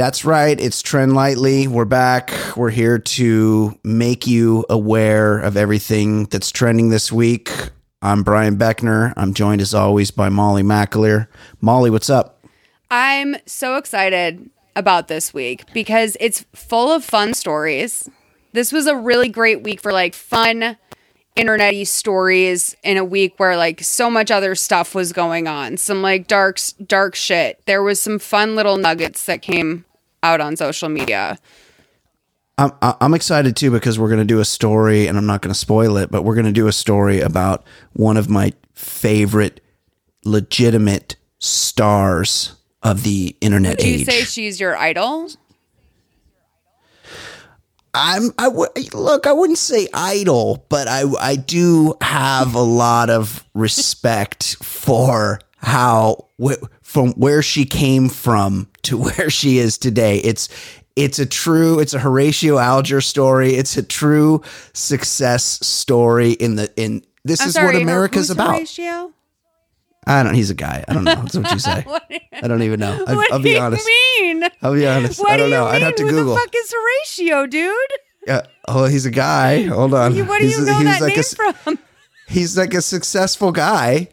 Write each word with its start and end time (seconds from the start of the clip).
That's 0.00 0.24
right. 0.24 0.58
It's 0.58 0.80
Trend 0.80 1.14
Lightly. 1.14 1.68
We're 1.68 1.84
back. 1.84 2.32
We're 2.56 2.70
here 2.70 2.98
to 2.98 3.78
make 3.84 4.26
you 4.26 4.64
aware 4.70 5.38
of 5.38 5.58
everything 5.58 6.24
that's 6.24 6.50
trending 6.50 6.88
this 6.88 7.12
week. 7.12 7.50
I'm 8.00 8.22
Brian 8.22 8.56
Beckner. 8.56 9.12
I'm 9.18 9.34
joined 9.34 9.60
as 9.60 9.74
always 9.74 10.10
by 10.10 10.30
Molly 10.30 10.62
McAleer. 10.62 11.26
Molly, 11.60 11.90
what's 11.90 12.08
up? 12.08 12.42
I'm 12.90 13.36
so 13.44 13.76
excited 13.76 14.48
about 14.74 15.08
this 15.08 15.34
week 15.34 15.70
because 15.74 16.16
it's 16.18 16.46
full 16.54 16.90
of 16.90 17.04
fun 17.04 17.34
stories. 17.34 18.08
This 18.54 18.72
was 18.72 18.86
a 18.86 18.96
really 18.96 19.28
great 19.28 19.62
week 19.62 19.82
for 19.82 19.92
like 19.92 20.14
fun 20.14 20.78
internety 21.36 21.86
stories 21.86 22.74
in 22.82 22.96
a 22.96 23.04
week 23.04 23.34
where 23.36 23.54
like 23.54 23.82
so 23.82 24.08
much 24.08 24.30
other 24.30 24.54
stuff 24.54 24.94
was 24.94 25.12
going 25.12 25.46
on. 25.46 25.76
Some 25.76 26.00
like 26.00 26.26
dark 26.26 26.58
dark 26.86 27.14
shit. 27.14 27.60
There 27.66 27.82
was 27.82 28.00
some 28.00 28.18
fun 28.18 28.56
little 28.56 28.78
nuggets 28.78 29.26
that 29.26 29.42
came 29.42 29.84
out 30.22 30.40
on 30.40 30.56
social 30.56 30.88
media. 30.88 31.38
I'm, 32.58 32.72
I'm 32.82 33.14
excited 33.14 33.56
too 33.56 33.70
because 33.70 33.98
we're 33.98 34.08
going 34.08 34.20
to 34.20 34.24
do 34.24 34.40
a 34.40 34.44
story, 34.44 35.06
and 35.06 35.16
I'm 35.16 35.24
not 35.26 35.40
going 35.40 35.52
to 35.52 35.58
spoil 35.58 35.96
it, 35.96 36.10
but 36.10 36.22
we're 36.24 36.34
going 36.34 36.46
to 36.46 36.52
do 36.52 36.66
a 36.66 36.72
story 36.72 37.20
about 37.20 37.64
one 37.94 38.16
of 38.18 38.28
my 38.28 38.52
favorite 38.74 39.62
legitimate 40.24 41.16
stars 41.38 42.54
of 42.82 43.02
the 43.02 43.34
internet 43.40 43.78
Would 43.78 43.86
you 43.86 43.94
age. 44.00 44.06
say 44.06 44.20
she's 44.24 44.60
your 44.60 44.76
idol? 44.76 45.28
I'm 47.92 48.30
I 48.38 48.44
w- 48.44 48.68
look. 48.94 49.26
I 49.26 49.32
wouldn't 49.32 49.58
say 49.58 49.88
idol, 49.92 50.64
but 50.68 50.86
I 50.86 51.02
I 51.20 51.36
do 51.36 51.94
have 52.00 52.54
a 52.54 52.60
lot 52.62 53.10
of 53.10 53.44
respect 53.54 54.56
for 54.62 55.40
how 55.56 56.26
wh- 56.40 56.62
from 56.90 57.12
where 57.12 57.40
she 57.40 57.64
came 57.64 58.08
from 58.08 58.68
to 58.82 58.96
where 59.02 59.30
she 59.30 59.58
is 59.58 59.78
today. 59.78 60.18
It's 60.18 60.48
it's 60.96 61.18
a 61.20 61.26
true 61.26 61.78
it's 61.78 61.94
a 61.94 62.00
Horatio 62.00 62.58
Alger 62.58 63.00
story. 63.00 63.54
It's 63.54 63.76
a 63.76 63.82
true 63.82 64.42
success 64.72 65.44
story 65.64 66.32
in 66.32 66.56
the 66.56 66.68
in 66.76 67.04
this 67.24 67.40
I'm 67.40 67.48
is 67.48 67.54
sorry, 67.54 67.74
what 67.74 67.82
America's 67.82 68.28
who's 68.28 68.30
about. 68.30 68.54
Horatio? 68.54 69.12
I 70.06 70.22
don't. 70.22 70.34
He's 70.34 70.50
a 70.50 70.54
guy. 70.54 70.82
I 70.88 70.94
don't 70.94 71.04
know. 71.04 71.14
That's 71.14 71.36
what 71.36 71.52
you 71.52 71.58
say. 71.58 71.84
I 72.42 72.48
don't 72.48 72.62
even 72.62 72.80
know. 72.80 73.04
I, 73.06 73.14
What 73.14 73.32
I'll 73.32 73.38
do 73.38 73.50
you 73.50 73.58
honest. 73.58 73.86
mean? 73.86 74.44
I'll 74.62 74.74
be 74.74 74.86
honest. 74.86 75.20
What 75.20 75.30
I 75.30 75.36
don't 75.36 75.46
do 75.48 75.50
you 75.52 75.58
know. 75.58 75.66
mean? 75.66 75.74
I'd 75.74 75.82
have 75.82 75.94
to 75.96 76.02
Who 76.04 76.10
Google. 76.10 76.34
the 76.34 76.40
fuck 76.40 76.54
is 76.56 76.74
Horatio, 76.74 77.46
dude? 77.46 77.76
Yeah. 78.26 78.40
Oh, 78.66 78.86
he's 78.86 79.04
a 79.06 79.10
guy. 79.10 79.62
Hold 79.64 79.92
on. 79.94 80.16
What 80.26 80.38
do 80.40 80.46
He's 80.46 80.58
you 80.58 80.64
know 80.64 80.72
that 80.82 81.00
like 81.02 81.14
name 81.16 81.20
a 81.20 81.52
from? 81.52 81.78
he's 82.28 82.56
like 82.56 82.72
a 82.74 82.82
successful 82.82 83.52
guy 83.52 84.08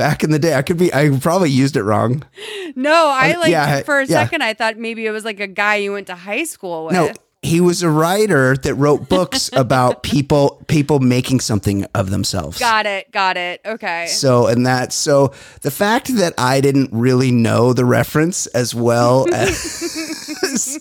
back 0.00 0.24
in 0.24 0.30
the 0.30 0.38
day. 0.38 0.54
I 0.54 0.62
could 0.62 0.78
be 0.78 0.92
I 0.94 1.10
probably 1.20 1.50
used 1.50 1.76
it 1.76 1.82
wrong. 1.82 2.24
No, 2.74 3.08
I 3.08 3.32
Uh, 3.34 3.40
like 3.40 3.50
yeah, 3.50 3.82
for 3.82 4.00
a 4.00 4.06
yeah. 4.06 4.24
second 4.24 4.42
I 4.42 4.54
thought 4.54 4.78
maybe 4.78 5.04
it 5.04 5.10
was 5.10 5.26
like 5.26 5.40
a 5.40 5.46
guy 5.46 5.76
you 5.76 5.92
went 5.92 6.06
to 6.06 6.14
high 6.14 6.44
school 6.44 6.86
with. 6.86 6.94
No, 6.94 7.12
he 7.42 7.60
was 7.60 7.82
a 7.82 7.90
writer 7.90 8.56
that 8.56 8.74
wrote 8.76 9.08
books 9.10 9.50
about 9.64 10.02
people 10.02 10.64
people 10.68 11.00
making 11.00 11.40
something 11.40 11.84
of 11.94 12.08
themselves. 12.10 12.58
Got 12.58 12.86
it. 12.86 13.12
Got 13.12 13.36
it. 13.36 13.60
Okay. 13.64 14.06
So 14.08 14.46
and 14.46 14.66
that 14.66 14.92
so 14.94 15.32
the 15.60 15.70
fact 15.70 16.16
that 16.16 16.32
I 16.38 16.62
didn't 16.62 16.90
really 16.92 17.30
know 17.30 17.74
the 17.74 17.84
reference 17.84 18.46
as 18.48 18.74
well 18.74 19.26
as 19.34 20.78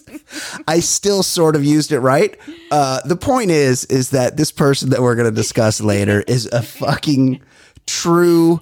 I 0.68 0.80
still 0.80 1.24
sort 1.24 1.56
of 1.58 1.64
used 1.66 1.92
it 1.92 2.00
right. 2.00 2.38
Uh, 2.72 3.02
the 3.06 3.16
point 3.18 3.52
is 3.52 3.84
is 3.86 4.12
that 4.12 4.38
this 4.38 4.52
person 4.52 4.90
that 4.92 5.02
we're 5.02 5.16
going 5.16 5.30
to 5.30 5.36
discuss 5.36 5.82
later 5.82 6.24
is 6.28 6.46
a 6.48 6.62
fucking 6.62 7.42
true 7.86 8.60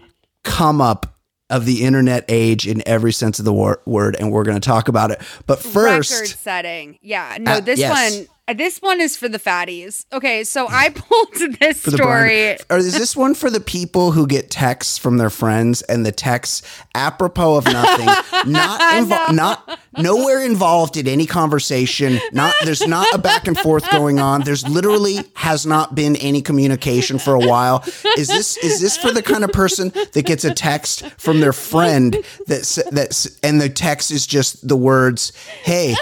come 0.48 0.82
up 0.82 1.16
of 1.50 1.66
the 1.66 1.84
internet 1.86 2.26
age 2.28 2.68
in 2.68 2.84
every 2.88 3.14
sense 3.14 3.40
of 3.40 3.46
the 3.46 3.54
wor- 3.54 3.82
word 3.86 4.16
and 4.20 4.32
we're 4.32 4.44
going 4.44 4.60
to 4.60 4.66
talk 4.66 4.88
about 4.88 5.12
it. 5.12 5.22
But 5.46 5.60
first 5.60 6.12
Record 6.12 6.28
setting. 6.30 7.00
Yeah. 7.02 7.38
No, 7.40 7.54
Uh, 7.54 7.60
this 7.62 7.80
yes. 7.80 8.16
one. 8.18 8.28
Uh, 8.48 8.54
This 8.54 8.80
one 8.80 9.02
is 9.02 9.18
for 9.18 9.28
the 9.30 9.40
fatties. 9.40 10.06
Okay, 10.12 10.44
so 10.44 10.68
I 10.70 10.90
pulled 10.90 11.60
this 11.60 11.82
story. 11.82 12.58
Or 12.70 12.78
is 12.78 12.98
this 12.98 13.16
one 13.16 13.34
for 13.34 13.50
the 13.50 13.60
people 13.60 14.12
who 14.12 14.28
get 14.28 14.50
texts 14.50 14.98
from 14.98 15.18
their 15.18 15.30
friends 15.30 15.82
and 15.84 16.06
the 16.06 16.12
texts 16.12 16.62
apropos 16.96 17.58
of 17.58 17.66
nothing, 17.66 18.06
not 18.52 18.80
invo- 18.82 19.34
not 19.34 19.80
nowhere 19.98 20.42
involved 20.44 20.98
in 20.98 21.08
any 21.08 21.26
conversation. 21.26 22.20
Not 22.32 22.54
there's 22.64 22.86
not 22.86 23.08
a 23.14 23.18
back 23.18 23.48
and 23.48 23.58
forth 23.58 23.90
going 23.92 24.20
on. 24.20 24.42
There's 24.42 24.68
literally 24.68 25.20
has 25.36 25.66
not 25.66 25.96
been 25.96 26.16
any 26.18 26.42
communication 26.42 27.20
for 27.20 27.36
a 27.36 27.40
while. 27.40 27.84
Is 28.18 28.28
this 28.28 28.58
is 28.58 28.80
this 28.82 28.98
for 28.98 29.12
the 29.12 29.22
kind 29.22 29.44
of 29.44 29.52
person 29.52 29.92
that 30.14 30.26
gets 30.26 30.44
a 30.44 30.54
text 30.54 31.06
from 31.18 31.40
their 31.40 31.54
friend 31.54 32.14
that 32.48 32.84
that's 32.92 33.40
and 33.42 33.62
the 33.62 33.70
text 33.70 34.12
is 34.12 34.26
just 34.28 34.68
the 34.68 34.78
words, 34.78 35.34
"Hey, 35.64 35.96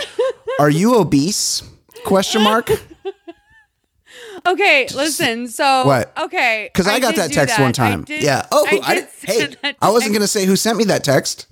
are 0.60 0.70
you 0.70 0.96
obese?" 0.96 1.64
Question 2.06 2.42
mark. 2.44 2.70
Okay, 4.46 4.88
listen. 4.94 5.48
So 5.48 5.86
What? 5.86 6.18
Okay, 6.18 6.70
Because 6.72 6.88
I, 6.88 7.00
got 7.00 7.16
did 7.16 7.22
that 7.24 7.30
do 7.30 7.36
text 7.36 7.60
one 7.60 7.74
time. 7.74 8.02
I 8.02 8.04
did- 8.04 8.24
yeah. 8.24 8.46
Oh, 8.52 8.66
I 8.70 8.80
I, 8.84 8.96
did 8.96 9.08
did, 9.22 9.30
hey, 9.30 9.56
that 9.62 9.76
I 9.82 9.90
wasn't 9.92 10.14
text. 10.14 10.34
to 10.34 10.40
say 10.40 10.46
who 10.46 10.56
sent 10.56 10.78
me 10.78 10.84
that 10.86 11.04
text. 11.04 11.48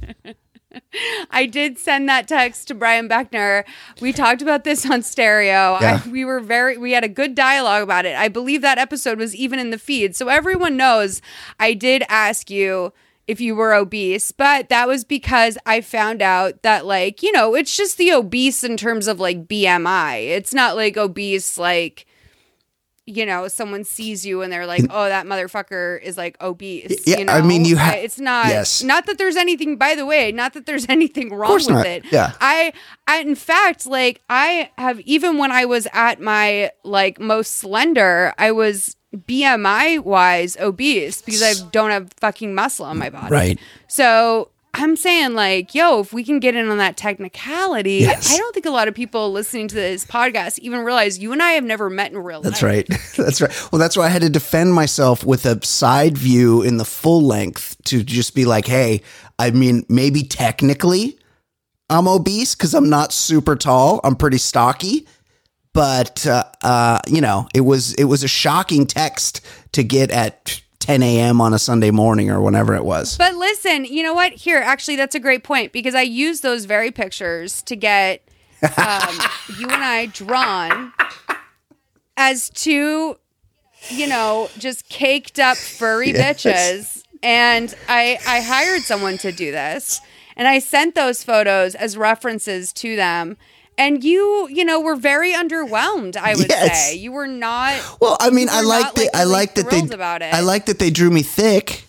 I 1.32 1.46
did 1.46 1.78
send 1.80 2.08
that 2.10 2.28
text 2.28 2.68
to 2.68 2.76
Brian 2.76 3.10
Beckner. 3.10 3.64
We 4.00 4.14
talked 4.14 4.42
about 4.42 4.64
this 4.64 4.90
on 4.90 5.02
stereo. 5.02 5.78
Yeah. 5.82 6.02
I, 6.06 6.10
we 6.10 6.24
were 6.24 6.40
very, 6.40 6.78
we 6.78 6.92
had 6.92 7.04
a 7.04 7.08
good 7.10 7.36
dialogue 7.36 7.84
about 7.84 8.06
it. 8.06 8.16
I 8.16 8.28
believe 8.28 8.62
that 8.62 8.78
episode 8.78 9.18
was 9.18 9.36
even 9.36 9.60
in 9.60 9.72
the 9.72 9.80
feed. 9.80 10.16
So 10.16 10.28
everyone 10.30 10.78
knows 10.78 11.22
I 11.60 11.74
did 11.74 12.04
ask 12.10 12.50
you 12.50 12.94
if 13.28 13.40
you 13.40 13.56
were 13.56 13.74
obese, 13.74 14.32
but 14.32 14.70
that 14.70 14.88
was 14.88 15.04
because 15.04 15.58
I 15.66 15.82
found 15.82 16.22
out 16.22 16.62
that, 16.64 16.86
like, 16.86 17.24
you 17.24 17.32
know, 17.32 17.56
it's 17.56 17.76
just 17.76 17.98
the 17.98 18.12
obese 18.12 18.64
in 18.64 18.78
terms 18.78 19.08
of 19.08 19.20
like 19.20 19.48
BMI. 19.48 20.28
It's 20.30 20.54
not 20.54 20.76
like 20.76 20.98
obese, 20.98 21.58
like, 21.58 22.06
you 23.06 23.26
know, 23.26 23.48
someone 23.48 23.84
sees 23.84 24.26
you 24.26 24.42
and 24.42 24.52
they're 24.52 24.66
like, 24.66 24.86
"Oh, 24.90 25.06
that 25.06 25.26
motherfucker 25.26 26.02
is 26.02 26.18
like 26.18 26.42
obese." 26.42 27.04
Yeah, 27.06 27.18
you 27.20 27.26
know? 27.26 27.34
I 27.34 27.42
mean, 27.42 27.66
you 27.66 27.76
have 27.76 27.96
it's 27.96 28.20
not. 28.20 28.48
yes. 28.48 28.82
Not 28.84 29.06
that 29.08 29.18
there's 29.18 29.36
anything. 29.36 29.76
By 29.76 29.96
the 29.96 30.06
way, 30.06 30.32
not 30.32 30.54
that 30.54 30.66
there's 30.66 30.86
anything 30.90 31.34
wrong 31.34 31.54
with 31.54 31.70
not. 31.70 31.86
it. 31.86 32.06
Yeah. 32.12 32.34
I, 32.40 32.72
I, 33.08 33.20
in 33.20 33.36
fact, 33.36 33.86
like 33.86 34.22
I 34.30 34.72
have 34.78 35.00
even 35.02 35.38
when 35.38 35.52
I 35.52 35.66
was 35.66 35.88
at 35.92 36.22
my 36.22 36.72
like 36.84 37.20
most 37.20 37.58
slender, 37.58 38.34
I 38.38 38.52
was 38.52 38.96
BMI 39.16 40.00
wise 40.00 40.58
obese 40.58 41.22
because 41.22 41.44
I 41.44 41.54
don't 41.72 41.92
have 41.92 42.10
fucking 42.20 42.56
muscle 42.56 42.86
on 42.86 42.98
my 42.98 43.10
body. 43.10 43.30
Right. 43.30 43.60
So 43.88 44.50
I'm 44.76 44.96
saying, 44.96 45.36
like, 45.36 45.76
yo, 45.76 46.00
if 46.00 46.14
we 46.14 46.24
can 46.24 46.40
get 46.40 46.56
in 46.56 46.68
on 46.70 46.78
that 46.80 46.98
technicality, 46.98 47.98
Yes. 47.98 48.34
I 48.34 48.38
don't 48.38 48.54
think 48.54 48.66
a 48.66 48.72
lot 48.72 48.88
of 48.88 48.96
people 48.96 49.32
listening 49.32 49.68
to 49.68 49.76
this 49.76 50.04
podcast 50.06 50.58
even 50.60 50.80
realize 50.80 51.20
you 51.20 51.32
and 51.32 51.44
I 51.44 51.52
have 51.52 51.64
never 51.64 51.90
met 51.92 52.12
in 52.12 52.18
real 52.18 52.40
life. 52.40 52.44
That's 52.46 52.64
right. 52.64 52.88
That's 53.18 53.40
right. 53.40 53.72
Well, 53.72 53.80
that's 53.80 53.96
why 53.96 54.06
I 54.06 54.10
had 54.10 54.24
to 54.24 54.30
defend 54.30 54.74
myself 54.74 55.24
with 55.24 55.46
a 55.46 55.64
side 55.64 56.18
view 56.18 56.64
in 56.64 56.78
the 56.78 56.86
full 56.86 57.22
length 57.22 57.78
to 57.86 58.04
just 58.04 58.34
be 58.34 58.46
like, 58.46 58.66
hey, 58.66 59.02
I 59.38 59.52
mean, 59.52 59.86
maybe 59.90 60.24
technically 60.24 61.20
I'm 61.90 62.08
obese 62.08 62.56
because 62.56 62.74
I'm 62.74 62.90
not 62.90 63.14
super 63.14 63.56
tall. 63.56 64.00
I'm 64.04 64.16
pretty 64.16 64.40
stocky. 64.40 65.08
But 65.74 66.26
uh, 66.26 66.44
uh, 66.62 67.00
you 67.08 67.22
know, 67.22 67.48
it 67.54 67.62
was 67.62 67.94
it 67.96 68.06
was 68.06 68.24
a 68.24 68.28
shocking 68.28 68.86
text 68.86 69.42
to 69.74 69.84
get 69.84 70.12
at 70.12 70.62
10 70.84 71.02
a.m. 71.02 71.40
on 71.40 71.54
a 71.54 71.60
Sunday 71.60 71.92
morning 71.92 72.30
or 72.30 72.42
whenever 72.42 72.76
it 72.76 72.84
was. 72.84 73.18
But 73.18 73.36
listen, 73.36 73.86
you 73.86 74.04
know 74.04 74.14
what? 74.14 74.34
Here, 74.34 74.58
actually, 74.58 74.98
that's 74.98 75.16
a 75.16 75.20
great 75.20 75.42
point 75.44 75.72
because 75.72 75.96
I 75.96 76.02
used 76.02 76.44
those 76.44 76.66
very 76.66 76.92
pictures 76.92 77.62
to 77.64 77.78
get 77.78 78.22
um, 78.78 79.18
you 79.48 79.72
and 79.72 79.82
I 79.82 80.08
drawn 80.08 80.92
as 82.18 82.50
two, 82.50 83.18
you 83.88 84.08
know, 84.08 84.50
just 84.58 84.90
caked 84.90 85.40
up 85.40 85.64
furry 85.64 86.12
Yes. 86.12 86.44
bitches. 86.44 87.04
And 87.24 87.74
I, 87.88 88.20
I 88.26 88.42
hired 88.42 88.86
someone 88.86 89.18
to 89.20 89.32
do 89.32 89.54
this. 89.54 90.02
And 90.36 90.50
I 90.50 90.60
sent 90.60 90.96
those 90.96 91.24
photos 91.24 91.76
as 91.76 91.96
references 91.96 92.74
to 92.74 92.98
them. 92.98 93.38
And 93.78 94.04
you, 94.04 94.48
you 94.52 94.64
know, 94.64 94.80
were 94.80 94.96
very 94.96 95.34
underwhelmed. 95.34 96.16
I 96.16 96.36
would 96.36 96.48
Yes. 96.50 96.90
say 96.90 96.96
you 96.96 97.12
were 97.12 97.28
not. 97.28 97.82
Well, 98.00 98.18
I 98.20 98.30
mean, 98.30 98.48
I 98.50 98.62
like 98.62 98.94
that. 98.94 99.10
I 99.16 99.24
like 99.24 99.56
that 99.56 99.70
they. 99.70 99.82
about 99.94 100.22
it. 100.22 100.34
I 100.34 100.42
like 100.42 100.66
that 100.68 100.80
they 100.80 100.92
drew 100.92 101.10
me 101.10 101.24
thick. 101.24 101.86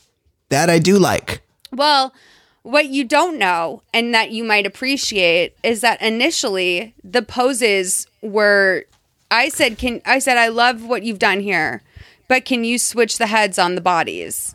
That 0.48 0.70
I 0.70 0.78
do 0.78 0.98
like. 0.98 1.42
Well, 1.72 2.14
what 2.62 2.86
you 2.86 3.04
don't 3.04 3.38
know 3.38 3.82
and 3.92 4.14
that 4.14 4.31
you 4.31 4.44
might 4.44 4.66
appreciate 4.66 5.56
is 5.62 5.81
that 5.82 6.00
initially 6.00 6.94
the 7.04 7.20
poses 7.22 8.06
were 8.22 8.84
I 9.31 9.48
said 9.50 9.76
can 9.76 10.00
I 10.06 10.19
said 10.19 10.38
I 10.38 10.48
love 10.48 10.84
what 10.84 11.02
you've 11.02 11.19
done 11.19 11.40
here, 11.40 11.82
but 12.28 12.44
can 12.46 12.64
you 12.64 12.78
switch 12.78 13.19
the 13.19 13.26
heads 13.26 13.58
on 13.58 13.75
the 13.75 13.81
bodies? 13.82 14.54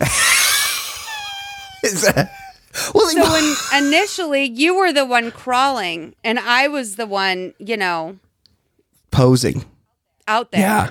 Is 1.82 2.02
that? 2.02 2.30
Well, 2.94 3.08
So 3.08 3.22
when 3.32 3.56
initially 3.84 4.44
you 4.44 4.76
were 4.76 4.92
the 4.92 5.04
one 5.04 5.30
crawling 5.32 6.14
and 6.22 6.38
I 6.38 6.68
was 6.68 6.96
the 6.96 7.06
one, 7.06 7.52
you 7.58 7.76
know, 7.76 8.18
posing. 9.10 9.64
out 10.28 10.52
there. 10.52 10.60
Yeah. 10.60 10.90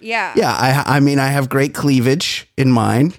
Yeah. 0.00 0.32
Yeah, 0.36 0.50
I 0.52 0.96
I 0.96 1.00
mean 1.00 1.18
I 1.20 1.28
have 1.28 1.48
great 1.48 1.74
cleavage 1.74 2.48
in 2.56 2.72
mine. 2.72 3.14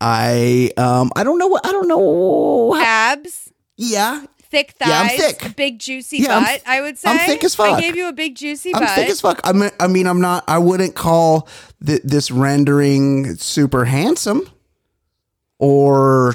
I 0.00 0.70
um 0.76 1.10
I 1.16 1.24
don't 1.24 1.38
know 1.38 1.46
what 1.48 1.66
I 1.66 1.72
don't 1.72 1.88
know. 1.88 2.76
Abs, 2.76 3.50
yeah, 3.76 4.24
thick 4.42 4.72
thighs, 4.78 4.88
Yeah, 4.88 5.00
I'm 5.00 5.08
thick. 5.34 5.56
big 5.56 5.78
juicy 5.78 6.18
Yeah, 6.18 6.38
butt, 6.40 6.48
f- 6.48 6.62
I 6.66 6.80
would 6.80 6.98
say. 6.98 7.08
I'm 7.10 7.18
thick 7.26 7.42
as 7.44 7.54
fuck. 7.54 7.72
I 7.78 7.80
gave 7.80 7.96
you 7.96 8.08
a 8.08 8.12
big 8.12 8.36
juicy 8.36 8.74
I'm 8.74 8.82
butt. 8.82 8.90
thick 8.94 9.08
as 9.08 9.20
fuck. 9.20 9.40
I 9.44 9.52
mean, 9.52 9.70
I 9.80 9.86
mean 9.88 10.06
I'm 10.06 10.20
not. 10.20 10.44
I 10.46 10.58
wouldn't 10.58 10.94
call 10.94 11.48
th- 11.84 12.02
this 12.04 12.30
rendering 12.30 13.34
super 13.36 13.84
handsome 13.84 14.48
or 15.58 16.34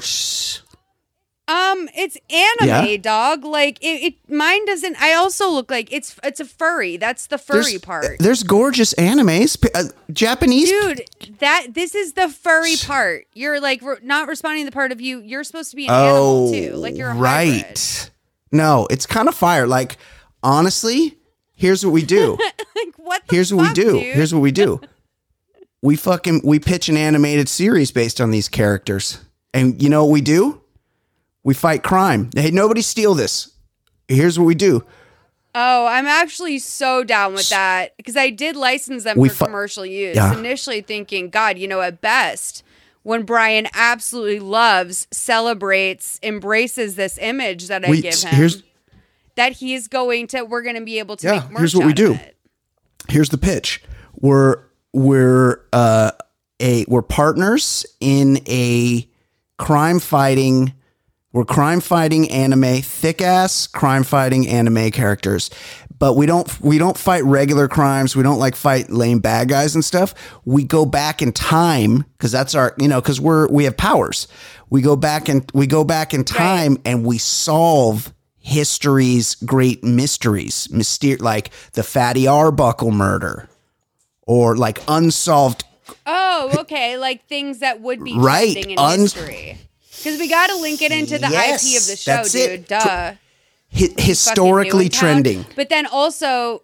Um, 1.48 1.88
it's 1.96 2.16
anime, 2.30 2.86
Yeah. 2.86 2.96
dog. 2.98 3.44
Like 3.44 3.78
it, 3.82 4.14
it, 4.14 4.14
mine 4.32 4.64
doesn't. 4.66 5.00
I 5.02 5.14
also 5.14 5.50
look 5.50 5.70
like 5.70 5.92
it's 5.92 6.14
it's 6.22 6.38
a 6.38 6.44
furry. 6.44 6.96
That's 6.96 7.26
the 7.26 7.38
furry 7.38 7.62
there's, 7.62 7.80
part, 7.80 8.16
There's 8.20 8.42
gorgeous 8.44 8.94
animes, 8.94 9.60
P- 9.60 9.68
uh, 9.74 9.84
Japanese. 10.12 10.68
dude. 10.70 11.02
That 11.40 11.68
this 11.74 11.94
is 11.96 12.12
the 12.12 12.28
furry 12.28 12.76
part. 12.76 13.26
You're 13.34 13.60
like 13.60 13.82
re- 13.82 13.96
not 14.02 14.28
responding 14.28 14.64
to 14.64 14.70
the 14.70 14.74
part 14.74 14.92
of 14.92 15.00
you. 15.00 15.20
You're 15.22 15.42
supposed 15.42 15.70
to 15.70 15.76
be 15.76 15.86
an 15.86 15.92
oh, 15.92 16.52
animal 16.52 16.52
too. 16.52 16.76
Like 16.76 16.96
you're 16.96 17.10
a 17.10 17.14
right. 17.14 17.62
hybrid. 17.62 18.10
No, 18.52 18.86
it's 18.90 19.06
kind 19.06 19.28
of 19.28 19.34
fire. 19.34 19.66
Like 19.66 19.96
honestly, 20.44 21.18
here's 21.52 21.84
what 21.84 21.92
we 21.92 22.02
do. 22.04 22.38
Like 22.76 22.94
what? 22.96 23.22
The 23.28 23.34
Here's 23.34 23.52
what 23.52 23.60
we 23.62 23.66
fuck, 23.66 23.74
do. 23.74 23.92
dude? 23.92 24.14
Here's 24.14 24.32
what 24.32 24.40
we 24.40 24.52
do. 24.52 24.80
we 25.82 25.96
fucking 25.96 26.42
we 26.44 26.58
pitch 26.58 26.88
an 26.88 26.96
animated 26.96 27.48
series 27.48 27.90
based 27.90 28.20
on 28.20 28.30
these 28.30 28.48
characters. 28.48 29.18
And 29.52 29.82
you 29.82 29.88
know 29.88 30.04
what 30.04 30.12
we 30.12 30.20
do? 30.20 30.60
We 31.42 31.54
fight 31.54 31.82
crime. 31.82 32.30
Hey, 32.34 32.50
nobody 32.50 32.82
steal 32.82 33.14
this. 33.14 33.52
Here's 34.08 34.38
what 34.38 34.44
we 34.44 34.54
do. 34.54 34.84
Oh, 35.54 35.86
I'm 35.86 36.06
actually 36.06 36.60
so 36.60 37.02
down 37.02 37.34
with 37.34 37.48
that 37.48 37.96
because 37.96 38.16
I 38.16 38.30
did 38.30 38.54
license 38.54 39.02
them 39.04 39.18
We 39.18 39.28
for 39.28 39.34
fu- 39.34 39.44
commercial 39.46 39.84
use. 39.84 40.16
Yeah. 40.16 40.38
Initially 40.38 40.80
thinking, 40.80 41.28
God, 41.28 41.58
you 41.58 41.66
know, 41.66 41.80
at 41.80 42.00
best, 42.00 42.62
when 43.02 43.24
Brian 43.24 43.66
absolutely 43.74 44.38
loves, 44.38 45.08
celebrates, 45.10 46.20
embraces 46.22 46.94
this 46.94 47.18
image 47.18 47.66
that 47.66 47.84
I 47.84 47.90
We 47.90 48.00
give 48.02 48.14
him, 48.20 48.34
here's 48.34 48.62
that 49.34 49.52
he's 49.54 49.88
going 49.88 50.28
to, 50.28 50.42
we're 50.44 50.62
going 50.62 50.76
to 50.76 50.84
be 50.84 50.98
able 51.00 51.16
to 51.16 51.26
Yeah, 51.26 51.48
here's 51.56 51.74
what 51.74 51.86
we 51.86 51.94
do. 51.94 52.18
here's 53.08 53.30
the 53.30 53.38
pitch. 53.38 53.82
We're 54.20 54.62
we're 54.92 55.60
uh 55.72 56.10
a 56.60 56.84
we're 56.88 57.02
partners 57.02 57.86
in 58.00 58.38
a 58.48 59.08
crime 59.58 60.00
fighting 60.00 60.74
we're 61.32 61.44
crime 61.44 61.80
fighting 61.80 62.28
anime 62.30 62.82
thick 62.82 63.22
ass 63.22 63.68
crime 63.68 64.02
fighting 64.02 64.48
anime 64.48 64.90
characters. 64.90 65.50
But 65.98 66.14
we 66.14 66.26
don't 66.26 66.60
we 66.60 66.78
don't 66.78 66.96
fight 66.96 67.22
regular 67.24 67.68
crimes. 67.68 68.16
We 68.16 68.22
don't 68.22 68.38
like 68.38 68.56
fight 68.56 68.90
lame 68.90 69.20
bad 69.20 69.48
guys 69.48 69.74
and 69.74 69.84
stuff. 69.84 70.14
We 70.44 70.64
go 70.64 70.84
back 70.86 71.22
in 71.22 71.32
time 71.32 72.04
because 72.16 72.32
that's 72.32 72.54
our 72.54 72.74
you 72.78 72.88
know 72.88 73.00
because 73.00 73.20
we're 73.20 73.48
we 73.48 73.64
have 73.64 73.76
powers. 73.76 74.26
We 74.70 74.82
go 74.82 74.96
back 74.96 75.28
and 75.28 75.48
we 75.54 75.66
go 75.66 75.84
back 75.84 76.14
in 76.14 76.24
time 76.24 76.78
and 76.84 77.04
we 77.04 77.18
solve 77.18 78.12
history's 78.38 79.34
great 79.36 79.84
mysteries. 79.84 80.68
Myster- 80.68 81.20
like 81.20 81.50
the 81.72 81.82
fatty 81.82 82.26
arbuckle 82.26 82.90
murder 82.90 83.48
or 84.30 84.56
like 84.56 84.78
unsolved 84.86 85.64
Oh, 86.06 86.50
okay. 86.60 86.96
Like 86.96 87.26
things 87.26 87.58
that 87.58 87.80
would 87.80 88.04
be 88.04 88.16
Right, 88.16 88.56
in 88.56 88.78
uns- 88.78 89.12
history. 89.12 89.58
Because 89.96 90.18
we 90.20 90.28
got 90.28 90.48
to 90.50 90.56
link 90.56 90.80
it 90.82 90.92
into 90.92 91.18
the 91.18 91.28
Yes, 91.28 91.64
IP 91.74 91.80
of 91.82 91.86
the 91.88 91.96
show, 91.96 92.10
that's 92.12 92.34
it. 92.36 92.48
dude. 92.60 92.66
Duh. 92.68 92.78
hi- 93.72 93.88
historically 93.98 94.88
trending 94.88 95.44
But 95.56 95.68
then 95.68 95.86
also, 95.86 96.62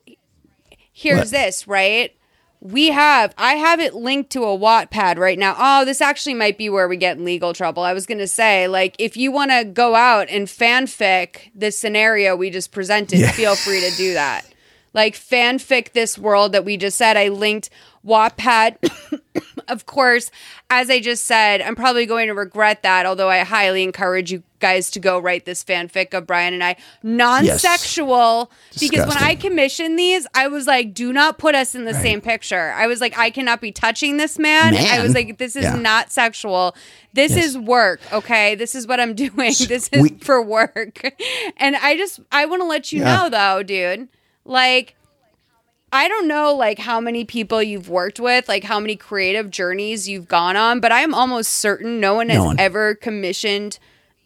here's 0.92 1.18
What? 1.18 1.30
this, 1.30 1.66
right? 1.66 2.12
We 2.60 2.88
have, 2.90 3.34
I 3.36 3.54
have 3.54 3.80
it 3.80 3.94
linked 3.94 4.30
to 4.30 4.42
a 4.44 4.56
Wattpad 4.58 5.18
right 5.18 5.38
now. 5.38 5.54
Oh, 5.58 5.84
this 5.84 6.00
actually 6.00 6.34
might 6.34 6.56
be 6.56 6.68
where 6.70 6.88
we 6.88 6.96
get 6.96 7.16
in 7.18 7.24
legal 7.24 7.52
trouble. 7.52 7.82
I 7.82 7.92
was 7.92 8.06
going 8.06 8.18
to 8.18 8.26
say, 8.28 8.66
like, 8.68 8.94
if 8.98 9.16
you 9.16 9.30
want 9.32 9.50
to 9.50 9.64
go 9.64 9.94
out 9.94 10.28
and 10.30 10.46
fanfic 10.46 11.50
the 11.54 11.70
scenario 11.70 12.34
we 12.36 12.48
just 12.50 12.70
presented, 12.72 13.28
feel 13.32 13.54
free 13.56 13.80
to 13.80 13.90
do 13.96 14.14
that. 14.14 14.42
Like, 14.96 15.14
fanfic 15.14 15.92
this 15.92 16.18
world 16.18 16.52
that 16.52 16.64
we 16.64 16.76
just 16.76 16.96
said. 16.98 17.16
I 17.16 17.28
linked 17.28 17.70
Wattpad. 18.04 18.90
of 19.68 19.84
course, 19.86 20.30
as 20.70 20.88
I 20.90 21.00
just 21.00 21.24
said, 21.26 21.60
I'm 21.60 21.76
probably 21.76 22.06
going 22.06 22.28
to 22.28 22.34
regret 22.34 22.82
that, 22.82 23.04
although 23.06 23.28
I 23.28 23.40
highly 23.40 23.82
encourage 23.82 24.32
you 24.32 24.42
guys 24.58 24.90
to 24.92 24.98
go 25.00 25.18
write 25.18 25.44
this 25.44 25.62
fanfic 25.62 26.14
of 26.14 26.26
Brian 26.26 26.54
and 26.54 26.64
I. 26.64 26.76
Non 27.02 27.44
sexual. 27.44 28.50
Because 28.80 29.06
when 29.06 29.18
I 29.18 29.34
commissioned 29.34 29.98
these, 29.98 30.26
I 30.34 30.48
was 30.48 30.66
like, 30.66 30.94
do 30.94 31.12
not 31.12 31.36
put 31.36 31.54
us 31.54 31.74
in 31.74 31.84
the 31.84 31.92
same 31.94 32.20
picture. 32.22 32.72
I 32.74 32.86
was 32.86 33.00
like, 33.02 33.18
I 33.18 33.28
cannot 33.30 33.60
be 33.60 33.72
touching 33.72 34.16
this 34.16 34.38
man. 34.38 34.74
I 34.74 35.02
was 35.02 35.14
like, 35.14 35.36
this 35.38 35.56
is 35.56 35.64
Yeah. 35.64 35.76
not 35.76 36.10
sexual. 36.10 36.74
This 37.12 37.36
Yes. 37.36 37.44
is 37.46 37.58
work, 37.58 38.00
okay? 38.12 38.54
This 38.54 38.74
is 38.74 38.86
what 38.86 38.98
I'm 38.98 39.14
doing. 39.26 39.52
This 39.58 39.88
is 39.88 40.00
we- 40.00 40.08
for 40.20 40.40
work. 40.40 41.02
And 41.58 41.76
I 41.76 41.96
just, 41.96 42.20
I 42.32 42.46
want 42.46 42.62
to 42.62 42.66
let 42.66 42.92
you 42.92 43.00
Yeah. 43.00 43.16
know 43.16 43.28
though, 43.30 43.62
dude, 43.62 44.08
like, 44.46 44.94
I 45.92 46.08
don't 46.08 46.28
know 46.28 46.54
like 46.54 46.78
how 46.78 47.00
many 47.00 47.24
people 47.24 47.62
you've 47.62 47.88
worked 47.88 48.18
with, 48.20 48.48
like 48.48 48.64
how 48.64 48.80
many 48.80 48.96
creative 48.96 49.50
journeys 49.50 50.08
you've 50.08 50.28
gone 50.28 50.56
on, 50.56 50.80
but 50.80 50.92
I'm 50.92 51.14
almost 51.14 51.52
certain 51.52 52.00
no 52.00 52.14
one 52.14 52.28
has 52.28 52.38
No 52.38 52.44
one. 52.46 52.60
ever 52.60 52.94
commissioned 52.94 53.78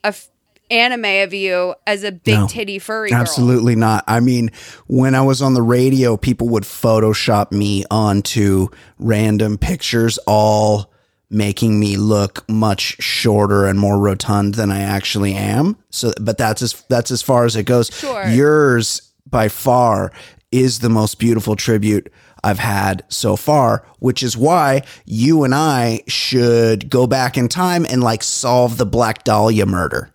a 0.02 0.08
f- 0.08 0.28
anime 0.70 1.04
of 1.04 1.34
you 1.34 1.74
as 1.86 2.02
a 2.04 2.12
big 2.12 2.34
No. 2.38 2.46
titty 2.48 2.78
furry 2.78 3.10
girl. 3.10 3.18
Absolutely 3.20 3.76
not. 3.76 4.04
I 4.06 4.20
mean, 4.20 4.50
when 4.86 5.14
I 5.14 5.20
was 5.22 5.42
on 5.42 5.54
the 5.54 5.62
radio, 5.62 6.16
people 6.16 6.48
would 6.50 6.62
Photoshop 6.62 7.52
me 7.52 7.84
onto 7.90 8.68
random 8.98 9.58
pictures, 9.58 10.18
all 10.26 10.90
making 11.28 11.78
me 11.78 11.96
look 11.96 12.48
much 12.48 12.96
shorter 13.00 13.66
and 13.66 13.78
more 13.78 13.98
rotund 13.98 14.54
than 14.54 14.70
I 14.70 14.80
actually 14.80 15.34
am. 15.34 15.76
So, 15.90 16.12
but 16.20 16.38
that's 16.38 16.62
as 16.62 16.82
that's 16.88 17.10
as 17.10 17.20
far 17.22 17.44
as 17.44 17.54
it 17.54 17.64
goes. 17.64 17.90
Sure. 17.92 18.26
Yours 18.28 19.02
by 19.30 19.48
far 19.48 20.12
is 20.50 20.80
the 20.80 20.88
most 20.88 21.18
beautiful 21.18 21.56
tribute 21.56 22.12
I've 22.42 22.58
had 22.58 23.04
so 23.08 23.36
far, 23.36 23.86
which 23.98 24.22
is 24.22 24.36
why 24.36 24.82
you 25.04 25.44
and 25.44 25.54
I 25.54 26.02
should 26.08 26.88
go 26.90 27.06
back 27.06 27.36
in 27.36 27.48
time 27.48 27.84
and 27.84 28.02
like 28.02 28.22
solve 28.22 28.76
the 28.78 28.86
Black 28.86 29.24
Dahlia 29.24 29.66
murder. 29.66 30.12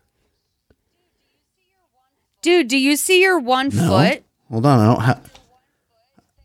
Dude, 2.42 2.68
do 2.68 2.78
you 2.78 2.96
see 2.96 3.22
your 3.22 3.40
one 3.40 3.72
foot? 3.72 4.24
Hold 4.52 4.66
on, 4.66 4.80
I 4.80 4.94
don't 4.94 5.04
have. 5.04 5.32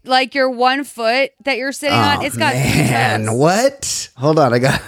Like 0.05 0.35
your 0.35 0.49
one 0.51 0.85
foot 0.85 1.33
that 1.45 1.59
you're 1.59 1.73
sitting 1.73 1.97
on? 1.99 2.19
Oh, 2.19 2.23
it's 2.25 2.37
got 2.37 2.55
Oh, 2.55 2.59
Man, 2.59 3.35
what? 3.37 4.11
Hold 4.17 4.39
on, 4.39 4.55
I 4.55 4.59
got. 4.59 4.83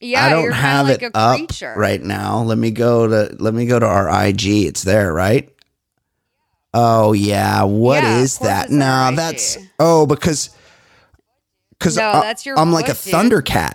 Yeah, 0.00 0.24
I 0.24 0.30
don't 0.30 0.44
you're 0.44 0.52
have 0.52 0.88
like 0.88 1.02
it 1.02 1.12
a 1.14 1.16
up 1.16 1.36
creature. 1.38 1.74
right 1.76 2.02
now. 2.02 2.42
Let 2.42 2.58
me 2.58 2.70
go 2.70 3.06
to. 3.06 3.34
Let 3.38 3.54
me 3.54 3.66
go 3.66 3.78
to 3.78 3.86
our 3.86 4.26
IG. 4.26 4.46
It's 4.46 4.82
there, 4.82 5.12
right? 5.12 5.50
Oh 6.78 7.12
yeah. 7.14 7.62
What 7.62 8.02
Yeah, 8.02 8.18
is 8.18 8.38
that? 8.40 8.68
No, 8.70 9.08
IG. 9.08 9.16
that's 9.16 9.56
oh 9.78 10.04
because 10.04 10.50
because 11.78 11.96
No, 11.96 12.12
that's 12.20 12.44
your 12.44 12.58
I'm 12.58 12.70
like 12.70 12.88
a 12.90 12.92
dude. 12.92 13.14
thundercat. 13.14 13.74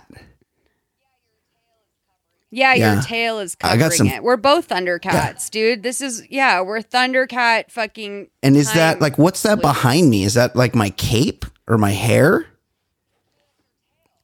Yeah, 2.50 2.74
Yeah. 2.74 2.92
your 2.94 3.02
tail 3.02 3.38
is 3.38 3.56
I 3.62 3.76
got 3.76 3.92
some- 3.94 4.06
it. 4.06 4.22
We're 4.22 4.36
both 4.36 4.68
Thundercats, 4.68 5.50
dude. 5.50 5.82
This 5.82 6.00
is 6.00 6.22
yeah, 6.28 6.60
we're 6.60 6.80
Thundercat 6.80 7.70
fucking 7.70 8.28
And 8.42 8.56
is 8.56 8.72
that 8.74 9.00
like 9.00 9.16
what's 9.18 9.42
that 9.42 9.60
behind 9.60 10.10
me? 10.10 10.22
Is 10.24 10.34
that 10.34 10.54
like 10.54 10.74
my 10.74 10.90
cape 10.90 11.44
or 11.66 11.78
my 11.78 11.90
hair? 11.92 12.46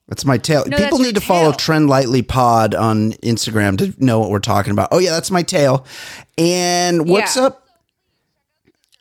That's 0.07 0.25
my 0.25 0.37
tail. 0.37 0.63
No, 0.67 0.77
People 0.77 0.99
need 0.99 1.15
to 1.15 1.21
follow. 1.21 1.51
Trend 1.51 1.87
Lightly 1.89 2.21
Pod 2.21 2.73
on 2.75 3.11
Instagram 3.23 3.77
to 3.79 3.93
know 4.03 4.19
what 4.19 4.29
we're 4.31 4.39
talking 4.39 4.71
about. 4.71 4.89
Oh 4.91 4.99
yeah, 4.99 5.11
that's 5.11 5.29
my 5.31 5.43
tail. 5.43 5.85
And 6.37 7.07
what's 7.09 7.35
Yeah. 7.35 7.43
up? 7.47 7.58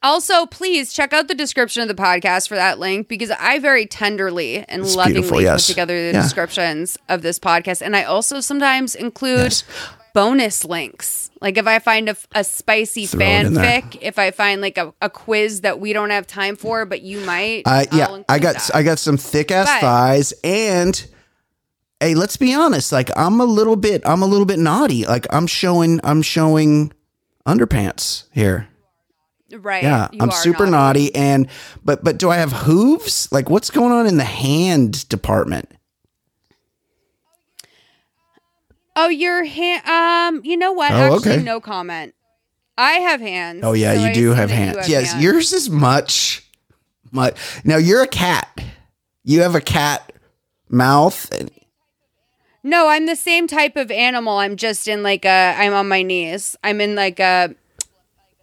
Also, 0.03 0.47
please 0.47 0.93
check 0.93 1.13
out 1.13 1.27
the 1.29 1.35
description 1.35 1.83
of 1.83 1.89
the 1.89 1.95
podcast 2.01 2.49
for 2.49 2.55
that 2.55 2.79
link 2.79 3.09
because 3.09 3.31
I 3.33 3.59
very 3.59 3.85
tenderly 3.87 4.59
and 4.69 4.83
It's 4.83 4.95
lovingly 4.95 5.23
beautiful, 5.23 5.39
put 5.53 5.61
together 5.61 5.95
the 6.13 6.17
Yeah. 6.17 6.23
descriptions 6.23 6.97
of 7.09 7.23
this 7.23 7.39
podcast. 7.41 7.83
And 7.83 7.97
I 7.97 8.05
also 8.05 8.41
sometimes 8.41 8.95
include 8.95 9.39
Yes. 9.41 9.65
bonus 10.15 10.65
links. 10.65 11.31
Like 11.41 11.59
if 11.59 11.67
I 11.67 11.81
find 11.81 12.09
a, 12.09 12.17
a 12.33 12.45
spicy 12.45 13.07
Throw 13.07 13.21
it 13.27 13.47
in 13.47 13.55
there. 13.55 13.83
fanfic, 13.83 13.99
if 14.01 14.19
I 14.21 14.31
find 14.31 14.61
like 14.61 14.79
a, 14.79 14.95
a 15.03 15.11
quiz 15.11 15.63
that 15.63 15.81
we 15.81 15.93
don't 15.93 16.11
have 16.11 16.27
time 16.29 16.55
for, 16.55 16.85
but 16.87 17.03
you 17.03 17.19
might. 17.21 17.63
Uh, 17.67 17.85
yeah, 17.93 18.23
I 18.29 18.39
got 18.39 18.55
that. 18.55 18.71
I 18.75 18.83
got 18.85 18.99
some 19.01 19.17
thick 19.17 19.51
ass 19.51 19.67
But- 19.67 19.81
thighs, 19.81 20.33
and 20.45 21.07
hey, 22.01 22.15
let's 22.15 22.37
be 22.37 22.55
honest. 22.55 22.93
Like 22.93 23.11
I'm 23.17 23.41
a 23.41 23.45
little 23.45 23.77
bit, 23.77 24.03
I'm 24.05 24.23
a 24.23 24.27
little 24.27 24.47
bit 24.47 24.59
naughty. 24.61 25.05
Like 25.07 25.27
I'm 25.31 25.47
showing, 25.49 26.01
I'm 26.05 26.23
showing 26.23 26.93
underpants 27.47 28.25
here. 28.33 28.69
Right. 29.53 29.83
Yeah, 29.83 30.09
you 30.13 30.19
I'm 30.21 30.31
super 30.31 30.67
naughty. 30.67 31.15
and 31.15 31.49
but 31.85 32.03
but 32.05 32.19
do 32.19 32.31
I 32.31 32.37
have 32.37 32.53
hooves? 32.53 33.31
Like 33.33 33.49
what's 33.51 33.71
going 33.71 33.93
on 33.93 34.07
in 34.07 34.17
the 34.17 34.25
hand 34.25 35.09
department? 35.09 35.71
Oh, 38.97 39.09
your 39.09 39.45
hand. 39.45 39.87
Um, 39.87 40.45
you 40.45 40.57
know 40.57 40.73
what? 40.73 40.91
Oh, 40.93 41.15
Actually, 41.17 41.33
okay. 41.35 41.43
no 41.43 41.61
comment. 41.61 42.15
I 42.77 42.93
have 42.95 43.21
hands. 43.21 43.61
Oh 43.65 43.73
yeah, 43.73 43.95
so 43.95 44.01
you 44.01 44.07
I 44.09 44.13
do 44.13 44.31
have 44.31 44.51
hands. 44.51 44.89
yes, 44.89 45.15
yours 45.21 45.53
is 45.53 45.69
much, 45.71 46.45
much. 47.11 47.37
Now 47.65 47.77
you're 47.77 48.03
a 48.03 48.09
cat. 48.09 48.49
You 49.25 49.43
have 49.43 49.55
a 49.55 49.61
cat 49.61 50.13
mouth. 50.69 51.33
and- 51.39 51.51
No, 52.63 52.89
I'm 52.89 53.07
the 53.07 53.17
same 53.17 53.47
type 53.47 53.77
of 53.77 53.91
animal. 53.91 54.39
I'm 54.39 54.57
just 54.57 54.87
in 54.89 55.03
like 55.03 55.25
a. 55.25 55.55
I'm 55.59 55.75
on 55.75 55.89
my 55.89 56.03
knees. 56.03 56.57
I'm 56.65 56.81
in 56.81 56.95
like 56.95 57.21
a. 57.21 57.55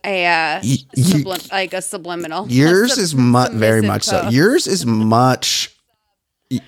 A 0.06 0.26
uh, 0.26 0.60
you- 0.64 0.78
sublim- 0.98 1.52
like 1.52 1.74
a 1.74 1.82
subliminal. 1.82 2.48
Yours 2.50 2.92
A 2.92 2.96
sub- 2.96 3.04
is 3.04 3.16
mu- 3.16 3.50
very 3.52 3.82
much 3.82 4.04
so. 4.04 4.30
Yours 4.30 4.68
is 4.68 4.86
much. 4.86 5.72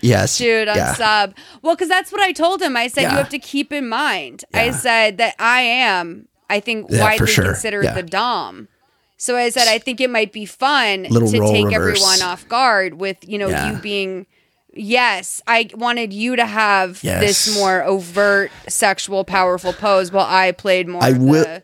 Yes, 0.02 0.38
Dude, 0.40 0.68
I'm 0.68 0.76
yeah. 0.76 0.94
sub. 0.96 1.36
Well, 1.62 1.76
because 1.76 1.88
that's 1.88 2.12
what 2.12 2.20
I 2.22 2.32
told 2.32 2.62
him. 2.62 2.76
I 2.76 2.88
said 2.88 3.02
Yeah. 3.04 3.12
you 3.12 3.18
have 3.18 3.30
to 3.30 3.40
keep 3.40 3.72
in 3.72 3.88
mind. 3.88 4.44
I 4.54 4.72
said 4.72 5.18
that 5.20 5.36
I 5.38 5.62
am. 5.62 6.28
I 6.50 6.60
think 6.60 6.88
Yeah, 6.90 7.02
widely 7.04 7.28
sure. 7.28 7.44
considered 7.46 7.84
Yeah. 7.84 7.94
the 7.94 8.02
dom. 8.04 8.70
So 9.18 9.36
I 9.38 9.50
said 9.50 9.68
I 9.68 9.78
think 9.78 10.02
it 10.02 10.10
might 10.10 10.34
be 10.34 10.46
fun 10.46 11.04
Little 11.10 11.30
to 11.32 11.40
take 11.52 11.66
reverse. 11.68 11.76
everyone 12.02 12.22
off 12.24 12.48
guard 12.48 12.96
with 13.00 13.18
you 13.28 13.38
know 13.38 13.50
Yeah. 13.50 13.72
you 13.72 13.78
being. 13.78 14.26
Yes, 14.74 15.42
I 15.48 15.70
wanted 15.76 16.12
you 16.14 16.36
to 16.36 16.46
have 16.46 17.00
Yes. 17.04 17.20
this 17.22 17.56
more 17.58 17.84
overt 17.84 18.52
sexual, 18.68 19.24
powerful 19.24 19.74
pose, 19.74 20.12
while 20.12 20.28
I 20.28 20.52
played 20.52 20.88
more. 20.88 21.04
I 21.04 21.10
of 21.10 21.18
will- 21.20 21.44
The 21.44 21.64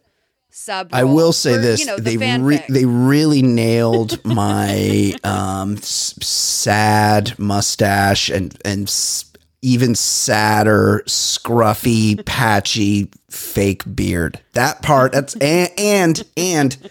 sub. 0.54 0.90
I 0.94 1.04
will 1.04 1.34
say 1.34 1.56
for, 1.56 1.62
this: 1.62 1.80
You 1.80 1.86
know, 1.88 1.98
the 1.98 2.18
they 2.18 2.38
re- 2.38 2.66
they 2.70 2.86
really 2.86 3.42
nailed 3.42 4.24
my 4.24 5.14
um, 5.24 5.74
s- 5.78 6.14
sad 6.22 7.38
mustache 7.38 8.30
and 8.30 8.58
and 8.64 8.88
s- 8.88 9.26
even 9.62 9.96
sadder, 9.96 11.04
scruffy, 11.08 12.24
patchy, 12.26 13.10
fake 13.30 13.84
beard. 13.96 14.40
That 14.54 14.82
part. 14.82 15.12
That's 15.12 15.36
and 15.36 15.70
and, 15.78 16.24
and 16.38 16.90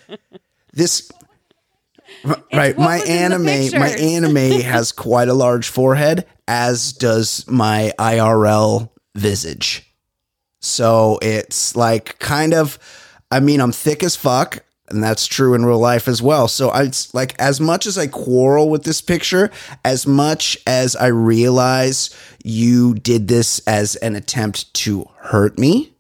this. 0.73 1.11
Right, 2.52 2.76
my 2.78 2.99
was 2.99 3.09
in 3.09 3.31
the 3.45 3.50
anime, 3.50 3.81
my 3.81 3.88
anime 3.99 4.61
has 4.61 4.92
quite 4.92 5.28
a 5.28 5.35
large 5.35 5.69
forehead, 5.69 6.25
as 6.47 6.92
does 6.92 7.45
my 7.49 7.92
IRL 7.99 8.90
visage. 9.16 9.92
So 10.61 11.19
it's 11.21 11.75
like 11.75 12.21
kind 12.21 12.54
of, 12.54 12.78
I 13.33 13.41
mean, 13.41 13.61
I'm 13.61 13.73
thick 13.73 14.03
as 14.03 14.15
fuck, 14.15 14.59
and 14.89 15.03
that's 15.03 15.27
true 15.27 15.55
in 15.55 15.65
real 15.65 15.79
life 15.79 16.07
as 16.07 16.21
well. 16.21 16.49
So 16.49 16.69
I 16.69 16.83
it's 16.83 17.15
like 17.15 17.35
as 17.41 17.61
much 17.61 17.87
as 17.87 17.97
I 17.97 18.07
quarrel 18.07 18.69
with 18.69 18.85
this 18.85 19.01
picture, 19.01 19.51
as 19.87 20.07
much 20.07 20.59
as 20.67 20.95
I 20.95 21.07
realize 21.07 22.11
you 22.45 22.93
did 22.95 23.29
this 23.29 23.61
as 23.67 23.97
an 23.97 24.17
attempt 24.17 24.73
to 24.75 25.09
hurt 25.17 25.59
me. 25.59 25.95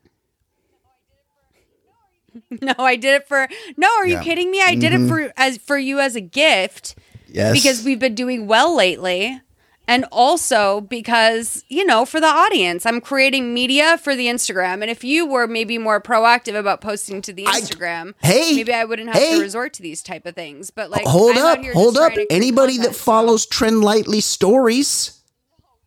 no, 2.60 2.74
I 2.78 2.96
did 2.96 3.14
it 3.14 3.28
for. 3.28 3.48
No, 3.78 3.88
are 3.88 4.06
you 4.06 4.12
Yeah. 4.12 4.18
Mm-hmm. 4.18 4.24
kidding 4.24 4.50
me? 4.50 4.62
I 4.62 4.74
did 4.74 4.92
it 4.92 5.08
for 5.08 5.32
as 5.38 5.56
for 5.56 5.78
you 5.78 6.00
as 6.00 6.14
a 6.14 6.20
gift. 6.20 6.96
Yes, 7.28 7.54
because 7.54 7.82
we've 7.82 7.98
been 7.98 8.14
doing 8.14 8.46
well 8.46 8.76
lately. 8.76 9.40
And 9.88 10.04
also 10.12 10.80
because, 10.80 11.64
you 11.68 11.84
know, 11.84 12.04
for 12.06 12.20
the 12.20 12.26
audience, 12.28 12.86
I'm 12.86 13.00
creating 13.00 13.52
media 13.52 13.98
for 13.98 14.14
the 14.14 14.26
Instagram. 14.26 14.80
And 14.80 14.84
if 14.90 15.02
you 15.02 15.26
were 15.26 15.46
maybe 15.48 15.76
more 15.76 16.00
proactive 16.00 16.54
about 16.58 16.80
posting 16.80 17.20
to 17.22 17.32
the 17.32 17.46
I- 17.46 17.60
Instagram, 17.60 18.14
Hey, 18.22 18.52
maybe 18.54 18.72
I 18.72 18.84
wouldn't 18.84 19.08
have 19.12 19.20
hey. 19.20 19.34
to 19.36 19.40
resort 19.42 19.72
to 19.74 19.82
these 19.82 20.00
type 20.02 20.24
of 20.24 20.34
things. 20.36 20.70
But 20.70 20.90
like, 20.90 21.04
hold 21.04 21.36
I'm 21.36 21.44
up, 21.60 21.64
hold 21.72 21.98
up. 21.98 22.12
to 22.14 22.26
Anybody 22.30 22.78
that 22.78 22.94
follows 22.94 23.44
Trend 23.44 23.82
Lightly 23.82 24.20
stories. 24.20 25.18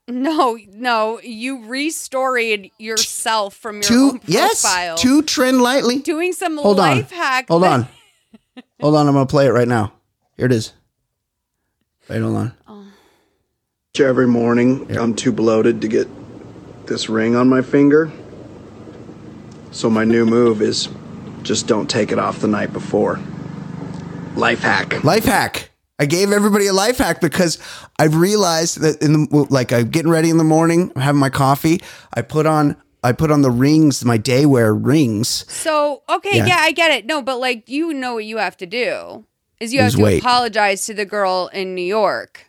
no, 0.09 0.59
no, 0.73 1.19
you 1.21 1.59
restoried 1.59 2.71
yourself 2.77 3.55
from 3.55 3.77
your 3.77 3.83
Two 3.83 4.09
own 4.15 4.19
yes, 4.27 4.61
profile, 4.61 4.97
two 4.97 5.21
Trend 5.23 5.61
Lightly. 5.61 5.99
doing 5.99 6.33
some 6.33 6.57
Hold 6.57 6.79
on. 6.81 6.97
life 6.97 7.11
hack. 7.11 7.47
Hold 7.47 7.63
that- 7.63 7.71
on. 7.71 7.87
hold 8.81 8.95
on. 8.95 9.07
I'm 9.07 9.13
going 9.13 9.25
to 9.25 9.31
play 9.31 9.47
it 9.47 9.51
right 9.51 9.67
now. 9.67 9.93
Here 10.37 10.45
it 10.47 10.51
is. 10.51 10.73
Wait, 12.09 12.21
hold 12.21 12.35
on. 12.35 12.53
Every 13.99 14.27
morning, 14.27 14.95
I'm 14.97 15.15
too 15.15 15.31
bloated 15.31 15.81
to 15.81 15.87
get 15.87 16.07
this 16.85 17.07
ring 17.09 17.35
on 17.35 17.47
my 17.47 17.61
finger. 17.61 18.11
So 19.71 19.89
my 19.89 20.03
new 20.03 20.25
move 20.25 20.61
is 20.61 20.89
just 21.43 21.67
don't 21.67 21.89
take 21.89 22.11
it 22.11 22.19
off 22.19 22.39
the 22.39 22.47
night 22.47 22.73
before. 22.73 23.19
Life 24.35 24.61
hack. 24.61 25.03
Life 25.03 25.25
hack. 25.25 25.71
I 25.97 26.05
gave 26.07 26.31
everybody 26.33 26.67
a 26.67 26.73
life 26.73 26.97
hack 26.97 27.21
because 27.21 27.57
I've 27.97 28.15
realized 28.17 28.81
that 28.81 29.01
in 29.01 29.13
the 29.13 29.47
like 29.49 29.71
I'm 29.71 29.89
getting 29.89 30.11
ready 30.11 30.29
in 30.29 30.37
the 30.37 30.43
morning, 30.43 30.91
I'm 30.95 31.01
having 31.01 31.19
my 31.19 31.29
coffee. 31.29 31.79
I 32.13 32.21
put 32.21 32.45
on 32.45 32.75
I 33.01 33.13
put 33.13 33.31
on 33.31 33.43
the 33.43 33.51
rings, 33.51 34.03
my 34.03 34.17
day 34.17 34.45
wear 34.45 34.73
rings. 34.73 35.49
So 35.51 36.03
okay, 36.09 36.37
Yeah. 36.37 36.47
yeah. 36.47 36.57
I 36.59 36.73
get 36.73 36.91
it. 36.91 37.05
No, 37.05 37.21
but 37.21 37.37
like 37.39 37.69
you 37.69 37.93
know 37.93 38.15
what 38.15 38.25
you 38.25 38.37
have 38.39 38.57
to 38.57 38.65
do 38.65 39.25
is 39.61 39.73
you 39.73 39.81
Lose 39.81 39.93
have 39.93 39.99
to 39.99 40.03
weight. 40.03 40.21
apologize 40.21 40.85
to 40.87 40.93
the 40.93 41.05
girl 41.05 41.49
in 41.53 41.73
New 41.75 41.81
York 41.85 42.44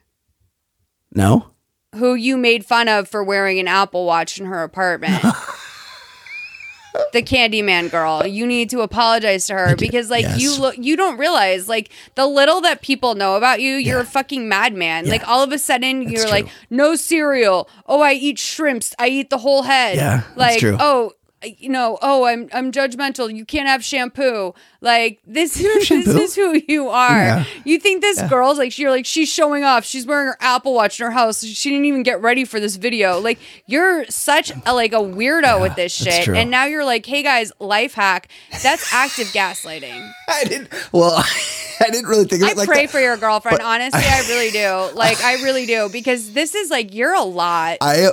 No, 1.17 1.49
who 1.95 2.15
you 2.15 2.37
made 2.37 2.65
fun 2.65 2.89
of 2.89 3.09
for 3.09 3.25
wearing 3.25 3.59
an 3.59 3.67
Apple 3.67 4.05
Watch 4.07 4.39
in 4.39 4.47
her 4.47 4.63
apartment. 4.63 5.23
the 7.13 7.23
Candyman 7.23 7.91
girl. 7.91 8.27
You 8.27 8.47
need 8.47 8.71
to 8.71 8.81
apologize 8.81 9.47
to 9.49 9.55
her 9.55 9.77
because 9.77 10.11
like 10.11 10.23
yes. 10.23 10.41
you 10.41 10.59
look 10.59 10.77
you 10.79 10.97
don't 10.97 11.19
realize 11.19 11.69
like 11.69 11.91
the 12.15 12.27
little 12.27 12.61
that 12.63 12.83
people 12.83 13.15
know 13.15 13.37
about 13.37 13.61
you, 13.61 13.75
you're 13.75 13.97
Yeah. 13.99 14.03
a 14.03 14.07
fucking 14.07 14.49
madman. 14.49 15.05
Yeah. 15.07 15.13
Like 15.13 15.29
all 15.29 15.43
of 15.43 15.53
a 15.53 15.59
sudden 15.59 16.03
you're 16.03 16.23
true. 16.23 16.31
like 16.31 16.49
no 16.71 16.95
cereal. 16.97 17.69
Oh, 17.87 18.01
I 18.01 18.13
eat 18.15 18.39
shrimps. 18.39 18.95
I 18.99 19.09
eat 19.09 19.31
the 19.31 19.39
whole 19.39 19.63
head. 19.63 19.97
Yeah, 19.97 20.23
Like 20.37 20.63
oh 20.65 21.13
you 21.47 21.69
know, 21.69 21.99
oh, 22.03 22.25
I'm 22.25 22.49
I'm 22.53 22.73
judgmental. 22.73 23.35
You 23.35 23.45
can't 23.45 23.69
have 23.69 23.85
shampoo. 23.85 24.55
Like 24.81 25.21
this, 25.26 25.55
this 25.55 25.87
shampoo. 25.87 26.19
is 26.19 26.35
who 26.35 26.61
you 26.69 26.88
are. 26.88 27.11
Yeah. 27.11 27.45
You 27.65 27.79
think 27.79 28.03
this 28.03 28.21
girl's 28.23 28.59
like 28.59 28.79
you're 28.79 28.91
like 28.91 29.07
she's 29.07 29.29
showing 29.29 29.65
off. 29.65 29.85
She's 29.85 30.07
wearing 30.07 30.29
her 30.29 30.37
Apple 30.41 30.75
Watch 30.75 31.00
in 31.00 31.07
her 31.07 31.12
house. 31.12 31.43
She 31.45 31.71
didn't 31.71 31.87
even 31.87 32.03
get 32.03 32.21
ready 32.21 32.45
for 32.45 32.61
this 32.61 32.76
video. 32.76 33.19
Like 33.21 33.38
you're 33.67 34.05
such 34.07 34.53
a 34.65 34.75
like 34.75 34.93
a 34.93 34.97
weirdo 34.97 35.61
with 35.61 35.75
this 35.76 35.93
shit. 35.93 36.29
And 36.29 36.50
now 36.50 36.65
you're 36.67 36.85
like, 36.85 37.07
hey 37.07 37.23
guys, 37.23 37.53
life 37.59 37.95
hack. 37.95 38.29
That's 38.62 38.93
active 38.93 39.29
gaslighting. 39.29 40.11
I 40.29 40.45
didn't. 40.45 40.69
Well, 40.93 41.12
I 41.81 41.91
didn't 41.91 42.09
really 42.09 42.25
think 42.25 42.43
of 42.43 42.49
I 42.49 42.53
it 42.53 42.57
like 42.57 42.69
pray 42.69 42.87
that. 42.87 42.93
for 42.93 43.00
your 43.00 43.17
girlfriend. 43.17 43.59
But 43.59 43.65
Honestly, 43.67 44.00
I 44.03 44.21
really 44.29 44.50
do. 44.50 44.97
Like 44.97 45.21
I 45.23 45.35
really 45.43 45.67
do 45.67 45.88
because 45.91 46.33
this 46.33 46.55
is 46.55 46.71
like 46.71 46.95
you're 46.95 47.15
a 47.15 47.23
lot. 47.23 47.79
I 47.81 48.11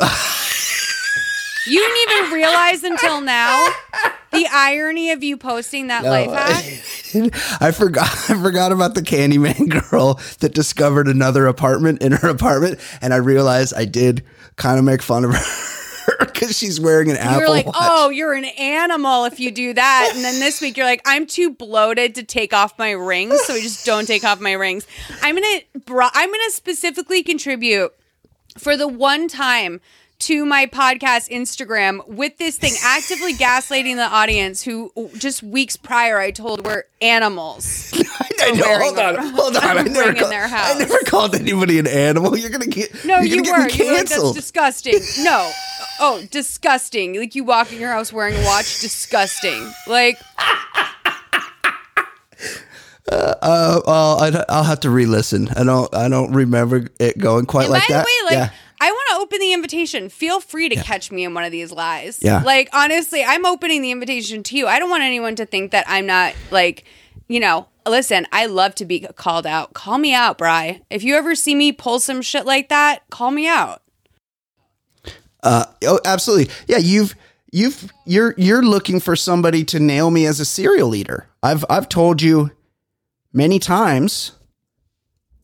You 1.66 1.80
didn't 1.80 2.18
even 2.18 2.34
realize 2.34 2.84
until 2.84 3.22
now 3.22 3.66
the 4.32 4.48
irony 4.52 5.12
of 5.12 5.24
you 5.24 5.38
posting 5.38 5.88
that 5.88 6.04
life 6.04 6.30
hack. 6.32 7.62
I 7.62 7.72
forgot 7.72 8.08
I 8.30 8.42
forgot 8.42 8.72
about 8.72 8.96
the 8.96 9.02
Candyman 9.02 9.70
girl 9.90 10.20
that 10.40 10.54
discovered 10.54 11.08
another 11.08 11.48
apartment 11.48 12.02
in 12.02 12.12
her 12.14 12.28
apartment, 12.28 12.80
and 13.02 13.14
I 13.14 13.18
realized 13.18 13.74
I 13.76 13.86
did 13.86 14.26
kind 14.56 14.78
of 14.78 14.86
make 14.86 15.02
fun 15.02 15.24
of 15.24 15.34
her 15.34 16.16
because 16.26 16.58
she's 16.58 16.80
wearing 16.82 17.10
an 17.10 17.18
apple. 17.18 17.32
You 17.32 17.38
Apple 17.38 17.50
were 17.50 17.56
like, 17.56 17.66
Watch. 17.68 17.76
oh, 17.80 18.10
you're 18.10 18.34
an 18.34 18.46
animal 18.46 19.26
if 19.26 19.40
you 19.40 19.52
do 19.52 19.74
that. 19.74 20.12
And 20.14 20.24
then 20.24 20.40
this 20.40 20.60
week 20.60 20.76
you're 20.76 20.86
like, 20.86 21.02
I'm 21.06 21.26
too 21.26 21.52
bloated 21.52 22.16
to 22.16 22.24
take 22.24 22.54
off 22.54 22.78
my 22.78 22.92
rings, 22.92 23.40
so 23.46 23.54
I 23.54 23.62
just 23.62 23.86
don't 23.86 24.06
take 24.06 24.24
off 24.24 24.42
my 24.42 24.54
rings. 24.54 24.86
I'm 25.22 25.36
gonna, 25.36 25.62
bro- 25.86 26.10
I'm 26.14 26.30
gonna 26.30 26.50
specifically 26.52 27.24
contribute 27.24 27.94
for 28.58 28.76
the 28.76 28.88
one 28.88 29.28
time 29.28 29.80
to 30.24 30.46
my 30.46 30.66
podcast 30.66 31.30
Instagram 31.30 32.08
with 32.08 32.38
this 32.38 32.58
thing 32.58 32.74
actively 32.82 33.34
gaslighting 33.34 33.96
the 33.96 34.08
audience 34.08 34.62
who 34.62 34.92
just 35.18 35.44
weeks 35.44 35.76
prior 35.76 36.18
I 36.18 36.32
told 36.32 36.66
were 36.66 36.86
animals. 37.02 37.92
I 38.40 38.52
know. 38.52 38.80
Hold 38.80 39.00
on, 39.00 39.16
hold 39.34 39.58
on. 39.58 39.64
I 39.64 39.84
never, 39.84 40.14
called, 40.14 40.34
I 40.34 40.76
never 40.80 41.00
called 41.06 41.36
anybody 41.36 41.78
an 41.78 41.88
animal. 41.88 42.38
You're 42.38 42.52
gonna 42.52 42.68
get 42.68 43.04
No, 43.04 43.20
you 43.20 43.42
were. 43.42 43.68
You 43.70 43.86
were 43.86 43.94
like, 43.94 44.08
that's 44.08 44.34
disgusting. 44.34 45.00
No. 45.24 45.52
Oh, 46.00 46.26
disgusting. 46.32 47.18
Like 47.18 47.36
you 47.36 47.44
walk 47.44 47.72
in 47.72 47.80
your 47.80 47.92
house 47.92 48.12
wearing 48.12 48.36
a 48.36 48.46
watch, 48.46 48.80
disgusting. 48.80 49.72
Like 49.88 50.18
uh, 53.12 53.82
well, 53.86 54.22
I'd, 54.22 54.36
I'll 54.50 54.64
have 54.64 54.80
to 54.82 54.90
re-listen. 54.90 55.50
I 55.50 55.64
don't. 55.64 55.94
I 55.94 56.10
don't 56.10 56.32
remember 56.32 56.88
it 57.00 57.18
going 57.18 57.46
quite 57.46 57.66
And 57.66 57.74
like 57.74 57.88
by 57.88 57.94
that. 57.94 58.06
the 58.06 58.26
way, 58.28 58.38
like 58.38 58.50
yeah. 58.52 58.58
I 59.24 59.26
want 59.26 59.32
to 59.32 59.36
open 59.36 59.48
the 59.48 59.54
invitation. 59.54 60.10
Feel 60.10 60.40
free 60.40 60.70
to 60.70 60.76
catch 60.76 61.12
me 61.12 61.24
in 61.24 61.34
one 61.34 61.44
of 61.44 61.52
these 61.52 61.72
lies. 61.72 62.20
Yeah. 62.22 62.44
Like 62.44 62.70
honestly, 62.74 63.24
I'm 63.24 63.46
opening 63.46 63.82
the 63.82 63.92
invitation 63.92 64.44
to 64.44 64.58
you. 64.58 64.68
I 64.68 64.80
don't 64.80 64.90
want 64.90 65.04
anyone 65.04 65.36
to 65.36 65.46
think 65.46 65.72
that 65.72 65.86
I'm 65.88 66.06
not 66.06 66.34
like, 66.52 66.86
you 67.28 67.40
know, 67.40 67.68
listen, 67.88 68.28
I 68.32 68.48
love 68.48 68.76
to 68.76 68.86
be 68.86 69.02
called 69.16 69.46
out. 69.46 69.74
Call 69.74 69.98
me 69.98 70.14
out, 70.14 70.38
Bry. 70.38 70.82
If 70.90 71.04
you 71.04 71.16
ever 71.16 71.36
see 71.36 71.56
me 71.56 71.72
pull 71.72 72.00
some 72.00 72.22
shit 72.22 72.46
like 72.46 72.70
that, 72.70 73.04
call 73.10 73.32
me 73.32 73.48
out. 73.48 73.82
Uh, 75.42 75.66
oh, 75.86 76.00
absolutely. 76.06 76.54
Yeah, 76.68 76.78
you've 76.78 77.16
you've 77.52 77.92
you're 78.06 78.34
you're 78.38 78.64
looking 78.64 79.00
for 79.00 79.16
somebody 79.16 79.64
to 79.66 79.80
nail 79.80 80.10
me 80.12 80.26
as 80.26 80.40
a 80.40 80.46
serial 80.46 80.96
eater. 80.96 81.28
I've 81.42 81.66
I've 81.70 81.90
told 81.90 82.22
you 82.22 82.52
many 83.32 83.60
times 83.60 84.34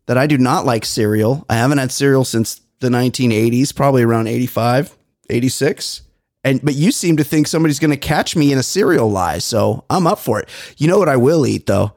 that 0.05 0.17
I 0.17 0.27
do 0.27 0.37
not 0.37 0.65
like 0.65 0.85
cereal. 0.85 1.45
I 1.49 1.55
haven't 1.55 1.77
had 1.77 1.91
cereal 1.91 2.25
since 2.25 2.61
the 2.79 2.89
1980s, 2.89 3.75
probably 3.75 4.03
around 4.03 4.27
85, 4.27 4.95
86. 5.29 6.01
And 6.43 6.63
but 6.63 6.75
you 6.75 6.91
seem 6.91 7.17
to 7.17 7.23
think 7.23 7.47
somebody's 7.47 7.79
going 7.79 7.91
to 7.91 7.97
catch 7.97 8.35
me 8.35 8.51
in 8.51 8.57
a 8.57 8.63
cereal 8.63 9.11
lie, 9.11 9.39
so 9.39 9.83
I'm 9.89 10.07
up 10.07 10.19
for 10.19 10.39
it. 10.39 10.49
You 10.77 10.87
know 10.87 10.97
what 10.97 11.09
I 11.09 11.17
will 11.17 11.45
eat 11.45 11.65
though? 11.65 11.93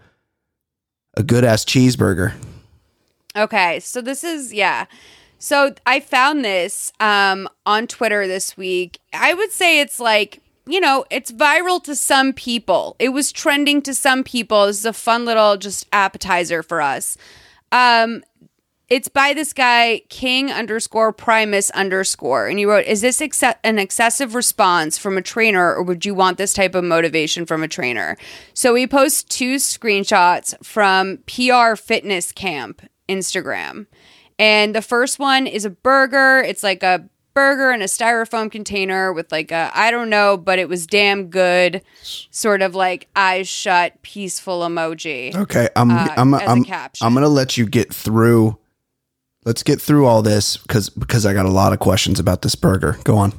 A 1.15 1.23
good 1.23 1.45
ass 1.45 1.65
cheeseburger. 1.65 2.35
Okay, 3.37 3.79
so 3.81 4.01
this 4.01 4.25
is 4.25 4.53
yeah. 4.53 4.87
So 5.39 5.75
I 5.87 6.01
found 6.01 6.45
this 6.45 6.93
um, 7.01 7.49
on 7.67 7.87
Twitter 7.87 8.27
this 8.27 8.57
week. 8.57 8.99
I 9.13 9.35
would 9.35 9.53
say 9.53 9.81
it's 9.81 10.01
like 10.01 10.41
you 10.67 10.81
know 10.81 11.05
it's 11.09 11.31
viral 11.31 11.83
to 11.85 11.95
some 11.95 12.33
people. 12.33 12.97
It 12.99 13.11
was 13.11 13.31
trending 13.31 13.81
to 13.83 13.95
some 13.95 14.25
people. 14.25 14.67
This 14.67 14.79
is 14.79 14.87
a 14.87 14.93
fun 14.93 15.25
little 15.25 15.57
just 15.57 15.87
appetizer 15.93 16.65
for 16.65 16.83
us. 16.83 17.17
Um, 17.71 18.25
it's 18.93 19.09
by 19.09 19.33
this 19.33 19.55
guy 19.55 20.03
King 20.11 20.53
underscore 20.53 21.15
Primus 21.15 21.71
underscore, 21.71 22.47
and 22.47 22.59
he 22.59 22.67
wrote, 22.67 22.85
"Is 22.85 23.01
this 23.01 23.23
ex- 23.23 23.43
an 23.65 23.79
excessive 23.79 24.35
response 24.35 24.99
from 24.99 25.17
a 25.17 25.23
trainer, 25.23 25.75
or 25.75 25.83
would 25.83 26.05
you 26.05 26.15
want 26.15 26.37
this 26.37 26.53
type 26.53 26.75
of 26.75 26.85
motivation 26.85 27.47
from 27.47 27.63
a 27.63 27.69
trainer?" 27.69 28.19
So 28.53 28.75
he 28.75 28.87
posts 28.87 29.23
two 29.23 29.55
screenshots 29.57 30.55
from 30.63 31.21
PR 31.27 31.75
Fitness 31.75 32.33
Camp 32.33 32.83
Instagram, 33.09 33.87
and 34.39 34.75
the 34.75 34.83
first 34.83 35.19
one 35.19 35.47
is 35.47 35.65
a 35.65 35.71
burger. 35.71 36.41
It's 36.47 36.63
like 36.63 36.83
a 36.83 37.09
burger 37.33 37.73
in 37.73 37.81
a 37.81 37.87
styrofoam 37.87 38.51
container 38.51 39.11
with 39.11 39.33
like 39.33 39.51
a 39.51 39.71
I 39.75 39.91
don't 39.91 40.11
know, 40.11 40.37
but 40.37 40.59
it 40.59 40.69
was 40.69 40.87
damn 40.87 41.29
good, 41.29 41.81
sort 42.03 42.61
of 42.61 42.75
like 42.75 43.09
eyes 43.17 43.49
shut, 43.49 44.03
peaceful 44.03 44.61
emoji. 44.61 45.35
Okay, 45.35 45.71
I'm 45.77 45.91
Uh, 45.91 46.09
I'm 46.19 46.35
a 46.35 46.39
I'm. 46.39 46.67
I'm 47.01 47.15
gonna 47.15 47.29
let 47.29 47.57
you 47.57 47.65
get 47.65 47.91
through. 47.91 48.59
Let's 49.45 49.63
get 49.63 49.81
through 49.81 50.07
all 50.07 50.23
this 50.23 50.57
because 50.57 50.89
because 50.89 51.27
I 51.27 51.35
got 51.35 51.47
a 51.47 51.51
lot 51.51 51.73
of 51.73 51.79
questions 51.79 52.21
about 52.21 52.43
this 52.43 52.55
burger. 52.55 52.99
Go 53.05 53.17
on. 53.17 53.33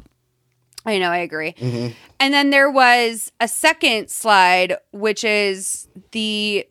I 0.85 0.97
know, 0.97 1.09
I 1.09 1.17
agree. 1.17 1.53
Mm-hmm. 1.53 1.93
And 2.19 2.33
then 2.33 2.49
there 2.49 2.69
was 2.69 3.31
a 3.39 3.47
second 3.47 4.09
slide, 4.09 4.75
which 4.91 5.23
is 5.23 5.87
the 6.11 6.67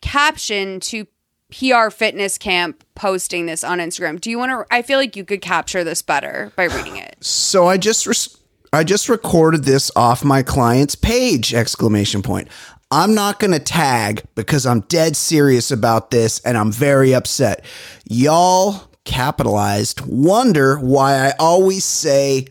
caption 0.00 0.80
to 0.80 1.06
PR 1.50 1.90
Fitness 1.90 2.38
Camp 2.38 2.82
posting 2.94 3.46
this 3.46 3.62
on 3.62 3.78
Instagram. 3.78 4.20
Do 4.20 4.30
you 4.30 4.38
want 4.38 4.50
to? 4.50 4.74
I 4.74 4.82
feel 4.82 4.98
like 4.98 5.16
you 5.16 5.24
could 5.24 5.42
capture 5.42 5.84
this 5.84 6.00
better 6.00 6.50
by 6.56 6.64
reading 6.64 6.96
it. 6.96 7.16
So 7.20 7.66
I 7.68 7.76
just 7.76 8.06
res- 8.06 8.38
I 8.72 8.84
just 8.84 9.10
recorded 9.10 9.64
this 9.64 9.90
off 9.94 10.24
my 10.24 10.42
client's 10.42 10.94
page! 10.94 11.52
Exclamation 11.52 12.22
point. 12.22 12.48
I'm 12.92 13.14
not 13.14 13.40
gonna 13.40 13.58
tag 13.58 14.22
because 14.34 14.66
I'm 14.66 14.80
dead 14.80 15.16
serious 15.16 15.70
about 15.70 16.10
this 16.10 16.40
and 16.40 16.58
I'm 16.58 16.70
very 16.70 17.14
upset. 17.14 17.64
Y'all 18.04 18.82
capitalized. 19.04 20.02
Wonder 20.02 20.76
why 20.76 21.26
I 21.26 21.32
always 21.38 21.86
say 21.86 22.48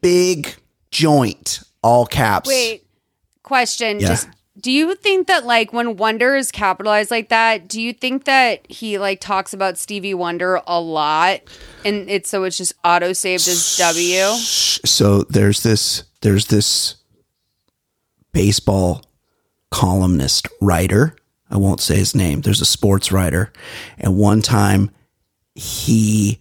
big 0.00 0.52
joint 0.90 1.60
all 1.80 2.06
caps. 2.06 2.48
Wait, 2.48 2.84
question. 3.44 4.00
Yeah. 4.00 4.08
Just 4.08 4.28
do 4.58 4.72
you 4.72 4.96
think 4.96 5.28
that 5.28 5.46
like 5.46 5.72
when 5.72 5.96
Wonder 5.96 6.34
is 6.34 6.50
capitalized 6.50 7.12
like 7.12 7.28
that, 7.28 7.68
do 7.68 7.80
you 7.80 7.92
think 7.92 8.24
that 8.24 8.68
he 8.68 8.98
like 8.98 9.20
talks 9.20 9.52
about 9.52 9.78
Stevie 9.78 10.14
Wonder 10.14 10.60
a 10.66 10.80
lot, 10.80 11.40
and 11.84 12.10
it's 12.10 12.28
so 12.28 12.42
it's 12.42 12.58
just 12.58 12.72
auto 12.84 13.12
saved 13.12 13.46
as 13.46 13.76
W? 13.76 14.34
so 14.34 15.22
there's 15.22 15.62
this 15.62 16.02
there's 16.20 16.46
this 16.46 16.96
baseball 18.32 19.04
columnist 19.74 20.46
writer. 20.60 21.16
I 21.50 21.56
won't 21.56 21.80
say 21.80 21.96
his 21.96 22.14
name. 22.14 22.42
There's 22.42 22.60
a 22.60 22.64
sports 22.64 23.10
writer. 23.10 23.52
And 23.98 24.16
one 24.16 24.40
time 24.40 24.92
he, 25.56 26.38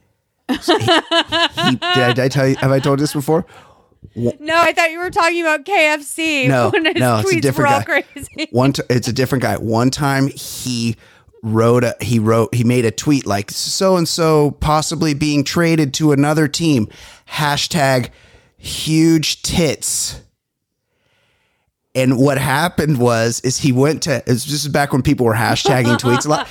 he, 0.48 0.56
he- 0.56 0.76
did, 0.76 1.84
I, 1.84 2.13
did 2.13 2.19
I 2.19 2.28
tell 2.30 2.48
you 2.48 2.56
have 2.58 2.72
i 2.72 2.80
told 2.80 3.00
you 3.00 3.04
this 3.04 3.13
before? 3.13 3.46
No, 4.15 4.56
I 4.56 4.72
thought 4.74 4.91
you 4.91 5.00
were 5.00 5.10
talking 5.10 5.41
about 5.41 5.65
KFC. 5.65 6.48
No, 6.48 6.69
when 6.74 6.86
his 6.86 6.96
no, 6.96 7.19
it's 7.19 7.34
a 7.34 7.41
different 7.41 7.72
guy. 7.88 8.02
crazy. 8.13 8.48
one 8.52 8.74
t- 8.74 8.84
it's 8.89 9.08
a 9.08 9.13
different 9.13 9.41
guy. 9.41 9.58
One 9.58 9.89
time 9.89 10.28
he 10.28 10.96
wrote 11.41 11.84
a 11.84 11.96
he 12.02 12.19
wrote 12.19 12.54
he 12.54 12.63
made 12.63 12.86
a 12.86 12.91
tweet 12.91 13.26
like 13.26 13.50
so 13.50 13.98
and 13.98 14.08
so 14.08 14.52
possibly 14.52 15.13
being 15.15 15.43
traded 15.43 15.93
to 15.96 16.12
another 16.12 16.48
team. 16.48 16.88
Hashtag 17.28 18.10
huge 18.58 19.41
tits 19.41 20.22
and 21.95 22.17
what 22.17 22.38
happened 22.38 22.97
was 22.97 23.39
is 23.41 23.58
he 23.58 23.71
went 23.71 24.03
to 24.03 24.23
this 24.25 24.49
is 24.49 24.67
back 24.67 24.93
when 24.93 25.01
people 25.01 25.25
were 25.25 25.34
hashtagging 25.36 25.97
tweets 25.97 26.25
a 26.25 26.29
lot. 26.29 26.47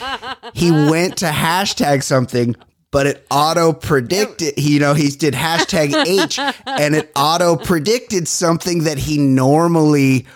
He 0.54 0.70
went 0.70 1.18
to 1.18 1.26
hashtag 1.26 2.02
something 2.02 2.54
but 2.92 3.06
it 3.06 3.26
auto 3.30 3.72
predicted 3.72 4.54
you 4.56 4.78
know 4.78 4.94
he 4.94 5.08
did 5.08 5.34
hashtag 5.34 5.94
h 6.06 6.38
and 6.66 6.94
it 6.94 7.10
auto 7.16 7.56
predicted 7.56 8.28
something 8.28 8.84
that 8.84 8.98
he 8.98 9.18
normally 9.18 10.26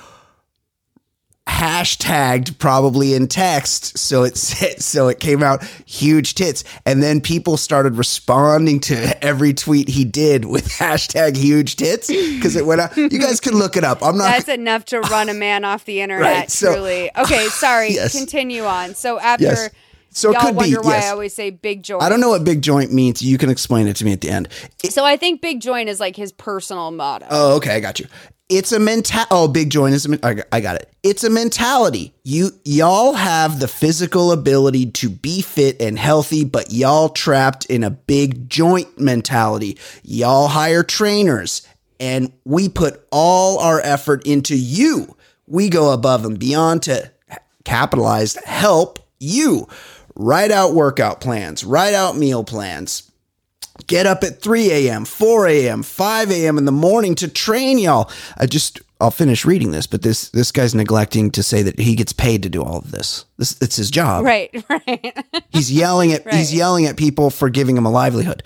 hashtagged 1.46 2.59
probably 2.59 3.14
in 3.14 3.26
text 3.28 3.96
so 3.96 4.24
it 4.24 4.37
so 4.80 5.09
it 5.09 5.20
came 5.20 5.42
out 5.42 5.62
huge 5.87 6.35
tits 6.35 6.64
and 6.85 7.02
then 7.02 7.20
people 7.20 7.56
started 7.56 7.94
responding 7.96 8.80
to 8.80 8.94
every 9.24 9.54
tweet 9.54 9.88
he 9.88 10.04
did 10.04 10.44
with 10.44 10.68
hashtag 10.78 11.37
huge 11.37 11.76
tits 11.76 12.09
because 12.09 12.56
it 12.56 12.66
went 12.66 12.80
out 12.80 12.96
you 12.96 13.09
guys 13.18 13.40
can 13.40 13.54
look 13.54 13.76
it 13.76 13.85
up 13.85 14.02
i'm 14.02 14.18
not 14.18 14.24
That's 14.24 14.48
enough 14.48 14.85
to 14.87 15.00
run 15.00 15.28
a 15.28 15.35
man 15.35 15.64
off 15.64 15.85
the 15.85 16.00
internet, 16.00 16.22
Right, 16.37 16.50
so- 16.50 16.72
truly. 16.74 17.11
Okay, 17.16 17.46
sorry. 17.48 17.92
Yes. 17.92 18.16
Continue 18.16 18.64
on. 18.64 18.94
So 18.94 19.18
after 19.18 19.44
Yes. 19.44 19.70
So 20.11 20.30
it 20.30 20.32
y'all 20.35 20.42
could 20.42 20.52
be, 20.52 20.56
wonder 20.56 20.80
why 20.80 20.94
yes. 20.94 21.04
I 21.04 21.09
always 21.11 21.35
say 21.35 21.50
big 21.50 21.82
joint. 21.82 22.02
i 22.02 22.09
don't 22.09 22.20
know 22.20 22.30
what 22.30 22.42
big 22.42 22.62
joint 22.62 22.92
means 22.92 23.20
you 23.22 23.37
can 23.38 23.50
explain 23.50 23.87
it 23.87 23.96
to 23.96 24.04
me 24.04 24.12
at 24.12 24.20
the 24.20 24.30
end 24.30 24.48
It- 24.82 24.92
So 24.92 25.04
I 25.04 25.16
think 25.16 25.40
big 25.42 25.61
joint 25.61 25.88
is 25.88 26.00
like 26.00 26.16
his 26.16 26.32
personal 26.32 26.90
motto. 26.90 27.26
oh 27.30 27.56
okay 27.56 27.74
i 27.76 27.80
got 27.80 27.98
you 28.00 28.06
it's 28.48 28.72
a 28.72 28.78
mental 28.78 29.24
oh 29.30 29.48
big 29.48 29.70
joint 29.70 29.94
is 29.94 30.06
a 30.06 30.11
men- 30.11 30.20
I 30.52 30.61
got 30.61 30.76
it. 30.76 30.90
It's 31.02 31.24
a 31.24 31.30
mentality. 31.30 32.14
You 32.22 32.50
y'all 32.64 33.14
have 33.14 33.59
the 33.59 33.68
physical 33.68 34.32
ability 34.32 34.92
to 34.92 35.09
be 35.11 35.42
fit 35.42 35.80
and 35.80 35.98
healthy 35.98 36.44
but 36.44 36.72
y'all 36.72 37.09
trapped 37.09 37.64
in 37.66 37.82
a 37.82 37.90
big 37.90 38.48
joint 38.48 38.98
mentality. 39.00 39.78
Y'all 40.02 40.48
hire 40.48 40.82
trainers 40.82 41.66
and 41.98 42.32
we 42.44 42.68
put 42.68 43.04
all 43.11 43.59
our 43.59 43.80
effort 43.80 44.26
into 44.26 44.56
you. 44.56 45.16
We 45.46 45.68
go 45.68 45.92
above 45.92 46.24
and 46.24 46.38
beyond 46.38 46.82
to 46.85 47.11
capitalize 47.64 48.37
help 48.44 49.00
you. 49.18 49.66
Write 50.14 50.50
out 50.50 50.72
workout 50.72 51.20
plans 51.20 51.64
write 51.64 51.94
out 51.94 52.16
meal 52.16 52.44
plans 52.44 53.11
get 53.86 54.06
up 54.06 54.22
at 54.24 54.40
3 54.40 54.70
a.m., 54.70 55.04
4 55.04 55.46
a.m., 55.48 55.82
5 55.82 56.30
a.m. 56.30 56.58
in 56.58 56.64
the 56.64 56.72
morning 56.72 57.14
to 57.16 57.28
train 57.28 57.78
y'all. 57.78 58.10
I 58.36 58.46
just 58.46 58.80
I'll 58.98 59.10
finish 59.10 59.44
reading 59.44 59.72
this, 59.72 59.86
but 59.86 60.02
this 60.02 60.30
this 60.30 60.50
guy's 60.50 60.74
neglecting 60.74 61.30
to 61.32 61.42
say 61.42 61.62
that 61.62 61.78
he 61.78 61.94
gets 61.94 62.14
paid 62.14 62.42
to 62.44 62.48
do 62.48 62.62
all 62.62 62.78
of 62.78 62.90
this. 62.90 63.26
This 63.36 63.56
it's 63.60 63.76
his 63.76 63.90
job. 63.90 64.24
Right, 64.24 64.50
right. 64.70 65.24
He's 65.50 65.70
yelling 65.70 66.12
at 66.12 66.32
he's 66.32 66.54
yelling 66.54 66.86
at 66.86 66.96
people 66.96 67.28
for 67.30 67.50
giving 67.50 67.76
him 67.76 67.84
a 67.84 67.90
livelihood. 67.90 68.42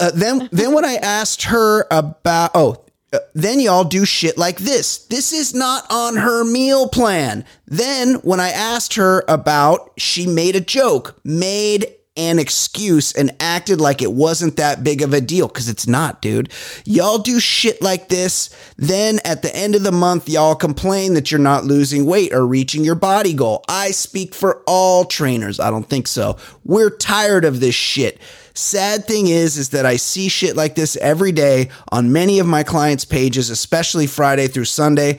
Uh, 0.00 0.10
then 0.14 0.48
then 0.52 0.72
when 0.72 0.84
I 0.84 0.94
asked 0.94 1.44
her 1.44 1.86
about 1.90 2.52
oh 2.54 2.84
uh, 3.12 3.18
then 3.34 3.60
y'all 3.60 3.84
do 3.84 4.04
shit 4.04 4.36
like 4.38 4.58
this. 4.58 4.98
This 5.06 5.32
is 5.32 5.54
not 5.54 5.86
on 5.90 6.16
her 6.16 6.44
meal 6.44 6.88
plan. 6.88 7.44
Then 7.66 8.14
when 8.16 8.40
I 8.40 8.48
asked 8.48 8.94
her 8.94 9.22
about 9.28 9.92
she 9.98 10.26
made 10.26 10.56
a 10.56 10.60
joke, 10.60 11.20
made 11.22 11.94
an 12.16 12.38
excuse 12.38 13.12
and 13.12 13.34
acted 13.40 13.80
like 13.80 14.00
it 14.00 14.12
wasn't 14.12 14.56
that 14.56 14.84
big 14.84 15.02
of 15.02 15.12
a 15.12 15.20
deal 15.20 15.48
cuz 15.48 15.68
it's 15.68 15.86
not, 15.86 16.22
dude. 16.22 16.52
Y'all 16.84 17.18
do 17.18 17.40
shit 17.40 17.82
like 17.82 18.08
this, 18.08 18.50
then 18.76 19.20
at 19.24 19.42
the 19.42 19.54
end 19.54 19.74
of 19.74 19.82
the 19.82 19.92
month 19.92 20.28
y'all 20.28 20.54
complain 20.54 21.14
that 21.14 21.30
you're 21.30 21.40
not 21.40 21.64
losing 21.64 22.06
weight 22.06 22.32
or 22.32 22.46
reaching 22.46 22.84
your 22.84 22.94
body 22.94 23.32
goal. 23.32 23.64
I 23.68 23.90
speak 23.90 24.34
for 24.34 24.62
all 24.66 25.04
trainers. 25.04 25.58
I 25.58 25.70
don't 25.70 25.88
think 25.88 26.06
so. 26.06 26.36
We're 26.64 26.90
tired 26.90 27.44
of 27.44 27.60
this 27.60 27.74
shit. 27.74 28.20
Sad 28.54 29.04
thing 29.04 29.26
is, 29.26 29.56
is 29.56 29.70
that 29.70 29.84
I 29.84 29.96
see 29.96 30.28
shit 30.28 30.54
like 30.54 30.76
this 30.76 30.96
every 30.96 31.32
day 31.32 31.70
on 31.90 32.12
many 32.12 32.38
of 32.38 32.46
my 32.46 32.62
clients' 32.62 33.04
pages, 33.04 33.50
especially 33.50 34.06
Friday 34.06 34.46
through 34.46 34.66
Sunday. 34.66 35.18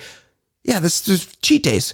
Yeah, 0.63 0.79
this 0.79 1.07
is 1.09 1.35
cheat 1.41 1.63
days. 1.63 1.93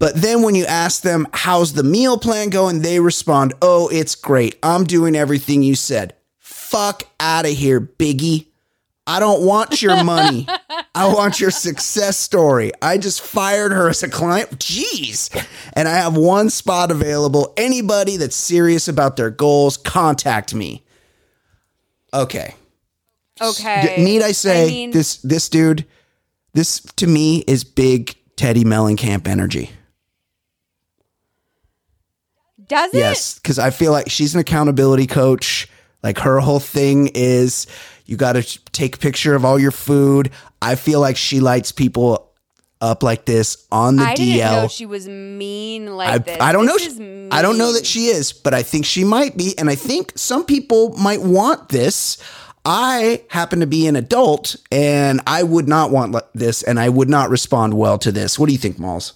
But 0.00 0.16
then 0.16 0.42
when 0.42 0.56
you 0.56 0.64
ask 0.64 1.02
them, 1.02 1.28
how's 1.32 1.74
the 1.74 1.84
meal 1.84 2.18
plan 2.18 2.48
going? 2.50 2.80
They 2.82 2.98
respond, 2.98 3.52
oh, 3.62 3.88
it's 3.92 4.16
great. 4.16 4.58
I'm 4.62 4.82
doing 4.84 5.14
everything 5.14 5.62
you 5.62 5.76
said. 5.76 6.14
fuck 6.38 7.04
out 7.20 7.44
of 7.46 7.52
here, 7.52 7.80
Biggie. 7.80 8.46
I 9.06 9.18
don't 9.20 9.42
want 9.44 9.82
your 9.82 10.02
money. 10.04 10.46
I 10.94 11.12
want 11.12 11.40
your 11.40 11.50
success 11.50 12.16
story. 12.16 12.70
I 12.80 12.96
just 12.96 13.20
fired 13.20 13.72
her 13.72 13.88
as 13.88 14.02
a 14.02 14.08
client. 14.08 14.58
Jeez. 14.58 15.30
And 15.74 15.86
I 15.88 15.94
have 15.96 16.16
one 16.16 16.48
spot 16.50 16.90
available. 16.90 17.52
Anybody 17.56 18.16
that's 18.16 18.36
serious 18.36 18.88
about 18.88 19.16
their 19.16 19.30
goals, 19.30 19.76
contact 19.76 20.54
me. 20.54 20.84
Okay. 22.14 22.54
Okay. 23.40 23.96
D- 23.96 24.02
Need 24.04 24.22
I 24.22 24.32
say 24.32 24.66
mean, 24.68 24.90
this 24.92 25.16
this 25.18 25.48
dude 25.48 25.86
this 26.54 26.80
to 26.96 27.06
me 27.06 27.38
is 27.46 27.64
big 27.64 28.14
Teddi 28.36 28.62
Mellencamp 28.64 29.26
energy. 29.28 29.70
Does 32.70 32.94
it? 32.94 32.98
Yes, 32.98 33.38
because 33.38 33.58
I 33.58 33.68
feel 33.70 33.92
like 33.92 34.08
she's 34.10 34.32
an 34.34 34.40
accountability 34.40 35.06
coach. 35.06 35.68
Like 36.02 36.18
her 36.20 36.40
whole 36.40 36.60
thing 36.60 37.10
is 37.14 37.66
you 38.06 38.16
got 38.16 38.32
to 38.34 38.42
take 38.72 38.96
a 38.96 38.98
picture 38.98 39.34
of 39.34 39.44
all 39.44 39.58
your 39.58 39.70
food. 39.72 40.30
I 40.62 40.76
feel 40.76 41.00
like 41.00 41.16
she 41.18 41.40
lights 41.40 41.72
people 41.72 42.30
up 42.80 43.02
like 43.02 43.26
this 43.26 43.66
on 43.70 43.96
the 43.96 44.04
I 44.04 44.14
DL. 44.14 44.16
didn't 44.16 44.38
know 44.52 44.68
she 44.68 44.86
was 44.86 45.06
mean 45.06 45.94
like 45.96 46.08
I, 46.08 46.18
this. 46.18 46.40
I 46.40 46.52
don't 46.52 46.64
know. 46.64 46.78
This 46.78 46.96
she- 46.96 47.28
I 47.30 47.42
don't 47.42 47.58
know 47.58 47.72
that 47.74 47.84
she 47.84 48.06
is, 48.06 48.32
but 48.32 48.54
I 48.54 48.62
think 48.62 48.86
she 48.86 49.04
might 49.04 49.36
be, 49.36 49.54
and 49.58 49.68
I 49.68 49.74
think 49.74 50.12
some 50.16 50.44
people 50.46 50.96
might 50.96 51.20
want 51.20 51.68
this. 51.68 52.16
I 52.64 53.22
happen 53.30 53.60
to 53.60 53.66
be 53.66 53.86
an 53.86 53.96
adult, 53.96 54.56
and 54.70 55.20
I 55.26 55.42
would 55.42 55.68
not 55.68 55.90
want 55.90 56.16
this, 56.34 56.62
and 56.62 56.78
I 56.80 56.88
would 56.88 57.08
not 57.08 57.30
respond 57.30 57.74
well 57.74 57.98
to 57.98 58.12
this. 58.12 58.38
What 58.38 58.46
do 58.46 58.52
you 58.52 58.58
think, 58.58 58.78
Molls? 58.78 59.12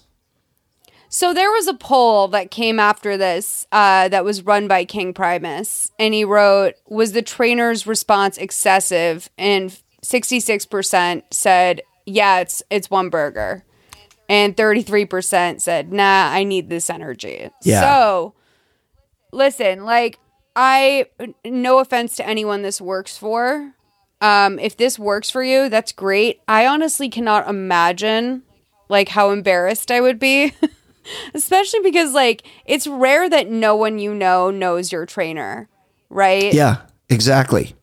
So 1.15 1.33
there 1.33 1.49
was 1.49 1.67
a 1.67 1.73
poll 1.73 2.27
that 2.27 2.51
came 2.51 2.77
after 2.77 3.15
this 3.15 3.65
uh, 3.71 4.09
that 4.09 4.25
was 4.25 4.41
run 4.41 4.67
by 4.67 4.83
King 4.83 5.13
Primus, 5.13 5.89
and 5.97 6.13
he 6.13 6.25
wrote, 6.25 6.73
"Was 6.89 7.13
the 7.13 7.21
trainer's 7.21 7.87
response 7.87 8.37
excessive?" 8.37 9.29
And 9.37 9.79
sixty 10.01 10.41
six 10.41 10.65
percent 10.65 11.23
said, 11.31 11.83
"Yeah, 12.05 12.39
it's 12.39 12.61
it's 12.69 12.91
one 12.91 13.07
burger," 13.07 13.63
and 14.27 14.57
thirty 14.57 14.81
three 14.81 15.05
percent 15.05 15.61
said, 15.61 15.93
"Nah, 15.93 16.31
I 16.33 16.43
need 16.43 16.69
this 16.69 16.89
energy." 16.89 17.49
Yeah. 17.63 17.79
So 17.79 18.33
listen, 19.31 19.85
like 19.85 20.19
I, 20.53 21.05
no 21.45 21.79
offense 21.79 22.17
to 22.17 22.27
anyone 22.27 22.61
this 22.61 22.81
works 22.81 23.17
for. 23.17 23.73
Um, 24.19 24.59
if 24.59 24.75
this 24.75 24.99
works 24.99 25.29
for 25.29 25.43
you, 25.43 25.69
that's 25.69 25.93
great. 25.93 26.41
I 26.49 26.67
honestly 26.67 27.07
cannot 27.07 27.47
imagine 27.47 28.43
like 28.89 29.07
how 29.07 29.31
embarrassed 29.31 29.91
I 29.91 30.01
would 30.01 30.19
be. 30.19 30.51
Especially 31.33 31.79
because 31.81 32.13
like 32.13 32.43
it's 32.65 32.87
rare 32.87 33.29
that 33.29 33.49
no 33.49 33.75
one 33.75 33.99
you 33.99 34.13
know 34.13 34.49
knows 34.51 34.91
your 34.91 35.05
trainer, 35.05 35.69
right? 36.09 36.53
Yeah, 36.53 36.81
exactly. 37.09 37.75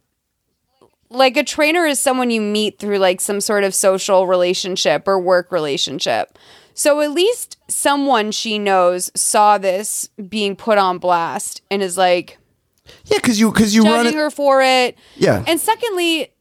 Like 1.11 1.37
a 1.37 1.45
trainer 1.45 1.85
is 1.85 2.01
someone 2.01 2.31
you 2.31 2.41
meet 2.41 2.79
through 2.79 2.99
like 2.99 3.21
some 3.21 3.41
sort 3.41 3.65
of 3.65 3.75
social 3.75 4.27
relationship 4.27 5.07
or 5.07 5.19
work 5.19 5.53
relationship. 5.53 6.39
So 6.75 7.01
at 7.03 7.11
least 7.11 7.59
someone 7.69 8.33
she 8.33 8.59
knows 8.59 9.11
saw 9.15 9.59
this 9.59 10.09
being 10.29 10.57
put 10.57 10.79
on 10.79 10.97
blast 10.99 11.61
and 11.71 11.83
is 11.83 11.99
like 11.99 12.39
Yeah, 13.05 13.19
because 13.19 13.39
you 13.39 13.53
because 13.53 13.75
you 13.75 13.83
run 13.85 14.05
judging 14.07 14.19
it. 14.19 14.23
her 14.23 14.31
for 14.31 14.63
it. 14.63 14.97
Yeah, 15.17 15.45
And 15.47 15.61
secondly, 15.61 16.33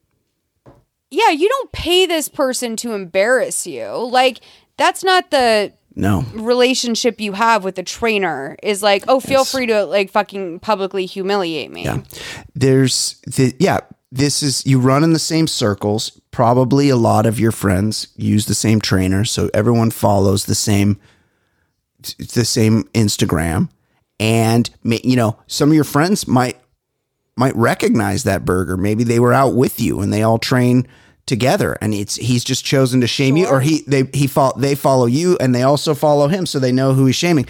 yeah, 1.10 1.30
you 1.32 1.50
don't 1.50 1.72
pay 1.74 2.06
this 2.06 2.30
person 2.30 2.78
to 2.78 2.94
embarrass 2.94 3.67
you. 3.67 3.89
Like 3.91 4.39
that's 4.78 5.04
not 5.04 5.32
the 5.32 5.74
no. 5.95 6.25
relationship 6.34 7.19
you 7.19 7.34
have 7.34 7.63
with 7.63 7.75
the 7.75 7.84
trainer 7.84 8.58
is 8.63 8.82
like, 8.82 9.04
oh, 9.08 9.19
feel 9.19 9.41
Yes. 9.41 9.51
free 9.51 9.65
to 9.67 9.86
like 9.86 10.10
fucking 10.12 10.60
publicly 10.60 11.06
humiliate 11.06 11.71
me. 11.71 11.84
Yeah. 11.86 12.01
There's 12.56 13.19
the 13.27 13.54
yeah, 13.60 13.80
this 14.12 14.43
is 14.43 14.65
you 14.65 14.80
run 14.80 15.04
in 15.04 15.13
the 15.13 15.19
same 15.19 15.47
circles. 15.47 16.19
Probably 16.32 16.89
a 16.89 16.95
lot 16.95 17.25
of 17.25 17.39
your 17.39 17.51
friends 17.51 18.08
use 18.15 18.45
the 18.45 18.56
same 18.56 18.80
trainer, 18.82 19.25
so 19.25 19.49
everyone 19.54 19.91
follows 19.91 20.45
the 20.45 20.56
same 20.56 20.99
the 22.17 22.45
same 22.45 22.84
Instagram. 22.93 23.69
And 24.19 24.69
you 24.84 25.15
know, 25.15 25.38
some 25.47 25.69
of 25.69 25.75
your 25.75 25.84
friends 25.84 26.27
might 26.27 26.58
might 27.38 27.56
recognize 27.56 28.23
that 28.23 28.45
burger. 28.45 28.77
Maybe 28.77 29.04
they 29.04 29.19
were 29.19 29.34
out 29.34 29.56
with 29.56 29.80
you 29.80 30.01
and 30.01 30.12
they 30.12 30.23
all 30.23 30.38
train 30.38 30.88
together 31.25 31.77
and 31.81 31.93
it's 31.93 32.15
he's 32.15 32.43
just 32.43 32.65
chosen 32.65 33.01
to 33.01 33.07
shame 33.07 33.38
you 33.38 33.47
or 33.47 33.62
he 33.62 33.84
they 33.88 34.03
he 34.13 34.27
fol- 34.27 34.55
they 34.57 34.75
follow 34.75 35.05
you 35.05 35.38
and 35.39 35.53
they 35.55 35.63
also 35.63 35.93
follow 35.93 36.27
him 36.27 36.45
so 36.45 36.60
they 36.60 36.71
know 36.71 36.93
who 36.93 37.05
he's 37.05 37.15
shaming. 37.15 37.45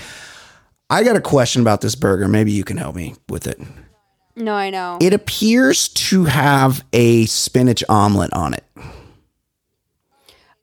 I 0.90 1.04
got 1.04 1.16
a 1.16 1.22
question 1.22 1.62
about 1.62 1.82
this 1.82 1.96
burger. 1.96 2.28
Maybe 2.28 2.52
you 2.52 2.64
can 2.64 2.78
help 2.78 2.96
me 2.96 3.16
with 3.30 3.48
it. 3.48 3.60
No, 4.36 4.54
I 4.54 4.70
know. 4.70 4.98
It 5.02 5.14
appears 5.14 5.88
to 5.90 6.26
have 6.26 6.84
a 6.94 7.26
spinach 7.28 7.84
omelet 7.88 8.34
on 8.34 8.54
it. 8.54 8.64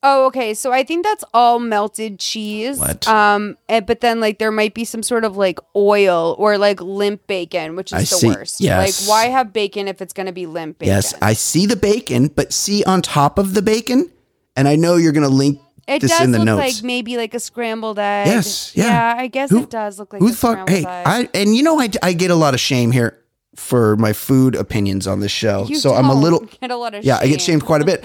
Oh, 0.02 0.26
okay. 0.26 0.54
So 0.54 0.72
I 0.72 0.84
think 0.84 1.04
that's 1.04 1.24
all 1.34 1.58
melted 1.58 2.18
cheese. 2.18 2.78
What? 2.78 3.06
Um, 3.08 3.56
and, 3.68 3.86
but 3.86 4.00
then 4.00 4.20
like 4.20 4.38
there 4.38 4.52
might 4.52 4.74
be 4.74 4.84
some 4.84 5.02
sort 5.02 5.24
of 5.24 5.36
like 5.36 5.58
oil 5.76 6.34
or 6.38 6.58
like 6.58 6.80
limp 6.80 7.26
bacon, 7.26 7.76
which 7.76 7.92
is 7.92 7.96
I 7.96 8.00
the 8.00 8.06
see. 8.06 8.26
worst. 8.28 8.60
Yes. 8.60 9.00
Like, 9.02 9.08
why 9.08 9.26
have 9.30 9.52
bacon 9.52 9.88
if 9.88 10.00
it's 10.00 10.12
going 10.12 10.26
to 10.26 10.32
be 10.32 10.46
limp 10.46 10.78
bacon? 10.78 10.94
Yes, 10.94 11.14
I 11.22 11.32
see 11.32 11.66
the 11.66 11.76
bacon, 11.76 12.28
but 12.28 12.52
see 12.52 12.84
on 12.84 13.02
top 13.02 13.38
of 13.38 13.54
the 13.54 13.62
bacon, 13.62 14.10
and 14.56 14.68
I 14.68 14.76
know 14.76 14.96
you're 14.96 15.12
going 15.12 15.28
to 15.28 15.34
link 15.34 15.60
It 15.86 16.00
this 16.00 16.10
does 16.12 16.20
in 16.22 16.30
the 16.32 16.38
look 16.38 16.46
notes. 16.46 16.76
like 16.76 16.84
maybe 16.84 17.16
like 17.16 17.34
a 17.34 17.40
scrambled 17.40 17.98
egg. 17.98 18.26
Yes, 18.28 18.72
yeah. 18.76 19.14
I 19.16 19.26
guess 19.28 19.50
Who- 19.50 19.62
it 19.62 19.70
does 19.70 19.98
look 19.98 20.12
like 20.12 20.20
Who 20.20 20.28
a 20.28 20.30
the 20.30 20.36
fuck? 20.36 20.52
scrambled 20.68 20.70
Hey, 20.70 20.84
egg. 20.84 21.06
I 21.06 21.28
and 21.34 21.56
you 21.56 21.62
know 21.62 21.80
I, 21.80 21.88
I 22.02 22.12
get 22.12 22.30
a 22.30 22.34
lot 22.36 22.54
of 22.54 22.60
shame 22.60 22.90
here 22.92 23.18
for 23.56 23.96
my 23.96 24.12
food 24.12 24.54
opinions 24.54 25.08
on 25.08 25.18
this 25.18 25.32
show, 25.32 25.64
You 25.66 25.74
so 25.76 25.92
I'm 25.94 26.08
a 26.10 26.14
little 26.14 26.46
get 26.60 26.70
a 26.70 26.76
lot 26.76 26.94
of 26.94 27.04
yeah. 27.04 27.18
I 27.20 27.26
get 27.26 27.40
shamed 27.40 27.64
quite 27.64 27.82
a 27.82 27.84
bit, 27.84 28.04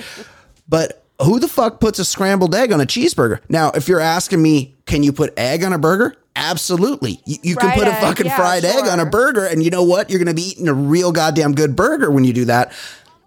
but 0.68 1.03
who 1.24 1.40
the 1.40 1.48
fuck 1.48 1.80
puts 1.80 2.00
a 2.00 2.06
scrambled 2.06 2.54
egg 2.56 2.72
on 2.72 2.82
a 2.82 2.86
cheeseburger? 2.86 3.40
Now, 3.50 3.72
if 3.72 3.88
you're 3.88 4.00
asking 4.00 4.42
me, 4.42 4.76
can 4.86 5.04
you 5.04 5.14
put 5.14 5.38
egg 5.38 5.64
on 5.64 5.74
a 5.74 5.78
burger? 5.80 6.16
Absolutely. 6.36 7.22
You, 7.26 7.38
you 7.44 7.56
can 7.56 7.72
put 7.72 7.88
a 7.88 7.94
egg, 7.94 8.02
fucking 8.02 8.26
yeah, 8.26 8.36
fried 8.36 8.66
egg 8.66 8.86
on 8.86 9.00
a 9.00 9.06
burger, 9.06 9.46
and 9.46 9.64
you 9.64 9.70
know 9.70 9.84
what? 9.84 10.10
You're 10.10 10.20
going 10.20 10.28
to 10.28 10.34
be 10.34 10.50
eating 10.50 10.68
a 10.68 10.74
real 10.74 11.12
goddamn 11.12 11.54
good 11.54 11.76
burger 11.76 12.10
when 12.10 12.24
you 12.24 12.34
do 12.34 12.46
that. 12.46 12.74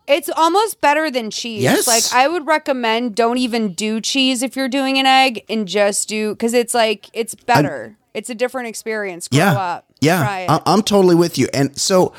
It's 0.09 0.29
almost 0.37 0.81
better 0.81 1.11
than 1.11 1.31
cheese. 1.31 1.63
Yes. 1.63 1.87
Like 1.87 2.05
I 2.13 2.29
would 2.29 2.47
recommend 2.47 3.15
don't 3.17 3.39
even 3.39 3.73
do 3.75 4.01
cheese 4.01 4.43
if 4.43 4.57
you're 4.57 4.69
doing 4.69 4.99
an 4.99 5.07
egg 5.07 5.45
and 5.49 5.67
just 5.67 6.09
do 6.09 6.33
because 6.33 6.55
it's 6.55 6.75
like 6.75 7.11
it's 7.13 7.35
better. 7.35 7.97
it's 8.15 8.31
a 8.31 8.35
different 8.35 8.69
experience. 8.69 9.29
Grow 9.29 9.39
yeah, 9.39 9.53
up. 9.53 9.87
yeah. 10.01 10.23
Try 10.23 10.41
it. 10.41 10.51
I- 10.51 10.63
I'm 10.67 10.83
totally 10.83 11.17
with 11.17 11.39
you. 11.39 11.49
And 11.53 11.77
so, 11.77 12.13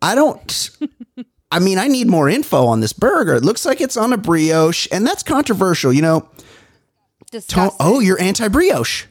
I 0.00 0.14
don't. 0.14 0.70
I 1.50 1.58
mean, 1.60 1.78
I 1.78 1.88
need 1.88 2.08
more 2.08 2.28
info 2.28 2.66
on 2.66 2.80
this 2.80 2.92
burger. 2.92 3.34
It 3.34 3.44
looks 3.44 3.64
like 3.64 3.80
it's 3.80 3.96
on 3.96 4.12
a 4.12 4.18
brioche, 4.18 4.86
and 4.92 5.06
that's 5.06 5.22
controversial. 5.22 5.92
You 5.92 6.02
know, 6.02 6.28
Disgusting. 7.30 7.76
oh, 7.80 8.00
you're 8.00 8.20
anti 8.20 8.48
brioche. 8.48 9.06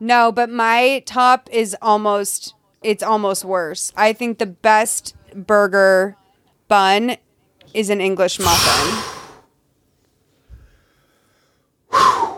No, 0.00 0.32
but 0.32 0.50
my 0.50 1.02
top 1.06 1.48
is 1.52 1.76
almost 1.82 2.54
it's 2.82 3.02
almost 3.02 3.44
worse. 3.44 3.92
I 3.96 4.12
think 4.12 4.38
the 4.38 4.46
best 4.46 5.14
burger 5.34 6.16
bun 6.68 7.16
is 7.72 7.90
an 7.90 8.00
English 8.00 8.38
muffin. 8.38 9.10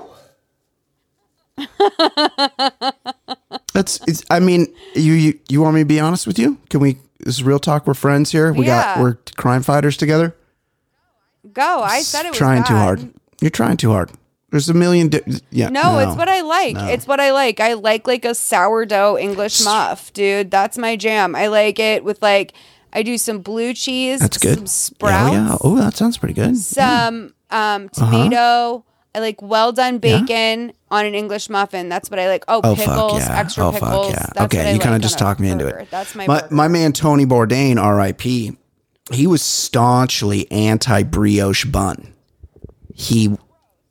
That's. 3.73 4.01
It's, 4.07 4.25
I 4.31 4.41
mean, 4.41 4.67
you, 4.95 5.13
you 5.13 5.39
you 5.49 5.63
want 5.63 5.75
me 5.75 5.83
to 5.83 5.87
be 5.87 6.01
honest 6.01 6.27
with 6.27 6.39
you? 6.39 6.59
Can 6.71 6.81
we? 6.81 6.99
This 7.21 7.37
is 7.37 7.43
real 7.43 7.59
talk. 7.59 7.87
We're 7.87 7.95
friends 7.95 8.31
here. 8.33 8.53
We 8.53 8.67
got 8.67 8.99
we're 9.01 9.15
crime 9.37 9.63
fighters 9.63 9.97
together. 9.97 10.35
Go. 11.53 11.81
I 11.83 12.01
said 12.03 12.27
it 12.27 12.31
was 12.31 12.39
trying 12.39 12.65
too 12.65 12.75
hard. 12.75 13.13
You're 13.41 13.51
trying 13.51 13.77
too 13.77 13.91
hard. 13.91 14.11
There's 14.51 14.69
a 14.69 14.75
million. 14.75 15.09
Di- 15.09 15.21
yeah. 15.51 15.69
No, 15.69 15.99
it's 15.99 16.17
what 16.17 16.29
I 16.29 16.41
like. 16.43 16.77
It's 16.93 17.07
what 17.07 17.21
I 17.21 17.33
like. 17.33 17.61
I 17.61 17.75
like 17.75 18.07
like 18.07 18.25
a 18.25 18.35
sourdough 18.35 19.19
English 19.19 19.65
muff, 19.65 20.13
dude. 20.13 20.51
That's 20.51 20.79
my 20.79 20.97
jam. 20.97 21.35
I 21.35 21.49
like 21.49 21.79
it 21.79 22.05
with 22.05 22.21
like 22.23 22.53
I 22.93 23.03
do 23.03 23.19
some 23.19 23.41
blue 23.41 23.75
cheese, 23.75 24.21
That's 24.21 24.39
good. 24.39 24.57
some 24.59 24.67
sprouts, 24.67 25.33
Yeah, 25.35 25.49
yeah. 25.49 25.57
Oh, 25.63 25.77
that 25.77 25.95
sounds 25.97 26.17
pretty 26.19 26.35
good. 26.35 26.57
some 26.57 27.35
um 27.51 27.91
Uh-huh. 27.97 28.11
tomato. 28.11 28.85
I 29.15 29.19
like 29.21 29.41
well 29.43 29.73
done 29.73 29.99
bacon 29.99 30.73
on 30.91 31.05
an 31.07 31.15
English 31.15 31.49
muffin. 31.51 31.89
That's 31.89 32.11
what 32.11 32.19
I 32.19 32.29
like. 32.29 32.45
Oh, 32.49 32.61
Oh 32.65 32.75
pickles, 32.77 33.13
fuck 33.23 33.29
yeah! 33.31 33.39
extra 33.41 33.67
oh 33.69 33.73
pickles. 33.73 34.07
fuck 34.07 34.15
yeah! 34.15 34.27
That's 34.35 34.55
okay, 34.55 34.73
you 34.73 34.79
kind 34.79 34.95
of 34.95 35.01
like 35.01 35.03
just 35.03 35.21
on 35.21 35.27
talked 35.27 35.41
me 35.41 35.51
into 35.51 35.67
it. 35.67 35.89
That's 35.91 36.15
my 36.15 36.27
my, 36.27 36.41
burger. 36.43 36.55
my 36.55 36.69
man 36.69 36.93
Tony 36.93 37.27
Bourdain, 37.27 37.81
R.I.P. 37.83 38.57
He 39.13 39.27
was 39.27 39.43
staunchly 39.43 40.51
anti 40.51 41.03
brioche 41.05 41.65
bun. 41.65 42.13
He 42.95 43.37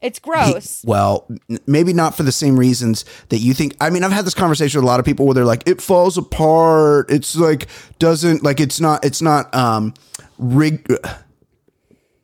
It's 0.02 0.20
he- 0.20 0.22
gross. 0.24 0.84
well, 0.86 1.26
n- 1.50 1.60
maybe 1.68 1.94
not 1.94 2.16
for 2.18 2.24
the 2.24 2.32
same 2.32 2.58
reasons 2.60 3.06
that 3.30 3.38
you 3.40 3.54
think. 3.54 3.76
I 3.80 3.90
mean, 3.90 4.04
I've 4.04 4.12
had 4.12 4.26
this 4.26 4.34
conversation 4.34 4.80
with 4.80 4.84
a 4.84 4.88
lot 4.88 5.00
of 5.00 5.06
people 5.06 5.26
where 5.26 5.34
they're 5.36 5.46
like, 5.46 5.64
it 5.68 5.82
falls 5.82 6.18
apart. 6.18 7.10
It's 7.12 7.36
like 7.36 7.68
doesn't 8.00 8.44
like 8.44 8.60
it's 8.60 8.80
not 8.82 9.06
it's 9.06 9.22
not 9.22 9.54
um 9.56 9.94
rig 10.38 10.86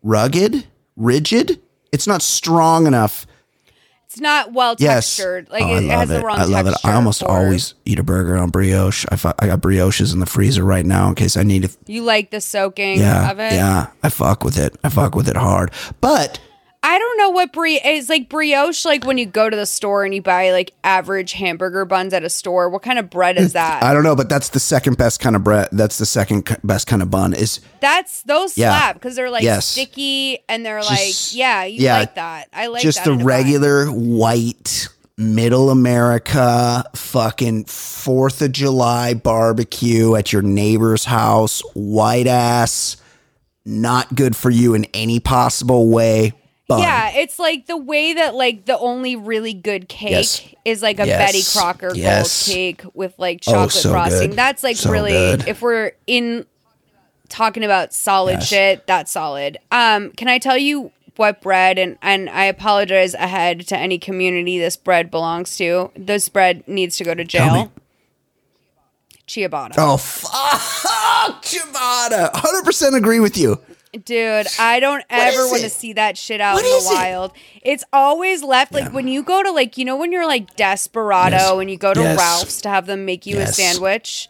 rugged, 0.03 0.65
rigid. 0.95 1.62
It's 1.91 2.07
not 2.07 2.21
strong 2.21 2.88
enough. 2.88 3.25
It's 4.12 4.19
not 4.19 4.52
well 4.52 4.76
Yes. 4.78 5.08
textured. 5.15 5.50
Like 5.50 5.63
Oh, 5.63 5.67
it, 5.67 5.71
I 5.76 5.78
it 5.84 5.89
has 5.89 6.10
it. 6.10 6.13
the 6.15 6.26
wrong 6.26 6.38
I 6.38 6.43
love 6.43 6.67
it. 6.67 6.74
I 6.84 6.93
almost 6.95 7.24
always 7.24 7.76
eat 7.86 7.97
a 7.97 8.04
burger 8.04 8.36
on 8.36 8.50
brioche. 8.50 9.06
I, 9.10 9.15
fu- 9.15 9.32
I 9.39 9.47
got 9.47 9.62
brioches 9.62 10.12
in 10.13 10.19
the 10.19 10.26
freezer 10.26 10.65
right 10.65 10.86
now 10.86 11.08
in 11.08 11.15
case 11.15 11.38
I 11.38 11.43
need 11.43 11.63
to. 11.63 11.69
You 11.88 12.04
like 12.04 12.30
the 12.30 12.41
soaking 12.41 13.00
Yeah, 13.00 13.32
of 13.32 13.39
it? 13.39 13.54
yeah. 13.54 13.88
I 14.04 14.10
fuck 14.10 14.43
with 14.43 14.58
it. 14.58 14.76
I 14.84 14.89
fuck 14.89 15.15
with 15.15 15.30
it 15.30 15.38
hard. 15.38 15.71
But 16.02 16.41
I 16.84 16.98
don't 16.98 17.17
know 17.17 17.30
what 17.30 17.54
brie 17.54 17.80
is 17.80 18.10
like 18.10 18.28
brioche. 18.28 18.86
Like 18.86 19.06
when 19.06 19.20
you 19.20 19.28
go 19.28 19.50
to 19.50 19.56
the 19.56 19.67
store 19.67 20.04
and 20.04 20.15
you 20.15 20.22
buy 20.22 20.52
like 20.52 20.74
average 20.84 21.34
hamburger 21.34 21.86
buns 21.86 22.12
at 22.12 22.24
a 22.24 22.30
store. 22.30 22.70
What 22.70 22.82
kind 22.82 22.98
of 22.98 23.10
bread 23.10 23.38
is 23.38 23.54
that? 23.60 23.84
I 23.84 23.94
don't 23.94 24.04
know. 24.04 24.15
But 24.15 24.30
that's 24.30 24.50
the 24.50 24.60
second 24.60 24.98
best 24.98 25.20
kind 25.20 25.36
of 25.36 25.44
bread. 25.44 25.70
That's 25.72 26.00
the 26.00 26.08
second 26.08 26.58
best 26.63 26.88
kind 26.88 27.04
of 27.04 27.12
bun. 27.12 27.34
Is 27.36 27.60
That's 27.82 28.24
those 28.24 28.58
Yeah. 28.58 28.72
slap 28.72 28.96
because 28.96 29.15
they're 29.15 29.30
like 29.30 29.44
Yes. 29.44 29.67
sticky 29.67 30.39
and 30.50 30.65
they're 30.65 30.80
Just- 30.82 30.89
like 31.34 31.38
yeah, 31.38 31.63
you 31.65 31.84
yeah, 31.84 32.00
like 32.00 32.15
that. 32.15 32.48
I 32.52 32.65
like 32.67 32.82
just 32.82 32.98
that 32.98 33.06
the 33.06 33.13
a 33.13 33.17
bun. 33.17 33.26
regular 33.26 33.86
white 33.88 34.88
middle 35.20 35.70
America 35.70 36.84
fucking 36.96 37.65
Fourth 37.65 38.41
of 38.41 38.52
July 38.54 39.13
barbecue 39.13 40.15
at 40.15 40.34
your 40.34 40.41
neighbor's 40.41 41.06
house. 41.06 41.62
White 41.76 42.26
ass, 42.26 42.98
not 43.63 44.15
good 44.15 44.36
for 44.36 44.50
you 44.50 44.74
in 44.74 44.86
any 44.96 45.20
possible 45.20 45.88
way. 45.89 46.34
Bun. 46.67 46.80
Yeah, 46.82 47.12
it's 47.15 47.38
like 47.39 47.65
the 47.65 47.76
way 47.78 48.13
that 48.13 48.34
like 48.36 48.65
the 48.65 48.78
only 48.78 49.15
really 49.15 49.54
good 49.54 49.89
cake 49.89 50.12
Yes. 50.12 50.41
is 50.63 50.82
like 50.82 51.00
a 51.00 51.08
Yes. 51.08 51.17
Betty 51.32 51.43
Crocker 51.60 51.91
Yes. 51.95 52.47
gold 52.47 52.56
cake 52.56 52.82
with 52.93 53.13
like 53.17 53.41
Oh, 53.47 53.52
chocolate 53.52 53.71
so 53.71 53.89
frosting. 53.91 54.30
good. 54.30 54.38
That's 54.38 54.63
like 54.63 54.78
So 54.78 54.89
really 54.91 55.12
good. 55.12 55.47
if 55.47 55.62
we're 55.62 55.91
in 56.08 56.45
talking 57.30 57.63
about 57.63 57.93
solid 57.93 58.41
shit, 58.43 58.86
that's 58.88 59.12
solid. 59.12 59.58
Um, 59.71 60.12
can 60.12 60.28
I 60.28 60.38
tell 60.38 60.58
you 60.58 60.91
what 61.17 61.41
bread 61.41 61.78
and 61.78 61.97
and 62.02 62.30
I 62.30 62.45
apologize 62.45 63.13
ahead 63.15 63.67
to 63.67 63.78
any 63.78 64.00
community 64.00 64.58
this 64.58 64.78
bread 64.78 65.12
belongs 65.12 65.58
to. 65.58 65.91
This 65.95 66.30
bread 66.30 66.63
needs 66.67 66.95
to 66.97 67.04
go 67.04 67.13
to 67.13 67.24
jail. 67.26 67.71
Ciabatta. 69.28 69.74
Oh 69.78 69.97
fuck, 69.97 71.43
Ciabatta. 71.43 72.32
Hundred 72.34 72.63
percent 72.65 72.95
agree 72.95 73.19
with 73.19 73.38
you. 73.38 73.60
Dude, 74.06 74.47
I 74.58 74.80
don't 74.80 75.04
ever 75.10 75.47
want 75.47 75.63
to 75.63 75.69
see 75.69 75.91
that 75.93 76.17
shit 76.17 76.39
out 76.39 76.54
What 76.56 76.63
in 76.63 76.71
the 76.71 76.77
is 76.77 76.89
it? 76.89 76.93
wild. 76.93 77.34
It's 77.62 77.84
always 77.91 78.41
left 78.41 78.71
like 78.71 78.93
when 78.93 79.08
you 79.10 79.21
go 79.21 79.43
to 79.43 79.51
like 79.51 79.77
you 79.77 79.84
know 79.84 79.97
when 79.97 80.13
you're 80.13 80.25
like 80.25 80.56
Desperado 80.56 81.36
Yes. 81.36 81.51
and 81.60 81.69
you 81.69 81.77
go 81.77 81.93
to 81.93 81.99
Yes. 82.01 82.17
Ralph's 82.17 82.62
to 82.62 82.69
have 82.69 82.86
them 82.86 83.04
make 83.06 83.25
you 83.25 83.36
Yes. 83.36 83.49
a 83.49 83.54
sandwich. 83.62 84.30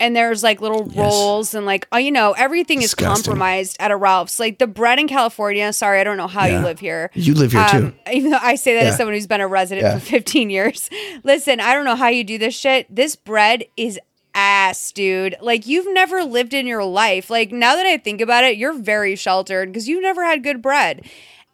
And 0.00 0.16
there's 0.16 0.42
like 0.42 0.60
little 0.62 0.84
rolls 0.86 1.54
and 1.54 1.66
like 1.66 1.86
oh 1.92 1.98
you 1.98 2.10
know 2.10 2.32
everything 2.32 2.80
Disgusting. 2.80 3.12
is 3.12 3.22
compromised 3.26 3.76
at 3.78 3.90
a 3.90 3.96
Ralph's. 3.96 4.40
Like 4.40 4.58
the 4.58 4.66
bread 4.66 4.98
in 4.98 5.08
California. 5.08 5.72
Sorry, 5.74 6.00
I 6.00 6.04
don't 6.04 6.16
know 6.16 6.26
how 6.26 6.46
you 6.46 6.58
live 6.60 6.80
here. 6.80 7.10
You 7.12 7.34
live 7.34 7.52
here 7.52 7.60
um, 7.60 7.68
too. 7.70 7.92
Even 8.12 8.30
though 8.30 8.38
I 8.40 8.54
say 8.54 8.74
that 8.76 8.84
Yeah. 8.84 8.88
as 8.88 8.96
someone 8.96 9.14
who's 9.14 9.26
been 9.26 9.42
a 9.42 9.46
resident 9.46 9.84
Yeah. 9.86 9.98
for 9.98 10.06
15 10.06 10.48
years. 10.48 10.88
Listen, 11.22 11.60
I 11.60 11.74
don't 11.74 11.84
know 11.84 11.96
how 11.96 12.08
you 12.08 12.24
do 12.24 12.38
this 12.38 12.54
shit. 12.58 12.86
This 12.92 13.14
bread 13.14 13.64
is 13.76 14.00
ass, 14.34 14.92
dude. 14.92 15.36
Like 15.40 15.66
you've 15.66 15.92
never 15.92 16.24
lived 16.24 16.54
in 16.54 16.66
your 16.66 16.84
life. 16.84 17.30
Like 17.30 17.52
now 17.52 17.76
that 17.76 17.86
I 17.86 17.98
think 17.98 18.20
about 18.20 18.44
it, 18.44 18.56
you're 18.56 18.72
very 18.72 19.16
sheltered 19.16 19.70
because 19.70 19.88
you've 19.88 20.02
never 20.02 20.24
had 20.24 20.42
good 20.42 20.62
bread. 20.62 21.04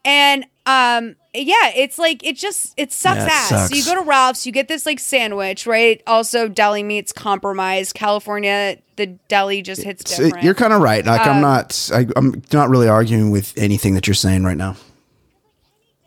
And 0.05 0.45
um 0.67 1.17
yeah, 1.35 1.71
it's 1.77 1.99
like 1.99 2.25
it 2.25 2.37
just 2.37 2.75
it 2.77 2.93
sucks 2.93 3.19
Yeah, 3.19 3.27
it 3.27 3.53
ass. 3.53 3.69
So 3.71 3.75
you 3.75 3.85
go 3.85 3.95
to 3.95 4.03
Ralph's, 4.03 4.47
you 4.47 4.53
get 4.53 4.69
this 4.69 4.87
like 4.87 4.99
sandwich, 5.01 5.67
right? 5.67 6.03
Also 6.07 6.49
deli 6.49 6.83
meat's 6.83 7.13
compromised. 7.13 7.95
California, 7.95 8.79
the 8.97 9.07
deli 9.29 9.63
just 9.63 9.83
hits 9.83 10.05
different. 10.05 10.43
you're 10.45 10.55
kind 10.55 10.73
of 10.73 10.81
right. 10.81 11.05
Like 11.05 11.27
Um, 11.27 11.37
I'm 11.37 11.43
not. 11.43 11.91
I, 11.93 12.07
I'm 12.17 12.43
not 12.53 12.69
really 12.71 12.89
arguing 12.89 13.31
with 13.31 13.53
anything 13.57 13.95
that 13.95 14.07
you're 14.07 14.15
saying 14.15 14.45
right 14.45 14.57
now. 14.57 14.77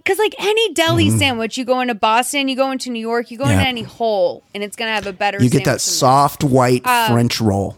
Because 0.04 0.18
like 0.18 0.34
any 0.40 0.74
deli 0.74 1.10
sandwich, 1.12 1.58
you 1.58 1.66
go 1.66 1.80
into 1.82 1.94
Boston, 1.96 2.48
you 2.48 2.56
go 2.56 2.72
into 2.72 2.90
New 2.90 3.00
York, 3.00 3.30
you 3.32 3.38
go 3.38 3.44
Mm-hmm. 3.44 3.52
Yeah. 3.52 3.58
into 3.60 3.68
any 3.70 3.84
hole, 3.84 4.44
and 4.56 4.64
it's 4.64 4.76
gonna 4.76 4.94
have 4.94 5.06
a 5.08 5.14
better. 5.14 5.42
You 5.44 5.50
get 5.50 5.66
that 5.66 5.82
soft 5.82 6.44
white 6.44 6.86
Um, 6.88 7.12
French 7.14 7.40
roll. 7.42 7.78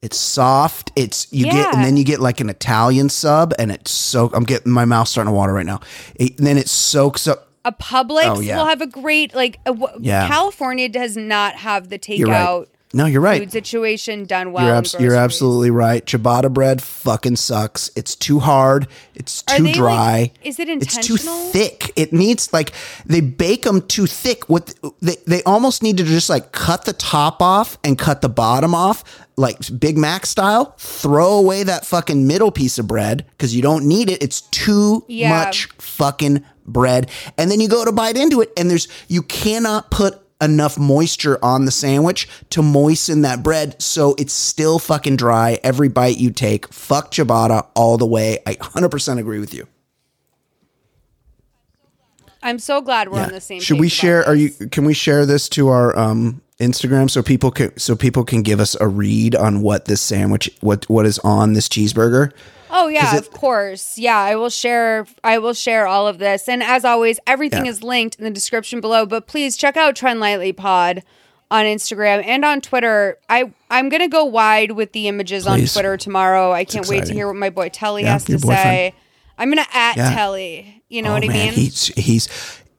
It's 0.00 0.16
soft. 0.16 0.92
It's 0.94 1.26
you 1.32 1.44
get, 1.46 1.74
and 1.74 1.84
then 1.84 1.96
you 1.96 2.04
get 2.04 2.20
like 2.20 2.40
an 2.40 2.48
Italian 2.48 3.08
sub, 3.08 3.52
and 3.58 3.72
it's 3.72 3.90
so. 3.90 4.30
I'm 4.32 4.44
getting 4.44 4.70
my 4.72 4.84
mouth 4.84 5.08
starting 5.08 5.30
to 5.32 5.34
water 5.36 5.52
right 5.52 5.66
now. 5.66 5.80
It, 6.14 6.38
and 6.38 6.46
then 6.46 6.56
it 6.56 6.68
soaks 6.68 7.26
up. 7.26 7.48
A 7.64 7.72
Publix 7.72 8.36
Oh, 8.36 8.40
yeah. 8.40 8.56
will 8.58 8.66
have 8.66 8.80
a 8.80 8.86
great 8.86 9.34
like. 9.34 9.58
A, 9.66 9.76
Yeah. 9.98 10.28
California 10.28 10.88
does 10.88 11.16
not 11.16 11.56
have 11.56 11.88
the 11.88 11.98
You're 12.08 12.28
right. 12.28 12.68
No, 12.94 13.04
you're 13.04 13.20
right. 13.20 13.42
food 13.42 13.52
situation 13.52 14.24
done 14.24 14.50
well. 14.52 14.64
You're, 14.64 14.74
abs- 14.74 14.96
you're 14.98 15.14
absolutely 15.14 15.70
right. 15.70 16.04
Ciabatta 16.06 16.50
bread 16.50 16.80
fucking 16.82 17.36
sucks. 17.36 17.90
It's 17.96 18.16
too 18.16 18.38
hard. 18.38 18.88
It's 19.14 19.44
Are 19.50 19.56
too 19.58 19.62
they, 19.64 19.68
like- 19.70 19.76
dry. 19.76 20.32
is 20.42 20.58
it 20.58 20.70
intentional? 20.70 21.16
It's 21.16 21.24
too 21.24 21.58
thick. 21.58 21.92
It 21.96 22.14
needs 22.14 22.50
like 22.52 22.72
they 23.04 23.20
bake 23.20 23.62
them 23.64 23.82
too 23.82 24.06
thick. 24.06 24.48
What 24.48 24.74
they 25.02 25.16
they 25.26 25.42
almost 25.42 25.82
need 25.82 25.98
to 25.98 26.04
just 26.04 26.30
like 26.30 26.52
cut 26.52 26.86
the 26.86 26.94
top 26.94 27.42
off 27.42 27.78
and 27.84 27.98
cut 27.98 28.22
the 28.22 28.28
bottom 28.30 28.74
off, 28.74 29.04
like 29.36 29.58
Big 29.78 29.98
Mac 29.98 30.24
style. 30.24 30.74
Throw 30.78 31.34
away 31.34 31.64
that 31.64 31.84
fucking 31.84 32.26
middle 32.26 32.50
piece 32.50 32.78
of 32.78 32.86
bread 32.86 33.26
because 33.32 33.54
you 33.54 33.60
don't 33.60 33.86
need 33.86 34.08
it. 34.08 34.22
It's 34.22 34.40
too 34.40 35.04
Yeah. 35.08 35.28
much 35.44 35.66
fucking 35.78 36.42
bread. 36.66 37.10
And 37.36 37.50
then 37.50 37.60
you 37.60 37.68
go 37.68 37.84
to 37.84 37.92
bite 37.92 38.16
into 38.16 38.40
it, 38.40 38.50
and 38.56 38.70
there's 38.70 38.88
you 39.08 39.22
cannot 39.22 39.90
put 39.90 40.20
enough 40.40 40.78
moisture 40.78 41.42
on 41.44 41.64
the 41.64 41.70
sandwich 41.70 42.28
to 42.50 42.62
moisten 42.62 43.22
that 43.22 43.42
bread 43.42 43.80
so 43.82 44.14
it's 44.18 44.32
still 44.32 44.78
fucking 44.78 45.16
dry 45.16 45.58
every 45.64 45.88
bite 45.88 46.18
you 46.18 46.30
take. 46.30 46.72
Fuck 46.72 47.10
ciabatta 47.10 47.66
all 47.74 47.98
the 47.98 48.06
way. 48.06 48.38
I 48.46 48.54
100% 48.54 49.18
agree 49.18 49.40
with 49.40 49.52
you. 49.52 49.66
I'm 52.42 52.58
so 52.58 52.80
glad 52.80 53.08
we're 53.10 53.18
Yeah. 53.18 53.26
on 53.26 53.32
the 53.32 53.40
same. 53.40 53.60
Should 53.60 53.80
we 53.80 53.88
share 53.88 54.24
are 54.24 54.34
you 54.34 54.50
can 54.50 54.84
we 54.84 54.94
share 54.94 55.26
this 55.26 55.48
to 55.50 55.68
our 55.68 55.96
um 55.98 56.40
Instagram 56.60 57.08
so 57.10 57.22
people 57.22 57.50
can 57.50 57.76
so 57.78 57.94
people 57.94 58.24
can 58.24 58.42
give 58.42 58.58
us 58.60 58.76
a 58.80 58.88
read 58.88 59.34
on 59.36 59.60
what 59.62 59.84
this 59.84 60.00
sandwich 60.00 60.50
what 60.60 60.84
what 60.90 61.06
is 61.06 61.18
on 61.20 61.52
this 61.52 61.68
cheeseburger? 61.68 62.32
Oh 62.70 62.88
yeah, 62.88 63.14
it- 63.14 63.18
of 63.20 63.30
course. 63.30 63.96
Yeah, 63.96 64.18
I 64.18 64.34
will 64.36 64.50
share 64.50 65.06
I 65.22 65.38
will 65.38 65.54
share 65.54 65.86
all 65.86 66.06
of 66.08 66.18
this. 66.18 66.48
And 66.48 66.62
as 66.62 66.84
always, 66.84 67.18
everything 67.26 67.64
Yeah. 67.64 67.70
is 67.70 67.82
linked 67.82 68.16
in 68.16 68.24
the 68.24 68.30
description 68.30 68.80
below, 68.80 69.06
but 69.06 69.26
please 69.26 69.56
check 69.56 69.76
out 69.76 69.94
Trend 69.96 70.20
Lightly 70.20 70.52
Pod 70.52 71.02
on 71.50 71.64
Instagram 71.64 72.22
and 72.26 72.44
on 72.44 72.60
Twitter. 72.60 73.18
I 73.30 73.52
I'm 73.70 73.88
going 73.88 74.02
to 74.02 74.08
go 74.08 74.24
wide 74.24 74.72
with 74.72 74.92
the 74.92 75.08
images 75.08 75.46
on 75.46 75.60
Twitter 75.64 75.96
tomorrow. 75.96 76.52
I 76.52 76.64
can't 76.64 76.88
wait 76.88 77.04
to 77.06 77.14
hear 77.14 77.26
what 77.28 77.36
my 77.36 77.50
boy 77.50 77.68
Telly 77.68 78.02
Yeah, 78.02 78.12
has 78.14 78.24
to 78.24 78.32
boyfriend. 78.32 78.48
say. 78.62 78.94
I'm 79.38 79.50
going 79.52 79.64
to 79.64 79.76
at 79.76 79.96
Yeah. 79.96 80.14
Telly. 80.14 80.82
You 80.90 81.02
know 81.02 81.10
oh 81.10 81.14
what 81.14 81.24
I 81.24 81.28
man, 81.28 81.46
mean? 81.46 81.54
he's 81.54 81.86
he's 81.88 82.28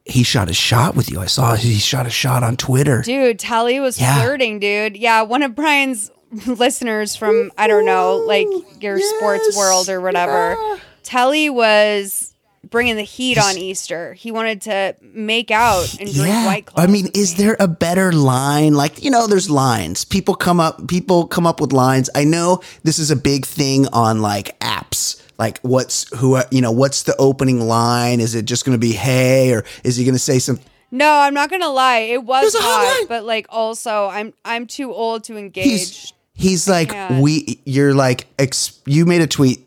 he 0.10 0.24
shot 0.24 0.50
a 0.50 0.54
shot 0.54 0.96
with 0.96 1.10
you. 1.12 1.20
I 1.20 1.26
saw 1.26 1.56
he 1.56 1.76
shot 1.76 2.06
a 2.06 2.10
shot 2.10 2.44
on 2.44 2.58
Twitter. 2.58 3.02
Dude, 3.02 3.40
Telly 3.40 3.80
was 3.80 4.00
Yeah. 4.00 4.22
flirting, 4.22 4.60
dude. 4.60 4.98
Yeah, 4.98 5.22
one 5.24 5.44
of 5.44 5.56
Brian's 5.56 6.12
listeners 6.46 7.16
from 7.16 7.52
I 7.58 7.68
don't 7.68 7.86
know, 7.86 8.18
like 8.18 8.48
your 8.82 9.00
sports 9.00 9.56
world 9.58 9.90
or 9.90 10.02
whatever. 10.02 10.58
Telly 11.04 11.50
was 11.50 12.34
bringing 12.70 12.98
the 12.98 13.04
heat 13.04 13.36
He's- 13.38 13.46
on 13.46 13.58
Easter. 13.58 14.14
He 14.14 14.32
wanted 14.32 14.62
to 14.64 14.96
make 15.02 15.50
out 15.50 15.96
and 16.00 16.14
drink 16.14 16.46
White 16.46 16.66
Claws. 16.68 16.84
I 16.84 16.88
mean, 16.92 17.08
is 17.16 17.38
me. 17.38 17.44
there 17.46 17.58
a 17.60 17.68
better 17.68 18.12
line? 18.12 18.74
Like, 18.74 19.04
you 19.04 19.10
know, 19.10 19.26
there's 19.28 19.50
lines. 19.50 20.06
People 20.06 20.36
come 20.36 20.60
up 20.60 20.88
people 20.88 21.26
come 21.26 21.48
up 21.48 21.62
with 21.62 21.72
lines. 21.72 22.10
I 22.16 22.26
know 22.26 22.60
this 22.84 23.00
is 23.00 23.10
a 23.12 23.16
big 23.16 23.46
thing 23.46 23.88
on 23.94 24.22
like 24.22 24.60
apps. 24.60 25.19
Like 25.40 25.60
what's 25.62 26.14
who 26.18 26.38
you 26.52 26.62
know, 26.62 26.72
what's 26.72 27.04
the 27.04 27.16
opening 27.18 27.62
line? 27.62 28.20
Is 28.20 28.36
it 28.36 28.44
just 28.44 28.66
going 28.66 28.76
to 28.76 28.80
be 28.80 28.92
hey 28.92 29.54
or 29.54 29.64
is 29.86 29.96
he 29.96 30.04
going 30.04 30.14
to 30.14 30.20
say 30.20 30.38
some 30.38 30.60
No, 30.92 31.10
I'm 31.10 31.34
not 31.34 31.50
gonna 31.50 31.70
lie. 31.70 32.00
It 32.00 32.24
was 32.24 32.54
hot, 32.58 33.06
but 33.08 33.24
like 33.24 33.48
also, 33.50 34.08
I'm 34.08 34.34
I'm 34.44 34.68
too 34.68 34.94
old 34.94 35.24
to 35.26 35.38
engage. 35.38 35.64
he's 35.66 36.14
he's 36.34 36.68
like 36.70 36.92
we 37.22 37.60
you're 37.66 37.94
like 37.94 38.28
ex, 38.38 38.82
you 38.86 39.06
made 39.06 39.22
a 39.22 39.28
tweet 39.28 39.66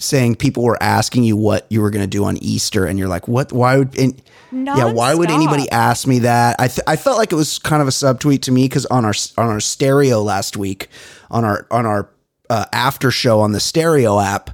saying 0.00 0.36
people 0.36 0.62
were 0.62 0.80
asking 0.82 1.24
you 1.24 1.36
what 1.36 1.66
you 1.70 1.82
were 1.82 1.90
going 1.90 2.04
to 2.04 2.06
do 2.08 2.24
on 2.24 2.36
Easter 2.38 2.86
and 2.86 2.98
you're 2.98 3.08
like 3.08 3.26
what 3.26 3.52
why 3.52 3.76
would 3.76 3.98
and 3.98 4.22
yeah 4.52 4.84
why 4.84 5.12
would 5.12 5.28
anybody 5.28 5.68
ask 5.70 6.06
me 6.06 6.20
that 6.20 6.54
I 6.60 6.68
th- 6.68 6.84
I 6.86 6.94
felt 6.96 7.18
like 7.18 7.32
it 7.32 7.34
was 7.34 7.58
kind 7.58 7.82
of 7.82 7.88
a 7.88 7.90
subtweet 7.90 8.42
to 8.42 8.52
me 8.52 8.68
cuz 8.68 8.86
on 8.86 9.04
our 9.04 9.14
on 9.36 9.48
our 9.48 9.58
stereo 9.60 10.22
last 10.22 10.56
week 10.56 10.88
on 11.32 11.44
our 11.44 11.66
on 11.70 11.84
our 11.84 12.08
uh, 12.48 12.64
after 12.72 13.10
show 13.10 13.40
on 13.40 13.50
the 13.52 13.60
stereo 13.60 14.20
app 14.20 14.50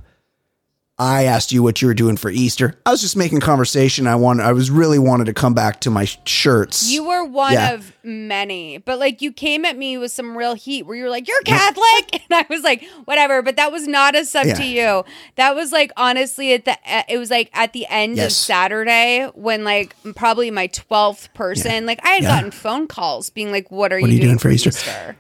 I 0.97 1.25
asked 1.25 1.51
you 1.51 1.61
what 1.61 1.83
you 1.83 1.89
were 1.89 1.95
doing 1.95 2.17
for 2.17 2.31
Easter. 2.31 2.79
I 2.87 2.93
was 2.93 3.01
just 3.01 3.17
making 3.17 3.41
conversation. 3.41 4.07
I 4.07 4.15
want 4.15 4.41
I 4.41 4.53
was 4.53 4.71
really 4.71 5.01
wanted 5.01 5.25
to 5.25 5.33
come 5.33 5.53
back 5.53 5.81
to 5.81 5.91
my 5.91 6.05
shirts. 6.25 6.89
You 6.89 7.05
were 7.05 7.25
one 7.25 7.53
Yeah. 7.55 7.73
of 7.73 7.93
many, 8.05 8.79
but 8.79 9.01
like 9.01 9.21
you 9.21 9.33
came 9.33 9.65
at 9.65 9.77
me 9.77 9.99
with 9.99 10.13
some 10.13 10.39
real 10.39 10.55
heat 10.55 10.85
where 10.87 10.97
you 10.97 11.03
were 11.03 11.11
like, 11.11 11.27
You're 11.27 11.43
Catholic. 11.43 11.85
And 12.13 12.23
I 12.31 12.47
was 12.49 12.63
like, 12.63 12.85
Whatever. 13.07 13.43
But 13.43 13.57
that 13.57 13.73
was 13.73 13.89
not 13.89 14.15
a 14.15 14.25
sub 14.25 14.47
Yeah. 14.47 14.55
to 14.55 14.65
you. 14.65 15.05
That 15.35 15.57
was 15.57 15.73
like, 15.73 15.91
honestly, 15.97 16.53
at 16.53 16.65
the, 16.65 16.79
it 17.09 17.19
was 17.19 17.29
like 17.29 17.51
at 17.55 17.73
the 17.73 17.87
end 17.91 18.21
of 18.21 18.31
Saturday 18.31 19.29
when 19.35 19.65
like 19.65 19.97
probably 20.15 20.53
my 20.53 20.69
12th 20.69 21.35
person, 21.35 21.87
like 21.87 21.99
I 22.05 22.11
had 22.11 22.23
Yeah. 22.23 22.37
gotten 22.37 22.51
phone 22.53 22.87
calls 22.87 23.31
being 23.31 23.51
like, 23.51 23.69
What 23.69 23.93
are, 23.93 23.99
What 24.01 24.11
you, 24.11 24.21
doing, 24.21 24.39
for 24.39 24.49
Easter? 24.49 25.17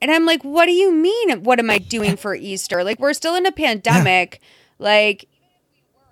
And 0.00 0.12
I'm 0.12 0.24
like, 0.24 0.44
What 0.44 0.66
do 0.66 0.72
you 0.72 0.92
mean? 0.92 1.42
What 1.42 1.58
am 1.58 1.70
I 1.70 1.78
doing 1.78 2.16
for 2.16 2.36
Easter? 2.36 2.84
Like, 2.84 3.00
we're 3.00 3.14
still 3.14 3.34
in 3.34 3.46
a 3.46 3.52
pandemic. 3.52 4.40
Like, 4.78 5.28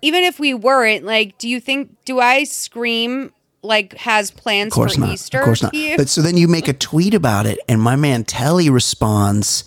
even 0.01 0.23
if 0.23 0.39
we 0.39 0.53
weren't, 0.53 1.05
like, 1.05 1.37
do 1.37 1.47
you 1.47 1.59
think, 1.59 1.95
do 2.05 2.19
I 2.19 2.43
scream 2.43 3.31
like 3.63 3.95
has 3.97 4.31
plans 4.31 4.73
Of 4.73 4.75
course 4.75 4.95
for 4.95 5.01
not. 5.01 5.09
Easter. 5.09 5.39
Of 5.39 5.45
course 5.45 5.63
not. 5.63 5.73
But 5.97 6.09
so 6.09 6.21
then 6.21 6.37
you 6.37 6.47
make 6.47 6.67
a 6.67 6.73
tweet 6.73 7.13
about 7.13 7.45
it, 7.45 7.59
and 7.67 7.81
my 7.81 7.95
man 7.95 8.23
Telly 8.23 8.69
responds, 8.69 9.63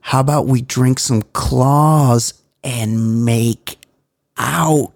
"How 0.00 0.20
about 0.20 0.46
we 0.46 0.62
drink 0.62 0.98
some 0.98 1.22
claws 1.32 2.34
and 2.62 3.24
make 3.24 3.78
out?" 4.36 4.92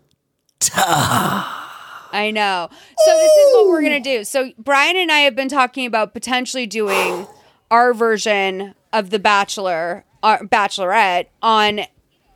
I 0.76 2.30
know. 2.34 2.68
So 3.04 3.10
this 3.16 3.32
is 3.32 3.54
what 3.54 3.68
we're 3.68 3.82
gonna 3.82 4.00
do. 4.00 4.24
So 4.24 4.50
Brian 4.58 4.96
and 4.96 5.12
I 5.12 5.20
have 5.20 5.36
been 5.36 5.48
talking 5.48 5.86
about 5.86 6.14
potentially 6.14 6.66
doing 6.66 7.26
our 7.70 7.92
version 7.92 8.74
of 8.92 9.10
the 9.10 9.18
Bachelor, 9.18 10.04
our 10.22 10.40
Bachelorette 10.40 11.26
on. 11.42 11.82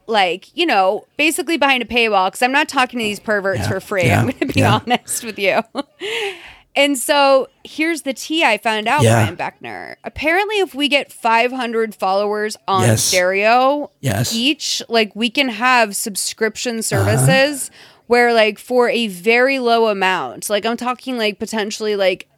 Like, 0.07 0.55
you 0.57 0.67
know, 0.67 1.07
basically 1.17 1.57
behind 1.57 1.83
a 1.83 1.87
paywall, 1.87 2.29
because 2.29 2.43
I'm 2.43 2.53
not 2.53 2.69
talking 2.69 2.99
to 2.99 3.05
these 3.05 3.21
perverts 3.21 3.61
Yeah, 3.61 3.69
for 3.69 3.81
free. 3.81 4.05
yeah, 4.07 4.21
I'm 4.21 4.27
going 4.27 4.38
to 4.38 4.47
be 4.47 4.61
yeah. 4.61 4.81
honest 4.85 5.25
with 5.25 5.38
you. 5.38 5.62
and 6.77 6.99
so 6.99 7.49
here's 7.65 8.03
the 8.03 8.12
tea 8.12 8.45
I 8.45 8.59
found 8.59 8.88
out. 8.88 9.03
Brian 9.03 9.37
Beckner. 9.37 9.97
Apparently, 10.05 10.59
if 10.59 10.75
we 10.75 10.88
get 10.88 11.12
500 11.12 11.95
followers 11.95 12.57
on 12.67 12.83
Yes. 12.83 13.03
stereo 13.05 13.91
Yes. 14.01 14.35
each, 14.35 14.83
like 14.88 15.15
we 15.15 15.31
can 15.31 15.49
have 15.49 15.95
subscription 15.95 16.75
uh-huh. 16.79 16.83
services 16.83 17.71
where, 18.09 18.33
like, 18.35 18.59
for 18.59 18.88
a 18.88 19.07
very 19.07 19.59
low 19.59 19.88
amount, 19.88 20.51
like 20.51 20.67
I'm 20.67 20.77
talking 20.77 21.17
like 21.17 21.38
potentially 21.38 21.97
like 21.97 22.29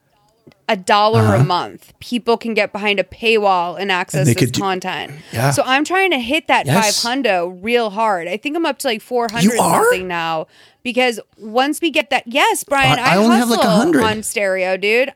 a 0.69 0.77
dollar 0.77 1.21
a 1.21 1.25
uh-huh. 1.35 1.45
month, 1.45 1.93
people 2.01 2.37
can 2.37 2.55
get 2.55 2.73
behind 2.73 2.99
a 2.99 3.05
paywall 3.05 3.79
and 3.79 3.93
access 3.93 4.27
they 4.27 4.35
this 4.35 4.51
do- 4.51 4.61
content. 4.61 5.13
Yeah. 5.33 5.51
So 5.51 5.63
I'm 5.67 5.85
trying 5.85 6.11
to 6.13 6.19
hit 6.19 6.47
that 6.49 6.67
Yes. 6.67 7.03
500 7.03 7.63
real 7.63 7.91
hard. 7.91 8.29
I 8.29 8.37
think 8.37 8.57
I'm 8.57 8.65
up 8.65 8.79
to 8.79 8.89
like 8.89 9.03
400 9.03 9.43
You 9.45 9.61
are? 9.61 9.83
something 9.83 10.09
now 10.09 10.47
because 10.83 11.21
once 11.39 11.81
we 11.81 11.91
get 11.91 12.11
that, 12.11 12.25
yes, 12.27 12.65
Brian, 12.65 12.99
I- 12.99 13.03
I, 13.03 13.15
I 13.15 13.17
only 13.19 13.37
have, 13.37 13.51
like, 13.51 13.59
100. 13.61 14.03
on 14.03 14.23
stereo, 14.23 14.77
dude. 14.77 15.13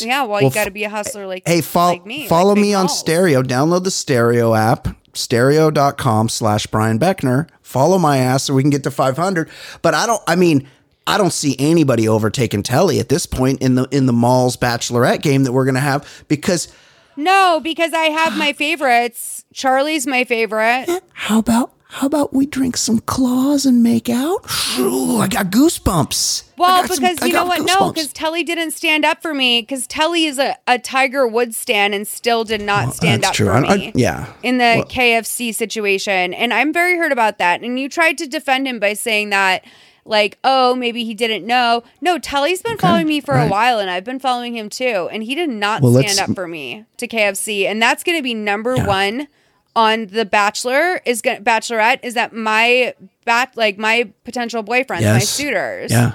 Yeah, 0.00 0.22
well, 0.22 0.28
Well, 0.30 0.42
you 0.42 0.50
got 0.50 0.64
to 0.64 0.70
be 0.70 0.84
a 0.84 0.90
hustler 0.90 1.26
like 1.26 1.42
Hey, 1.46 1.60
follow 1.60 1.92
like 1.94 2.06
me. 2.06 2.28
follow 2.28 2.52
like 2.52 2.62
me 2.62 2.74
on 2.74 2.88
stereo. 2.88 3.42
Download 3.42 3.82
the 3.82 3.90
stereo 3.90 4.54
app, 4.54 4.88
stereo.com 5.14 6.28
slash 6.28 6.66
Brian 6.66 6.98
Beckner. 6.98 7.48
Follow 7.62 7.98
my 7.98 8.18
ass 8.18 8.44
so 8.44 8.54
we 8.54 8.62
can 8.62 8.70
get 8.70 8.82
to 8.84 8.90
500. 8.90 9.48
But 9.82 9.94
I 9.94 10.06
don't, 10.06 10.22
I 10.28 10.36
mean, 10.36 10.68
I 11.06 11.18
don't 11.18 11.32
see 11.32 11.56
anybody 11.58 12.06
overtaking 12.08 12.62
Telly 12.62 13.00
at 13.00 13.08
this 13.08 13.26
point 13.26 13.60
in 13.62 13.74
the 13.74 13.88
in 13.90 14.06
the 14.06 14.12
Molls' 14.12 14.56
Bachelorette 14.56 15.22
game 15.22 15.44
that 15.44 15.52
we're 15.52 15.64
gonna 15.64 15.80
have 15.80 16.24
because 16.28 16.68
No, 17.16 17.60
because 17.62 17.92
I 17.92 18.04
have 18.04 18.36
my 18.36 18.52
favorites. 18.52 19.44
Charlie's 19.52 20.06
my 20.06 20.24
favorite. 20.24 20.86
how 21.12 21.38
about 21.40 21.72
how 21.92 22.06
about 22.06 22.32
we 22.32 22.46
drink 22.46 22.76
some 22.76 23.00
claws 23.00 23.66
and 23.66 23.82
make 23.82 24.08
out? 24.08 24.46
Ooh, 24.78 25.16
I 25.18 25.26
got 25.26 25.46
goosebumps. 25.46 26.44
Well, 26.56 26.82
got 26.86 26.90
because 26.96 27.18
I 27.20 27.26
you 27.26 27.32
know 27.32 27.46
what? 27.46 27.62
No, 27.66 27.90
because 27.92 28.12
Telly 28.12 28.44
didn't 28.44 28.70
stand 28.70 29.04
up 29.04 29.20
for 29.20 29.34
me. 29.34 29.62
Because 29.62 29.88
Telly 29.88 30.26
is 30.26 30.38
a, 30.38 30.56
a 30.68 30.78
Tiger 30.78 31.26
Woods 31.26 31.56
stand 31.56 31.92
and 31.94 32.06
still 32.06 32.44
did 32.44 32.60
not 32.60 32.94
stand 32.94 33.22
that's 33.24 33.30
up 33.30 33.34
true. 33.34 33.46
for 33.46 33.52
I- 33.54 33.64
I- 33.66 33.76
me. 33.76 33.92
yeah. 33.96 34.26
In 34.44 34.58
the 34.58 34.74
Well- 34.76 34.84
KFC 34.84 35.52
situation. 35.52 36.32
And 36.32 36.54
I'm 36.54 36.72
very 36.72 36.96
hurt 36.96 37.10
about 37.10 37.38
that. 37.38 37.62
And 37.62 37.80
you 37.80 37.88
tried 37.88 38.18
to 38.18 38.26
defend 38.28 38.68
him 38.68 38.78
by 38.78 38.92
saying 38.92 39.30
that, 39.30 39.64
like, 40.10 40.38
oh, 40.44 40.74
maybe 40.74 41.04
he 41.04 41.14
didn't 41.14 41.46
know. 41.46 41.82
No, 42.02 42.18
Telly's 42.18 42.60
been 42.60 42.76
following 42.76 43.06
me 43.06 43.20
for 43.20 43.34
a 43.36 43.46
while 43.48 43.78
and 43.78 43.88
I've 43.88 44.04
been 44.04 44.18
following 44.18 44.54
him 44.56 44.68
too. 44.68 45.08
And 45.10 45.22
he 45.22 45.34
did 45.34 45.48
not 45.48 45.80
Well, 45.80 45.94
stand 46.02 46.18
up 46.18 46.34
for 46.34 46.46
me 46.46 46.84
to 46.98 47.08
KFC. 47.08 47.64
And 47.64 47.80
that's 47.80 48.02
going 48.04 48.18
to 48.18 48.22
be 48.22 48.34
number 48.34 48.74
Yeah. 48.76 48.86
one 48.86 49.28
on 49.76 50.06
the 50.08 50.24
Bachelor 50.24 51.00
is 51.06 51.22
gonna, 51.22 51.40
Bachelorette 51.40 52.00
is 52.02 52.14
that 52.14 52.34
my 52.34 52.92
bat 53.24 53.52
like 53.54 53.78
my 53.78 54.10
potential 54.24 54.64
boyfriends, 54.64 55.04
my 55.04 55.20
suitors 55.20 55.92
yeah. 55.92 56.14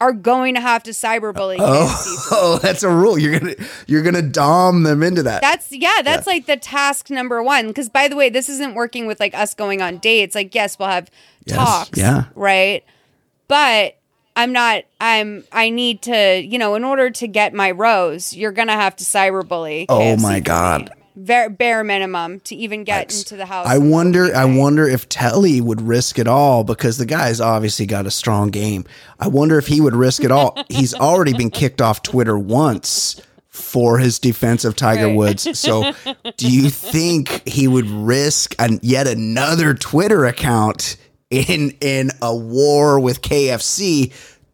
are 0.00 0.12
going 0.12 0.54
to 0.54 0.60
have 0.62 0.82
to 0.84 0.92
cyberbully 0.92 1.56
oh, 1.60 1.86
for- 2.28 2.34
Oh, 2.34 2.58
that's 2.62 2.82
a 2.82 2.88
rule. 2.88 3.18
You're 3.18 3.38
gonna 3.38 3.54
you're 3.86 4.02
gonna 4.02 4.22
dom 4.22 4.82
them 4.84 5.02
into 5.02 5.22
that. 5.24 5.42
That's 5.42 5.70
yeah, 5.70 6.00
that's 6.02 6.26
like 6.26 6.46
the 6.46 6.56
task 6.56 7.10
number 7.10 7.42
one. 7.42 7.66
Because 7.68 7.90
by 7.90 8.08
the 8.08 8.16
way, 8.16 8.30
this 8.30 8.48
isn't 8.48 8.74
working 8.74 9.06
with 9.06 9.20
like 9.20 9.34
us 9.34 9.52
going 9.52 9.82
on 9.82 9.98
dates. 9.98 10.34
Like, 10.34 10.54
yes, 10.54 10.78
we'll 10.78 10.88
have 10.88 11.10
Yes, 11.44 11.56
talks, 11.58 11.98
yeah. 11.98 12.24
right. 12.34 12.82
But 13.50 13.96
I'm 14.36 14.52
not. 14.52 14.84
I'm. 15.00 15.44
I 15.52 15.68
need 15.70 16.02
to. 16.02 16.40
You 16.40 16.56
know, 16.58 16.76
in 16.76 16.84
order 16.84 17.10
to 17.10 17.26
get 17.26 17.52
my 17.52 17.72
rose, 17.72 18.32
you're 18.32 18.52
gonna 18.52 18.72
have 18.72 18.96
to 18.96 19.04
cyberbully. 19.04 19.86
Oh 19.88 19.98
KFC 19.98 20.22
my 20.22 20.40
God. 20.40 20.92
Bare, 21.16 21.50
bare 21.50 21.82
minimum 21.84 22.40
to 22.40 22.54
even 22.54 22.84
get 22.84 23.12
into 23.12 23.36
the 23.36 23.44
house. 23.44 23.66
I 23.66 23.76
wonder. 23.78 24.34
I 24.34 24.44
wonder 24.44 24.88
if 24.88 25.08
Telly 25.08 25.60
would 25.60 25.82
risk 25.82 26.18
it 26.18 26.28
all 26.28 26.62
because 26.64 26.96
the 26.96 27.04
guy's 27.04 27.40
obviously 27.40 27.84
got 27.84 28.06
a 28.06 28.10
strong 28.10 28.48
game. 28.50 28.84
I 29.18 29.26
wonder 29.26 29.58
if 29.58 29.66
he 29.66 29.80
would 29.80 29.96
risk 29.96 30.22
it 30.22 30.30
all. 30.30 30.56
He's 30.70 30.94
already 30.94 31.34
been 31.34 31.50
kicked 31.50 31.82
off 31.82 32.02
Twitter 32.02 32.38
once 32.38 33.20
for 33.48 33.98
his 33.98 34.20
defense 34.20 34.64
of 34.64 34.76
Tiger 34.76 35.08
Right. 35.08 35.16
Woods. 35.16 35.58
So, 35.58 35.92
do 36.36 36.48
you 36.50 36.70
think 36.70 37.46
he 37.46 37.66
would 37.66 37.90
risk 37.90 38.54
an, 38.60 38.78
yet 38.80 39.08
another 39.08 39.74
Twitter 39.74 40.24
account 40.24 40.96
in 41.30 41.70
in 41.80 42.10
a 42.20 42.34
war 42.34 42.98
with 43.00 43.22
KFC 43.22 44.12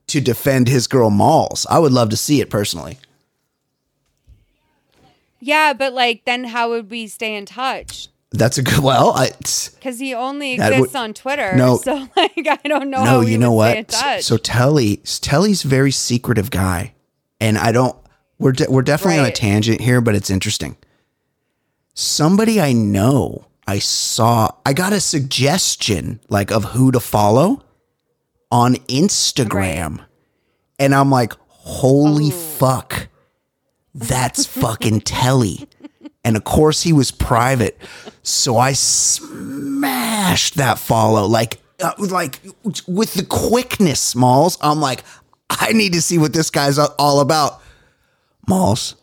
to 0.09 0.21
defend 0.21 0.69
his 0.69 0.87
girl 0.87 1.11
Molls? 1.11 1.67
I 1.69 1.79
would 1.79 1.93
love 1.93 2.11
to 2.11 2.17
see 2.17 2.41
it 2.41 2.51
personally. 2.51 2.99
Yeah, 5.41 5.73
but 5.75 5.93
like, 5.93 6.25
then 6.25 6.45
how 6.45 6.71
would 6.71 6.91
we 6.91 7.07
stay 7.07 7.35
in 7.37 7.47
touch? 7.47 8.09
That's 8.31 8.59
a 8.59 8.63
good. 8.63 8.79
Well, 8.81 9.13
I. 9.13 9.29
Because 9.29 9.99
he 9.99 10.15
only 10.15 10.55
exists 10.55 10.79
would- 10.81 10.97
on 10.97 11.15
Twitter. 11.15 11.55
No. 11.57 11.77
so 11.77 11.95
like, 12.17 12.47
I 12.47 12.59
don't 12.65 12.91
know. 12.91 13.05
no, 13.05 13.21
you 13.21 13.39
know 13.39 13.53
what? 13.53 13.93
So 14.21 14.37
Telly, 14.37 14.97
Telly's 14.99 15.65
a 15.65 15.69
very 15.69 15.93
secretive 15.93 16.51
guy, 16.51 16.95
and 17.41 17.57
I 17.57 17.73
don't. 17.73 17.97
We're 18.39 18.53
de- 18.53 18.71
we're 18.71 18.83
definitely 18.83 19.21
on 19.21 19.27
a 19.27 19.33
tangent 19.33 19.81
here, 19.81 20.01
but 20.01 20.15
it's 20.15 20.29
interesting. 20.29 20.77
Somebody 21.95 22.61
I 22.61 22.73
know, 22.73 23.47
I 23.67 23.79
saw. 23.79 24.51
I 24.65 24.73
got 24.73 24.93
a 24.93 25.01
suggestion 25.01 26.21
like 26.29 26.51
of 26.51 26.65
who 26.65 26.93
to 26.93 27.01
follow 27.01 27.65
on 28.51 28.75
Instagram, 28.87 30.05
and 30.79 30.95
I'm 30.95 31.11
like, 31.11 31.33
holy 31.49 32.31
fuck, 32.31 33.09
that's 33.95 34.47
fucking 34.47 35.01
Telly. 35.01 35.69
And 36.25 36.37
of 36.37 36.45
course, 36.45 36.83
he 36.83 36.93
was 36.93 37.11
private. 37.11 37.81
So 38.23 38.59
I 38.59 38.73
smashed 38.73 40.57
that 40.57 40.79
follow. 40.79 41.27
Like, 41.27 41.61
uh, 41.81 41.93
like 41.99 42.41
with 42.89 43.15
the 43.15 43.25
quickness, 43.25 44.01
Smalls. 44.01 44.59
I'm 44.61 44.81
like, 44.81 45.05
I 45.49 45.73
need 45.73 45.93
to 45.93 46.03
see 46.03 46.19
what 46.19 46.33
this 46.33 46.51
guy's 46.51 46.79
all 46.79 47.21
about. 47.21 47.63
Molls, 48.49 48.97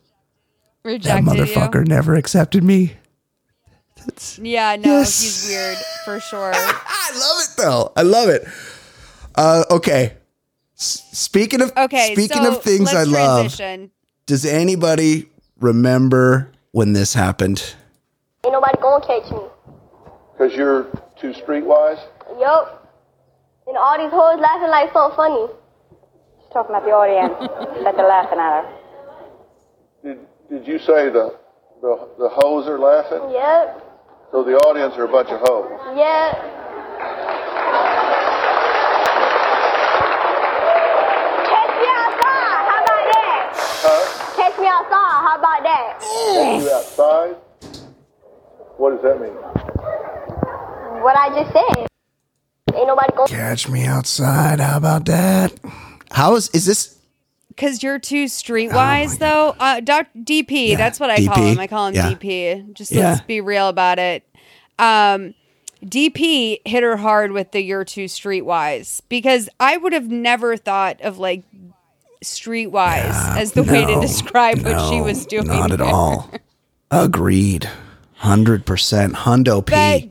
that 0.84 0.90
Rejected 0.90 1.26
motherfucker 1.26 1.88
never 1.88 2.16
accepted 2.16 2.64
me. 2.64 2.98
You? 4.38 4.46
Yeah, 4.46 4.76
no, 4.76 5.00
Yes. 5.00 5.22
he's 5.22 5.50
weird 5.50 5.78
for 6.06 6.20
sure. 6.20 6.52
I 6.56 7.12
love 7.14 7.38
it 7.44 7.50
though. 7.58 7.92
I 7.96 8.02
love 8.04 8.30
it. 8.30 8.48
Uh, 9.36 9.64
okay. 9.72 10.14
S- 10.78 11.08
speaking 11.12 11.62
of 11.62 11.72
Okay, 11.78 12.14
speaking 12.14 12.44
so 12.44 12.52
of 12.56 12.64
things 12.64 12.94
I 12.94 13.04
let's 13.04 13.60
love, 13.60 13.90
does 14.26 14.46
anybody 14.46 15.30
remember 15.60 16.52
when 16.72 16.94
this 16.94 17.14
happened? 17.14 17.76
Ain't 18.46 18.54
nobody 18.54 18.78
gonna 18.82 19.06
catch 19.06 19.32
me. 19.32 19.40
Because 20.34 20.54
you're 20.56 20.84
too 21.20 21.32
streetwise? 21.34 22.00
Yup. 22.40 22.80
And 23.68 23.78
all 23.78 23.98
these 23.98 24.12
hoes 24.12 24.40
laughing 24.42 24.70
like 24.70 24.92
so 24.92 25.12
funny. 25.16 25.48
She's 26.42 26.52
talking 26.52 26.76
about 26.76 26.84
the 26.86 26.92
audience 26.92 27.34
that 27.84 27.96
they're 27.96 28.08
laughing 28.08 28.40
at 28.40 28.64
her. 28.66 28.74
Did, 30.04 30.20
did 30.50 30.68
you 30.68 30.80
say 30.80 31.10
the, 31.10 31.38
the, 31.82 32.10
the 32.20 32.30
hoes 32.30 32.68
are 32.68 32.78
laughing? 32.80 33.32
Yep. 33.32 33.83
So 34.34 34.42
the 34.44 34.56
audience 34.66 34.96
are 34.98 35.04
a 35.04 35.08
bunch 35.08 35.30
of 35.30 35.40
hoes. 35.42 35.70
Yeah. 35.96 36.34
Catch 41.46 41.74
me 41.78 41.86
outside. 41.94 42.66
How 42.66 42.82
about 42.82 43.06
that? 43.14 43.54
Huh? 43.54 44.02
Catch 44.36 44.58
me 44.58 44.66
outside. 44.66 45.22
How 45.22 45.38
about 45.38 45.62
that? 45.62 46.02
You 46.64 46.72
outside? 46.72 47.36
What 48.78 48.90
does 48.90 49.04
that 49.04 49.22
mean? 49.22 49.36
What 51.04 51.16
I 51.16 51.30
just 51.30 51.54
said. 51.54 51.88
Ain't 52.74 52.88
nobody 52.88 53.14
gonna. 53.16 53.30
Catch 53.30 53.70
me 53.70 53.86
outside. 53.86 54.60
How 54.60 54.78
about 54.78 55.06
that? 55.06 55.54
How 56.10 56.34
is 56.38 56.50
is 56.56 56.66
this? 56.66 56.98
Because 57.56 57.84
you're 57.84 58.00
too 58.00 58.26
streetwise, 58.26 59.20
though. 59.20 59.56
Uh, 59.60 59.80
Doc 59.80 60.08
DP, 60.18 60.76
that's 60.78 61.00
what 61.00 61.10
I 61.10 61.26
call 61.26 61.44
him. 61.44 61.60
I 61.60 61.68
call 61.68 61.88
him 61.88 61.96
Yeah. 61.96 62.10
DP. 62.14 62.74
Just 62.74 62.92
Yeah. 62.92 63.12
let's 63.12 63.22
be 63.22 63.42
real 63.42 63.68
about 63.70 64.00
it. 64.00 64.24
Um, 64.80 65.34
DP 65.86 66.60
hit 66.66 66.82
her 66.84 66.98
hard 66.98 67.32
with 67.32 67.52
the 67.52 67.62
"you're 67.62 67.84
too 67.86 68.06
streetwise" 68.06 69.02
because 69.10 69.50
I 69.60 69.78
would 69.78 69.94
have 69.94 70.10
never 70.10 70.56
thought 70.58 71.00
of 71.02 71.20
like 71.20 71.44
streetwise 72.24 73.38
as 73.38 73.52
the 73.52 73.64
way 73.64 73.86
to 73.86 73.96
No, 73.96 74.02
describe 74.02 74.64
what 74.64 74.90
she 74.90 75.02
was 75.02 75.26
doing. 75.26 75.48
Not 75.48 75.72
at 75.72 75.82
all. 75.82 76.30
Agreed. 76.90 77.70
Hundred 78.16 78.66
percent. 78.66 79.14
Hundo 79.14 79.66
P. 79.66 79.74
But 79.74 80.10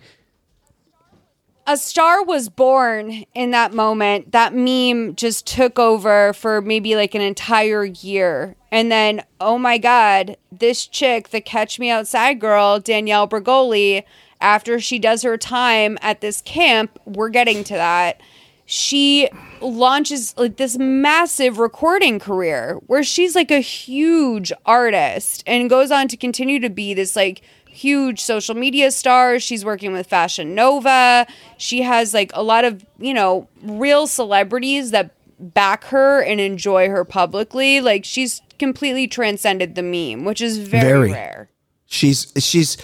a 1.73 1.77
star 1.79 2.23
was 2.23 2.51
born 2.51 3.25
in 3.35 3.51
that 3.53 3.73
moment. 3.73 4.33
That 4.33 4.53
meme 4.55 5.17
just 5.17 5.47
took 5.47 5.79
over 5.79 6.35
for 6.35 6.61
maybe 6.61 6.97
like 6.97 7.15
an 7.15 7.23
entire 7.23 7.85
year. 7.85 8.57
And 8.71 8.93
then, 8.93 9.23
oh 9.41 9.57
my 9.57 9.79
God, 9.79 10.37
this 10.51 10.87
chick, 10.87 11.31
the 11.31 11.41
Catch 11.41 11.79
Me 11.79 11.89
Outside 11.89 12.41
girl, 12.41 12.79
Danielle 12.79 13.27
Bregoli, 13.27 14.03
after 14.39 14.81
she 14.81 14.99
does 14.99 15.23
her 15.23 15.39
time 15.39 15.97
at 16.03 16.21
this 16.21 16.43
camp, 16.43 16.99
we're 17.07 17.31
getting 17.31 17.65
to 17.65 17.75
that. 17.75 18.21
She 18.67 19.31
launches 19.63 20.37
like 20.37 20.57
this 20.57 20.77
massive 20.77 21.59
recording 21.59 22.19
career 22.19 22.81
where 22.87 23.03
she's 23.03 23.35
like 23.35 23.51
a 23.51 23.61
huge 23.61 24.53
artist 24.67 25.43
and 25.47 25.71
goes 25.71 25.91
on 25.91 26.09
to 26.09 26.19
continue 26.19 26.61
to 26.61 26.71
be 26.71 26.93
this 26.93 27.17
like 27.17 27.41
huge 27.73 28.21
social 28.21 28.55
media 28.55 28.91
star. 28.91 29.39
She's 29.41 29.65
working 29.65 29.93
with 29.93 30.07
Fashion 30.07 30.55
Nova. 30.55 31.27
She 31.59 31.83
has 31.83 32.13
like 32.15 32.31
a 32.35 32.43
lot 32.43 32.65
of, 32.65 32.85
you 32.99 33.15
know, 33.15 33.49
real 33.63 34.07
celebrities 34.07 34.91
that 34.91 35.15
back 35.39 35.85
her 35.85 36.23
and 36.23 36.41
enjoy 36.41 36.89
her 36.89 37.05
publicly. 37.05 37.81
Like 37.81 38.05
she's 38.05 38.43
completely 38.59 39.09
transcended 39.09 39.75
the 39.75 39.83
meme, 39.83 40.25
which 40.25 40.41
is 40.41 40.59
very, 40.59 41.09
Very. 41.09 41.13
rare. 41.13 41.49
She's 41.87 42.33
she's 42.39 42.77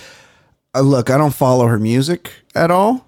uh, 0.74 0.80
look, 0.80 1.10
I 1.10 1.16
don't 1.16 1.34
follow 1.34 1.66
her 1.66 1.78
music 1.78 2.32
at 2.54 2.70
all, 2.70 3.06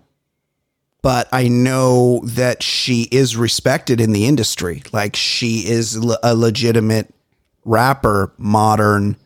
but 1.02 1.28
I 1.32 1.48
know 1.48 2.20
that 2.24 2.62
she 2.62 3.08
is 3.10 3.36
respected 3.36 4.00
in 4.00 4.12
the 4.12 4.26
industry. 4.26 4.82
Like 4.92 5.16
she 5.16 5.66
is 5.66 5.98
le- 6.02 6.18
a 6.22 6.34
legitimate 6.34 7.12
rapper, 7.64 8.32
modern 8.38 9.16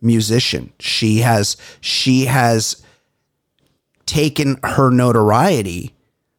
musician. 0.00 0.72
She 0.78 1.18
has 1.18 1.56
she 1.80 2.26
has 2.26 2.82
taken 4.06 4.58
her 4.64 4.90
notoriety 4.90 5.94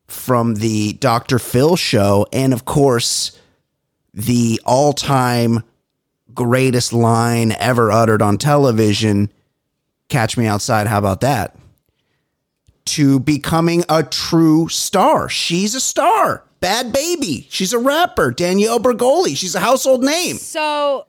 from 0.07 0.55
the 0.55 0.93
Dr. 0.93 1.39
Phil 1.39 1.76
show 1.76 2.26
and 2.34 2.53
of 2.53 2.66
course 2.66 3.38
the 4.14 4.59
all-time 4.66 5.64
greatest 6.34 6.91
line 6.91 7.53
ever 7.53 7.91
uttered 7.91 8.22
on 8.22 8.38
television 8.38 9.32
Catch 10.09 10.38
Me 10.38 10.45
Outside. 10.45 10.88
How 10.88 10.97
about 10.97 11.22
that? 11.22 11.55
To 12.86 13.20
becoming 13.20 13.84
a 13.88 14.03
true 14.03 14.68
star. 14.68 15.30
She's 15.30 15.74
a 15.76 15.80
star. 15.80 16.43
Bhad 16.62 16.91
Bhabie. 16.91 17.47
She's 17.49 17.74
a 17.74 17.80
rapper. 17.80 18.32
Danielle 18.32 18.80
Bregoli. 18.80 19.36
She's 19.36 19.55
a 19.55 19.59
household 19.59 20.03
name. 20.03 20.36
So, 20.36 21.07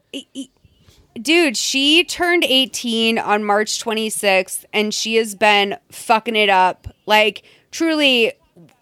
dude, 1.21 1.57
she 1.57 2.05
turned 2.05 2.45
18 2.45 3.19
on 3.19 3.45
March 3.45 3.83
26th 3.83 4.65
and 4.73 4.93
she 4.95 5.17
has 5.17 5.35
been 5.35 5.77
fucking 5.91 6.37
it 6.37 6.49
up. 6.49 6.89
Like, 7.07 7.43
truly, 7.71 8.33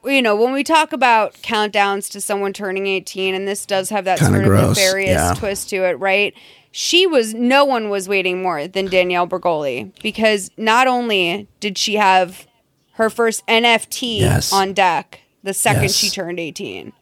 you 0.05 0.22
know, 0.22 0.37
when 0.37 0.53
we 0.53 0.62
talk 0.64 0.93
about 0.93 1.35
countdowns 1.35 2.11
to 2.12 2.20
someone 2.20 2.53
turning 2.53 2.87
18, 2.87 3.35
and 3.35 3.47
this 3.47 3.66
does 3.66 3.91
have 3.91 4.05
that 4.05 4.18
Kinda 4.18 4.33
sort 4.33 4.45
of 4.45 4.49
gross, 4.51 4.76
nefarious 4.76 5.11
yeah. 5.11 5.35
twist 5.35 5.70
to 5.70 5.85
it, 5.85 5.99
right? 5.99 6.35
She 6.72 7.07
was, 7.07 7.35
no 7.35 7.64
one 7.64 7.91
was 7.91 8.09
waiting 8.09 8.43
more 8.43 8.68
than 8.68 8.87
Danielle 8.87 9.26
Bregoli 9.26 9.93
because 10.03 10.51
not 10.57 10.87
only 10.87 11.49
did 11.59 11.76
she 11.76 11.97
have 11.97 12.47
her 12.93 13.11
first 13.11 13.45
NFT 13.47 14.20
Yes. 14.20 14.53
on 14.53 14.72
deck 14.72 15.20
the 15.43 15.55
second 15.55 15.83
Yes. 15.85 15.97
she 15.97 16.11
turned 16.11 16.39
18, 16.39 16.93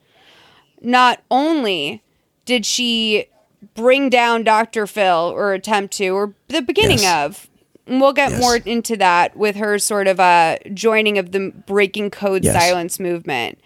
not 0.80 1.20
only 1.30 2.02
did 2.44 2.64
she 2.64 3.26
bring 3.74 4.08
down 4.10 4.44
Dr. 4.44 4.86
Phil 4.86 5.32
or 5.34 5.52
attempt 5.52 5.94
to, 5.98 6.08
or 6.10 6.34
the 6.48 6.62
beginning 6.62 6.98
Yes. 7.00 7.26
of, 7.26 7.50
and 7.86 8.00
we'll 8.00 8.12
get 8.12 8.32
Yes. 8.32 8.40
more 8.40 8.56
into 8.56 8.96
that 8.96 9.36
with 9.36 9.56
her 9.56 9.78
sort 9.78 10.06
of 10.08 10.20
uh, 10.20 10.58
joining 10.74 11.18
of 11.18 11.32
the 11.32 11.50
breaking 11.66 12.10
code 12.10 12.44
Yes. 12.44 12.54
silence 12.54 13.00
movement. 13.00 13.58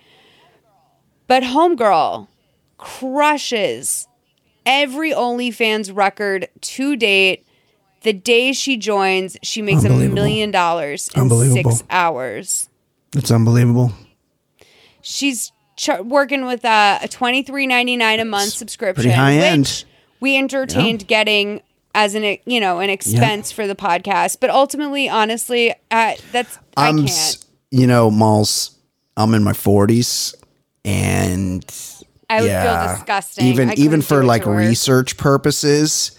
But 1.27 1.43
Homegirl 1.45 2.29
crushes 2.79 4.07
every 4.67 5.13
OnlyFans 5.13 5.95
record 5.95 6.49
to 6.61 6.97
date. 6.97 7.45
The 8.03 8.13
day 8.13 8.53
she 8.53 8.77
joins, 8.77 9.37
she 9.43 9.63
makes 9.63 9.85
a 9.85 9.89
million 9.89 10.51
dollars 10.51 11.09
in 11.15 11.29
six 11.53 11.85
hours 11.89 12.69
It's 13.15 13.31
unbelievable. 13.31 13.93
she's 15.01 15.53
ch- 15.83 16.01
working 16.03 16.47
with 16.47 16.65
a, 16.65 16.99
a 17.03 17.09
twenty 17.09 17.43
three 17.43 17.67
ninety 17.67 17.97
nine 17.97 18.21
a 18.21 18.25
month 18.25 18.53
subscription, 18.53 19.03
pretty 19.03 19.17
high 19.17 19.35
end. 19.35 19.67
which 19.67 19.85
we 20.21 20.37
entertained 20.37 21.07
getting 21.09 21.61
as 21.95 22.15
an 22.15 22.39
you 22.47 22.61
know 22.61 22.79
an 22.81 22.89
expense 22.91 23.51
for 23.53 23.67
the 23.67 23.75
podcast. 23.75 24.39
But 24.41 24.51
ultimately, 24.51 25.09
honestly, 25.09 25.73
uh, 25.91 26.15
that's 26.31 26.59
I 26.77 26.89
I'm, 26.89 26.99
can't. 26.99 27.11
s- 27.11 27.45
you 27.71 27.87
know, 27.87 28.11
Molls, 28.11 28.77
I'm 29.17 29.35
in 29.35 29.43
my 29.43 29.53
40s 29.53 30.35
and 30.85 31.65
I 32.31 32.41
would 32.43 32.47
yeah, 32.51 32.87
feel 32.87 32.97
disgusting. 32.97 33.47
Even 33.47 33.79
even 33.79 34.03
for 34.03 34.25
like 34.25 34.47
research 34.47 35.17
purposes, 35.17 36.13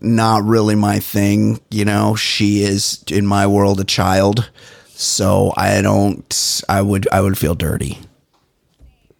not 0.00 0.44
really 0.44 0.74
my 0.74 0.98
thing. 0.98 1.60
You 1.70 1.84
know, 1.84 2.14
she 2.14 2.62
is 2.62 3.02
in 3.10 3.26
my 3.26 3.46
world 3.46 3.80
a 3.80 3.84
child, 3.84 4.50
so 4.88 5.52
I 5.56 5.80
don't. 5.82 6.62
I 6.68 6.82
would 6.82 7.08
I 7.10 7.20
would 7.20 7.38
feel 7.38 7.54
dirty. 7.54 7.98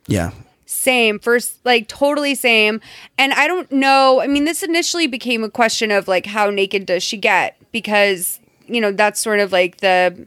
Yeah, 0.08 0.32
Same, 0.66 1.18
first, 1.20 1.58
like 1.64 1.86
totally 1.88 2.34
same. 2.34 2.80
And 3.16 3.32
I 3.34 3.46
don't 3.46 3.70
know. 3.70 4.20
I 4.20 4.26
mean, 4.26 4.44
this 4.44 4.62
initially 4.62 5.06
became 5.06 5.44
a 5.44 5.50
question 5.50 5.90
of 5.90 6.08
like, 6.08 6.26
how 6.26 6.50
naked 6.50 6.84
does 6.86 7.02
she 7.02 7.16
get? 7.16 7.56
Because, 7.72 8.40
you 8.66 8.80
know, 8.80 8.90
that's 8.90 9.20
sort 9.20 9.38
of 9.38 9.52
like 9.52 9.78
the, 9.78 10.26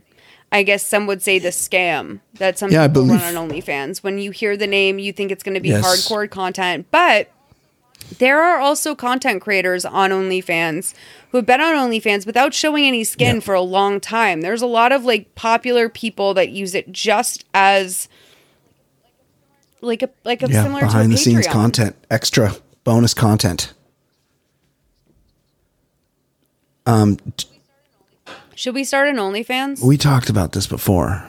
I 0.52 0.64
guess 0.64 0.86
some 0.86 1.08
would 1.08 1.22
say 1.22 1.40
the 1.40 1.50
scam 1.50 2.20
that 2.36 2.58
some 2.58 2.72
Yeah, 2.72 2.88
people 2.88 3.06
run 3.06 3.36
on 3.36 3.50
OnlyFans. 3.50 4.04
When 4.04 4.18
you 4.20 4.32
hear 4.32 4.56
the 4.56 4.68
name, 4.68 4.98
you 5.00 5.12
think 5.12 5.32
it's 5.32 5.44
going 5.44 5.56
to 5.56 5.62
be 5.62 5.70
Yes. 5.70 5.84
hardcore 5.84 6.30
content. 6.30 6.86
But 6.92 7.30
there 8.20 8.42
are 8.42 8.60
also 8.60 8.94
content 8.96 9.42
creators 9.42 9.86
on 9.86 10.12
OnlyFans 10.12 10.94
who 11.32 11.38
have 11.38 11.46
been 11.46 11.62
on 11.62 11.76
OnlyFans 11.90 12.26
without 12.26 12.54
showing 12.54 12.86
any 12.86 13.04
skin 13.04 13.36
Yeah. 13.36 13.42
for 13.42 13.54
a 13.56 13.62
long 13.62 14.00
time. 14.00 14.42
There's 14.42 14.62
a 14.62 14.68
lot 14.68 14.92
of 14.92 15.06
like 15.06 15.34
popular 15.36 15.88
people 15.88 16.34
that 16.34 16.50
use 16.50 16.76
it 16.76 16.92
just 16.92 17.46
as 17.54 18.10
like 19.82 20.02
a 20.04 20.10
like 20.24 20.44
a 20.44 20.50
yeah. 20.50 20.64
similar 20.64 20.82
Behind 20.82 21.12
the 21.12 21.18
scenes 21.18 21.48
content, 21.48 21.96
extra 22.10 22.54
bonus 22.84 23.14
content. 23.14 23.74
Um, 26.86 27.18
Should 28.56 28.76
we 28.76 28.84
start 28.84 29.08
an 29.10 29.18
OnlyFans? 29.18 29.84
we 29.84 29.98
talked 29.98 30.30
about 30.30 30.52
this 30.54 30.68
before. 30.68 31.24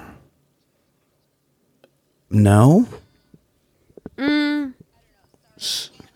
No, 2.31 2.89
Mm. 4.17 4.75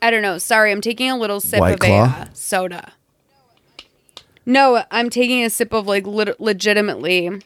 I 0.02 0.10
don't 0.10 0.22
know. 0.22 0.38
Sorry, 0.38 0.70
I'm 0.72 0.80
taking 0.80 1.10
a 1.10 1.16
little 1.16 1.40
sip 1.40 1.60
White 1.60 1.74
of 1.74 1.80
Claw? 1.80 2.04
a 2.04 2.06
uh, 2.22 2.26
soda. 2.32 2.92
No, 4.44 4.84
I'm 4.90 5.10
taking 5.10 5.42
a 5.44 5.50
sip 5.50 5.72
of 5.72 5.86
like 5.86 6.06
lit- 6.06 6.40
legitimately 6.40 7.40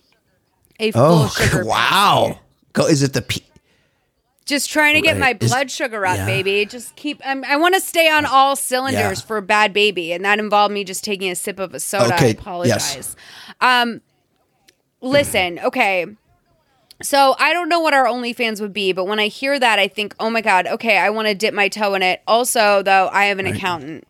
a 0.79 0.91
full 0.93 1.03
oh 1.03 1.29
sugar. 1.37 1.65
wow. 1.65 2.41
Go. 2.73 2.87
Is 2.87 3.03
it 3.03 3.13
the 3.13 3.23
P- 3.23 3.45
Just 4.47 4.71
trying 4.71 4.95
to 4.97 5.01
get 5.01 5.17
my 5.17 5.27
Right. 5.27 5.43
Is- 5.43 5.51
blood 5.51 5.71
sugar 5.71 6.05
up, 6.05 6.17
yeah. 6.17 6.27
baby. 6.27 6.67
Just 6.67 6.97
keep. 6.97 7.21
I'm, 7.25 7.45
I 7.45 7.57
want 7.57 7.75
to 7.75 7.81
stay 7.81 8.11
on 8.11 8.27
all 8.27 8.57
cylinders 8.57 9.21
Yeah. 9.21 9.27
for 9.27 9.37
a 9.37 9.43
Bhad 9.43 9.73
Bhabie, 9.73 10.11
and 10.15 10.25
that 10.25 10.39
involved 10.41 10.75
me 10.75 10.83
just 10.83 11.05
taking 11.05 11.31
a 11.31 11.37
sip 11.37 11.59
of 11.61 11.73
a 11.75 11.79
soda. 11.81 12.17
I 12.21 12.27
apologize. 12.27 12.95
yes. 12.97 13.17
Um, 13.61 14.01
listen, 15.01 15.59
okay. 15.61 16.07
So 17.03 17.35
I 17.39 17.53
don't 17.55 17.69
know 17.69 17.81
what 17.81 17.95
our 17.95 18.05
OnlyFans 18.05 18.61
would 18.61 18.73
be, 18.75 18.93
but 18.93 19.05
when 19.07 19.19
I 19.19 19.29
hear 19.29 19.59
that, 19.59 19.79
I 19.79 19.89
think, 19.89 20.15
oh 20.21 20.29
my 20.29 20.41
god, 20.43 20.67
okay, 20.67 20.99
I 20.99 21.09
want 21.11 21.29
to 21.29 21.35
dip 21.35 21.55
my 21.55 21.69
toe 21.69 21.95
in 21.95 22.03
it. 22.03 22.21
Also, 22.27 22.83
though, 22.83 23.09
I 23.13 23.27
have 23.27 23.39
an 23.39 23.47
accountant. 23.47 24.07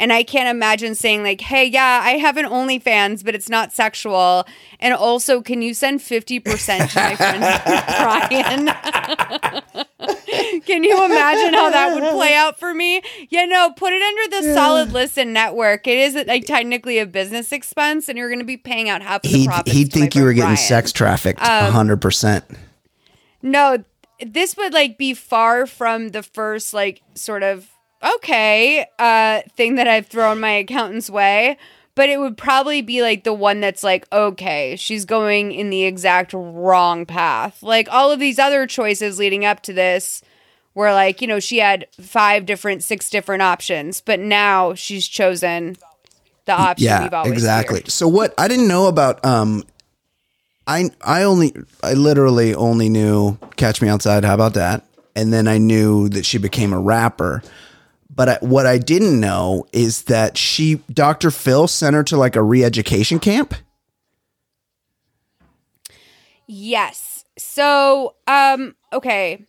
And 0.00 0.14
I 0.14 0.22
can't 0.22 0.48
imagine 0.48 0.94
saying 0.94 1.22
like, 1.22 1.42
"Hey, 1.42 1.66
yeah, 1.66 2.00
I 2.02 2.12
have 2.12 2.38
an 2.38 2.46
OnlyFans, 2.46 3.22
but 3.22 3.34
it's 3.34 3.50
not 3.50 3.72
sexual." 3.72 4.46
And 4.80 4.94
also, 4.94 5.42
can 5.42 5.60
you 5.60 5.74
send 5.74 6.00
fifty 6.00 6.40
percent 6.40 6.90
to 6.92 7.00
my 7.00 7.16
friend 7.16 7.40
Brian? 8.70 9.84
Can 10.64 10.84
you 10.84 11.04
imagine 11.04 11.54
how 11.54 11.70
that 11.70 11.94
would 11.94 12.10
play 12.12 12.34
out 12.34 12.58
for 12.58 12.72
me? 12.72 13.02
Yeah, 13.28 13.44
no, 13.46 13.72
put 13.76 13.92
it 13.92 14.02
under 14.02 14.36
the 14.36 14.54
solid 14.54 14.92
listen 14.92 15.32
network. 15.32 15.86
It 15.86 15.98
is 15.98 16.26
like 16.26 16.46
technically 16.46 16.98
a 16.98 17.06
business 17.06 17.52
expense, 17.52 18.08
and 18.08 18.16
you're 18.16 18.28
going 18.28 18.40
to 18.40 18.44
be 18.44 18.56
paying 18.56 18.88
out 18.88 19.02
half 19.02 19.24
of 19.24 19.30
the 19.30 19.38
he'd 19.38 19.50
he'd 19.66 19.92
think 19.92 20.14
you 20.14 20.22
were 20.22 20.32
getting 20.32 20.42
Brian. 20.42 20.52
Um, 20.52 20.56
sex 20.56 20.92
trafficked. 20.92 21.40
A 21.42 21.70
hundred 21.70 22.00
percent. 22.00 22.44
No, 23.42 23.84
this 24.24 24.56
would 24.56 24.72
like 24.72 24.98
be 24.98 25.14
far 25.14 25.66
from 25.66 26.10
the 26.10 26.22
first 26.22 26.72
like 26.72 27.02
sort 27.14 27.42
of 27.42 27.69
okay 28.02 28.86
uh 28.98 29.40
thing 29.56 29.74
that 29.76 29.86
I've 29.88 30.06
thrown 30.06 30.40
my 30.40 30.52
accountant's 30.52 31.10
way. 31.10 31.56
But 31.96 32.08
it 32.08 32.18
would 32.18 32.38
probably 32.38 32.80
be 32.82 33.02
like 33.02 33.24
the 33.24 33.32
one 33.34 33.60
that's 33.60 33.82
like, 33.82 34.06
okay, 34.12 34.76
she's 34.76 35.04
going 35.04 35.52
in 35.52 35.70
the 35.70 35.84
exact 35.84 36.32
wrong 36.32 37.04
path. 37.04 37.62
Like 37.62 37.88
all 37.90 38.10
of 38.10 38.20
these 38.20 38.38
other 38.38 38.66
choices 38.66 39.18
leading 39.18 39.44
up 39.44 39.60
to 39.62 39.72
this 39.72 40.22
were 40.72 40.92
like, 40.92 41.20
you 41.20 41.26
know, 41.26 41.40
she 41.40 41.58
had 41.58 41.88
five 42.00 42.46
different, 42.46 42.84
six 42.84 43.10
different 43.10 43.42
options, 43.42 44.00
but 44.00 44.20
now 44.20 44.72
she's 44.72 45.06
chosen 45.06 45.76
the 46.46 46.52
option 46.52 46.86
Yeah, 46.86 47.02
we've 47.02 47.12
always 47.12 47.32
exactly. 47.32 47.80
feared. 47.80 47.90
So 47.90 48.08
what 48.08 48.32
I 48.38 48.48
didn't 48.48 48.68
know 48.68 48.86
about 48.86 49.22
um 49.24 49.64
I 50.66 50.90
I 51.02 51.24
only 51.24 51.52
I 51.82 51.94
literally 51.94 52.54
only 52.54 52.88
knew 52.88 53.36
Catch 53.56 53.82
Me 53.82 53.88
Outside. 53.88 54.24
How 54.24 54.34
about 54.34 54.54
that? 54.54 54.86
And 55.16 55.32
then 55.32 55.48
I 55.48 55.58
knew 55.58 56.08
that 56.10 56.24
she 56.24 56.38
became 56.38 56.72
a 56.72 56.78
rapper. 56.78 57.42
But 58.20 58.28
I, 58.28 58.38
what 58.42 58.66
I 58.66 58.76
didn't 58.76 59.18
know 59.18 59.66
is 59.72 60.02
that 60.02 60.36
she 60.36 60.82
Dr. 60.92 61.30
Phil 61.30 61.66
sent 61.66 61.96
her 61.96 62.04
to 62.04 62.18
like 62.18 62.36
a 62.36 62.42
re-education 62.42 63.18
camp. 63.18 63.54
Yes. 66.46 67.24
So, 67.38 68.16
um, 68.26 68.76
okay. 68.92 69.46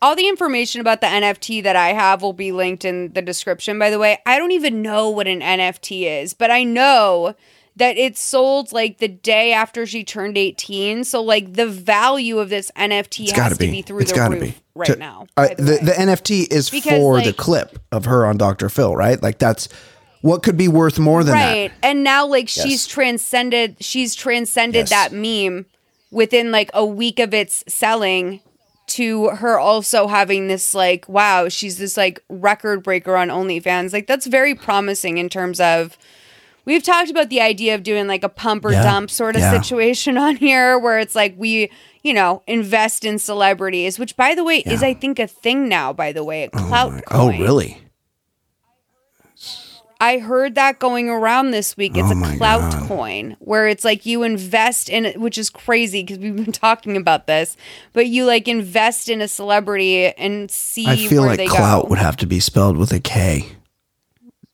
All 0.00 0.14
the 0.14 0.28
information 0.28 0.80
about 0.80 1.00
the 1.00 1.08
NFT 1.08 1.64
that 1.64 1.74
I 1.74 1.88
have 1.94 2.22
will 2.22 2.32
be 2.32 2.52
linked 2.52 2.84
in 2.84 3.12
the 3.12 3.22
description, 3.22 3.76
by 3.76 3.90
the 3.90 3.98
way. 3.98 4.18
I 4.24 4.38
don't 4.38 4.52
even 4.52 4.82
know 4.82 5.10
what 5.10 5.26
an 5.26 5.40
NFT 5.40 6.22
is, 6.22 6.32
but 6.32 6.52
I 6.52 6.62
know 6.62 7.34
that 7.76 7.96
it 7.98 8.16
sold 8.16 8.72
like 8.72 8.98
the 8.98 9.08
day 9.08 9.52
after 9.52 9.86
she 9.86 10.02
turned 10.02 10.38
18. 10.38 11.04
So, 11.04 11.22
like, 11.22 11.52
the 11.54 11.66
value 11.66 12.38
of 12.38 12.48
this 12.48 12.70
NFT 12.76 13.24
It's 13.24 13.32
has 13.32 13.52
to 13.52 13.58
be. 13.58 13.70
be 13.70 13.82
through 13.82 14.00
It's 14.00 14.12
the 14.12 14.16
got 14.16 14.28
to 14.28 14.34
roof 14.36 14.42
be 14.42 14.54
right 14.74 14.86
To- 14.86 14.96
now. 14.96 15.26
uh, 15.36 15.48
the 15.48 15.54
the, 15.62 15.78
the 15.84 15.92
NFT 15.92 16.50
is 16.50 16.70
Because, 16.70 16.92
for 16.92 17.20
the 17.20 17.32
clip 17.32 17.78
of 17.92 18.06
her 18.06 18.24
on 18.26 18.38
Dr. 18.38 18.68
Phil, 18.68 18.96
right? 18.96 19.22
Like 19.22 19.38
that's 19.38 19.68
what 20.22 20.42
could 20.42 20.56
be 20.56 20.68
worth 20.68 20.98
more 20.98 21.22
than 21.22 21.34
right 21.34 21.40
that. 21.44 21.52
Right. 21.54 21.72
And 21.82 22.02
now 22.02 22.26
like 22.26 22.54
Yes. 22.56 22.66
she's 22.66 22.86
transcended 22.86 23.76
she's 23.80 24.14
transcended 24.14 24.88
Yes. 24.88 24.90
that 24.90 25.12
meme 25.12 25.66
within 26.10 26.50
like 26.50 26.70
a 26.74 26.84
week 26.84 27.18
of 27.20 27.32
its 27.34 27.62
selling 27.68 28.40
to 28.88 29.28
her 29.28 29.58
also 29.58 30.06
having 30.08 30.48
this 30.48 30.72
like 30.74 31.08
wow 31.08 31.48
she's 31.48 31.76
this 31.78 31.96
like 31.96 32.22
record 32.28 32.82
breaker 32.82 33.16
on 33.16 33.28
onlyfans 33.28 33.92
like 33.92 34.06
that's 34.06 34.26
very 34.26 34.54
promising 34.54 35.18
in 35.18 35.28
terms 35.28 35.60
of 35.60 35.98
we've 36.66 36.82
talked 36.82 37.10
about 37.10 37.30
the 37.30 37.40
idea 37.40 37.74
of 37.74 37.82
doing 37.82 38.06
like 38.06 38.22
a 38.22 38.28
pump 38.28 38.64
or 38.66 38.72
Yeah. 38.72 38.82
dump 38.82 39.10
sort 39.10 39.34
of 39.36 39.40
Yeah. 39.40 39.60
situation 39.60 40.18
on 40.26 40.36
here 40.36 40.78
where 40.78 40.98
it's 40.98 41.14
like 41.14 41.34
we 41.38 41.70
you 42.02 42.12
know 42.12 42.42
invest 42.46 43.04
in 43.04 43.18
celebrities 43.18 43.98
which 43.98 44.16
by 44.16 44.34
the 44.34 44.44
way 44.44 44.58
is 44.66 44.82
i 44.82 44.92
think 44.94 45.18
a 45.18 45.26
thing 45.26 45.68
now 45.68 45.92
by 45.92 46.12
the 46.12 46.22
way 46.22 46.44
A 46.44 46.50
oh 46.54 46.66
clout 46.66 46.92
Oh, 47.10 47.28
coin. 47.30 47.40
really? 47.40 47.78
I 49.98 50.18
heard 50.18 50.56
that 50.56 50.78
going 50.78 51.08
around 51.08 51.52
this 51.52 51.74
week. 51.74 51.96
It's 51.96 52.10
Oh 52.12 52.22
a 52.22 52.36
clout 52.36 52.70
God. 52.70 52.82
coin 52.86 53.36
where 53.38 53.66
it's 53.66 53.82
like 53.82 54.04
you 54.04 54.24
invest 54.24 54.90
in 54.90 55.06
it, 55.06 55.18
which 55.18 55.38
is 55.38 55.48
crazy 55.48 56.02
because 56.02 56.18
we've 56.18 56.36
been 56.36 56.52
talking 56.68 56.98
about 56.98 57.26
this, 57.26 57.56
but 57.94 58.06
you 58.06 58.26
like 58.26 58.46
invest 58.46 59.08
in 59.08 59.22
a 59.22 59.28
celebrity 59.28 60.08
and 60.08 60.50
see 60.50 60.86
I 60.86 60.96
feel 60.96 61.22
like 61.24 61.48
clout 61.48 61.84
go. 61.84 61.88
would 61.88 61.98
have 61.98 62.16
to 62.18 62.26
be 62.26 62.40
spelled 62.40 62.76
with 62.76 62.92
a 62.92 63.00
K. 63.00 63.48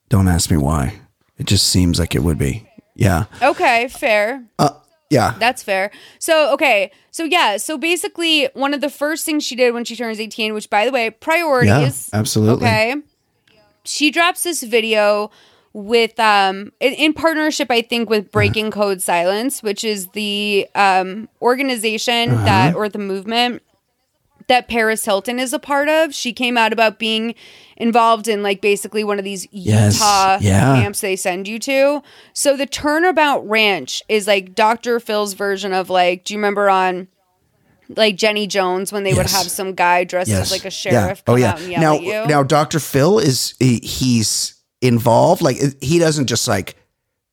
Don't 0.08 0.28
ask 0.28 0.48
me 0.48 0.58
why. 0.58 1.00
It 1.38 1.46
just 1.46 1.68
seems 1.68 1.98
like 1.98 2.14
it 2.14 2.22
would 2.22 2.38
be. 2.38 2.68
Yeah. 2.94 3.24
okay, 3.40 3.88
fair. 3.88 4.44
Uh, 4.58 4.70
yeah. 5.10 5.34
That's 5.38 5.62
fair. 5.62 5.90
So, 6.18 6.52
okay. 6.54 6.90
So, 7.10 7.24
yeah. 7.24 7.56
So, 7.56 7.76
basically, 7.78 8.48
one 8.54 8.74
of 8.74 8.80
the 8.80 8.90
first 8.90 9.24
things 9.26 9.44
she 9.44 9.56
did 9.56 9.72
when 9.74 9.84
she 9.84 9.96
turns 9.96 10.20
18, 10.20 10.54
which, 10.54 10.68
by 10.70 10.84
the 10.86 10.92
way, 10.92 11.10
priorities. 11.10 12.10
absolutely. 12.12 12.66
Okay. 12.66 12.94
She 13.84 14.10
drops 14.10 14.42
this 14.44 14.62
video 14.62 15.30
with, 15.72 16.20
um, 16.20 16.70
in, 16.80 16.92
in 16.92 17.12
partnership, 17.14 17.70
I 17.70 17.82
think, 17.82 18.08
with 18.10 18.30
Breaking 18.30 18.70
Code 18.70 19.00
Silence, 19.02 19.62
which 19.62 19.84
is 19.84 20.08
the 20.08 20.68
um, 20.74 21.28
organization 21.40 22.30
Uh-huh. 22.30 22.44
that, 22.44 22.74
or 22.74 22.88
the 22.88 22.98
movement 22.98 23.62
that 24.48 24.68
Paris 24.68 25.04
Hilton 25.04 25.38
is 25.38 25.52
a 25.52 25.58
part 25.58 25.88
of. 25.88 26.14
She 26.14 26.32
came 26.32 26.56
out 26.56 26.72
about 26.72 26.98
being 26.98 27.34
involved 27.76 28.28
in 28.28 28.42
like 28.42 28.60
basically 28.60 29.02
one 29.04 29.18
of 29.18 29.24
these 29.24 29.46
Yes, 29.50 29.94
Utah 29.94 30.38
yeah. 30.40 30.74
camps 30.80 31.00
they 31.00 31.16
send 31.16 31.48
you 31.48 31.58
to. 31.60 32.02
So 32.32 32.56
the 32.56 32.66
Turnabout 32.66 33.46
Ranch 33.48 34.02
is 34.08 34.26
like 34.26 34.54
Dr. 34.54 35.00
Phil's 35.00 35.34
version 35.34 35.72
of 35.72 35.90
like, 35.90 36.24
do 36.24 36.34
you 36.34 36.38
remember 36.38 36.68
on 36.70 37.08
like 37.96 38.16
Jenny 38.16 38.46
Jones 38.46 38.92
when 38.92 39.02
they 39.04 39.12
would 39.12 39.26
have 39.26 39.50
some 39.50 39.74
guy 39.74 40.04
dressed 40.04 40.30
Yes. 40.30 40.46
as 40.46 40.52
like 40.52 40.64
a 40.64 40.70
sheriff 40.70 41.22
Yeah. 41.26 41.32
Oh 41.32 41.36
yeah. 41.36 41.50
out 41.50 41.60
and 41.60 41.70
yell 41.70 41.80
Now 41.80 41.94
at 41.96 42.02
you? 42.02 42.26
now 42.26 42.42
Dr. 42.42 42.78
Phil 42.80 43.18
is 43.18 43.54
he, 43.58 43.78
he's 43.82 44.54
involved 44.80 45.42
like 45.42 45.58
he 45.82 45.98
doesn't 45.98 46.26
just 46.26 46.48
like 46.48 46.76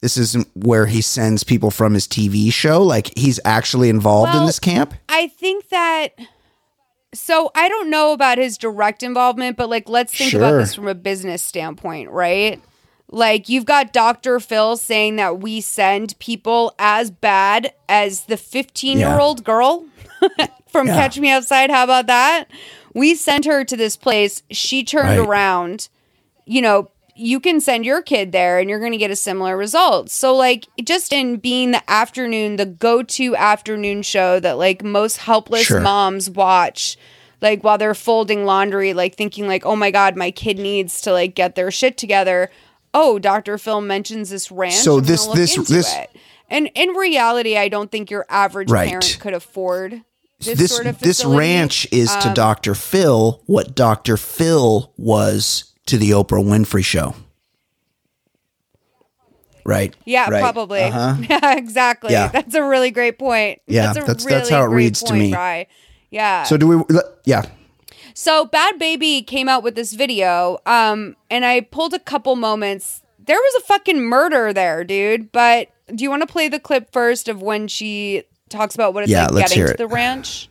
this 0.01 0.17
isn't 0.17 0.47
where 0.55 0.85
he 0.85 1.01
sends 1.01 1.43
people 1.43 1.71
from 1.71 1.93
his 1.93 2.07
TV 2.07 2.51
show 2.53 2.81
like 2.81 3.11
he's 3.17 3.39
actually 3.45 3.89
involved 3.89 4.33
in 4.35 4.45
this 4.45 4.59
camp? 4.59 4.93
I 5.09 5.27
think 5.27 5.69
that. 5.69 6.09
So 7.13 7.51
I 7.55 7.67
don't 7.69 7.89
know 7.89 8.13
about 8.13 8.37
his 8.37 8.57
direct 8.57 9.01
involvement, 9.03 9.57
but 9.57 9.69
like 9.69 9.89
let's 9.89 10.13
think 10.13 10.33
about 10.33 10.51
this 10.57 10.75
from 10.75 10.87
a 10.87 10.93
business 10.95 11.41
standpoint, 11.41 12.11
right? 12.11 12.61
Like 13.11 13.49
you've 13.49 13.65
got 13.65 13.91
Dr. 13.93 14.39
Phil 14.39 14.77
saying 14.77 15.15
that 15.15 15.39
we 15.39 15.61
send 15.61 16.17
people 16.19 16.75
as 16.77 17.09
bad 17.09 17.73
as 17.87 18.25
the 18.25 18.37
15 18.37 18.99
year 18.99 19.19
old 19.19 19.43
girl 19.43 19.85
from 20.69 20.85
Yeah. 20.87 20.95
Catch 20.95 21.19
Me 21.19 21.31
Outside. 21.31 21.71
How 21.71 21.83
about 21.83 22.05
that? 22.07 22.45
We 22.93 23.15
sent 23.15 23.45
her 23.45 23.63
to 23.63 23.75
this 23.75 23.97
place. 23.97 24.43
She 24.51 24.83
turned 24.83 25.17
Right. 25.17 25.27
around. 25.27 25.89
You 26.45 26.61
know, 26.61 26.91
you 27.19 27.39
can 27.39 27.59
send 27.59 27.85
your 27.85 28.01
kid 28.01 28.31
there 28.31 28.59
and 28.59 28.69
you're 28.69 28.79
going 28.79 28.91
to 28.93 28.97
get 28.97 29.11
a 29.11 29.15
similar 29.15 29.57
result. 29.57 30.09
So, 30.09 30.35
like, 30.35 30.67
just 30.83 31.11
in 31.13 31.37
being 31.37 31.71
the 31.71 31.89
afternoon, 31.89 32.55
the 32.55 32.65
go 32.65 33.03
to 33.03 33.35
afternoon 33.35 34.01
show 34.01 34.39
that 34.39 34.57
like 34.57 34.83
most 34.83 35.17
helpless 35.17 35.63
Sure. 35.65 35.81
moms 35.81 36.29
watch, 36.29 36.97
like 37.41 37.63
while 37.63 37.77
they're 37.77 37.93
folding 37.93 38.45
laundry, 38.45 38.93
like 38.93 39.15
thinking, 39.15 39.47
like, 39.47 39.65
oh 39.65 39.75
my 39.75 39.91
God, 39.91 40.15
my 40.15 40.31
kid 40.31 40.57
needs 40.57 41.01
to 41.01 41.11
like 41.11 41.35
get 41.35 41.55
their 41.55 41.71
shit 41.71 41.97
together. 41.97 42.49
Oh, 42.93 43.19
Dr. 43.19 43.57
Phil 43.57 43.81
mentions 43.81 44.29
this 44.29 44.51
ranch. 44.51 44.75
So 44.75 44.99
this- 44.99 45.27
this- 45.27 45.55
this- 45.55 45.95
it. 45.95 46.09
And 46.49 46.71
in 46.73 46.89
reality, 46.91 47.57
I 47.57 47.67
don't 47.67 47.91
think 47.91 48.09
your 48.09 48.25
average 48.29 48.71
Right. 48.71 48.89
parent 48.89 49.17
could 49.19 49.33
afford 49.35 50.01
this, 50.39 50.57
This 50.57 50.71
sort 50.73 50.87
of 50.87 50.99
this 50.99 51.23
ranch 51.25 51.85
is 51.91 52.09
to 52.15 52.29
Um, 52.29 52.33
Dr. 52.33 52.73
Phil 52.73 53.41
what 53.45 53.75
Dr. 53.75 54.15
Phil 54.17 54.91
was 54.97 55.65
to 55.89 55.97
the 55.97 56.11
Oprah 56.11 56.43
Winfrey 56.43 56.83
show. 56.83 57.15
Right. 59.65 59.93
Yeah, 60.05 60.29
Right. 60.29 60.39
probably. 60.41 60.81
Uh-huh. 60.81 61.15
Yeah, 61.29 61.55
exactly. 61.57 62.11
Yeah. 62.11 62.29
That's 62.29 62.55
a 62.55 62.63
really 62.63 62.91
great 62.91 63.19
point. 63.19 63.59
Yeah, 63.67 63.91
a 63.91 63.93
that's- 63.93 64.25
that's 64.25 64.49
how 64.49 64.63
it 64.63 64.67
reads 64.69 65.03
to 65.03 65.13
me. 65.13 65.31
Bri. 65.31 65.67
Yeah. 66.09 66.43
So 66.43 66.57
do 66.57 66.67
we 66.67 66.95
yeah. 67.25 67.43
So 68.15 68.45
Bhad 68.47 68.79
Bhabie 68.79 69.25
came 69.25 69.47
out 69.47 69.63
with 69.63 69.75
this 69.75 69.93
video, 69.93 70.57
um, 70.65 71.15
and 71.29 71.45
I 71.45 71.61
pulled 71.61 71.93
a 71.93 71.99
couple 71.99 72.35
moments. 72.35 73.01
There 73.23 73.37
was 73.37 73.63
a 73.63 73.65
fucking 73.67 74.01
murder 74.01 74.51
there, 74.51 74.83
dude. 74.83 75.31
But 75.31 75.69
do 75.93 76.03
you 76.03 76.09
want 76.09 76.23
to 76.23 76.27
play 76.27 76.47
the 76.49 76.59
clip 76.59 76.91
first 76.91 77.27
of 77.29 77.41
when 77.43 77.67
she 77.67 78.23
talks 78.49 78.73
about 78.73 78.93
what 78.95 79.03
it's 79.03 79.11
Yeah, 79.11 79.25
like 79.25 79.31
let's 79.33 79.49
getting 79.51 79.57
hear 79.65 79.71
to 79.73 79.77
the 79.77 79.87
ranch? 79.87 80.48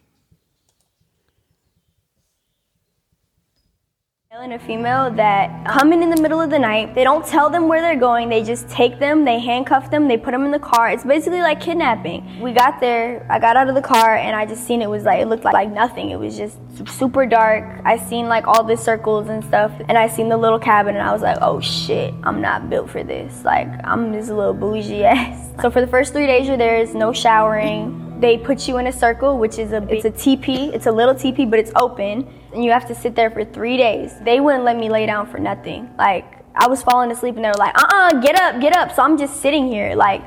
And 4.44 4.52
a 4.52 4.58
female 4.60 5.10
that 5.10 5.66
come 5.66 5.92
in 5.92 6.00
in 6.00 6.10
the 6.10 6.22
middle 6.22 6.40
of 6.40 6.48
the 6.48 6.58
night. 6.58 6.94
They 6.94 7.02
don't 7.02 7.26
tell 7.26 7.50
them 7.50 7.66
where 7.66 7.80
they're 7.80 7.98
going. 7.98 8.28
They 8.28 8.44
just 8.44 8.68
take 8.68 9.00
them, 9.00 9.24
they 9.24 9.40
handcuff 9.40 9.90
them, 9.90 10.06
they 10.06 10.16
put 10.16 10.30
them 10.30 10.44
in 10.44 10.52
the 10.52 10.60
car. 10.60 10.90
It's 10.90 11.02
basically 11.02 11.40
like 11.40 11.60
kidnapping. 11.60 12.40
We 12.40 12.52
got 12.52 12.78
there, 12.80 13.26
I 13.28 13.40
got 13.40 13.56
out 13.56 13.68
of 13.68 13.74
the 13.74 13.82
car, 13.82 14.14
and 14.14 14.36
I 14.36 14.46
just 14.46 14.64
seen 14.64 14.80
it 14.80 14.88
was 14.88 15.02
like, 15.02 15.20
it 15.20 15.26
looked 15.26 15.42
like, 15.42 15.72
nothing. 15.72 16.10
It 16.10 16.20
was 16.20 16.36
just 16.36 16.56
super 16.86 17.26
dark. 17.26 17.82
I 17.84 17.98
seen 17.98 18.28
like 18.28 18.46
all 18.46 18.62
the 18.62 18.76
circles 18.76 19.28
and 19.28 19.42
stuff, 19.42 19.72
and 19.88 19.98
I 19.98 20.06
seen 20.06 20.28
the 20.28 20.36
little 20.36 20.60
cabin, 20.60 20.94
and 20.94 21.04
I 21.04 21.12
was 21.12 21.22
like, 21.22 21.38
oh 21.42 21.58
shit, 21.58 22.14
I'm 22.22 22.40
not 22.40 22.70
built 22.70 22.90
for 22.90 23.02
this. 23.02 23.44
Like, 23.44 23.68
I'm 23.82 24.12
this 24.12 24.28
little 24.28 24.54
bougie 24.54 25.04
ass. 25.04 25.50
So 25.60 25.68
for 25.68 25.80
the 25.80 25.88
first 25.88 26.12
three 26.12 26.28
days 26.28 26.46
you're 26.46 26.56
there, 26.56 26.78
is 26.78 26.94
no 26.94 27.12
showering. 27.12 28.07
They 28.18 28.36
put 28.36 28.66
you 28.66 28.78
in 28.78 28.88
a 28.88 28.92
circle, 28.92 29.38
which 29.38 29.58
is 29.58 29.72
a 29.72 29.82
it's 29.88 30.04
a 30.04 30.10
teepee. 30.10 30.70
It's 30.74 30.86
a 30.86 30.92
little 30.92 31.14
teepee, 31.14 31.44
but 31.46 31.58
it's 31.58 31.70
open, 31.76 32.26
and 32.52 32.64
you 32.64 32.72
have 32.72 32.86
to 32.88 32.94
sit 32.94 33.14
there 33.14 33.30
for 33.30 33.44
three 33.44 33.76
days. 33.76 34.12
They 34.22 34.40
wouldn't 34.40 34.64
let 34.64 34.76
me 34.76 34.88
lay 34.88 35.06
down 35.06 35.26
for 35.28 35.38
nothing. 35.38 35.88
Like 35.96 36.24
I 36.56 36.66
was 36.66 36.82
falling 36.82 37.12
asleep, 37.12 37.36
and 37.36 37.44
they 37.44 37.48
were 37.48 37.54
like, 37.54 37.76
"Uh-uh, 37.80 38.20
get 38.20 38.34
up, 38.40 38.60
get 38.60 38.76
up." 38.76 38.92
So 38.94 39.02
I'm 39.02 39.16
just 39.16 39.40
sitting 39.40 39.68
here, 39.68 39.94
like, 39.94 40.22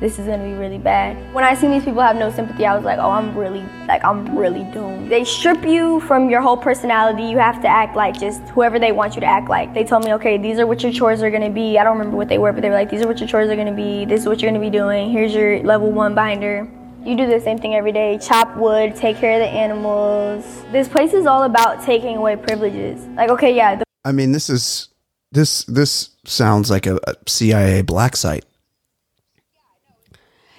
this 0.00 0.18
is 0.18 0.26
gonna 0.26 0.42
be 0.42 0.54
really 0.54 0.78
bad. 0.78 1.14
When 1.34 1.44
I 1.44 1.54
seen 1.54 1.70
these 1.70 1.84
people 1.84 2.00
have 2.00 2.16
no 2.16 2.30
sympathy, 2.30 2.64
I 2.64 2.74
was 2.74 2.86
like, 2.86 2.98
"Oh, 2.98 3.10
I'm 3.10 3.36
really 3.36 3.62
like 3.86 4.02
I'm 4.02 4.34
really 4.34 4.64
doomed." 4.72 5.10
They 5.10 5.24
strip 5.24 5.62
you 5.62 6.00
from 6.00 6.30
your 6.30 6.40
whole 6.40 6.56
personality. 6.56 7.24
You 7.24 7.36
have 7.36 7.60
to 7.60 7.68
act 7.68 7.96
like 7.96 8.18
just 8.18 8.40
whoever 8.54 8.78
they 8.78 8.92
want 8.92 9.14
you 9.14 9.20
to 9.20 9.26
act 9.26 9.50
like. 9.50 9.74
They 9.74 9.84
told 9.84 10.06
me, 10.06 10.14
"Okay, 10.14 10.38
these 10.38 10.58
are 10.58 10.66
what 10.66 10.82
your 10.82 10.90
chores 10.90 11.22
are 11.22 11.30
gonna 11.30 11.50
be." 11.50 11.78
I 11.78 11.84
don't 11.84 11.98
remember 11.98 12.16
what 12.16 12.30
they 12.30 12.38
were, 12.38 12.52
but 12.54 12.62
they 12.62 12.70
were 12.70 12.76
like, 12.76 12.88
"These 12.88 13.02
are 13.02 13.06
what 13.06 13.20
your 13.20 13.28
chores 13.28 13.50
are 13.50 13.56
gonna 13.56 13.72
be. 13.72 14.06
This 14.06 14.20
is 14.22 14.26
what 14.26 14.40
you're 14.40 14.50
gonna 14.50 14.64
be 14.64 14.70
doing. 14.70 15.10
Here's 15.10 15.34
your 15.34 15.62
level 15.64 15.90
one 15.92 16.14
binder." 16.14 16.66
You 17.04 17.16
do 17.16 17.26
the 17.26 17.40
same 17.40 17.56
thing 17.56 17.74
every 17.74 17.92
day 17.92 18.18
chop 18.18 18.54
wood, 18.56 18.94
take 18.94 19.16
care 19.16 19.32
of 19.32 19.40
the 19.40 19.48
animals. 19.48 20.44
This 20.70 20.86
place 20.86 21.14
is 21.14 21.24
all 21.26 21.44
about 21.44 21.82
taking 21.82 22.16
away 22.16 22.36
privileges. 22.36 23.06
Like, 23.16 23.30
okay, 23.30 23.54
yeah, 23.54 23.76
the 23.76 23.84
I 24.04 24.12
mean 24.12 24.32
this 24.32 24.50
is 24.50 24.88
this 25.32 25.64
this 25.64 26.10
sounds 26.26 26.70
like 26.70 26.86
a, 26.86 26.98
a 27.04 27.14
CIA 27.26 27.82
black 27.82 28.16
site. 28.16 28.44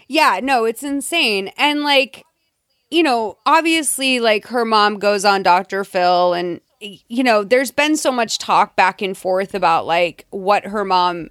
Yeah, 0.07 0.39
no, 0.41 0.65
it's 0.65 0.83
insane. 0.83 1.51
And 1.57 1.83
like, 1.83 2.25
you 2.89 3.03
know, 3.03 3.37
obviously 3.45 4.19
like 4.19 4.47
her 4.47 4.65
mom 4.65 4.99
goes 4.99 5.23
on 5.23 5.43
Dr. 5.43 5.83
Phil 5.83 6.33
and 6.33 6.59
you 6.81 7.23
know, 7.23 7.43
there's 7.43 7.71
been 7.71 7.95
so 7.95 8.11
much 8.11 8.39
talk 8.39 8.75
back 8.75 9.01
and 9.03 9.15
forth 9.15 9.53
about 9.53 9.85
like 9.85 10.25
what 10.31 10.65
her 10.65 10.83
mom 10.83 11.29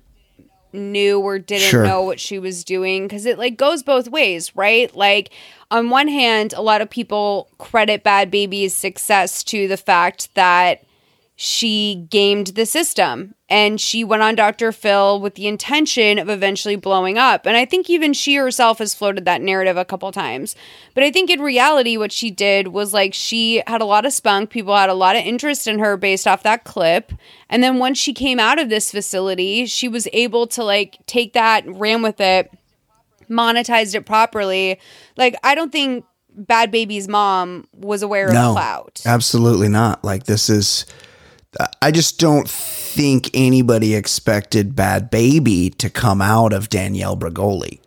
knew 0.72 1.20
or 1.20 1.38
didn't 1.38 1.68
Sure. 1.68 1.84
know 1.84 2.02
what 2.02 2.20
she 2.20 2.38
was 2.38 2.64
doing 2.64 3.06
because 3.06 3.26
it 3.26 3.38
like 3.38 3.56
goes 3.56 3.82
both 3.82 4.08
ways, 4.08 4.54
right? 4.56 4.94
Like 4.94 5.30
on 5.70 5.90
one 5.90 6.08
hand, 6.08 6.52
a 6.52 6.62
lot 6.62 6.80
of 6.80 6.90
people 6.90 7.48
credit 7.58 8.02
Bad 8.02 8.30
Baby's 8.30 8.74
success 8.74 9.42
to 9.44 9.68
the 9.68 9.76
fact 9.76 10.34
that 10.34 10.82
she 11.42 12.06
gamed 12.10 12.48
the 12.48 12.66
system 12.66 13.34
and 13.48 13.80
she 13.80 14.04
went 14.04 14.20
on 14.20 14.34
Dr. 14.34 14.72
Phil 14.72 15.18
with 15.18 15.36
the 15.36 15.46
intention 15.46 16.18
of 16.18 16.28
eventually 16.28 16.76
blowing 16.76 17.16
up. 17.16 17.46
And 17.46 17.56
I 17.56 17.64
think 17.64 17.88
even 17.88 18.12
she 18.12 18.34
herself 18.34 18.76
has 18.78 18.94
floated 18.94 19.24
that 19.24 19.40
narrative 19.40 19.78
a 19.78 19.86
couple 19.86 20.12
times. 20.12 20.54
But 20.94 21.02
I 21.02 21.10
think 21.10 21.30
in 21.30 21.40
reality, 21.40 21.96
what 21.96 22.12
she 22.12 22.30
did 22.30 22.68
was 22.68 22.92
like 22.92 23.14
she 23.14 23.62
had 23.66 23.80
a 23.80 23.86
lot 23.86 24.04
of 24.04 24.12
spunk. 24.12 24.50
People 24.50 24.76
had 24.76 24.90
a 24.90 24.94
lot 24.94 25.16
of 25.16 25.24
interest 25.24 25.66
in 25.66 25.78
her 25.78 25.96
based 25.96 26.26
off 26.26 26.42
that 26.42 26.64
clip. 26.64 27.10
And 27.48 27.62
then 27.62 27.78
once 27.78 27.96
she 27.96 28.12
came 28.12 28.38
out 28.38 28.58
of 28.58 28.68
this 28.68 28.90
facility, 28.90 29.64
she 29.64 29.88
was 29.88 30.06
able 30.12 30.46
to 30.48 30.62
like 30.62 30.98
take 31.06 31.32
that, 31.32 31.64
ran 31.66 32.02
with 32.02 32.20
it, 32.20 32.52
monetized 33.30 33.94
it 33.94 34.04
properly. 34.04 34.78
Like, 35.16 35.36
I 35.42 35.54
don't 35.54 35.72
think 35.72 36.04
Bhad 36.38 36.70
Bhabie's 36.70 37.08
mom 37.08 37.66
was 37.72 38.02
aware 38.02 38.30
No, 38.30 38.50
of 38.50 38.56
clout. 38.56 39.00
absolutely 39.06 39.68
not. 39.68 40.04
Like 40.04 40.24
this 40.24 40.50
is, 40.50 40.84
I 41.82 41.90
just 41.90 42.20
don't 42.20 42.48
think 42.48 43.30
anybody 43.34 43.94
expected 43.94 44.76
Bhad 44.76 45.10
Bhabie 45.10 45.74
to 45.78 45.90
come 45.90 46.22
out 46.22 46.52
of 46.52 46.68
Danielle 46.68 47.16
Bregoli, 47.16 47.80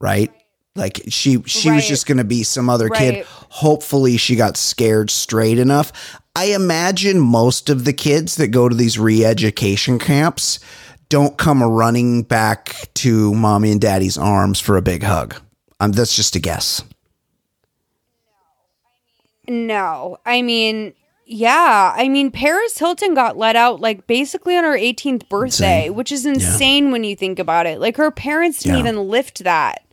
right? 0.00 0.32
Like 0.74 1.00
she 1.08 1.42
she 1.46 1.70
was 1.70 1.86
just 1.86 2.06
going 2.06 2.18
to 2.18 2.24
be 2.24 2.42
some 2.42 2.68
other 2.68 2.88
kid. 2.88 3.24
Hopefully, 3.26 4.16
she 4.16 4.34
got 4.34 4.56
scared 4.56 5.10
straight 5.10 5.58
enough. 5.58 6.20
I 6.34 6.46
imagine 6.46 7.20
most 7.20 7.68
of 7.70 7.84
the 7.84 7.92
kids 7.92 8.36
that 8.36 8.48
go 8.48 8.68
to 8.68 8.74
these 8.74 8.98
re-education 8.98 9.98
camps 9.98 10.60
don't 11.08 11.36
come 11.36 11.62
running 11.62 12.22
back 12.22 12.76
to 12.94 13.34
mommy 13.34 13.72
and 13.72 13.80
daddy's 13.80 14.16
arms 14.16 14.60
for 14.60 14.76
a 14.76 14.82
big 14.82 15.02
hug. 15.02 15.34
Um, 15.80 15.92
that's 15.92 16.14
just 16.14 16.36
a 16.36 16.38
guess. 16.38 16.84
No, 19.48 20.18
I 20.24 20.42
mean, 20.42 20.94
yeah, 21.32 21.94
I 21.96 22.08
mean, 22.08 22.30
Paris 22.32 22.76
Hilton 22.78 23.14
got 23.14 23.36
let 23.36 23.54
out 23.54 23.80
like 23.80 24.06
basically 24.08 24.56
on 24.56 24.64
her 24.64 24.76
18th 24.76 25.28
birthday, 25.28 25.82
Insane. 25.86 25.94
which 25.94 26.10
is 26.10 26.26
insane 26.26 26.90
when 26.90 27.04
you 27.04 27.14
think 27.14 27.38
about 27.38 27.66
it. 27.66 27.78
Like 27.78 27.96
her 27.98 28.10
parents 28.10 28.58
didn't 28.62 28.74
Yeah. 28.74 28.80
even 28.80 29.08
lift 29.08 29.44
that. 29.44 29.84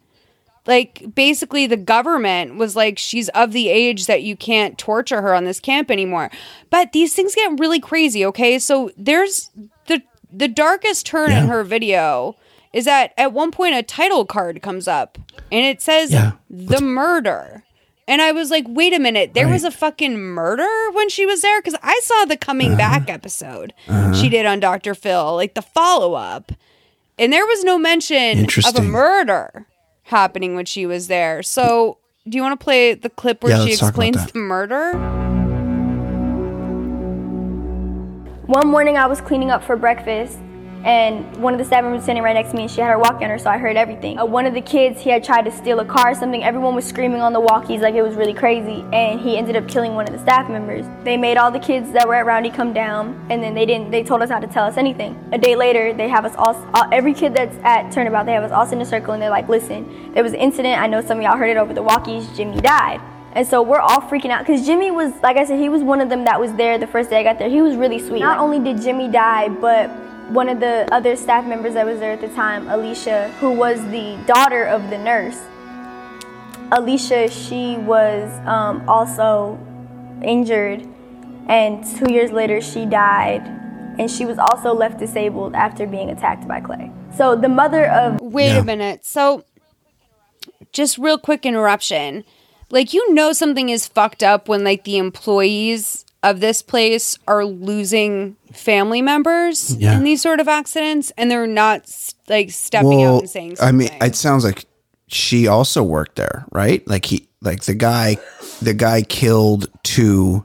Like 0.66 1.14
basically, 1.16 1.68
the 1.68 1.78
government 1.78 2.56
was 2.58 2.76
like, 2.76 2.98
she's 2.98 3.30
of 3.30 3.52
the 3.54 3.70
age 3.70 4.08
that 4.08 4.24
you 4.24 4.36
can't 4.36 4.78
torture 4.78 5.22
her 5.22 5.34
on 5.34 5.46
this 5.46 5.60
camp 5.60 5.90
anymore. 5.92 6.30
But 6.70 6.92
these 6.92 7.14
things 7.14 7.36
get 7.36 7.60
really 7.60 7.80
crazy. 7.80 8.26
Okay, 8.26 8.58
so 8.60 8.90
there's 8.98 9.52
the 9.86 10.02
the 10.32 10.48
darkest 10.50 11.06
turn 11.06 11.32
in 11.32 11.48
her 11.48 11.64
video 11.64 12.36
is 12.74 12.84
that 12.86 13.14
at 13.16 13.32
one 13.32 13.52
point 13.52 13.76
a 13.76 13.84
title 13.84 14.26
card 14.26 14.62
comes 14.62 14.88
up 14.88 15.18
and 15.52 15.64
it 15.66 15.82
says 15.82 16.12
Yeah. 16.12 16.32
the 16.50 16.82
murder. 16.82 17.64
And 18.10 18.22
I 18.22 18.32
was 18.32 18.50
like, 18.50 18.64
wait 18.68 18.94
a 18.94 19.00
minute, 19.00 19.34
there 19.34 19.50
was 19.50 19.64
a 19.66 19.72
fucking 19.72 20.18
murder 20.18 20.68
when 20.94 21.10
she 21.10 21.26
was 21.26 21.42
there? 21.42 21.60
Because 21.62 21.78
I 21.84 22.00
saw 22.04 22.24
the 22.26 22.38
coming 22.38 22.70
Uh-huh. 22.74 22.78
back 22.78 23.10
episode 23.10 23.74
she 24.16 24.30
did 24.30 24.46
on 24.46 24.60
Dr. 24.62 24.96
Phil, 24.96 25.36
like 25.36 25.56
the 25.56 25.62
follow 25.62 26.14
up. 26.14 26.52
And 27.20 27.34
there 27.34 27.46
was 27.46 27.64
no 27.66 27.78
mention 27.78 28.46
of 28.66 28.76
a 28.78 28.82
murder 28.82 29.66
happening 30.04 30.56
when 30.56 30.66
she 30.66 30.86
was 30.86 31.08
there. 31.08 31.44
So 31.44 31.98
do 32.30 32.38
you 32.38 32.42
want 32.44 32.58
to 32.58 32.64
play 32.64 32.94
the 32.94 33.10
clip 33.10 33.44
where 33.44 33.52
Yeah, 33.52 33.64
she 33.64 33.70
let's 33.72 33.80
talk 33.80 33.94
about 33.96 34.06
explains 34.08 34.32
the 34.32 34.40
murder? 34.40 34.94
One 38.48 38.68
morning 38.70 38.96
I 38.98 39.08
was 39.08 39.20
cleaning 39.20 39.52
up 39.52 39.62
for 39.64 39.76
breakfast 39.76 40.38
and 40.84 41.36
one 41.38 41.54
of 41.54 41.60
the 41.60 41.66
staff 41.66 41.84
members 41.84 42.00
was 42.00 42.06
sitting 42.06 42.24
right 42.24 42.34
next 42.34 42.52
to 42.52 42.56
me 42.56 42.64
and 42.64 42.72
she 42.72 42.82
had 42.82 42.90
her 42.90 43.00
walkie 43.00 43.26
on 43.26 43.32
her 43.32 43.40
so 43.40 43.50
I 43.50 43.58
heard 43.58 43.78
everything. 43.78 44.20
Uh, 44.20 44.26
one 44.26 44.46
of 44.46 44.54
the 44.54 44.62
kids, 44.62 45.02
he 45.02 45.10
had 45.10 45.24
tried 45.24 45.44
to 45.44 45.52
steal 45.52 45.80
a 45.80 45.86
car 45.86 46.12
or 46.12 46.16
something. 46.16 46.44
Everyone 46.44 46.76
was 46.76 46.86
screaming 46.86 47.22
on 47.22 47.34
the 47.34 47.42
walkies 47.42 47.82
like 47.82 47.96
it 47.96 48.02
was 48.02 48.16
really 48.16 48.34
crazy 48.34 48.86
and 48.94 49.20
he 49.20 49.38
ended 49.38 49.56
up 49.56 49.68
killing 49.68 49.96
one 49.96 50.06
of 50.08 50.14
the 50.14 50.20
staff 50.20 50.50
members. 50.50 50.86
They 51.04 51.18
made 51.18 51.38
all 51.38 51.52
the 51.52 51.60
kids 51.60 51.92
that 51.92 52.08
were 52.08 52.16
at 52.16 52.26
Roundy 52.26 52.50
come 52.50 52.74
down 52.74 53.26
and 53.30 53.42
then 53.42 53.54
they 53.54 53.66
didn't, 53.66 53.92
they 53.92 54.04
told 54.04 54.22
us 54.22 54.30
not 54.30 54.42
to 54.42 54.48
tell 54.48 54.66
us 54.66 54.78
anything. 54.78 55.18
A 55.32 55.38
day 55.38 55.56
later, 55.56 55.94
they 55.94 56.10
have 56.10 56.26
us 56.26 56.36
all, 56.38 56.56
all 56.74 56.90
every 56.92 57.14
kid 57.14 57.34
that's 57.34 57.56
at 57.64 57.92
Turnabout, 57.92 58.26
they 58.26 58.34
have 58.34 58.44
us 58.44 58.52
all 58.52 58.68
in 58.72 58.82
a 58.82 58.86
circle 58.86 59.14
and 59.14 59.22
they're 59.22 59.30
like, 59.30 59.48
listen, 59.50 60.14
there 60.14 60.24
was 60.24 60.34
an 60.34 60.40
incident. 60.40 60.80
I 60.80 60.88
know 60.88 61.02
some 61.02 61.18
of 61.18 61.24
y'all 61.24 61.38
heard 61.38 61.50
it 61.50 61.58
over 61.58 61.74
the 61.74 61.84
walkies. 61.84 62.36
Jimmy 62.36 62.60
died. 62.62 63.02
And 63.34 63.48
so 63.48 63.62
we're 63.62 63.80
all 63.80 64.02
freaking 64.02 64.32
out 64.32 64.46
because 64.46 64.66
Jimmy 64.66 64.90
was, 64.90 65.14
like 65.22 65.38
I 65.38 65.46
said, 65.46 65.60
he 65.60 65.70
was 65.70 65.84
one 65.84 66.02
of 66.02 66.10
them 66.10 66.26
that 66.26 66.40
was 66.40 66.54
there 66.54 66.80
the 66.80 66.88
first 66.88 67.10
day 67.10 67.20
I 67.20 67.24
got 67.24 67.38
there. 67.38 67.50
He 67.50 67.62
was 67.62 67.76
really 67.76 68.00
sweet. 68.00 68.20
Not 68.20 68.40
only 68.40 68.60
did 68.60 68.82
Jimmy 68.82 69.10
die, 69.10 69.50
but 69.50 69.92
one 70.30 70.50
of 70.50 70.60
the 70.60 70.88
other 70.92 71.16
staff 71.16 71.46
members 71.46 71.74
that 71.74 71.86
was 71.86 72.00
there 72.00 72.12
at 72.12 72.22
the 72.22 72.28
time, 72.30 72.68
Alicia, 72.68 73.30
who 73.40 73.52
was 73.52 73.82
the 73.86 74.18
daughter 74.28 74.64
of 74.66 74.90
the 74.90 74.98
nurse. 74.98 75.40
Alicia, 76.72 77.30
she 77.30 77.78
was 77.78 78.30
um, 78.46 78.88
also 78.90 79.58
injured, 80.24 80.86
and 81.48 81.86
two 81.86 82.12
years 82.12 82.32
later 82.32 82.60
she 82.60 82.86
died, 82.86 83.42
and 83.98 84.12
she 84.12 84.26
was 84.26 84.38
also 84.38 84.74
left 84.74 85.00
disabled 85.00 85.56
after 85.56 85.88
being 85.88 86.10
attacked 86.10 86.48
by 86.48 86.60
Clay. 86.60 86.92
So 87.16 87.36
the 87.36 87.50
mother 87.50 87.86
of 87.86 88.20
Wait 88.22 88.48
Yeah. 88.48 88.60
a 88.60 88.64
minute. 88.64 89.06
So, 89.06 89.44
just 90.74 90.98
real 90.98 91.18
quick 91.18 91.46
interruption. 91.46 92.26
Like, 92.70 92.94
you 92.94 93.14
know, 93.14 93.32
something 93.32 93.70
is 93.70 93.88
fucked 93.88 94.22
up 94.22 94.50
when, 94.50 94.66
like, 94.66 94.84
the 94.84 94.98
employees 94.98 96.04
of 96.24 96.40
this 96.40 96.62
place 96.62 97.18
are 97.28 97.46
losing 97.46 98.36
family 98.54 99.02
members 99.02 99.76
Yeah. 99.78 99.98
in 99.98 100.04
these 100.04 100.22
sort 100.22 100.40
of 100.40 100.48
accidents 100.48 101.12
and 101.18 101.30
they're 101.30 101.48
not, 101.48 101.90
like, 102.28 102.50
stepping 102.52 103.04
out 103.04 103.20
and 103.22 103.30
saying 103.30 103.58
I 103.62 103.72
mean, 103.72 103.90
it 104.02 104.16
sounds 104.16 104.44
like 104.44 104.66
she 105.08 105.48
also 105.48 105.84
worked 105.84 106.16
there, 106.16 106.46
right? 106.52 106.86
Like 106.88 107.06
he, 107.06 107.28
like 107.42 107.64
the 107.64 107.76
guy, 107.76 108.18
the 108.62 108.74
guy 108.74 109.04
killed 109.04 109.68
two 109.84 110.44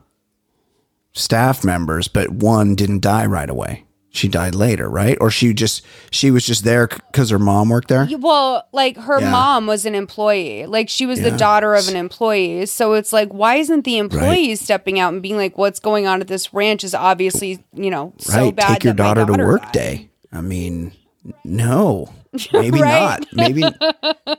staff 1.15 1.65
members, 1.65 2.07
but 2.09 2.31
one 2.31 2.75
didn't 2.75 3.01
die 3.01 3.27
right 3.27 3.51
away. 3.51 3.85
She 4.15 4.29
died 4.29 4.55
later, 4.55 4.91
right? 4.91 5.17
Or 5.23 5.31
she 5.31 5.55
just, 5.55 5.83
she 6.11 6.31
was 6.31 6.45
just 6.45 6.65
there 6.65 6.87
because 6.87 7.31
her 7.31 7.39
mom 7.39 7.71
worked 7.71 7.89
there. 7.89 8.07
Well, 8.19 8.69
like 8.73 8.99
her 8.99 9.19
Yeah. 9.21 9.31
mom 9.31 9.67
was 9.67 9.87
an 9.87 9.95
employee. 9.95 10.67
Like 10.67 10.91
she 10.91 11.07
was 11.07 11.21
the 11.23 11.31
daughter 11.31 11.75
of 11.75 11.89
an 11.89 11.97
employee. 11.97 12.67
So 12.67 12.93
it's 12.93 13.11
like, 13.13 13.31
why 13.31 13.55
isn't 13.57 13.85
the 13.87 13.97
employee 13.97 14.55
stepping 14.57 14.99
out 15.01 15.15
and 15.15 15.23
being 15.23 15.37
like, 15.39 15.57
what's 15.57 15.81
going 15.81 16.07
on 16.07 16.21
at 16.21 16.29
this 16.29 16.53
ranch 16.53 16.85
is 16.85 16.95
obviously, 16.95 17.65
you 17.73 17.91
know, 17.91 18.13
so 18.19 18.45
right? 18.45 18.55
bad. 18.55 18.75
Take 18.75 18.85
your 18.85 18.93
my 18.93 18.97
daughter, 18.99 19.25
to 19.25 19.33
work 19.33 19.63
died. 19.63 19.73
day. 19.73 20.11
I 20.31 20.43
mean, 20.43 20.93
no, 21.43 22.13
maybe 22.53 22.81
Right. 22.83 22.89
not. 22.91 23.27
Maybe, 23.33 23.65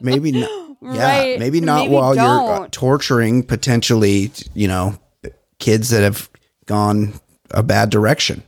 maybe 0.02 0.32
not. 0.34 0.50
Yeah, 0.84 1.20
Right. 1.22 1.40
maybe 1.40 1.62
not 1.62 1.84
Maybe 1.84 1.94
while 1.96 2.14
you're 2.14 2.64
uh, 2.64 2.68
torturing 2.70 3.42
potentially, 3.44 4.32
you 4.54 4.68
know, 4.68 5.00
kids 5.58 5.92
that 5.92 6.04
have 6.04 6.30
gone 6.66 7.14
a 7.52 7.64
bad 7.64 7.90
direction. 7.90 8.44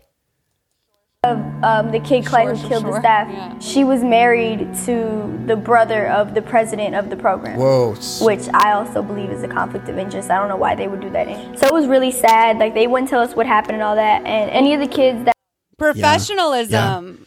Um, 1.63 1.91
the 1.91 1.99
kid 1.99 2.25
Clay 2.25 2.43
Sure, 2.43 2.55
who 2.55 2.59
sure, 2.59 2.69
killed 2.69 2.83
sure. 2.83 2.93
the 2.93 2.99
staff, 2.99 3.27
Yeah. 3.29 3.59
she 3.59 3.83
was 3.83 4.03
married 4.03 4.73
to 4.85 5.43
the 5.45 5.55
brother 5.55 6.07
of 6.07 6.33
the 6.33 6.41
president 6.41 6.95
of 6.95 7.09
the 7.09 7.15
program. 7.15 7.57
Whoa. 7.57 7.95
Which 8.21 8.47
I 8.53 8.73
also 8.73 9.01
believe 9.01 9.29
is 9.31 9.43
a 9.43 9.47
conflict 9.47 9.89
of 9.89 9.97
interest. 9.97 10.29
I 10.29 10.37
don't 10.37 10.49
know 10.49 10.57
why 10.57 10.75
they 10.75 10.87
would 10.87 11.01
do 11.01 11.09
that. 11.11 11.27
So 11.59 11.67
it 11.67 11.73
was 11.73 11.87
really 11.87 12.11
sad. 12.11 12.57
Like 12.57 12.73
they 12.73 12.87
wouldn't 12.87 13.09
tell 13.09 13.21
us 13.21 13.35
what 13.35 13.45
happened 13.45 13.75
and 13.75 13.83
all 13.83 13.95
that. 13.95 14.25
And 14.25 14.49
any 14.51 14.73
of 14.73 14.79
the 14.79 14.87
kids 14.87 15.23
that 15.25 15.35
Professionalism. 15.77 17.25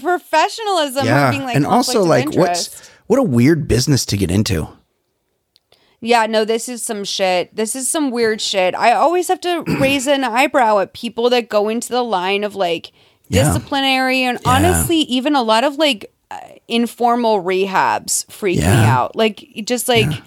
Professionalism 0.00 1.06
or 1.06 1.30
being 1.30 1.44
like 1.44 1.56
and 1.56 1.66
also 1.66 2.02
like 2.02 2.28
of 2.28 2.36
what's 2.36 2.88
what 3.06 3.18
a 3.18 3.22
weird 3.22 3.68
business 3.68 4.06
to 4.06 4.16
get 4.16 4.30
into. 4.30 4.68
Yeah, 6.04 6.26
no, 6.26 6.44
this 6.44 6.68
is 6.68 6.82
some 6.84 7.02
shit. 7.04 7.54
This 7.56 7.74
is 7.74 7.90
some 7.90 8.10
weird 8.10 8.40
shit. 8.40 8.74
I 8.74 8.92
always 8.92 9.28
have 9.28 9.40
to 9.40 9.62
raise 9.80 10.06
an 10.06 10.22
eyebrow 10.24 10.78
at 10.80 10.92
people 10.92 11.30
that 11.30 11.48
go 11.48 11.68
into 11.68 11.88
the 11.88 12.02
line 12.04 12.44
of 12.44 12.54
like 12.54 12.92
Yeah. 13.28 13.44
disciplinary 13.44 14.22
and 14.22 14.38
Yeah. 14.44 14.52
honestly, 14.54 14.98
even 14.98 15.34
a 15.34 15.42
lot 15.42 15.64
of 15.64 15.76
like 15.76 16.12
uh, 16.30 16.38
informal 16.68 17.42
rehabs 17.42 18.30
freak 18.30 18.58
me 18.58 18.84
out. 18.84 19.16
Like 19.16 19.48
just 19.64 19.88
like 19.88 20.22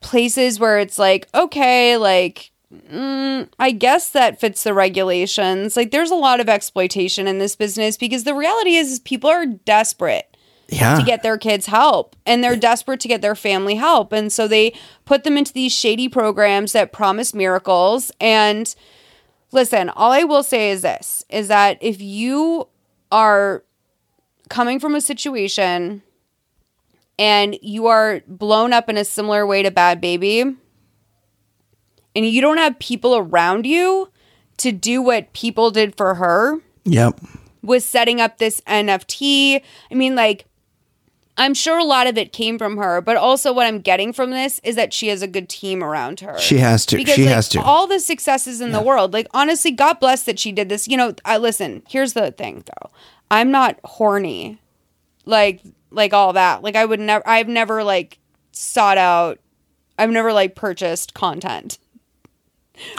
places 0.00 0.58
where 0.60 0.78
it's 0.78 0.98
like, 0.98 1.28
okay, 1.34 1.96
like 1.96 2.50
mm, 2.90 3.48
I 3.58 3.70
guess 3.72 4.10
that 4.10 4.40
fits 4.40 4.62
the 4.64 4.74
regulations. 4.74 5.76
Like 5.76 5.90
there's 5.90 6.10
a 6.10 6.16
lot 6.16 6.40
of 6.40 6.48
exploitation 6.48 7.26
in 7.26 7.38
this 7.38 7.56
business 7.56 7.96
because 7.96 8.24
the 8.24 8.34
reality 8.34 8.76
is, 8.76 8.90
is 8.92 8.98
people 9.00 9.30
are 9.30 9.46
desperate 9.46 10.31
Yeah. 10.72 10.96
to 10.98 11.04
get 11.04 11.22
their 11.22 11.36
kids 11.38 11.66
help 11.66 12.16
and 12.26 12.42
they're 12.42 12.56
desperate 12.56 12.98
to 13.00 13.08
get 13.08 13.20
their 13.22 13.34
family 13.36 13.74
help 13.74 14.12
and 14.12 14.32
so 14.32 14.48
they 14.48 14.74
put 15.04 15.22
them 15.24 15.36
into 15.36 15.52
these 15.52 15.72
shady 15.72 16.08
programs 16.08 16.72
that 16.72 16.92
promise 16.92 17.34
miracles 17.34 18.10
and 18.20 18.74
listen 19.52 19.90
all 19.90 20.10
i 20.12 20.24
will 20.24 20.42
say 20.42 20.70
is 20.70 20.80
this 20.82 21.24
is 21.28 21.48
that 21.48 21.76
if 21.82 22.00
you 22.00 22.66
are 23.10 23.62
coming 24.48 24.80
from 24.80 24.94
a 24.94 25.00
situation 25.00 26.02
and 27.18 27.58
you 27.60 27.86
are 27.86 28.22
blown 28.26 28.72
up 28.72 28.88
in 28.88 28.96
a 28.96 29.04
similar 29.04 29.46
way 29.46 29.62
to 29.62 29.70
Bhad 29.70 30.00
Bhabie 30.02 30.56
and 32.16 32.26
you 32.26 32.40
don't 32.40 32.56
have 32.58 32.78
people 32.78 33.16
around 33.16 33.66
you 33.66 34.10
to 34.58 34.72
do 34.72 35.02
what 35.02 35.32
people 35.32 35.70
did 35.70 35.96
for 35.96 36.14
her 36.14 36.58
Yep. 36.84 37.20
was 37.62 37.84
setting 37.84 38.20
up 38.20 38.38
this 38.38 38.60
NFT. 38.66 39.62
I 39.90 39.94
mean, 39.94 40.14
like, 40.16 40.46
I'm 41.42 41.54
sure 41.54 41.76
a 41.76 41.84
lot 41.84 42.06
of 42.06 42.16
it 42.16 42.32
came 42.32 42.56
from 42.56 42.76
her, 42.76 43.00
but 43.00 43.16
also 43.16 43.52
what 43.52 43.66
I'm 43.66 43.80
getting 43.80 44.12
from 44.12 44.30
this 44.30 44.60
is 44.62 44.76
that 44.76 44.92
she 44.92 45.08
has 45.08 45.22
a 45.22 45.26
good 45.26 45.48
team 45.48 45.82
around 45.82 46.20
her. 46.20 46.38
She 46.38 46.58
has 46.58 46.86
to. 46.86 46.96
Because 46.96 47.16
she 47.16 47.24
like, 47.24 47.34
has 47.34 47.48
to. 47.50 47.60
all 47.60 47.88
the 47.88 47.98
successes 47.98 48.60
in 48.60 48.70
the 48.70 48.80
world, 48.80 49.12
like 49.12 49.26
honestly, 49.34 49.72
God 49.72 49.98
bless 49.98 50.22
that 50.24 50.38
she 50.38 50.52
did 50.52 50.68
this. 50.68 50.86
You 50.86 50.96
know, 50.96 51.14
I 51.24 51.38
listen. 51.38 51.82
Here's 51.88 52.12
the 52.12 52.30
thing, 52.30 52.62
though. 52.66 52.90
I'm 53.30 53.50
not 53.50 53.80
horny, 53.84 54.60
like 55.24 55.62
like 55.90 56.12
all 56.12 56.32
that. 56.34 56.62
Like 56.62 56.76
I 56.76 56.84
would 56.84 57.00
never. 57.00 57.26
I've 57.26 57.48
never 57.48 57.82
like 57.82 58.18
sought 58.52 58.98
out. 58.98 59.40
I've 59.98 60.10
never 60.10 60.32
like 60.32 60.54
purchased 60.54 61.12
content 61.12 61.78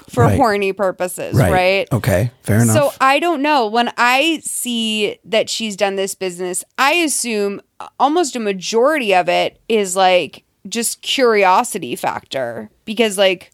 for 0.09 0.25
Right. 0.25 0.35
horny 0.37 0.73
purposes, 0.73 1.35
right? 1.35 1.87
Okay. 1.91 2.31
Fair 2.43 2.61
enough. 2.61 2.75
So 2.75 2.93
I 2.99 3.19
don't 3.19 3.41
know. 3.41 3.67
When 3.67 3.91
I 3.97 4.39
see 4.43 5.17
that 5.25 5.49
she's 5.49 5.75
done 5.75 5.95
this 5.95 6.15
business, 6.15 6.63
I 6.77 6.93
assume 6.93 7.61
almost 7.99 8.36
a 8.36 8.39
majority 8.39 9.13
of 9.13 9.29
it 9.29 9.59
is 9.67 9.95
like 9.95 10.43
just 10.67 11.01
curiosity 11.01 11.95
factor 11.95 12.69
because 12.86 13.17
like 13.17 13.51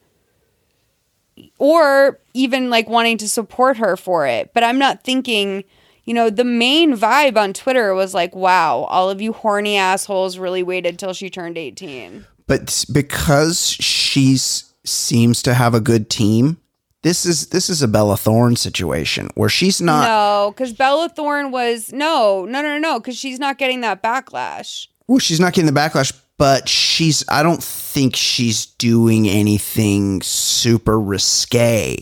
or 1.57 2.19
even 2.33 2.69
like 2.69 2.89
wanting 2.89 3.17
to 3.17 3.29
support 3.29 3.77
her 3.77 3.95
for 3.95 4.27
it. 4.27 4.53
But 4.53 4.63
I'm 4.63 4.77
not 4.77 5.03
thinking, 5.03 5.63
you 6.05 6.13
know, 6.13 6.29
the 6.29 6.43
main 6.43 6.95
vibe 6.95 7.37
on 7.37 7.53
Twitter 7.53 7.93
was 7.93 8.13
like, 8.13 8.35
wow, 8.35 8.79
all 8.89 9.09
of 9.09 9.21
you 9.21 9.33
horny 9.33 9.77
assholes 9.77 10.37
really 10.37 10.63
waited 10.63 10.99
till 10.99 11.13
she 11.13 11.29
turned 11.29 11.57
18. 11.57 12.25
but 12.47 12.85
because 12.91 13.69
she's 13.69 14.73
seems 14.85 15.41
to 15.43 15.53
have 15.53 15.73
a 15.73 15.81
good 15.81 16.09
team, 16.09 16.57
this 17.01 17.25
is 17.25 17.47
this 17.47 17.69
is 17.69 17.81
a 17.81 17.87
Bella 17.87 18.17
Thorne 18.17 18.55
situation 18.55 19.29
where 19.35 19.49
she's 19.49 19.79
not. 19.81 20.03
no, 20.07 20.51
because 20.51 20.73
Bella 20.73 21.09
Thorne 21.09 21.51
was 21.51 21.91
no, 21.93 22.45
no, 22.45 22.61
no, 22.61 22.77
no, 22.77 22.99
because 22.99 23.17
she's 23.17 23.39
not 23.39 23.57
getting 23.57 23.81
that 23.81 24.03
backlash. 24.03 24.87
Well, 25.07 25.19
she's 25.19 25.39
not 25.39 25.53
getting 25.53 25.73
the 25.73 25.79
backlash, 25.79 26.11
but 26.37 26.67
she's. 26.69 27.23
I 27.29 27.41
don't 27.41 27.63
think 27.63 28.15
she's 28.15 28.65
doing 28.65 29.27
anything 29.29 30.21
super 30.21 30.99
risque 30.99 31.97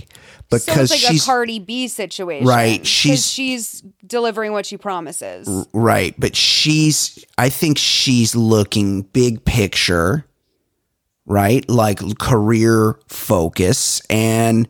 because 0.50 0.90
so 0.90 0.96
like 0.96 1.00
she's 1.02 1.24
a 1.24 1.26
Cardi 1.26 1.60
B 1.60 1.88
situation, 1.88 2.48
Right. 2.48 2.86
she's- 2.86 3.26
she's 3.28 3.84
delivering 4.06 4.52
what 4.52 4.66
she 4.66 4.78
promises. 4.78 5.68
right. 5.74 6.16
But 6.20 6.36
she's. 6.36 7.24
I 7.38 7.50
think 7.50 7.78
she's 7.78 8.36
looking 8.36 9.04
big 9.04 9.46
picture, 9.46 10.26
right? 11.26 11.70
Like 11.70 12.00
career 12.20 12.98
focus 13.08 14.02
and. 14.10 14.68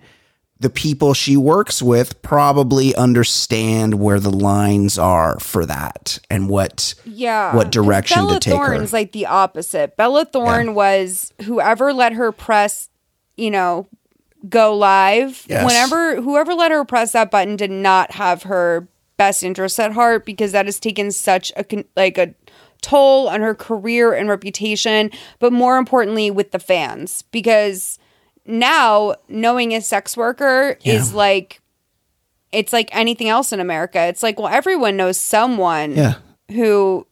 The 0.60 0.70
people 0.70 1.14
she 1.14 1.38
works 1.38 1.82
with 1.82 2.22
probably 2.22 2.96
understand 2.96 3.96
where 3.96 4.20
the 4.20 4.32
lines 4.32 4.98
are 4.98 5.40
for 5.40 5.66
that 5.66 6.18
and 6.30 6.50
what 6.50 6.96
Yeah, 7.06 7.56
what 7.56 7.72
direction 7.72 8.18
Bella 8.18 8.34
to 8.34 8.40
take 8.40 8.60
her. 8.60 8.66
Thorne's 8.68 8.94
like 8.94 9.12
the 9.12 9.28
opposite. 9.28 9.96
Bella 9.98 10.26
Thorne 10.26 10.74
was 10.74 11.32
whoever 11.44 11.94
let 11.94 12.14
her 12.14 12.32
press, 12.32 12.90
you 13.36 13.52
know, 13.52 13.88
go 14.50 14.76
live. 14.76 15.46
Yes. 15.48 15.66
Whenever 15.66 16.22
whoever 16.22 16.54
let 16.54 16.72
her 16.72 16.86
press 16.86 17.12
that 17.12 17.32
button 17.32 17.56
did 17.56 17.72
not 17.72 18.12
have 18.12 18.44
her 18.44 18.88
best 19.18 19.44
interests 19.44 19.80
at 19.80 19.94
heart 19.94 20.26
because 20.26 20.52
that 20.52 20.66
has 20.66 20.80
taken 20.80 21.12
such 21.12 21.52
a 21.56 21.84
like 21.96 22.18
a 22.18 22.34
toll 22.82 23.28
on 23.28 23.42
her 23.42 23.56
career 23.56 24.14
and 24.14 24.30
reputation, 24.30 25.12
but 25.40 25.52
more 25.52 25.78
importantly 25.78 26.32
with 26.32 26.52
the 26.52 26.60
fans 26.60 27.24
because 27.32 28.00
now 28.48 29.16
knowing 29.28 29.74
a 29.74 29.82
sex 29.82 30.16
worker 30.18 30.78
is 30.84 31.14
like 31.14 31.62
it's 32.52 32.72
like 32.72 32.90
anything 32.94 33.28
else 33.28 33.52
in 33.52 33.60
America. 33.60 34.00
It's 34.08 34.24
like, 34.24 34.40
well, 34.40 34.48
everyone 34.48 34.96
knows 34.96 35.20
someone 35.20 35.92
Yeah. 35.96 36.16
who 36.50 37.06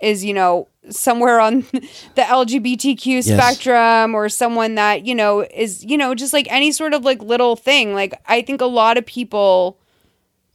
is, 0.00 0.24
you 0.24 0.32
know, 0.32 0.68
somewhere 0.88 1.40
on 1.40 1.60
the 2.14 2.22
LGBTQ 2.22 3.22
spectrum 3.22 4.14
or 4.14 4.30
someone 4.30 4.76
that, 4.76 5.04
you 5.04 5.14
know, 5.14 5.42
is, 5.42 5.84
you 5.84 5.98
know, 5.98 6.14
just 6.14 6.32
like 6.32 6.50
any 6.50 6.72
sort 6.72 6.94
of 6.94 7.04
like 7.04 7.22
little 7.22 7.54
thing. 7.54 7.92
Like, 7.92 8.18
I 8.26 8.40
think 8.40 8.62
a 8.62 8.66
lot 8.66 8.96
of 8.96 9.04
people 9.04 9.78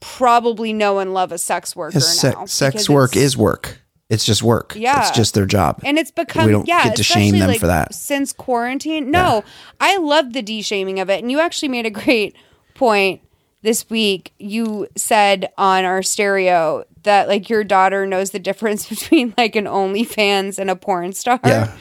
probably 0.00 0.72
know 0.72 0.98
and 0.98 1.14
love 1.14 1.30
a 1.32 1.38
sex 1.38 1.74
worker 1.76 1.94
Yes, 1.94 2.18
se- 2.20 2.34
sex 2.46 2.90
work 2.90 3.16
is 3.16 3.36
work. 3.36 3.80
It's 4.10 4.24
just 4.24 4.42
work. 4.42 4.74
Yeah. 4.76 5.00
It's 5.00 5.10
just 5.16 5.34
their 5.34 5.46
job. 5.46 5.80
and 5.84 5.98
it's 5.98 6.10
become 6.10 6.46
we 6.46 6.52
don't 6.52 6.68
yeah, 6.68 6.84
get 6.84 6.96
to 6.96 7.02
shame 7.02 7.38
them 7.38 7.48
like, 7.48 7.60
for 7.60 7.66
that. 7.68 7.94
since 7.94 8.32
quarantine. 8.32 9.10
No, 9.10 9.42
I 9.80 9.96
love 9.96 10.32
the 10.34 10.42
de-shaming 10.42 11.00
of 11.00 11.08
it, 11.08 11.22
and 11.22 11.30
you 11.30 11.40
actually 11.40 11.68
made 11.68 11.86
a 11.86 11.90
great 11.90 12.36
point 12.74 13.22
this 13.62 13.88
week. 13.88 14.32
You 14.38 14.88
said 14.94 15.50
on 15.56 15.84
our 15.86 16.02
stereo 16.02 16.84
that 17.04 17.28
like 17.28 17.48
your 17.48 17.64
daughter 17.64 18.06
knows 18.06 18.30
the 18.30 18.38
difference 18.38 18.86
between 18.90 19.32
like 19.38 19.56
an 19.56 19.64
OnlyFans 19.64 20.58
and 20.58 20.68
a 20.70 20.76
porn 20.76 21.12
star. 21.14 21.40
Yeah. 21.44 21.74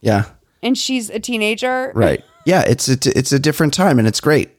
Yeah. 0.00 0.24
and 0.62 0.76
she's 0.78 1.10
a 1.10 1.18
teenager. 1.20 1.92
Right. 1.94 2.24
Yeah. 2.46 2.62
It's 2.62 2.88
a, 2.88 2.96
it's 3.18 3.32
a 3.32 3.38
different 3.38 3.74
time 3.74 3.98
and 3.98 4.06
it's 4.08 4.20
great. 4.20 4.50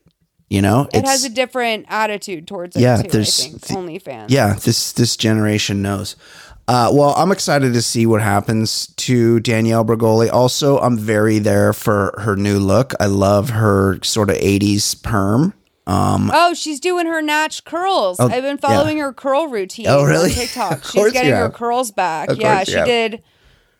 You 0.49 0.61
know, 0.61 0.87
It 0.93 0.99
it's, 0.99 1.09
has 1.09 1.23
a 1.25 1.29
different 1.29 1.87
attitude 1.89 2.47
towards 2.47 2.75
it 2.77 2.79
Yeah, 2.81 2.95
too. 3.01 3.07
I 3.07 3.11
there's 3.11 3.43
think 3.47 3.61
the- 3.61 3.73
OnlyFans. 3.73 4.27
yeah, 4.29 4.53
this, 4.53 4.93
this 4.93 5.17
generation 5.17 5.81
knows. 5.81 6.15
Uh, 6.67 6.89
well, 6.91 7.13
I'm 7.15 7.31
excited 7.31 7.71
to 7.73 7.81
see 7.81 8.05
what 8.05 8.21
happens 8.21 8.87
to 8.97 9.39
Danielle 9.39 9.85
Bregoli. 9.85 10.29
Also, 10.31 10.77
I'm 10.79 10.97
very 10.97 11.39
there 11.39 11.71
for 11.71 12.13
her 12.19 12.35
new 12.35 12.59
look. 12.59 12.93
I 12.99 13.05
love 13.05 13.51
her 13.51 13.99
sort 14.03 14.29
of 14.29 14.35
80s 14.37 15.01
perm. 15.01 15.53
Um, 15.85 16.29
Oh, 16.33 16.53
she's 16.53 16.81
doing 16.81 17.05
her 17.05 17.21
natch 17.21 17.63
curls. 17.63 18.19
I've 18.19 18.41
been 18.41 18.57
following 18.57 18.97
her 18.97 19.13
curl 19.13 19.47
routine 19.47 19.85
Oh, 19.87 20.03
really? 20.03 20.29
on 20.31 20.35
TikTok. 20.35 20.83
She's 20.83 21.13
getting 21.13 21.31
her 21.31 21.49
curls 21.49 21.91
back. 21.91 22.29
Of 22.29 22.37
yeah, 22.39 22.65
she 22.65 22.73
have. 22.73 22.85
did. 22.85 23.23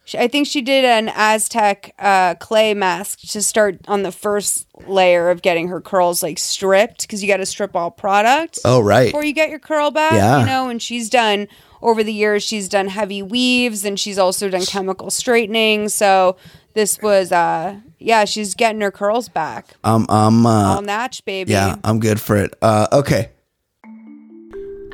She, 0.05 0.17
I 0.17 0.29
think 0.29 0.47
she 0.47 0.61
did 0.61 0.85
an 0.85 1.11
Aztec 1.13 1.93
uh, 1.99 2.35
clay 2.35 2.73
mask 2.73 3.19
to 3.31 3.41
start 3.43 3.79
on 3.89 4.03
the 4.03 4.13
first 4.13 4.65
layer 4.88 5.29
of 5.29 5.41
getting 5.41 5.67
her 5.67 5.81
curls 5.81 6.23
like 6.23 6.39
stripped 6.39 7.01
because 7.01 7.21
you 7.21 7.27
got 7.27 7.38
to 7.38 7.45
strip 7.45 7.75
all 7.75 7.91
product 7.91 8.59
oh, 8.63 8.79
right. 8.79 9.07
before 9.07 9.25
you 9.25 9.33
get 9.33 9.49
your 9.49 9.59
curl 9.59 9.91
back. 9.91 10.13
Yeah. 10.13 10.39
You 10.39 10.45
know, 10.45 10.69
and 10.69 10.81
she's 10.81 11.09
done 11.09 11.49
over 11.82 12.03
the 12.03 12.13
years. 12.13 12.43
She's 12.43 12.69
done 12.69 12.88
heavy 12.88 13.21
weaves 13.21 13.86
and 13.86 13.99
she's 13.99 14.17
also 14.17 14.49
done 14.49 14.65
chemical 14.65 15.09
straightening. 15.09 15.89
So 15.89 16.38
this 16.73 17.01
was, 17.01 17.32
uh, 17.32 17.80
yeah, 17.99 18.25
she's 18.25 18.55
getting 18.55 18.82
her 18.82 18.91
curls 18.91 19.30
back. 19.30 19.67
Um, 19.84 20.05
um, 20.09 20.45
uh, 20.45 20.75
all 20.75 20.82
natch, 20.82 21.25
baby. 21.25 21.51
yeah, 21.51 21.75
I'm 21.84 21.99
good 21.99 22.21
for 22.21 22.36
it. 22.38 22.53
Uh, 22.61 22.88
okay. 22.91 23.32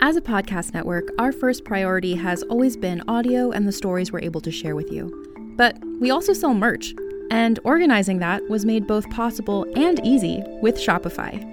As 0.01 0.17
a 0.17 0.21
podcast 0.21 0.73
network, 0.73 1.09
our 1.17 1.31
first 1.31 1.63
priority 1.63 2.15
has 2.15 2.43
always 2.43 2.75
been 2.75 3.01
audio 3.07 3.51
and 3.51 3.67
the 3.67 3.71
stories 3.71 4.11
we're 4.11 4.19
able 4.19 4.41
to 4.41 4.51
share 4.51 4.75
with 4.75 4.91
you. 4.91 5.53
But 5.55 5.77
we 6.01 6.11
also 6.11 6.33
sell 6.33 6.53
merch, 6.53 6.93
and 7.31 7.59
organizing 7.63 8.19
that 8.19 8.41
was 8.49 8.65
made 8.65 8.85
both 8.85 9.09
possible 9.11 9.65
and 9.75 10.05
easy 10.05 10.43
with 10.61 10.75
Shopify. 10.75 11.52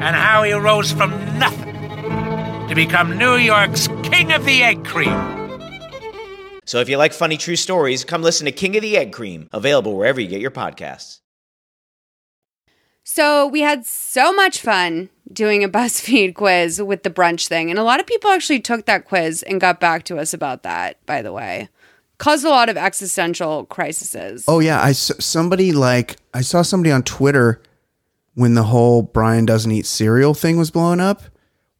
and 0.00 0.14
how 0.16 0.42
he 0.42 0.52
rose 0.52 0.92
from 0.92 1.10
nothing 1.38 1.74
to 2.68 2.74
become 2.74 3.16
New 3.18 3.36
York's 3.36 3.88
King 4.02 4.32
of 4.32 4.44
the 4.44 4.62
Egg 4.62 4.84
Cream. 4.84 5.12
So 6.66 6.80
if 6.80 6.88
you 6.88 6.98
like 6.98 7.12
funny 7.14 7.36
true 7.38 7.56
stories, 7.56 8.04
come 8.04 8.22
listen 8.22 8.44
to 8.44 8.52
King 8.52 8.76
of 8.76 8.82
the 8.82 8.96
Egg 8.96 9.12
Cream, 9.12 9.48
available 9.52 9.96
wherever 9.96 10.20
you 10.20 10.28
get 10.28 10.40
your 10.40 10.50
podcasts. 10.50 11.20
So 13.04 13.46
we 13.46 13.60
had 13.62 13.86
so 13.86 14.32
much 14.34 14.60
fun 14.60 15.08
doing 15.32 15.64
a 15.64 15.68
BuzzFeed 15.70 16.34
quiz 16.34 16.80
with 16.82 17.02
the 17.04 17.10
brunch 17.10 17.48
thing. 17.48 17.70
And 17.70 17.78
a 17.78 17.82
lot 17.82 18.00
of 18.00 18.06
people 18.06 18.30
actually 18.30 18.60
took 18.60 18.84
that 18.86 19.06
quiz 19.06 19.42
and 19.44 19.60
got 19.60 19.80
back 19.80 20.04
to 20.04 20.18
us 20.18 20.34
about 20.34 20.62
that, 20.62 21.04
by 21.06 21.22
the 21.22 21.32
way. 21.32 21.68
Caused 22.18 22.44
a 22.44 22.50
lot 22.50 22.68
of 22.68 22.76
existential 22.76 23.64
crises. 23.66 24.44
Oh 24.48 24.58
yeah, 24.58 24.80
I 24.80 24.90
s- 24.90 25.12
somebody 25.24 25.72
like 25.72 26.16
I 26.34 26.40
saw 26.40 26.62
somebody 26.62 26.90
on 26.90 27.02
Twitter 27.04 27.62
when 28.38 28.54
the 28.54 28.62
whole 28.62 29.02
Brian 29.02 29.44
doesn't 29.44 29.72
eat 29.72 29.84
cereal 29.84 30.32
thing 30.32 30.56
was 30.58 30.70
blowing 30.70 31.00
up. 31.00 31.22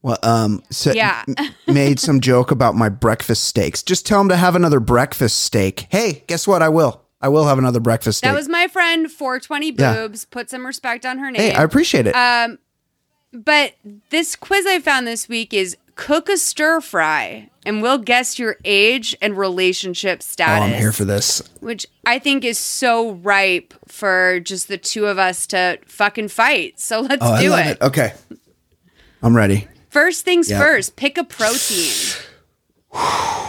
Well, 0.03 0.19
um, 0.25 0.63
sa- 0.71 0.91
Yeah. 0.93 1.25
made 1.69 2.01
some 2.01 2.21
joke 2.21 2.51
about 2.51 2.75
my 2.75 2.89
breakfast 2.89 3.45
steaks. 3.45 3.83
Just 3.83 4.07
tell 4.07 4.21
him 4.21 4.29
to 4.29 4.37
have 4.37 4.57
another 4.57 4.81
breakfast 4.81 5.39
steak. 5.41 5.87
Hey, 5.91 6.25
guess 6.27 6.47
what? 6.49 6.61
I 6.63 6.69
will. 6.69 7.03
I 7.21 7.29
will 7.29 7.47
have 7.47 7.59
another 7.59 7.81
breakfast 7.81 8.19
steak. 8.19 8.31
That 8.31 8.37
was 8.37 8.49
my 8.49 8.67
friend 8.69 9.11
420 9.11 9.75
Yeah. 9.79 9.95
boobs. 9.95 10.25
Put 10.25 10.51
some 10.51 10.67
respect 10.67 11.07
on 11.07 11.19
her 11.19 11.31
name. 11.31 11.41
hey, 11.43 11.53
I 11.55 11.63
appreciate 11.63 12.07
it. 12.07 12.15
Um, 12.15 12.59
but 13.33 13.75
this 14.11 14.35
quiz 14.37 14.67
I 14.67 14.81
found 14.81 15.07
this 15.07 15.29
week 15.29 15.53
is 15.55 15.77
cook 15.97 16.29
a 16.29 16.37
stir 16.37 16.81
fry, 16.81 17.51
and 17.67 17.83
we'll 17.83 17.99
guess 17.99 18.39
your 18.39 18.57
age 18.65 19.15
and 19.21 19.37
relationship 19.37 20.23
status. 20.23 20.63
oh. 20.63 20.75
I'm 20.75 20.81
here 20.81 20.93
for 20.93 21.05
this. 21.05 21.43
which 21.61 21.87
I 22.07 22.19
think 22.19 22.45
is 22.45 22.59
so 22.59 23.13
ripe 23.13 23.75
for 23.87 24.41
just 24.41 24.69
the 24.69 24.79
two 24.79 25.07
of 25.07 25.19
us 25.19 25.47
to 25.49 25.79
fucking 25.87 26.29
fight. 26.29 26.79
So 26.81 27.01
let's 27.09 27.23
Oh, 27.25 27.41
do 27.41 27.55
it. 27.55 27.67
it. 27.67 27.81
Okay, 27.83 28.13
I'm 29.23 29.37
ready. 29.37 29.67
First 29.91 30.25
things 30.25 30.51
Yep. 30.51 30.63
first, 30.63 30.97
pick 30.97 31.19
a 31.19 31.25
protein. 31.25 31.93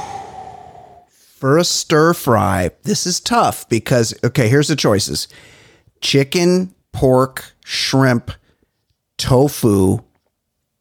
For 1.36 1.58
a 1.58 1.64
stir 1.64 2.14
fry, 2.14 2.72
this 2.84 3.08
is 3.08 3.22
tough 3.22 3.68
because 3.70 4.14
okay, 4.26 4.50
here's 4.50 4.68
the 4.68 4.76
choices: 4.76 5.30
chicken, 6.02 6.76
pork, 6.92 7.54
shrimp, 7.64 8.32
tofu, 9.18 10.00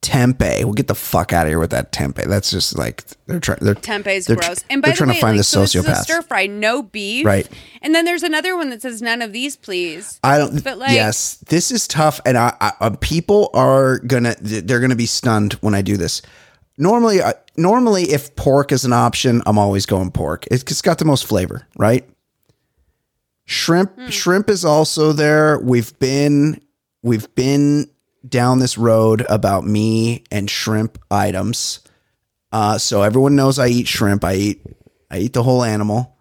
tempeh. 0.02 0.64
We'll 0.64 0.74
get 0.74 0.86
the 0.86 0.94
fuck 0.94 1.32
out 1.32 1.46
of 1.46 1.50
here 1.50 1.58
with 1.58 1.70
that 1.70 1.92
tempeh. 1.92 2.24
That's 2.26 2.50
just 2.50 2.78
like 2.78 3.04
they're 3.26 3.40
trying. 3.40 3.58
They're 3.60 3.74
Tempeh's 3.74 4.26
they're 4.26 4.36
gross. 4.36 4.64
And 4.70 4.80
by 4.80 4.88
they're 4.88 4.94
the 4.94 4.96
trying 4.96 5.08
way, 5.10 5.14
to 5.14 5.20
find 5.20 5.36
like, 5.36 5.40
the 5.40 5.44
so 5.44 5.60
this 5.60 5.74
is 5.74 5.84
a 5.84 5.88
sociopath. 5.88 6.02
stir 6.02 6.22
fry, 6.22 6.46
no 6.46 6.82
beef. 6.82 7.26
Right. 7.26 7.48
And 7.82 7.94
then 7.94 8.04
there's 8.04 8.22
another 8.22 8.56
one 8.56 8.70
that 8.70 8.82
says 8.82 9.02
none 9.02 9.22
of 9.22 9.32
these, 9.32 9.56
please. 9.56 10.20
I 10.22 10.38
don't. 10.38 10.62
But 10.62 10.78
like, 10.78 10.92
yes, 10.92 11.36
this 11.48 11.70
is 11.70 11.88
tough, 11.88 12.20
and 12.24 12.38
I, 12.38 12.56
I 12.60 12.72
uh, 12.80 12.90
people 13.00 13.50
are 13.54 13.98
gonna 14.00 14.36
they're 14.40 14.80
gonna 14.80 14.96
be 14.96 15.06
stunned 15.06 15.54
when 15.54 15.74
I 15.74 15.82
do 15.82 15.96
this. 15.96 16.22
Normally, 16.76 17.20
uh, 17.20 17.32
normally 17.56 18.04
if 18.04 18.36
pork 18.36 18.70
is 18.70 18.84
an 18.84 18.92
option, 18.92 19.42
I'm 19.46 19.58
always 19.58 19.84
going 19.84 20.12
pork. 20.12 20.46
It's, 20.48 20.62
it's 20.62 20.80
got 20.80 20.98
the 20.98 21.04
most 21.04 21.26
flavor, 21.26 21.66
right? 21.76 22.08
Shrimp, 23.46 23.98
shrimp 24.10 24.48
is 24.48 24.64
also 24.64 25.12
there. 25.12 25.58
We've 25.58 25.98
been 25.98 26.60
we've 27.02 27.34
been 27.34 27.90
down 28.26 28.58
this 28.58 28.78
road 28.78 29.24
about 29.28 29.64
me 29.64 30.24
and 30.30 30.48
shrimp 30.50 30.98
items. 31.10 31.80
Uh, 32.52 32.78
so 32.78 33.02
everyone 33.02 33.36
knows 33.36 33.58
I 33.58 33.68
eat 33.68 33.88
shrimp. 33.88 34.24
I 34.24 34.34
eat 34.34 34.66
I 35.10 35.18
eat 35.18 35.32
the 35.32 35.42
whole 35.42 35.64
animal 35.64 36.18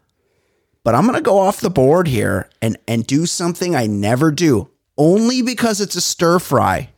but 0.88 0.96
I'm 0.96 1.06
gonna 1.06 1.20
go 1.20 1.38
off 1.38 1.60
the 1.60 1.70
board 1.70 2.08
here 2.08 2.50
and 2.62 2.78
and 2.88 3.06
do 3.06 3.26
something 3.26 3.76
I 3.76 3.88
never 3.88 4.32
do, 4.32 4.70
only 4.98 5.42
because 5.42 5.82
it's 5.82 5.98
a 5.98 6.02
stir 6.02 6.40
fry. 6.40 6.92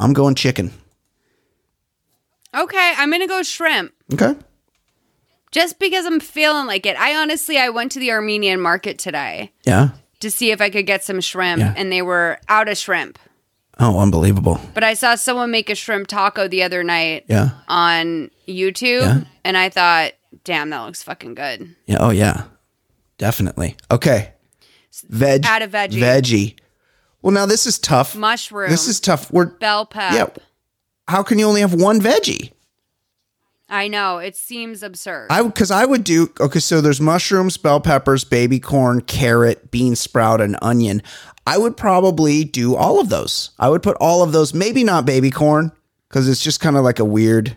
I'm 0.00 0.14
going 0.14 0.34
chicken. 0.34 0.72
okay, 2.54 2.94
I'm 2.96 3.10
gonna 3.10 3.26
go 3.26 3.42
shrimp. 3.42 3.92
Okay. 4.14 4.34
Just 5.52 5.78
because 5.78 6.06
I'm 6.06 6.20
feeling 6.20 6.66
like 6.66 6.86
it. 6.86 6.96
I 6.96 7.16
honestly 7.16 7.58
I 7.58 7.68
went 7.68 7.92
to 7.92 7.98
the 7.98 8.12
Armenian 8.12 8.62
market 8.62 8.98
today 8.98 9.52
Yeah. 9.66 9.90
To 10.24 10.30
see 10.30 10.50
if 10.50 10.60
I 10.60 10.68
could 10.70 10.86
get 10.86 11.04
some 11.04 11.20
shrimp 11.20 11.60
Yeah. 11.60 11.72
and 11.76 11.92
they 11.92 12.02
were 12.02 12.38
out 12.48 12.68
of 12.68 12.76
shrimp. 12.76 13.18
Oh, 13.78 13.98
unbelievable. 13.98 14.60
But 14.74 14.84
I 14.84 14.94
saw 14.94 15.14
someone 15.14 15.50
make 15.50 15.68
a 15.70 15.74
shrimp 15.74 16.06
taco 16.08 16.46
the 16.48 16.62
other 16.62 16.84
night 16.84 17.24
Yeah. 17.28 17.50
on 17.68 18.30
YouTube 18.48 19.00
Yeah. 19.02 19.20
and 19.44 19.56
I 19.56 19.68
thought, 19.68 20.12
damn, 20.44 20.70
that 20.70 20.80
looks 20.82 21.02
fucking 21.02 21.34
good. 21.34 21.74
Yeah. 21.86 21.96
Oh, 22.00 22.10
yeah. 22.10 22.44
Definitely. 23.18 23.76
Okay. 23.90 24.32
Veg. 25.08 25.44
Add 25.44 25.62
a 25.62 25.68
veggie. 25.68 26.00
Veggie. 26.00 26.54
Well, 27.22 27.32
now 27.32 27.46
this 27.46 27.66
is 27.66 27.78
tough. 27.78 28.14
Mushroom. 28.14 28.70
This 28.70 28.86
is 28.86 29.00
tough. 29.00 29.30
We're 29.32 29.46
Bell 29.46 29.86
pep. 29.86 30.12
yeah. 30.36 30.42
How 31.08 31.22
can 31.22 31.38
you 31.38 31.46
only 31.46 31.60
have 31.62 31.74
one 31.74 32.00
veggie? 32.00 32.52
I 33.68 33.88
know. 33.88 34.18
It 34.18 34.36
seems 34.36 34.82
absurd. 34.82 35.28
I 35.30 35.42
because 35.42 35.70
I 35.70 35.84
would 35.84 36.04
do 36.04 36.32
okay. 36.38 36.60
So 36.60 36.80
there's 36.80 37.00
mushrooms, 37.00 37.56
bell 37.56 37.80
peppers, 37.80 38.22
baby 38.24 38.60
corn, 38.60 39.00
carrot, 39.00 39.70
bean 39.70 39.96
sprout, 39.96 40.40
and 40.40 40.56
onion. 40.60 41.02
I 41.46 41.58
would 41.58 41.76
probably 41.76 42.44
do 42.44 42.76
all 42.76 43.00
of 43.00 43.08
those. 43.08 43.50
I 43.58 43.68
would 43.68 43.82
put 43.82 43.96
all 44.00 44.22
of 44.22 44.32
those. 44.32 44.52
Maybe 44.54 44.84
not 44.84 45.06
baby 45.06 45.30
corn 45.30 45.72
because 46.08 46.28
it's 46.28 46.42
just 46.42 46.60
kind 46.60 46.76
of 46.76 46.84
like 46.84 46.98
a 46.98 47.04
weird. 47.04 47.56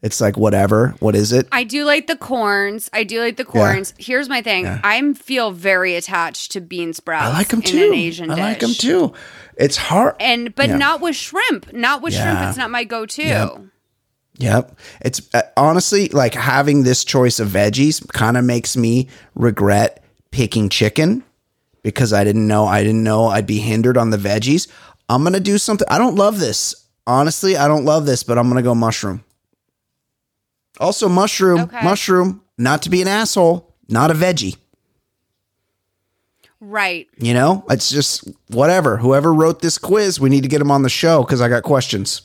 It's 0.00 0.20
like 0.20 0.36
whatever. 0.36 0.94
What 1.00 1.16
is 1.16 1.32
it? 1.32 1.48
I 1.50 1.64
do 1.64 1.84
like 1.84 2.06
the 2.06 2.16
corns. 2.16 2.88
I 2.92 3.02
do 3.02 3.18
like 3.20 3.36
the 3.36 3.44
corns. 3.44 3.94
Here's 3.98 4.28
my 4.28 4.42
thing. 4.42 4.64
Yeah. 4.64 4.80
I 4.84 5.12
feel 5.14 5.50
very 5.50 5.96
attached 5.96 6.52
to 6.52 6.60
bean 6.60 6.92
sprouts. 6.92 7.26
I 7.26 7.32
like 7.36 7.48
them 7.48 7.60
in 7.60 7.66
too. 7.66 7.86
an 7.88 7.94
Asian 7.94 8.30
I 8.30 8.34
dish. 8.36 8.42
like 8.42 8.60
them 8.60 8.74
too. 8.74 9.12
It's 9.56 9.76
hard. 9.76 10.14
And 10.20 10.54
but 10.54 10.68
Yeah. 10.68 10.76
not 10.76 11.00
with 11.00 11.16
shrimp. 11.16 11.72
Not 11.72 12.00
with 12.02 12.14
shrimp. 12.14 12.40
It's 12.42 12.56
not 12.56 12.70
my 12.70 12.84
go-to. 12.84 13.22
Yep. 13.24 13.56
Yep. 14.38 14.78
It's 15.02 15.20
uh, 15.34 15.42
honestly 15.56 16.08
like 16.08 16.34
having 16.34 16.84
this 16.84 17.04
choice 17.04 17.40
of 17.40 17.48
veggies 17.48 18.06
kind 18.12 18.36
of 18.36 18.44
makes 18.44 18.76
me 18.76 19.08
regret 19.34 20.02
picking 20.30 20.68
chicken 20.68 21.24
because 21.82 22.12
I 22.12 22.22
didn't 22.24 22.46
know 22.46 22.64
I 22.66 22.82
didn't 22.84 23.02
know 23.02 23.26
I'd 23.26 23.46
be 23.46 23.58
hindered 23.58 23.96
on 23.96 24.10
the 24.10 24.16
veggies. 24.16 24.68
I'm 25.08 25.22
going 25.22 25.32
to 25.32 25.40
do 25.40 25.58
something. 25.58 25.86
I 25.90 25.98
don't 25.98 26.14
love 26.16 26.38
this. 26.38 26.86
Honestly, 27.06 27.56
I 27.56 27.66
don't 27.66 27.84
love 27.84 28.04
this, 28.06 28.22
but 28.22 28.38
I'm 28.38 28.44
going 28.48 28.56
to 28.62 28.62
go 28.62 28.74
mushroom. 28.74 29.24
Also 30.78 31.08
mushroom, 31.08 31.60
Okay. 31.60 31.82
mushroom, 31.82 32.42
not 32.58 32.82
to 32.82 32.90
be 32.90 33.02
an 33.02 33.08
asshole, 33.08 33.74
not 33.88 34.10
a 34.10 34.14
veggie. 34.14 34.56
Right. 36.60 37.08
You 37.18 37.34
know, 37.34 37.64
it's 37.70 37.88
just 37.88 38.28
whatever. 38.48 38.96
Whoever 38.98 39.32
wrote 39.32 39.62
this 39.62 39.78
quiz, 39.78 40.20
we 40.20 40.28
need 40.28 40.42
to 40.42 40.48
get 40.48 40.58
them 40.58 40.70
on 40.70 40.82
the 40.82 40.88
show 40.88 41.22
because 41.22 41.40
I 41.40 41.48
got 41.48 41.62
questions. 41.62 42.22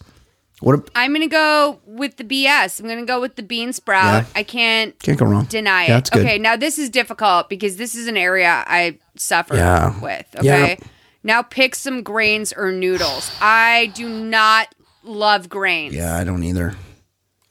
What? 0.63 0.79
a- 0.79 0.83
I'm 0.95 1.13
gonna 1.13 1.27
go 1.27 1.79
with 1.85 2.17
the 2.17 2.23
BS. 2.23 2.79
I'm 2.79 2.87
gonna 2.87 3.05
go 3.05 3.19
with 3.21 3.35
the 3.35 3.43
bean 3.43 3.73
sprout. 3.73 4.23
Yeah. 4.23 4.29
I 4.35 4.43
can't 4.43 4.97
Can't 4.99 5.17
go 5.19 5.25
wrong. 5.25 5.45
deny 5.45 5.87
Yeah, 5.87 5.97
it. 5.97 6.09
Okay, 6.15 6.37
now 6.37 6.55
this 6.55 6.77
is 6.79 6.89
difficult 6.89 7.49
because 7.49 7.77
this 7.77 7.95
is 7.95 8.07
an 8.07 8.17
area 8.17 8.63
I 8.67 8.97
suffer 9.17 9.55
Yeah. 9.55 9.99
with. 9.99 10.25
Okay. 10.37 10.77
Now 11.23 11.41
pick 11.41 11.75
some 11.75 12.01
grains 12.03 12.53
or 12.53 12.71
noodles. 12.71 13.31
I 13.41 13.91
do 13.95 14.07
not 14.09 14.73
love 15.03 15.49
grains. 15.49 15.93
Yeah, 15.95 16.15
I 16.17 16.23
don't 16.23 16.43
either. 16.43 16.75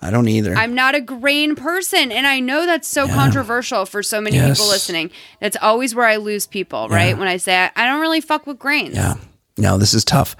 I 0.05 0.11
don't 0.11 0.27
either. 0.29 0.55
I'm 0.57 0.75
not 0.75 0.95
a 0.97 1.01
grain 1.01 1.55
person. 1.55 2.11
And 2.11 2.27
I 2.27 2.41
know 2.41 2.67
that's 2.67 2.89
so 2.89 3.07
controversial 3.07 3.87
for 3.87 4.03
so 4.03 4.21
many 4.21 4.37
Yes. 4.37 4.59
people 4.59 4.69
listening. 4.71 5.11
That's 5.41 5.57
always 5.63 5.95
where 5.95 6.07
I 6.07 6.17
lose 6.17 6.47
people, 6.47 6.89
right? 6.89 7.17
When 7.17 7.29
I 7.29 7.37
say 7.37 7.57
I, 7.57 7.71
I 7.77 7.87
don't 7.87 8.01
really 8.01 8.21
fuck 8.21 8.47
with 8.47 8.59
grains. 8.59 8.97
Yeah. 8.97 9.15
No, 9.59 9.79
this 9.79 9.95
is 9.95 10.05
tough. 10.05 10.35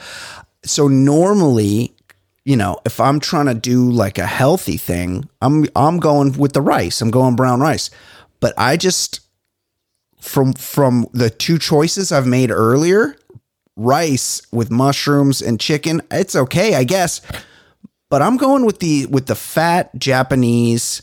So 0.65 0.89
normally, 0.89 1.95
you 2.45 2.57
know, 2.57 2.79
if 2.85 2.99
I'm 2.99 3.21
trying 3.21 3.47
to 3.47 3.55
do 3.55 3.91
like 3.91 4.19
a 4.19 4.27
healthy 4.27 4.77
thing, 4.77 5.29
I'm 5.41 5.67
I'm 5.77 5.99
going 5.99 6.33
with 6.33 6.53
the 6.53 6.61
rice. 6.61 7.01
I'm 7.01 7.11
going 7.11 7.37
brown 7.37 7.61
rice. 7.61 7.91
But 8.41 8.55
I 8.59 8.77
just 8.77 9.21
from 10.21 10.53
from 10.55 11.07
the 11.13 11.31
two 11.31 11.59
choices 11.59 12.11
I've 12.11 12.27
made 12.27 12.51
earlier, 12.51 13.17
rice 13.77 14.43
with 14.51 14.71
mushrooms 14.71 15.41
and 15.41 15.61
chicken, 15.61 16.03
it's 16.11 16.35
okay, 16.35 16.75
I 16.75 16.85
guess. 16.85 17.21
But 18.11 18.23
I'm 18.23 18.37
going 18.37 18.67
with 18.67 18.81
the 18.81 19.07
with 19.07 19.27
the 19.27 19.37
fat 19.37 19.97
Japanese 19.97 21.03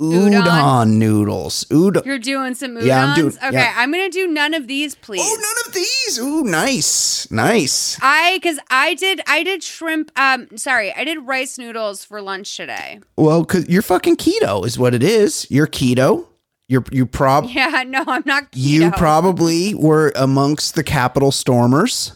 udon, 0.00 0.42
Udon? 0.44 0.90
noodles. 0.96 1.64
Udon. 1.70 2.04
You're 2.04 2.18
doing 2.18 2.54
some 2.54 2.76
udons. 2.76 2.84
Yeah, 2.86 3.04
I'm 3.04 3.16
doing- 3.16 3.36
okay, 3.36 3.52
yeah. 3.52 3.74
I'm 3.76 3.90
gonna 3.90 4.08
do 4.10 4.26
none 4.28 4.54
of 4.54 4.66
these, 4.68 4.94
please. 4.94 5.20
Oh, 5.24 5.36
none 5.40 5.66
of 5.66 5.74
these. 5.74 6.18
Ooh, 6.20 6.44
nice, 6.44 7.28
nice. 7.30 7.98
I 8.00 8.36
because 8.40 8.58
I 8.70 8.94
did 8.94 9.20
I 9.26 9.42
did 9.42 9.62
shrimp. 9.62 10.10
Um, 10.16 10.56
sorry, 10.56 10.94
I 10.94 11.04
did 11.04 11.26
rice 11.26 11.58
noodles 11.58 12.04
for 12.04 12.22
lunch 12.22 12.56
today. 12.56 13.00
Well, 13.16 13.44
cause 13.44 13.68
you're 13.68 13.82
fucking 13.82 14.16
keto 14.16 14.64
is 14.64 14.78
what 14.78 14.94
it 14.94 15.02
is. 15.02 15.46
You're 15.50 15.66
keto. 15.66 16.26
You're 16.68 16.84
you 16.92 17.06
prob 17.06 17.46
Yeah, 17.48 17.82
no, 17.86 18.04
I'm 18.06 18.22
not. 18.26 18.52
Keto. 18.52 18.56
you 18.56 18.90
probably 18.92 19.74
were 19.74 20.12
amongst 20.14 20.74
the 20.74 20.84
capital 20.84 21.32
stormers. 21.32 22.12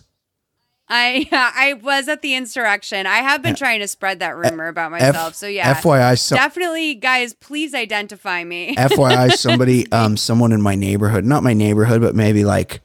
I 0.89 1.29
I 1.33 1.75
was 1.75 2.09
at 2.09 2.23
the 2.23 2.35
insurrection. 2.35 3.07
I 3.07 3.19
have 3.19 3.43
been 3.43 3.55
trying 3.55 3.81
to 3.81 3.89
spread 3.89 4.21
that 4.21 4.37
rumor 4.37 4.69
about 4.69 4.91
myself. 4.91 5.35
so 5.35 5.47
yeah, 5.47 5.75
FYI, 5.75 6.19
so- 6.19 6.37
definitely, 6.37 6.95
guys, 6.95 7.33
please 7.35 7.75
identify 7.75 8.45
me. 8.45 8.75
FYI, 8.77 9.33
somebody, 9.37 9.91
um, 9.93 10.17
someone 10.17 10.53
in 10.53 10.61
my 10.63 10.75
neighborhood, 10.75 11.25
not 11.25 11.43
my 11.43 11.55
neighborhood, 11.55 12.01
but 12.01 12.15
maybe 12.15 12.45
like, 12.45 12.81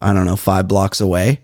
I 0.00 0.12
don't 0.12 0.26
know, 0.26 0.36
five 0.36 0.68
blocks 0.68 1.00
away, 1.00 1.40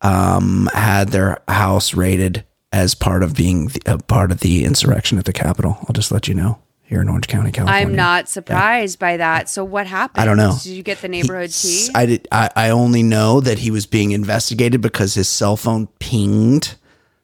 um, 0.00 0.68
had 0.72 1.08
their 1.08 1.42
house 1.48 1.94
raided 1.94 2.44
as 2.72 2.94
part 2.94 3.22
of 3.22 3.34
being 3.34 3.68
the, 3.68 3.80
a 3.86 3.98
part 3.98 4.32
of 4.32 4.40
the 4.40 4.64
insurrection 4.64 5.18
at 5.18 5.24
the 5.24 5.32
Capitol. 5.32 5.78
I'll 5.82 5.92
just 5.92 6.10
let 6.12 6.28
you 6.28 6.34
know 6.34 6.58
here 6.84 7.00
in 7.00 7.08
Orange 7.08 7.26
County, 7.26 7.50
California. 7.50 7.86
I'm 7.86 7.94
not 7.94 8.28
surprised 8.28 8.98
by 8.98 9.16
that. 9.16 9.48
So 9.48 9.64
what 9.64 9.86
happened? 9.86 10.22
I 10.22 10.24
don't 10.24 10.36
know. 10.36 10.56
Did 10.62 10.72
you 10.72 10.82
get 10.82 10.98
the 10.98 11.08
neighborhood 11.08 11.50
tea? 11.50 11.88
I 11.94 12.06
did. 12.06 12.28
I, 12.30 12.50
I 12.54 12.70
only 12.70 13.02
know 13.02 13.40
that 13.40 13.58
he 13.58 13.70
was 13.70 13.86
being 13.86 14.12
investigated 14.12 14.80
because 14.80 15.14
his 15.14 15.28
cell 15.28 15.56
phone 15.56 15.88
pinged 15.98 16.76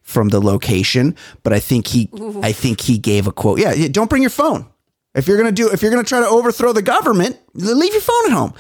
from 0.03 0.31
the 0.31 0.41
location. 0.41 1.15
But 1.43 1.53
I 1.53 1.61
think 1.61 1.87
he, 1.89 2.09
Ooh. 2.19 2.41
I 2.43 2.53
think 2.53 2.81
he 2.81 2.99
gave 2.99 3.27
a 3.27 3.33
quote. 3.33 3.61
Yeah, 3.61 3.73
yeah. 3.75 3.89
Don't 3.89 4.11
bring 4.11 4.23
your 4.23 4.31
phone 4.31 4.67
if 5.15 5.29
you're 5.29 5.37
gonna 5.37 5.53
do. 5.53 5.71
If 5.71 5.83
you're 5.83 5.91
gonna 5.91 6.05
try 6.05 6.21
to 6.21 6.29
overthrow 6.29 6.73
the 6.73 6.83
government, 6.83 7.39
leave 7.55 7.93
your 7.93 8.03
phone 8.03 8.27
at 8.27 8.33
home. 8.33 8.55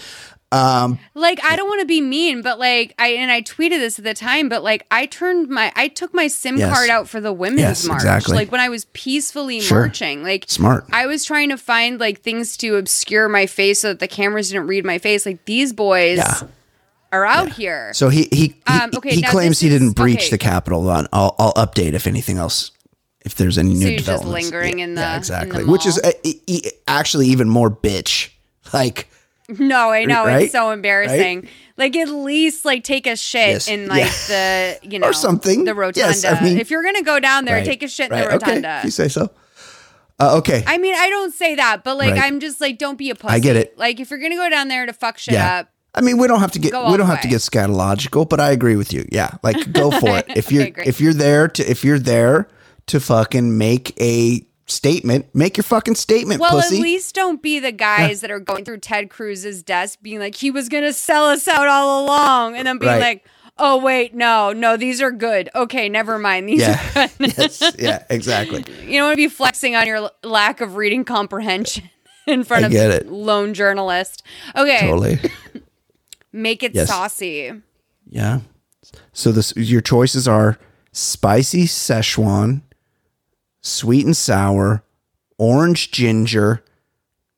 Um, 0.52 0.98
like 1.14 1.38
I 1.44 1.54
don't 1.54 1.68
want 1.68 1.80
to 1.80 1.86
be 1.86 2.00
mean, 2.00 2.42
but 2.42 2.58
like 2.58 2.92
I 2.98 3.08
and 3.10 3.30
I 3.30 3.40
tweeted 3.40 3.78
this 3.78 3.98
at 4.00 4.04
the 4.04 4.14
time, 4.14 4.48
but 4.48 4.64
like 4.64 4.84
I 4.90 5.06
turned 5.06 5.48
my 5.48 5.72
I 5.76 5.86
took 5.86 6.12
my 6.12 6.26
SIM 6.26 6.56
Yes. 6.56 6.74
card 6.74 6.90
out 6.90 7.08
for 7.08 7.20
the 7.20 7.32
women's 7.32 7.60
Yes, 7.60 7.86
march. 7.86 7.98
exactly. 7.98 8.34
Like 8.34 8.50
when 8.50 8.60
I 8.60 8.68
was 8.68 8.86
peacefully 8.86 9.60
Sure. 9.60 9.82
marching. 9.82 10.24
Like 10.24 10.46
Smart. 10.48 10.86
I 10.92 11.06
was 11.06 11.24
trying 11.24 11.50
to 11.50 11.56
find 11.56 12.00
like 12.00 12.22
things 12.22 12.56
to 12.58 12.76
obscure 12.76 13.28
my 13.28 13.46
face 13.46 13.78
so 13.80 13.88
that 13.88 14.00
the 14.00 14.08
cameras 14.08 14.48
didn't 14.48 14.66
read 14.66 14.84
my 14.84 14.98
face. 14.98 15.24
Like 15.24 15.44
these 15.44 15.72
boys 15.72 16.18
Yeah. 16.18 16.40
are 17.12 17.24
out 17.24 17.52
here. 17.52 17.92
so 17.94 18.08
he 18.08 18.28
he 18.32 18.36
he, 18.36 18.54
Um, 18.66 18.90
okay, 18.96 19.14
he 19.14 19.22
claims 19.22 19.60
he 19.60 19.68
didn't 19.68 19.92
breach 19.92 20.18
okay. 20.22 20.30
the 20.30 20.38
Capitol. 20.38 20.90
On 20.90 21.06
I'll 21.12 21.36
I'll 21.38 21.54
update 21.54 21.92
if 21.92 22.08
anything 22.08 22.38
else. 22.38 22.72
If 23.24 23.36
there's 23.36 23.56
any 23.56 23.74
So 23.76 23.86
new 23.86 23.96
developments. 23.98 24.32
lingering 24.50 24.80
in 24.80 24.94
the 24.96 25.02
yeah, 25.02 25.16
exactly. 25.16 25.62
Which 25.64 25.86
is 25.86 25.98
uh, 26.00 26.10
e- 26.24 26.62
actually 26.88 27.28
even 27.28 27.48
more 27.48 27.70
bitch. 27.70 28.30
Like 28.72 29.08
No, 29.58 29.90
I 29.90 30.04
know 30.04 30.24
Right? 30.26 30.42
it's 30.44 30.52
so 30.52 30.70
embarrassing. 30.70 31.48
Like 31.76 31.96
at 31.96 32.08
least 32.08 32.64
like 32.64 32.84
take 32.84 33.06
a 33.06 33.16
shit 33.16 33.48
Yes. 33.48 33.68
in 33.68 33.88
like 33.88 34.04
Yeah. 34.04 34.78
the 34.80 34.88
you 34.88 34.98
know 34.98 35.08
Or 35.08 35.12
something. 35.12 35.64
the 35.64 35.74
rotunda. 35.74 36.08
Yes, 36.08 36.24
I 36.24 36.40
mean- 36.42 36.58
if 36.58 36.70
you're 36.70 36.82
gonna 36.82 37.02
go 37.02 37.18
down 37.20 37.44
there, 37.46 37.56
Right, 37.56 37.64
take 37.64 37.82
a 37.82 37.88
shit 37.88 38.10
in 38.12 38.18
the 38.18 38.26
rotunda. 38.28 38.76
Okay, 38.78 38.80
you 38.84 38.90
say 38.90 39.08
so. 39.08 39.30
Uh, 40.18 40.36
okay. 40.36 40.62
I 40.66 40.76
mean, 40.76 40.94
I 40.94 41.08
don't 41.08 41.32
say 41.34 41.54
that, 41.54 41.82
but 41.82 41.96
like 41.96 42.12
Right. 42.14 42.22
I'm 42.24 42.40
just 42.40 42.60
like, 42.60 42.76
don't 42.76 42.98
be 42.98 43.08
a 43.08 43.14
pussy. 43.14 43.34
I 43.34 43.38
get 43.38 43.56
it. 43.56 43.78
Like 43.78 44.00
if 44.00 44.10
you're 44.10 44.20
gonna 44.20 44.36
go 44.36 44.50
down 44.50 44.68
there 44.68 44.84
to 44.84 44.92
fuck 44.92 45.16
shit 45.18 45.32
Yeah. 45.34 45.60
up, 45.60 45.68
I 45.94 46.02
mean, 46.02 46.18
we 46.18 46.28
don't 46.28 46.40
have 46.40 46.52
to 46.52 46.58
get 46.58 46.72
we 46.72 46.96
don't 46.98 47.06
have 47.06 47.22
to 47.22 47.28
get 47.28 47.38
scatological, 47.40 48.28
but 48.28 48.38
I 48.40 48.50
agree 48.50 48.76
with 48.76 48.92
you. 48.92 49.06
Yeah, 49.10 49.30
like 49.42 49.72
go 49.72 49.90
for 49.90 50.18
it. 50.18 50.26
If 50.36 50.52
you're 50.52 50.68
if 50.84 51.00
you're 51.00 51.14
there 51.14 51.48
to 51.48 51.70
if 51.70 51.82
you're 51.84 51.98
there 51.98 52.48
to 52.88 53.00
fucking 53.00 53.56
make 53.56 53.94
a 54.00 54.42
statement, 54.70 55.26
make 55.34 55.56
your 55.56 55.64
fucking 55.64 55.94
statement, 55.96 56.40
well, 56.40 56.52
pussy. 56.52 56.76
at 56.76 56.82
least 56.82 57.14
don't 57.14 57.42
be 57.42 57.58
the 57.58 57.72
guys 57.72 58.20
that 58.22 58.30
are 58.30 58.40
going 58.40 58.64
through 58.64 58.78
Ted 58.78 59.10
Cruz's 59.10 59.62
desk, 59.62 59.98
being 60.02 60.18
like, 60.20 60.34
he 60.36 60.50
was 60.50 60.68
gonna 60.68 60.92
sell 60.92 61.26
us 61.26 61.46
out 61.48 61.66
all 61.68 62.04
along, 62.04 62.56
and 62.56 62.66
then 62.66 62.78
being 62.78 62.92
Right. 62.92 63.00
like, 63.00 63.24
oh 63.58 63.76
wait, 63.78 64.14
no, 64.14 64.52
no, 64.52 64.76
these 64.76 65.02
are 65.02 65.10
good. 65.10 65.50
Okay, 65.54 65.88
never 65.88 66.18
mind, 66.18 66.48
these 66.48 66.60
Yeah. 66.60 66.80
are 66.96 67.08
good. 67.18 67.34
yes, 67.38 67.72
yeah, 67.78 68.04
exactly. 68.08 68.64
you 68.86 68.98
don't 68.98 69.08
want 69.08 69.12
to 69.14 69.16
be 69.16 69.28
flexing 69.28 69.74
on 69.76 69.86
your 69.86 69.96
l- 69.96 70.12
lack 70.24 70.60
of 70.60 70.76
reading 70.76 71.04
comprehension 71.04 71.90
in 72.26 72.44
front 72.44 72.64
I 72.64 72.66
of 72.66 72.72
get 72.72 72.90
it. 72.90 73.08
lone 73.10 73.52
journalist. 73.54 74.22
Okay, 74.56 74.80
Totally. 74.80 75.18
make 76.32 76.62
it 76.62 76.74
Yes. 76.74 76.88
saucy. 76.88 77.52
Yeah. 78.08 78.40
So 79.12 79.30
this 79.32 79.52
your 79.56 79.80
choices 79.80 80.26
are 80.26 80.58
spicy 80.92 81.64
Szechuan, 81.64 82.62
sweet 83.60 84.04
and 84.06 84.16
sour, 84.16 84.82
orange 85.38 85.90
ginger, 85.90 86.62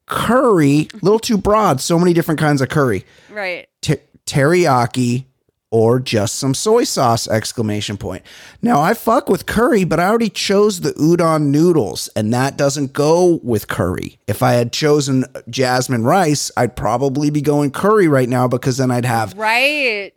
curry, 0.07 0.89
a 0.93 0.97
little 1.03 1.18
too 1.18 1.39
broad, 1.39 1.81
so 1.81 1.99
many 1.99 2.12
different 2.12 2.41
kinds 2.41 2.61
of 2.61 2.68
curry. 2.68 3.05
Right. 3.31 3.68
Te- 3.81 3.97
teriyaki 4.27 5.25
or 5.70 5.99
just 5.99 6.35
some 6.35 6.53
soy 6.53 6.85
sauce 6.85 7.27
exclamation 7.27 7.97
point. 7.97 8.23
Now 8.61 8.81
I 8.83 8.93
fuck 8.93 9.29
with 9.31 9.47
curry, 9.47 9.85
but 9.85 9.99
I 9.99 10.07
already 10.07 10.29
chose 10.29 10.81
the 10.83 10.93
udon 10.93 11.45
noodles 11.47 12.09
and 12.14 12.33
that 12.35 12.59
doesn't 12.59 12.93
go 12.93 13.41
with 13.43 13.68
curry. 13.68 14.18
If 14.27 14.43
I 14.43 14.53
had 14.53 14.70
chosen 14.73 15.25
jasmine 15.49 16.05
rice, 16.05 16.51
I'd 16.59 16.77
probably 16.77 17.31
be 17.31 17.41
going 17.41 17.70
curry 17.70 18.07
right 18.07 18.29
now 18.29 18.49
because 18.49 18.77
then 18.77 18.91
I'd 18.91 19.07
have 19.07 19.33
Right. 19.35 20.12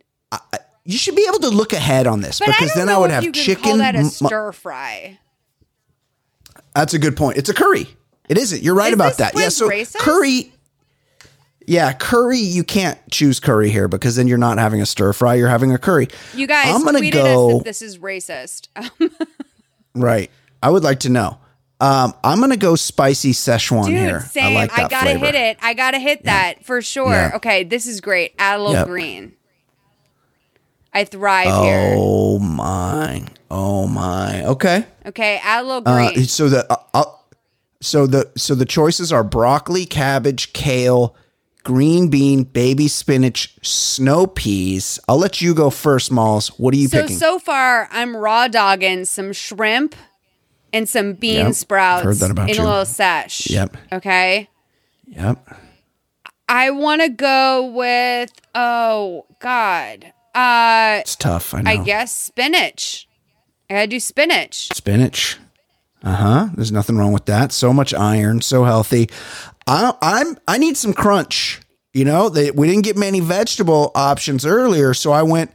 you 0.84 0.98
should 0.98 1.16
be 1.16 1.24
able 1.26 1.38
to 1.40 1.48
look 1.48 1.72
ahead 1.72 2.06
on 2.06 2.20
this 2.20 2.38
But 2.38 2.48
because 2.48 2.74
don't 2.74 2.86
then 2.86 2.94
I 2.94 2.98
would 2.98 3.10
have 3.10 3.32
chicken. 3.32 4.04
Stir 4.10 4.52
fry. 4.52 5.18
That's 6.76 6.94
a 6.94 6.98
good 6.98 7.16
point. 7.16 7.38
It's 7.38 7.48
a 7.48 7.54
curry. 7.54 7.88
It 8.28 8.38
isn't. 8.38 8.62
You're 8.62 8.74
right 8.74 8.88
Is 8.88 8.94
about 8.94 9.16
that. 9.18 9.32
Yeah. 9.36 9.48
So 9.48 9.68
racist? 9.68 9.96
curry. 9.98 10.52
Yeah, 11.66 11.92
curry. 11.94 12.38
You 12.38 12.62
can't 12.62 12.98
choose 13.10 13.40
curry 13.40 13.70
here 13.70 13.88
because 13.88 14.14
then 14.14 14.28
you're 14.28 14.38
not 14.38 14.58
having 14.58 14.80
a 14.80 14.86
stir 14.86 15.12
fry. 15.12 15.34
You're 15.34 15.48
having 15.48 15.72
a 15.72 15.78
curry. 15.78 16.06
You 16.34 16.46
guys 16.46 16.72
I'm 16.74 16.84
gonna 16.84 17.10
go- 17.10 17.50
us 17.56 17.58
if 17.58 17.64
this 17.64 17.82
is 17.82 17.98
racist. 17.98 18.68
Right. 19.94 20.30
I 20.62 20.68
would 20.70 20.84
like 20.84 21.00
to 21.00 21.08
know. 21.08 21.38
Um, 21.80 22.12
I'm 22.22 22.38
gonna 22.40 22.56
go 22.58 22.76
spicy 22.76 23.32
Szechuan 23.32 23.86
Dude, 23.86 23.94
here. 23.96 24.20
same. 24.20 24.44
I 24.44 24.54
like 24.54 24.76
that 24.76 24.90
gotta 24.90 25.04
flavor. 25.10 25.24
hit 25.26 25.34
it. 25.34 25.56
I 25.62 25.72
gotta 25.74 25.98
hit 25.98 26.24
that 26.24 26.64
for 26.66 26.82
sure. 26.82 27.10
Yeah. 27.12 27.30
Okay, 27.36 27.64
this 27.64 27.86
is 27.86 28.00
great. 28.02 28.34
Add 28.38 28.56
a 28.60 28.62
little 28.62 28.74
Yep. 28.74 28.86
green. 28.88 29.32
I 30.92 31.04
thrive 31.04 31.46
here. 31.64 31.94
Oh 31.96 32.38
my. 32.38 33.24
Oh 33.50 33.86
my. 33.86 34.44
Okay. 34.44 34.84
Okay, 35.06 35.40
add 35.42 35.64
a 35.64 35.66
little 35.66 35.82
Uh, 35.86 36.12
so 36.22 36.48
the 36.48 36.66
uh, 36.72 36.76
uh, 36.94 37.04
so 37.80 38.06
the 38.06 38.30
so 38.36 38.54
the 38.54 38.64
choices 38.64 39.12
are 39.12 39.22
broccoli, 39.22 39.86
cabbage, 39.86 40.52
kale, 40.52 41.14
green 41.62 42.08
bean, 42.08 42.42
baby 42.44 42.88
spinach, 42.88 43.56
snow 43.62 44.26
peas. 44.26 44.98
I'll 45.08 45.18
let 45.18 45.40
you 45.40 45.54
go 45.54 45.70
first, 45.70 46.10
Molls. 46.10 46.48
What 46.58 46.74
are 46.74 46.76
you 46.76 46.88
so 46.88 47.02
picking? 47.02 47.16
so 47.18 47.38
far, 47.38 47.88
I'm 47.92 48.16
raw 48.16 48.48
dogging 48.48 49.04
some 49.04 49.32
shrimp 49.32 49.94
and 50.72 50.88
some 50.88 51.12
bean 51.14 51.46
Yep, 51.46 51.54
sprouts 51.54 52.04
heard 52.04 52.16
that 52.16 52.30
about 52.32 52.50
in 52.50 52.56
you. 52.56 52.62
a 52.62 52.64
little 52.64 52.84
sesh. 52.86 53.48
Yep. 53.48 53.76
Okay. 53.92 54.48
Yep. 55.06 55.48
I 56.48 56.70
want 56.70 57.02
to 57.02 57.08
go 57.08 57.66
with 57.74 58.30
oh 58.54 59.26
god. 59.40 60.12
Uh 60.34 60.98
It's 61.00 61.16
tough. 61.16 61.54
I 61.54 61.62
know. 61.62 61.70
I 61.70 61.76
guess 61.76 62.12
spinach. 62.14 63.05
I 63.70 63.74
gotta 63.74 63.86
do 63.88 64.00
spinach. 64.00 64.68
Spinach. 64.74 65.38
Uh 66.02 66.14
huh. 66.14 66.48
There's 66.54 66.70
nothing 66.72 66.96
wrong 66.96 67.12
with 67.12 67.26
that. 67.26 67.52
So 67.52 67.72
much 67.72 67.92
iron, 67.94 68.40
so 68.40 68.64
healthy. 68.64 69.08
I, 69.66 69.92
I'm. 70.00 70.36
I 70.46 70.58
need 70.58 70.76
some 70.76 70.92
crunch. 70.92 71.60
You 71.92 72.04
know, 72.04 72.28
they, 72.28 72.50
we 72.50 72.66
didn't 72.68 72.84
get 72.84 72.96
many 72.96 73.20
vegetable 73.20 73.90
options 73.94 74.44
earlier, 74.46 74.94
so 74.94 75.12
I 75.12 75.22
went. 75.22 75.50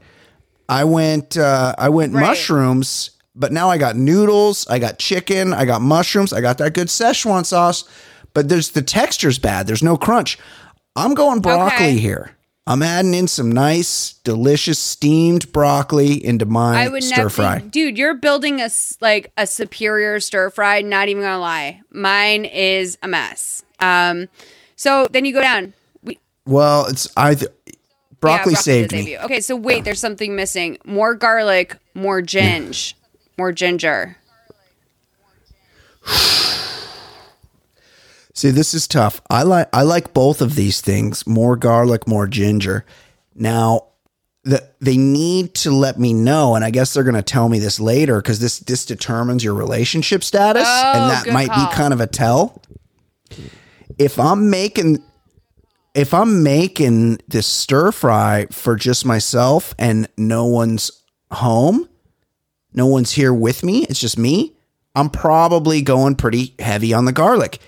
I 0.68 0.84
went. 0.84 1.38
Uh, 1.38 1.74
I 1.78 1.90
went 1.90 2.14
Right. 2.14 2.28
mushrooms, 2.28 3.12
but 3.36 3.52
now 3.54 3.70
I 3.70 3.78
got 3.78 3.96
noodles. 3.96 4.68
I 4.68 4.80
got 4.80 4.98
chicken. 5.00 5.54
I 5.54 5.66
got 5.66 5.82
mushrooms. 5.82 6.34
I 6.34 6.42
got 6.42 6.58
that 6.58 6.74
good 6.74 6.88
Szechuan 6.88 7.46
sauce, 7.46 7.86
but 8.34 8.50
there's 8.50 8.72
the 8.72 8.82
texture's 8.82 9.40
bad. 9.40 9.68
There's 9.68 9.84
no 9.84 9.96
crunch. 9.98 10.38
I'm 10.96 11.14
going 11.14 11.40
broccoli 11.40 11.76
Okay. 11.86 11.98
here. 11.98 12.32
I'm 12.68 12.84
adding 12.84 13.14
in 13.16 13.28
some 13.28 13.52
nice, 13.52 14.14
delicious 14.24 14.78
steamed 14.78 15.52
broccoli 15.52 16.24
into 16.24 16.46
my 16.46 16.84
I 16.84 16.88
would 16.90 17.04
stir 17.04 17.30
fry. 17.30 17.60
dude. 17.60 17.98
You're 17.98 18.14
building 18.14 18.62
a 18.62 18.70
like 19.00 19.32
a 19.36 19.48
superior 19.48 20.20
stir 20.20 20.52
fry. 20.52 20.82
Not 20.82 21.10
even 21.10 21.24
gonna 21.24 21.40
lie, 21.40 21.82
mine 21.90 22.46
is 22.46 23.00
a 23.02 23.08
mess. 23.08 23.64
Um, 23.80 24.30
so 24.76 25.08
then 25.10 25.26
you 25.26 25.34
go 25.34 25.42
down. 25.42 25.74
We, 26.04 26.20
Well, 26.46 26.86
it's 26.86 27.08
either 27.18 27.48
Broccoli 28.20 28.54
saved 28.54 28.92
did 28.92 28.98
save 28.98 29.06
me. 29.06 29.18
Okay, 29.18 29.42
so 29.42 29.56
wait, 29.56 29.84
there's 29.84 30.00
something 30.00 30.36
missing. 30.36 30.78
More 30.86 31.16
garlic, 31.16 31.78
more 31.96 32.22
ginge, 32.22 32.94
more 33.40 33.52
ginger. 33.52 34.18
See, 38.42 38.50
this 38.50 38.74
is 38.74 38.88
tough. 38.88 39.22
I 39.30 39.44
like 39.44 39.70
I 39.72 39.84
like 39.84 40.16
both 40.16 40.42
of 40.42 40.56
these 40.56 40.82
things. 40.82 41.28
More 41.28 41.56
garlic, 41.56 42.08
more 42.08 42.26
ginger. 42.26 42.86
Now, 43.36 43.90
the, 44.44 44.68
they 44.80 44.98
need 44.98 45.54
to 45.58 45.70
let 45.70 46.00
me 46.00 46.12
know, 46.12 46.56
and 46.56 46.66
I 46.66 46.72
guess 46.72 46.92
they're 46.92 47.04
going 47.04 47.14
to 47.14 47.22
tell 47.22 47.50
me 47.50 47.60
this 47.60 47.80
later 47.80 48.20
because 48.20 48.40
this 48.40 48.58
this 48.58 48.84
determines 48.84 49.44
your 49.44 49.54
relationship 49.54 50.24
status, 50.24 50.66
Oh, 50.66 50.92
and 50.96 51.12
that 51.12 51.32
might 51.32 51.52
call. 51.52 51.70
be 51.70 51.76
kind 51.76 51.94
of 51.94 52.02
a 52.02 52.08
tell. 52.08 52.60
If 54.00 54.20
I'm 54.20 54.50
making 54.50 55.04
if 55.94 56.12
I'm 56.12 56.42
making 56.42 57.20
this 57.28 57.46
stir 57.46 57.92
fry 57.92 58.48
for 58.50 58.76
just 58.76 59.06
myself 59.06 59.76
and 59.78 60.10
no 60.18 60.48
one's 60.48 60.90
home, 61.32 61.88
no 62.74 62.88
one's 62.88 63.12
here 63.12 63.36
with 63.36 63.62
me, 63.64 63.86
it's 63.86 64.00
just 64.00 64.18
me, 64.18 64.56
I'm 64.96 65.12
probably 65.12 65.84
going 65.84 66.16
pretty 66.16 66.56
heavy 66.58 66.92
on 66.92 67.06
the 67.06 67.12
garlic. 67.14 67.60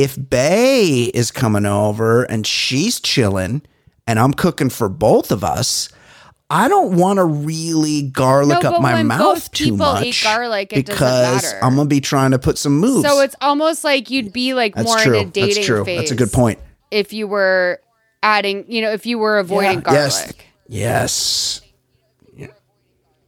If 0.00 0.16
Bay 0.30 1.04
is 1.12 1.30
coming 1.30 1.66
over 1.66 2.22
and 2.24 2.46
she's 2.46 3.00
chilling 3.00 3.60
and 4.06 4.18
I'm 4.18 4.32
cooking 4.32 4.70
for 4.70 4.88
both 4.88 5.30
of 5.30 5.44
us, 5.44 5.90
I 6.48 6.68
don't 6.68 6.96
want 6.96 7.18
to 7.18 7.24
really 7.24 8.02
garlic 8.02 8.62
No, 8.62 8.72
up 8.76 8.82
my 8.82 9.02
mouth 9.02 9.52
too 9.52 9.76
much 9.76 10.24
garlic, 10.24 10.70
because. 10.70 11.52
I'm 11.62 11.76
gonna 11.76 11.88
be 11.88 12.00
trying 12.00 12.30
to 12.30 12.38
put 12.38 12.56
some 12.56 12.78
moves. 12.78 13.06
So 13.06 13.20
it's 13.20 13.36
almost 13.42 13.84
like 13.84 14.10
you'd 14.10 14.32
be 14.32 14.54
like 14.54 14.74
That's 14.74 14.86
more 14.88 14.98
true. 14.98 15.18
in 15.20 15.28
a 15.28 15.30
dating 15.30 15.54
That's 15.56 15.66
true. 15.66 15.84
phase. 15.84 15.98
That's 15.98 16.10
a 16.12 16.16
good 16.16 16.32
point. 16.32 16.58
If 16.90 17.12
you 17.12 17.28
were 17.28 17.80
adding, 18.22 18.64
you 18.68 18.80
know, 18.82 18.90
if 18.90 19.04
you 19.06 19.18
were 19.18 19.38
avoiding 19.38 19.80
garlic. 19.80 20.00
Yes. 20.00 20.32
Yes. 20.66 21.60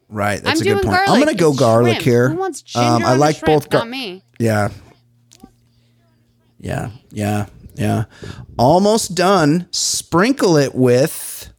Right. 0.09 0.43
That's 0.43 0.61
I'm 0.61 0.67
a 0.67 0.75
good 0.75 0.83
point. 0.85 0.99
I'm 1.09 1.19
gonna 1.21 1.35
go 1.35 1.55
garlic 1.55 1.93
shrimp. 1.95 2.05
here. 2.05 2.29
Who 2.29 2.37
wants 2.37 2.61
ginger 2.63 2.87
Um, 2.87 3.05
I 3.05 3.15
like 3.15 3.37
shrimp? 3.37 3.47
both. 3.47 3.71
gar- 3.71 3.81
Not 3.83 3.89
me. 3.89 4.23
Yeah. 4.39 4.69
Yeah. 6.63 6.91
Yeah. 7.11 7.47
Yeah. 7.75 8.05
Almost 8.59 9.15
done. 9.15 9.67
Sprinkle 9.73 10.57
it 10.57 10.75
with 10.75 11.53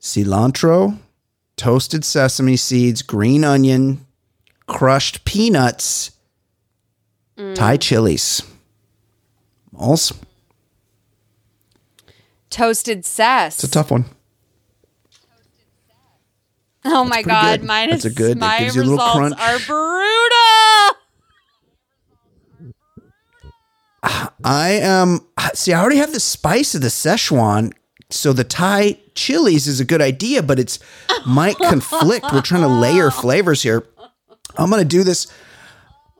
cilantro, 0.00 0.98
toasted 1.56 2.04
sesame 2.04 2.56
seeds, 2.56 3.02
green 3.02 3.44
onion, 3.44 4.06
crushed 4.66 5.24
peanuts, 5.26 6.12
Mm. 7.36 7.56
Thai 7.56 7.76
chilies. 7.78 8.42
Molls. 9.72 10.12
Toasted 12.48 13.04
sass. 13.04 13.56
It's 13.56 13.64
a 13.64 13.70
tough 13.70 13.90
one. 13.90 14.04
Oh 16.84 17.02
my 17.04 17.22
god, 17.22 17.60
good. 17.60 17.66
mine 17.66 17.90
That's 17.90 18.04
is 18.04 18.12
a 18.12 18.14
good- 18.14 18.38
my 18.38 18.58
gives 18.60 18.76
you 18.76 18.82
a 18.82 18.84
little 18.84 18.98
results 18.98 19.16
crunch. 19.16 19.40
are 19.40 19.58
brutal. 19.66 21.00
I 24.44 24.78
am 24.82 25.20
see. 25.54 25.72
I 25.72 25.80
already 25.80 25.96
have 25.96 26.12
the 26.12 26.20
spice 26.20 26.74
of 26.74 26.82
the 26.82 26.88
Szechuan, 26.88 27.72
so 28.10 28.32
the 28.32 28.44
Thai 28.44 28.98
chilies 29.14 29.66
is 29.66 29.80
a 29.80 29.84
good 29.84 30.02
idea, 30.02 30.42
but 30.42 30.58
it's 30.58 30.78
might 31.26 31.56
conflict. 31.58 32.26
We're 32.32 32.42
trying 32.42 32.62
to 32.62 32.68
layer 32.68 33.10
flavors 33.10 33.62
here. 33.62 33.86
I'm 34.56 34.70
gonna 34.70 34.84
do 34.84 35.02
this. 35.04 35.26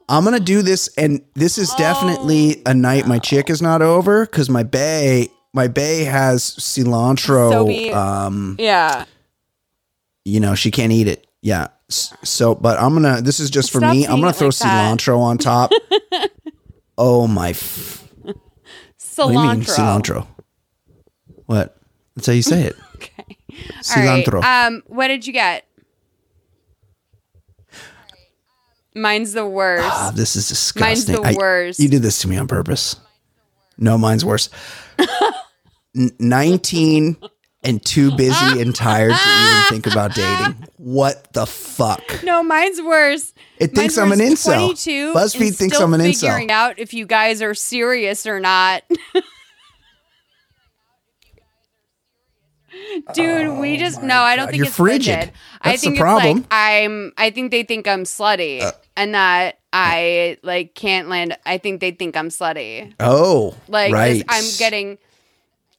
I'm 0.09 0.25
gonna 0.25 0.41
do 0.41 0.63
this, 0.63 0.89
and 0.97 1.23
this 1.35 1.59
is 1.59 1.73
definitely 1.75 2.63
a 2.67 2.75
night 2.75 3.07
my 3.07 3.19
chick 3.19 3.49
is 3.51 3.61
not 3.63 3.83
over 3.83 4.27
because 4.27 4.49
my 4.51 4.63
bay, 4.63 5.29
my 5.53 5.69
bay 5.69 6.05
has 6.05 6.43
cilantro. 6.43 7.95
Um, 7.95 8.57
Yeah. 8.59 9.05
you 10.25 10.41
know, 10.41 10.55
she 10.55 10.71
can't 10.71 10.93
eat 10.93 11.07
it. 11.09 11.27
Yeah. 11.43 11.69
So, 11.89 12.55
but 12.55 12.79
I'm 12.81 12.95
gonna. 12.95 13.21
This 13.21 13.41
is 13.41 13.51
just 13.51 13.71
for 13.71 13.79
Stop 13.79 13.93
me. 13.93 14.07
I'm 14.07 14.21
gonna 14.21 14.33
throw 14.33 14.49
like 14.49 14.55
cilantro 14.57 15.19
on 15.21 15.37
top. 15.39 15.71
oh 16.99 17.27
my. 17.27 17.51
F- 17.51 18.01
Cilantro. 18.99 19.19
what 19.19 19.29
do 19.29 19.33
you 19.35 19.55
mean 19.55 19.61
cilantro? 19.63 20.27
What? 21.47 21.77
That's 22.17 22.27
how 22.27 22.33
you 22.33 22.43
say 22.43 22.63
it. 22.65 22.77
Right, 23.55 23.85
Cilantro. 23.85 24.43
Um, 24.43 24.83
what 24.87 25.07
did 25.07 25.29
you 25.29 25.33
get? 25.33 25.65
Mine's 28.97 29.33
the 29.33 29.47
worst. 29.47 29.85
Ah, 29.85 30.13
this 30.15 30.37
is 30.37 30.49
disgusting. 30.49 30.85
Mine's 30.87 31.05
the 31.07 31.21
I- 31.21 31.35
worst. 31.39 31.79
you 31.81 31.89
did 31.89 32.03
this 32.03 32.21
to 32.23 32.29
me 32.29 32.37
on 32.37 32.47
purpose. 32.49 32.97
No, 33.79 33.99
mine's 33.99 34.25
worse. 34.25 34.49
N- 35.97 36.11
19 36.19 37.17
and 37.65 37.85
too 37.85 38.11
busy 38.17 38.61
and 38.61 38.75
tired 38.75 39.13
to 39.15 39.29
even 39.43 39.63
think 39.71 39.87
about 39.93 40.15
dating. 40.15 40.69
What 40.77 41.33
the 41.33 41.47
fuck? 41.47 42.23
No, 42.23 42.43
mine's 42.43 42.81
worse. 42.83 43.33
It 43.59 43.75
thinks 43.75 43.97
I'm 43.99 44.13
an 44.13 44.19
incel. 44.19 44.55
22 44.67 45.15
BuzzFeed 45.15 45.55
thinks 45.57 45.77
still 45.77 45.87
I'm 45.87 45.95
an 45.95 46.01
incel. 46.01 46.21
Figuring 46.21 46.51
out 46.51 46.79
if 46.79 46.93
you 46.95 47.07
guys 47.07 47.41
are 47.43 47.55
serious 47.55 48.27
or 48.27 48.39
not. 48.41 48.83
Dude, 53.15 53.59
we 53.59 53.77
just 53.77 54.03
no. 54.03 54.19
I 54.21 54.35
don't 54.37 54.45
Oh 54.45 54.47
God, 54.47 54.51
think 54.51 54.59
you're 54.59 54.67
it's 54.67 54.77
frigid. 54.77 55.15
frigid. 55.15 55.33
I 55.61 55.71
That's 55.71 55.83
the 55.83 55.89
think 55.91 56.01
problem. 56.01 56.39
it's 56.39 56.41
like 56.41 56.47
I'm. 56.51 57.13
I 57.17 57.31
think 57.31 57.51
they 57.53 57.63
think 57.63 57.87
I'm 57.87 58.03
slutty, 58.05 58.63
Uh, 58.63 58.73
and 58.97 59.15
that 59.15 59.61
I 59.73 60.39
like 60.43 60.75
can't 60.75 61.09
land. 61.09 61.37
I 61.47 61.59
think 61.59 61.81
they 61.81 61.93
think 61.93 62.17
I'm 62.17 62.29
slutty. 62.31 62.93
Oh, 62.99 63.55
Like 63.69 63.93
right. 63.93 64.25
I'm 64.29 64.45
getting. 64.59 64.99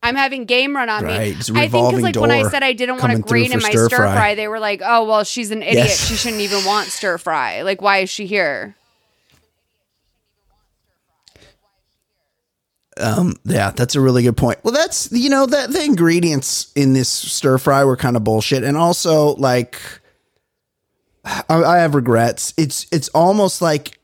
I'm 0.05 0.15
having 0.15 0.45
game 0.45 0.75
run 0.75 0.87
on 0.87 1.03
Right, 1.03 1.35
me. 1.49 1.59
I 1.59 1.67
think 1.67 1.89
because 1.89 2.03
like 2.03 2.15
when 2.15 2.31
I 2.31 2.43
said 2.49 2.61
I 2.61 2.73
didn't 2.73 2.99
want 2.99 3.13
a 3.13 3.19
green 3.19 3.51
in 3.51 3.59
my 3.61 3.71
stir 3.71 3.87
stir 3.87 3.97
fry. 3.97 4.15
fry, 4.15 4.35
they 4.35 4.47
were 4.47 4.59
like, 4.59 4.81
"Oh 4.85 5.05
well, 5.05 5.23
she's 5.23 5.49
an 5.51 5.63
idiot. 5.63 5.87
Yes. 5.87 6.07
She 6.07 6.15
shouldn't 6.15 6.41
even 6.41 6.63
want 6.63 6.89
stir 6.89 7.17
fry. 7.17 7.63
Like, 7.63 7.81
why 7.81 7.99
is 7.99 8.09
she 8.09 8.27
here?" 8.27 8.75
Um, 12.97 13.35
yeah, 13.43 13.71
that's 13.71 13.95
a 13.95 14.01
really 14.01 14.23
good 14.23 14.37
point. 14.37 14.59
Well, 14.63 14.73
that's 14.73 15.11
you 15.11 15.29
know 15.29 15.45
that 15.47 15.71
the 15.71 15.83
ingredients 15.83 16.71
in 16.75 16.93
this 16.93 17.09
stir 17.09 17.57
fry 17.57 17.83
were 17.83 17.97
kind 17.97 18.15
of 18.15 18.23
bullshit, 18.23 18.63
and 18.63 18.77
also 18.77 19.35
like 19.35 19.81
I, 21.25 21.43
I 21.49 21.77
have 21.79 21.95
regrets. 21.95 22.53
It's 22.57 22.85
it's 22.91 23.09
almost 23.09 23.61
like 23.61 23.99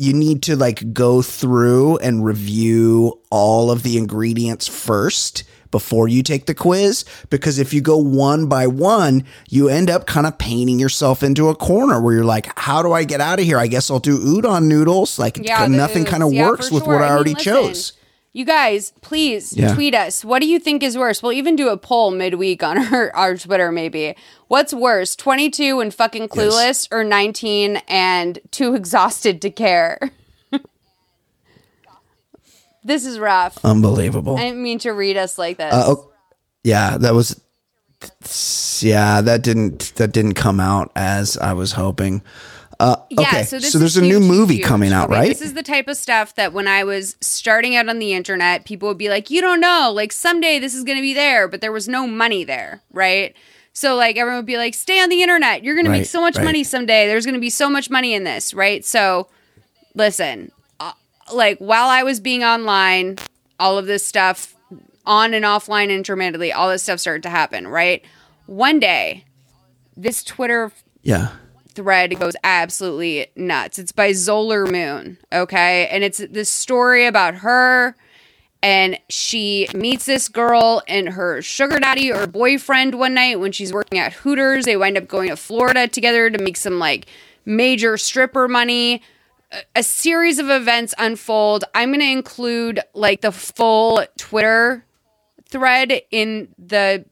you 0.00 0.14
need 0.14 0.42
to 0.42 0.56
like 0.56 0.94
go 0.94 1.20
through 1.20 1.98
and 1.98 2.24
review 2.24 3.20
all 3.28 3.70
of 3.70 3.82
the 3.82 3.98
ingredients 3.98 4.66
first 4.66 5.44
before 5.70 6.08
you 6.08 6.22
take 6.22 6.46
the 6.46 6.54
quiz 6.54 7.04
because 7.28 7.58
if 7.58 7.74
you 7.74 7.82
go 7.82 7.98
one 7.98 8.46
by 8.46 8.66
one 8.66 9.22
you 9.50 9.68
end 9.68 9.90
up 9.90 10.06
kind 10.06 10.26
of 10.26 10.38
painting 10.38 10.78
yourself 10.80 11.22
into 11.22 11.48
a 11.50 11.54
corner 11.54 12.00
where 12.00 12.14
you're 12.14 12.24
like 12.24 12.50
how 12.58 12.82
do 12.82 12.92
i 12.92 13.04
get 13.04 13.20
out 13.20 13.38
of 13.38 13.44
here 13.44 13.58
i 13.58 13.66
guess 13.66 13.90
i'll 13.90 14.00
do 14.00 14.18
udon 14.18 14.64
noodles 14.64 15.18
like 15.18 15.36
Yeah, 15.36 15.66
nothing 15.66 16.06
kind 16.06 16.22
of. 16.22 16.32
Yeah, 16.32 16.46
works 16.46 16.70
with 16.70 16.84
sure. 16.84 16.94
what 16.94 17.02
i, 17.02 17.04
mean, 17.04 17.12
already 17.12 17.34
listen, 17.34 17.52
chose 17.52 17.92
You 18.32 18.44
guys, 18.44 18.92
please 19.00 19.52
Yeah. 19.56 19.74
tweet 19.74 19.92
us. 19.94 20.24
What 20.24 20.40
do 20.40 20.46
you 20.46 20.60
think 20.60 20.82
is 20.84 20.96
worse? 20.96 21.20
We'll 21.22 21.32
even 21.32 21.56
do 21.56 21.68
a 21.68 21.76
poll 21.76 22.12
midweek 22.12 22.62
on 22.62 22.78
our, 22.94 23.10
our 23.14 23.36
Twitter, 23.36 23.72
maybe. 23.72 24.14
What's 24.48 24.72
worse, 24.72 25.16
22 25.16 25.80
and 25.80 25.92
fucking 25.92 26.28
clueless, 26.28 26.86
or 26.92 27.02
19 27.02 27.78
and 27.88 28.38
too 28.52 28.74
exhausted 28.74 29.42
to 29.42 29.50
care? 29.50 29.98
this 32.84 33.04
is 33.04 33.18
rough. 33.18 33.62
unbelievable 33.64 34.36
I 34.36 34.42
didn't 34.42 34.62
mean 34.62 34.78
to 34.80 34.90
read 34.92 35.16
us 35.16 35.36
like 35.36 35.56
this. 35.58 35.72
Uh, 35.72 35.84
oh, 35.88 36.12
yeah, 36.62 36.98
that 36.98 37.14
was. 37.14 37.40
Yeah, 38.80 39.20
that 39.20 39.42
didn't 39.42 39.92
that 39.96 40.12
didn't 40.12 40.32
come 40.34 40.58
out 40.58 40.90
as 40.96 41.36
I 41.36 41.52
was 41.52 41.72
hoping. 41.72 42.22
Uh, 42.80 42.96
Yeah, 43.10 43.20
okay, 43.20 43.42
so 43.42 43.58
so, 43.58 43.58
this 43.58 43.72
there's 43.74 43.96
is 43.96 44.02
a 44.02 44.06
new 44.06 44.20
movie 44.20 44.56
huge. 44.56 44.66
coming 44.66 44.90
out, 44.90 45.10
Okay, 45.10 45.20
right? 45.20 45.28
This 45.28 45.42
is 45.42 45.52
the 45.52 45.62
type 45.62 45.86
of 45.86 45.98
stuff 45.98 46.34
that 46.36 46.54
when 46.54 46.66
I 46.66 46.82
was 46.82 47.16
starting 47.20 47.76
out 47.76 47.90
on 47.90 47.98
the 47.98 48.14
internet, 48.14 48.64
people 48.64 48.88
would 48.88 48.96
be 48.96 49.10
like, 49.10 49.28
"You 49.28 49.42
don't 49.42 49.60
know, 49.60 49.92
like 49.94 50.12
someday 50.12 50.58
this 50.58 50.74
is 50.74 50.82
going 50.82 50.96
to 50.96 51.02
be 51.02 51.12
there," 51.12 51.46
but 51.46 51.60
there 51.60 51.72
was 51.72 51.88
no 51.88 52.06
money 52.06 52.42
there, 52.42 52.80
right? 52.90 53.36
So 53.74 53.96
like 53.96 54.16
everyone 54.16 54.38
would 54.38 54.46
be 54.46 54.56
like, 54.56 54.72
"Stay 54.72 54.98
on 54.98 55.10
the 55.10 55.22
internet. 55.22 55.62
You're 55.62 55.74
going 55.74 55.84
to 55.84 55.90
make 55.90 56.06
so 56.06 56.22
much 56.22 56.36
right. 56.36 56.44
money 56.44 56.64
someday. 56.64 57.06
There's 57.06 57.26
going 57.26 57.34
to 57.34 57.40
be 57.40 57.50
so 57.50 57.68
much 57.68 57.90
money 57.90 58.14
in 58.14 58.24
this, 58.24 58.54
right?" 58.54 58.82
So 58.82 59.28
listen, 59.94 60.50
uh, 60.80 60.92
like 61.34 61.58
while 61.58 61.88
I 61.88 62.02
was 62.02 62.18
being 62.18 62.42
online, 62.42 63.18
all 63.58 63.76
of 63.76 63.86
this 63.86 64.06
stuff 64.06 64.54
on 65.04 65.34
and 65.34 65.44
offline 65.44 65.90
intermittently, 65.90 66.50
all 66.50 66.70
this 66.70 66.82
stuff 66.82 66.98
started 66.98 67.24
to 67.24 67.30
happen, 67.30 67.68
right? 67.68 68.02
One 68.46 68.80
day, 68.80 69.26
this 69.98 70.24
Twitter 70.24 70.72
yeah. 71.02 71.32
Thread 71.80 72.18
goes 72.18 72.34
absolutely 72.44 73.28
nuts. 73.36 73.78
It's 73.78 73.92
by 73.92 74.10
Zolar 74.10 74.70
Moon, 74.70 75.16
okay? 75.32 75.86
And 75.88 76.04
it's 76.04 76.18
this 76.18 76.48
story 76.50 77.06
about 77.06 77.36
her 77.36 77.96
and 78.62 78.98
she 79.08 79.66
meets 79.74 80.04
this 80.04 80.28
girl 80.28 80.82
and 80.86 81.08
her 81.10 81.40
sugar 81.40 81.78
daddy 81.80 82.12
or 82.12 82.26
boyfriend 82.26 82.98
one 82.98 83.14
night 83.14 83.40
when 83.40 83.52
she's 83.52 83.72
working 83.72 83.98
at 83.98 84.12
Hooters. 84.12 84.66
They 84.66 84.76
wind 84.76 84.98
up 84.98 85.08
going 85.08 85.30
to 85.30 85.36
Florida 85.36 85.88
together 85.88 86.28
to 86.28 86.38
make 86.38 86.58
some 86.58 86.78
like 86.78 87.06
major 87.46 87.96
stripper 87.96 88.46
money. 88.48 89.02
A- 89.50 89.62
A 89.76 89.82
series 89.82 90.38
of 90.38 90.50
events 90.50 90.92
unfold. 90.98 91.64
I'm 91.74 91.88
going 91.88 92.00
to 92.00 92.06
include 92.10 92.80
like 92.92 93.22
the 93.22 93.32
full 93.32 94.04
Twitter 94.18 94.84
thread 95.48 96.02
in 96.10 96.48
the 96.58 97.06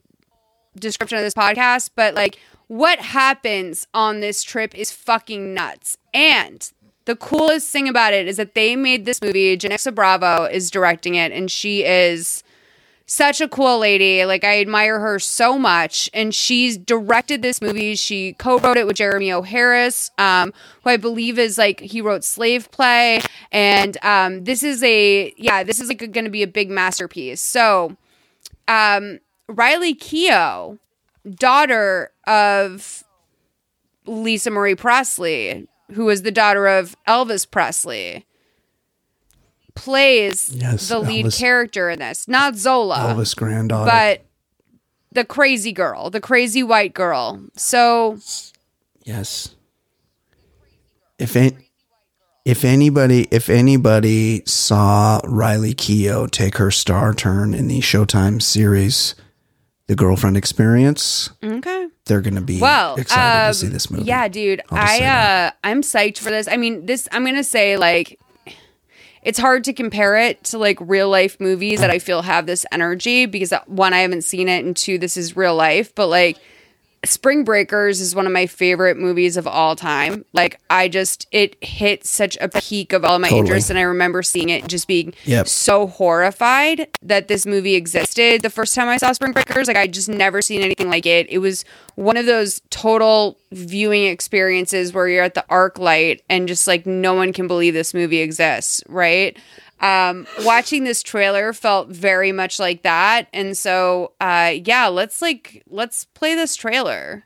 description 0.78 1.16
of 1.16 1.24
this 1.24 1.35
podcast, 1.35 1.90
but 1.97 2.15
like 2.15 2.39
what 2.69 3.01
happens 3.01 3.86
on 3.93 4.20
this 4.20 4.43
trip 4.43 4.74
is 4.74 4.93
fucking 4.93 5.53
nuts. 5.53 5.99
And 6.15 6.70
the 7.07 7.16
coolest 7.16 7.70
thing 7.70 7.89
about 7.89 8.12
it 8.12 8.28
is 8.28 8.36
that 8.36 8.55
they 8.55 8.77
made 8.77 9.07
this 9.07 9.23
movie. 9.23 9.57
Janicza 9.57 9.95
Bravo 9.95 10.45
is 10.45 10.70
directing 10.70 11.15
it, 11.15 11.32
and 11.32 11.51
she 11.51 11.85
is 11.85 12.45
such 13.07 13.40
a 13.40 13.49
cool 13.49 13.78
lady. 13.78 14.27
Like 14.27 14.45
I 14.45 14.61
admire 14.61 15.01
her 15.01 15.19
so 15.19 15.59
much, 15.59 16.11
and 16.12 16.35
she's 16.35 16.77
directed 16.77 17.40
this 17.40 17.62
movie. 17.62 17.97
She 17.97 18.35
co-wrote 18.35 18.77
it 18.77 18.86
with 18.86 18.97
Jeremy 18.97 19.32
O. 19.32 19.40
Harris, 19.40 20.11
um, 20.19 20.53
who 20.85 20.90
I 20.90 20.99
believe 20.99 21.39
is 21.39 21.57
like 21.57 21.81
he 21.81 22.03
wrote 22.03 22.23
Slave 22.23 22.70
Play, 22.70 23.23
and 23.51 23.97
um, 24.03 24.45
this 24.45 24.62
is 24.62 24.82
a 24.82 25.32
yeah, 25.39 25.65
this 25.65 25.81
is 25.81 25.89
like 25.89 26.12
going 26.12 26.27
to 26.27 26.31
be 26.31 26.43
a 26.43 26.47
big 26.47 26.69
masterpiece. 26.69 27.40
So, 27.40 27.97
um, 28.69 29.20
Riley 29.49 29.95
Keough, 29.95 30.78
daughter 31.28 32.10
of 32.26 33.05
Lisa 34.06 34.50
Marie 34.50 34.74
Presley, 34.74 35.68
who 35.92 36.05
was 36.06 36.22
the 36.22 36.30
daughter 36.30 36.66
of 36.66 36.96
Elvis 37.06 37.48
Presley, 37.50 38.24
plays 39.74 40.50
Yes, 40.55 40.88
the 40.88 40.98
lead 40.98 41.26
Elvis- 41.26 41.38
character 41.38 41.88
in 41.90 41.98
this. 42.00 42.26
Not 42.28 42.56
Zola, 42.56 43.14
Elvis' 43.14 43.36
granddaughter. 43.36 43.90
but 43.90 44.24
the 45.12 45.24
crazy 45.24 45.72
girl, 45.72 46.10
the 46.10 46.20
crazy 46.20 46.62
white 46.62 46.94
girl. 46.94 47.40
So 47.56 48.18
Yes. 49.05 49.55
If 51.18 51.34
an- 51.36 51.62
if 52.44 52.64
anybody 52.64 53.26
if 53.30 53.48
anybody 53.48 54.42
saw 54.46 55.20
Riley 55.24 55.74
Keough 55.74 56.30
take 56.30 56.56
her 56.59 56.70
star 56.70 57.14
turn 57.14 57.55
in 57.55 57.68
the 57.68 57.80
Showtime 57.80 58.40
series, 58.42 59.14
The 59.89 59.97
Girlfriend 59.97 60.36
Experience, 60.36 61.31
okay. 61.43 61.89
they're 62.05 62.20
to 62.35 62.43
be 62.43 62.60
Well, 62.60 62.97
excited 62.97 63.47
um, 63.47 63.51
to 63.51 63.55
see 63.55 63.69
this 63.69 63.90
movie. 63.90 64.05
Yeah, 64.05 64.28
dude. 64.28 64.60
I'll 64.70 65.02
uh, 65.02 65.51
I'm 65.65 65.81
psyched 65.81 66.19
for 66.19 66.28
this. 66.28 66.47
I 66.47 66.59
mean, 66.59 66.85
this 66.85 67.09
I'm 67.10 67.24
gonna 67.24 67.43
say 67.43 67.78
like 67.78 68.20
it's 69.23 69.39
hard 69.39 69.65
to 69.65 69.73
compare 69.73 70.16
it 70.16 70.44
to 70.44 70.59
like 70.59 70.77
real 70.81 71.09
life 71.09 71.40
movies 71.40 71.81
that 71.81 71.90
I 71.90 71.98
feel 71.98 72.20
have 72.20 72.44
this 72.44 72.66
energy 72.70 73.24
because 73.24 73.51
uh, 73.51 73.60
one, 73.66 73.94
I 73.94 74.01
haven't 74.01 74.24
seen 74.24 74.47
it, 74.48 74.62
and 74.62 74.77
two, 74.77 74.98
this 74.98 75.16
is 75.16 75.36
real 75.36 75.56
life. 75.56 75.94
But 75.94 76.09
like 76.09 76.36
Spring 77.05 77.45
Breakers 77.45 78.01
is 78.01 78.15
one 78.15 78.27
of 78.27 78.33
my 78.33 78.47
favorite 78.47 78.97
movies 78.99 79.37
of 79.37 79.47
all 79.47 79.77
time. 79.77 80.25
Like 80.33 80.59
I 80.69 80.89
just 80.89 81.27
it 81.31 81.57
hit 81.62 82.05
such 82.05 82.37
a 82.41 82.49
peak 82.49 82.93
of 82.93 83.05
all 83.05 83.19
my 83.19 83.29
Totally. 83.29 83.47
interest, 83.49 83.70
and 83.70 83.79
I 83.79 83.83
remember 83.83 84.23
seeing 84.23 84.49
it 84.49 84.66
just 84.66 84.89
being 84.89 85.15
Yep. 85.25 85.47
so 85.49 85.87
horrified 85.87 86.89
that 87.03 87.29
this 87.29 87.47
movie 87.47 87.75
existed 87.77 88.43
the 88.43 88.51
first 88.51 88.75
time 88.75 88.89
I 88.89 88.97
saw 88.97 89.12
Spring 89.12 89.33
Breakers. 89.33 89.69
Like 89.69 89.77
I 89.77 89.87
just 89.87 90.09
never 90.09 90.43
seen 90.43 90.61
anything 90.61 90.91
like 90.91 91.07
it. 91.07 91.27
It 91.31 91.39
was 91.39 91.65
one 91.95 92.16
of 92.16 92.27
those 92.27 92.61
total 92.70 93.39
viewing 93.53 94.05
experiences 94.07 94.93
where 94.93 95.09
you're 95.09 95.25
at 95.25 95.35
the 95.35 95.45
ArcLight 95.51 96.20
and 96.29 96.49
just 96.49 96.66
like 96.66 96.85
no 96.85 97.15
one 97.15 97.33
can 97.33 97.47
believe 97.47 97.75
this 97.75 97.95
movie 97.95 98.20
exists, 98.20 98.83
right? 98.89 99.37
Um, 99.80 100.26
watching 100.44 100.84
this 100.84 101.02
trailer 101.02 101.52
felt 101.52 101.88
very 101.88 102.32
much 102.32 102.59
like 102.59 102.82
that. 102.82 103.28
And 103.32 103.56
so 103.56 104.12
uh 104.20 104.55
yeah, 104.64 104.88
let's 104.88 105.22
like 105.22 105.62
let's 105.68 106.05
play 106.05 106.34
this 106.34 106.56
trailer. 106.56 107.24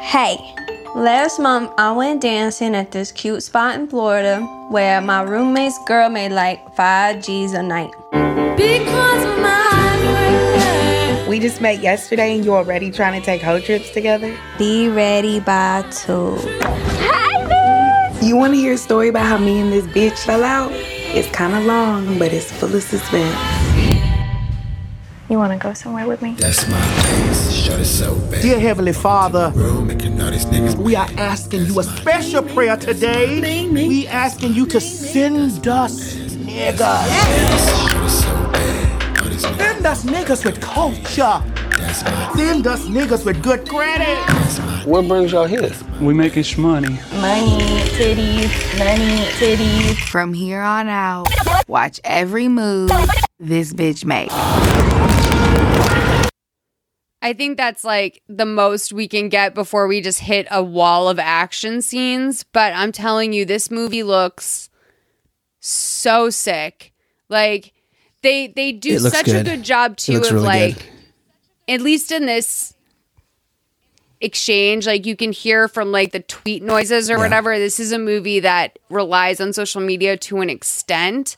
Hey, 0.00 0.36
last 0.94 1.38
month 1.38 1.72
I 1.78 1.92
went 1.92 2.20
dancing 2.20 2.74
at 2.74 2.92
this 2.92 3.12
cute 3.12 3.42
spot 3.42 3.76
in 3.76 3.88
Florida 3.88 4.40
where 4.68 5.00
my 5.00 5.22
roommate's 5.22 5.78
girl 5.86 6.10
made 6.10 6.32
like 6.32 6.58
five 6.76 7.24
G's 7.24 7.52
a 7.54 7.62
night. 7.62 7.92
Because 8.56 9.24
of 9.24 9.38
my 9.38 11.24
We 11.28 11.38
just 11.38 11.62
met 11.62 11.80
yesterday 11.80 12.34
and 12.34 12.44
you're 12.44 12.58
already 12.58 12.90
trying 12.90 13.18
to 13.18 13.24
take 13.24 13.40
hoe 13.40 13.60
trips 13.60 13.88
together? 13.90 14.36
Be 14.58 14.88
ready 14.88 15.40
by 15.40 15.82
two. 15.90 16.36
You 18.22 18.36
want 18.36 18.52
to 18.54 18.56
hear 18.56 18.74
a 18.74 18.78
story 18.78 19.08
about 19.08 19.26
how 19.26 19.36
me 19.36 19.58
and 19.58 19.72
this 19.72 19.84
bitch 19.86 20.16
fell 20.24 20.44
out? 20.44 20.70
It's 20.72 21.28
kind 21.34 21.56
of 21.56 21.64
long, 21.64 22.20
but 22.20 22.32
it's 22.32 22.52
full 22.52 22.72
of 22.72 22.80
suspense. 22.80 23.36
You 25.28 25.38
want 25.38 25.52
to 25.52 25.58
go 25.58 25.74
somewhere 25.74 26.06
with 26.06 26.22
me? 26.22 26.36
That's 26.38 26.68
my 26.68 26.80
face. 26.80 27.52
Shut 27.52 27.80
it 27.80 27.84
so 27.84 28.14
bad. 28.30 28.40
Dear 28.42 28.60
Heavenly 28.60 28.92
Father, 28.92 29.50
Making 29.82 30.20
all 30.20 30.30
these 30.30 30.44
niggas 30.46 30.76
we 30.76 30.94
are 30.94 31.08
asking 31.16 31.64
you 31.64 31.80
a 31.80 31.82
special 31.82 32.44
prayer 32.44 32.76
today. 32.76 33.68
We 33.72 34.06
asking 34.06 34.54
you 34.54 34.66
to 34.66 34.80
send 34.80 35.66
us 35.66 36.14
niggas. 36.14 36.78
Send 39.40 39.84
us 39.84 40.04
niggas 40.04 40.44
with 40.44 40.60
culture. 40.60 41.42
Send 42.36 42.68
us 42.68 42.86
niggas 42.86 43.26
with 43.26 43.42
good 43.42 43.68
credit. 43.68 44.71
What 44.84 45.06
brings 45.06 45.30
y'all 45.32 45.46
here? 45.46 45.70
We 46.00 46.12
making 46.12 46.42
shmoney. 46.42 46.90
Money, 47.20 47.80
titties, 47.90 48.78
money, 48.78 49.16
titties. 49.38 50.08
From 50.08 50.32
here 50.34 50.60
on 50.60 50.88
out, 50.88 51.28
watch 51.68 52.00
every 52.02 52.48
move 52.48 52.90
this 53.38 53.72
bitch 53.72 54.04
makes. 54.04 54.34
I 57.24 57.32
think 57.32 57.56
that's 57.56 57.84
like 57.84 58.22
the 58.28 58.44
most 58.46 58.92
we 58.92 59.06
can 59.06 59.28
get 59.28 59.54
before 59.54 59.86
we 59.86 60.00
just 60.00 60.18
hit 60.18 60.48
a 60.50 60.62
wall 60.62 61.08
of 61.08 61.20
action 61.20 61.80
scenes. 61.80 62.44
But 62.52 62.72
I'm 62.74 62.90
telling 62.90 63.32
you, 63.32 63.44
this 63.44 63.70
movie 63.70 64.02
looks 64.02 64.68
so 65.60 66.28
sick. 66.28 66.92
Like 67.28 67.72
they 68.22 68.48
they 68.48 68.72
do 68.72 68.96
It 68.96 69.02
looks 69.02 69.16
such 69.16 69.28
a 69.28 69.32
good. 69.32 69.46
good 69.46 69.62
job 69.62 69.92
It 69.92 69.98
too 69.98 70.12
looks 70.14 70.28
of 70.28 70.34
really 70.34 70.46
like 70.46 70.74
good. 70.78 70.86
at 71.68 71.80
least 71.80 72.10
in 72.10 72.26
this 72.26 72.74
exchange 74.22 74.86
like 74.86 75.04
you 75.04 75.16
can 75.16 75.32
hear 75.32 75.68
from 75.68 75.92
like 75.92 76.12
the 76.12 76.20
tweet 76.20 76.62
noises 76.62 77.10
or 77.10 77.18
whatever 77.18 77.58
this 77.58 77.80
is 77.80 77.92
a 77.92 77.98
movie 77.98 78.40
that 78.40 78.78
relies 78.88 79.40
on 79.40 79.52
social 79.52 79.80
media 79.80 80.16
to 80.16 80.40
an 80.40 80.48
extent 80.48 81.36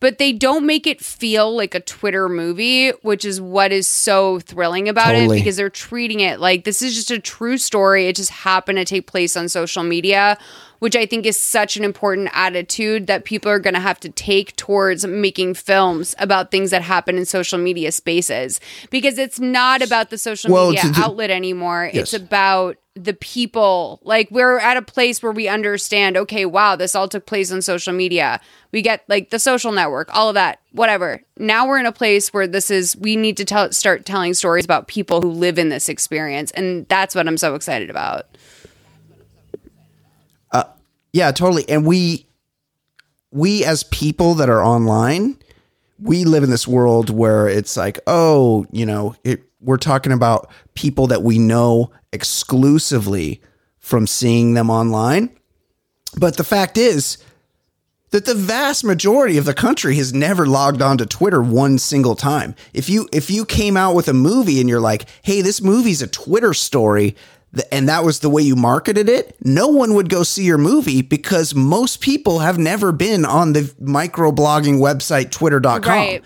but 0.00 0.18
they 0.18 0.32
don't 0.32 0.64
make 0.64 0.86
it 0.86 1.00
feel 1.00 1.54
like 1.54 1.74
a 1.74 1.80
Twitter 1.80 2.28
movie, 2.28 2.90
which 3.02 3.24
is 3.24 3.40
what 3.40 3.72
is 3.72 3.88
so 3.88 4.38
thrilling 4.38 4.88
about 4.88 5.12
Totally. 5.12 5.36
it 5.36 5.40
because 5.40 5.56
they're 5.56 5.70
treating 5.70 6.20
it 6.20 6.38
like 6.38 6.64
this 6.64 6.82
is 6.82 6.94
just 6.94 7.10
a 7.10 7.18
true 7.18 7.58
story. 7.58 8.06
It 8.06 8.14
just 8.14 8.30
happened 8.30 8.78
to 8.78 8.84
take 8.84 9.08
place 9.08 9.36
on 9.36 9.48
social 9.48 9.82
media, 9.82 10.38
which 10.78 10.96
I 10.96 11.06
think 11.06 11.26
is 11.26 11.38
such 11.38 11.76
an 11.76 11.84
important 11.84 12.30
attitude 12.32 13.06
that 13.06 13.24
people 13.24 13.50
are 13.50 13.58
going 13.58 13.74
to 13.74 13.80
have 13.80 14.00
to 14.00 14.08
take 14.08 14.56
towards 14.56 15.06
making 15.06 15.54
films 15.54 16.14
about 16.18 16.50
things 16.50 16.70
that 16.70 16.82
happen 16.82 17.18
in 17.18 17.24
social 17.24 17.58
media 17.58 17.92
spaces 17.92 18.60
because 18.90 19.18
it's 19.18 19.40
not 19.40 19.82
about 19.82 20.10
the 20.10 20.18
social 20.18 20.52
Well, 20.52 20.70
media 20.70 20.92
outlet 20.96 21.30
anymore. 21.30 21.90
Yes. 21.92 22.14
It's 22.14 22.22
about 22.22 22.76
the 23.04 23.14
people. 23.14 24.00
Like 24.02 24.28
we're 24.30 24.58
at 24.58 24.76
a 24.76 24.82
place 24.82 25.22
where 25.22 25.32
we 25.32 25.48
understand, 25.48 26.16
okay, 26.16 26.44
wow, 26.44 26.76
this 26.76 26.94
all 26.94 27.08
took 27.08 27.26
place 27.26 27.52
on 27.52 27.62
social 27.62 27.92
media. 27.92 28.40
We 28.72 28.82
get 28.82 29.04
like 29.08 29.30
the 29.30 29.38
social 29.38 29.72
network, 29.72 30.14
all 30.14 30.28
of 30.28 30.34
that, 30.34 30.60
whatever. 30.72 31.22
Now 31.38 31.66
we're 31.66 31.78
in 31.78 31.86
a 31.86 31.92
place 31.92 32.32
where 32.32 32.46
this 32.46 32.70
is 32.70 32.96
we 32.96 33.16
need 33.16 33.36
to 33.38 33.44
tell 33.44 33.72
start 33.72 34.04
telling 34.04 34.34
stories 34.34 34.64
about 34.64 34.88
people 34.88 35.22
who 35.22 35.30
live 35.30 35.58
in 35.58 35.68
this 35.68 35.88
experience 35.88 36.50
and 36.52 36.86
that's 36.88 37.14
what 37.14 37.26
I'm 37.28 37.38
so 37.38 37.54
excited 37.54 37.90
about. 37.90 38.26
Yeah, 41.12 41.32
totally. 41.32 41.68
And 41.68 41.86
we 41.86 42.26
we 43.30 43.64
as 43.64 43.82
people 43.84 44.34
that 44.34 44.48
are 44.48 44.62
online, 44.62 45.36
we 46.00 46.24
live 46.24 46.42
in 46.42 46.50
this 46.50 46.66
world 46.66 47.10
where 47.10 47.48
it's 47.48 47.76
like, 47.76 47.98
oh, 48.06 48.66
you 48.70 48.86
know, 48.86 49.14
it, 49.24 49.42
we're 49.60 49.76
talking 49.76 50.12
about 50.12 50.50
people 50.74 51.08
that 51.08 51.22
we 51.22 51.38
know 51.38 51.90
exclusively 52.12 53.40
from 53.78 54.06
seeing 54.06 54.54
them 54.54 54.70
online. 54.70 55.30
But 56.16 56.36
the 56.36 56.44
fact 56.44 56.78
is 56.78 57.18
that 58.10 58.24
the 58.24 58.34
vast 58.34 58.84
majority 58.84 59.36
of 59.36 59.44
the 59.44 59.52
country 59.54 59.96
has 59.96 60.14
never 60.14 60.46
logged 60.46 60.80
on 60.80 60.96
to 60.98 61.06
Twitter 61.06 61.42
one 61.42 61.78
single 61.78 62.14
time. 62.14 62.54
If 62.72 62.88
you 62.88 63.08
if 63.12 63.30
you 63.30 63.44
came 63.44 63.76
out 63.76 63.94
with 63.94 64.08
a 64.08 64.14
movie 64.14 64.60
and 64.60 64.68
you're 64.68 64.80
like, 64.80 65.06
"Hey, 65.22 65.42
this 65.42 65.60
movie's 65.60 66.00
a 66.00 66.06
Twitter 66.06 66.54
story," 66.54 67.16
and 67.72 67.88
that 67.88 68.04
was 68.04 68.20
the 68.20 68.28
way 68.28 68.42
you 68.42 68.56
marketed 68.56 69.08
it, 69.08 69.36
no 69.44 69.68
one 69.68 69.94
would 69.94 70.08
go 70.08 70.22
see 70.22 70.44
your 70.44 70.58
movie 70.58 71.02
because 71.02 71.54
most 71.54 72.00
people 72.00 72.40
have 72.40 72.58
never 72.58 72.92
been 72.92 73.24
on 73.24 73.52
the 73.52 73.62
microblogging 73.80 74.78
website 74.78 75.30
twitter.com. 75.30 75.82
Right. 75.82 76.22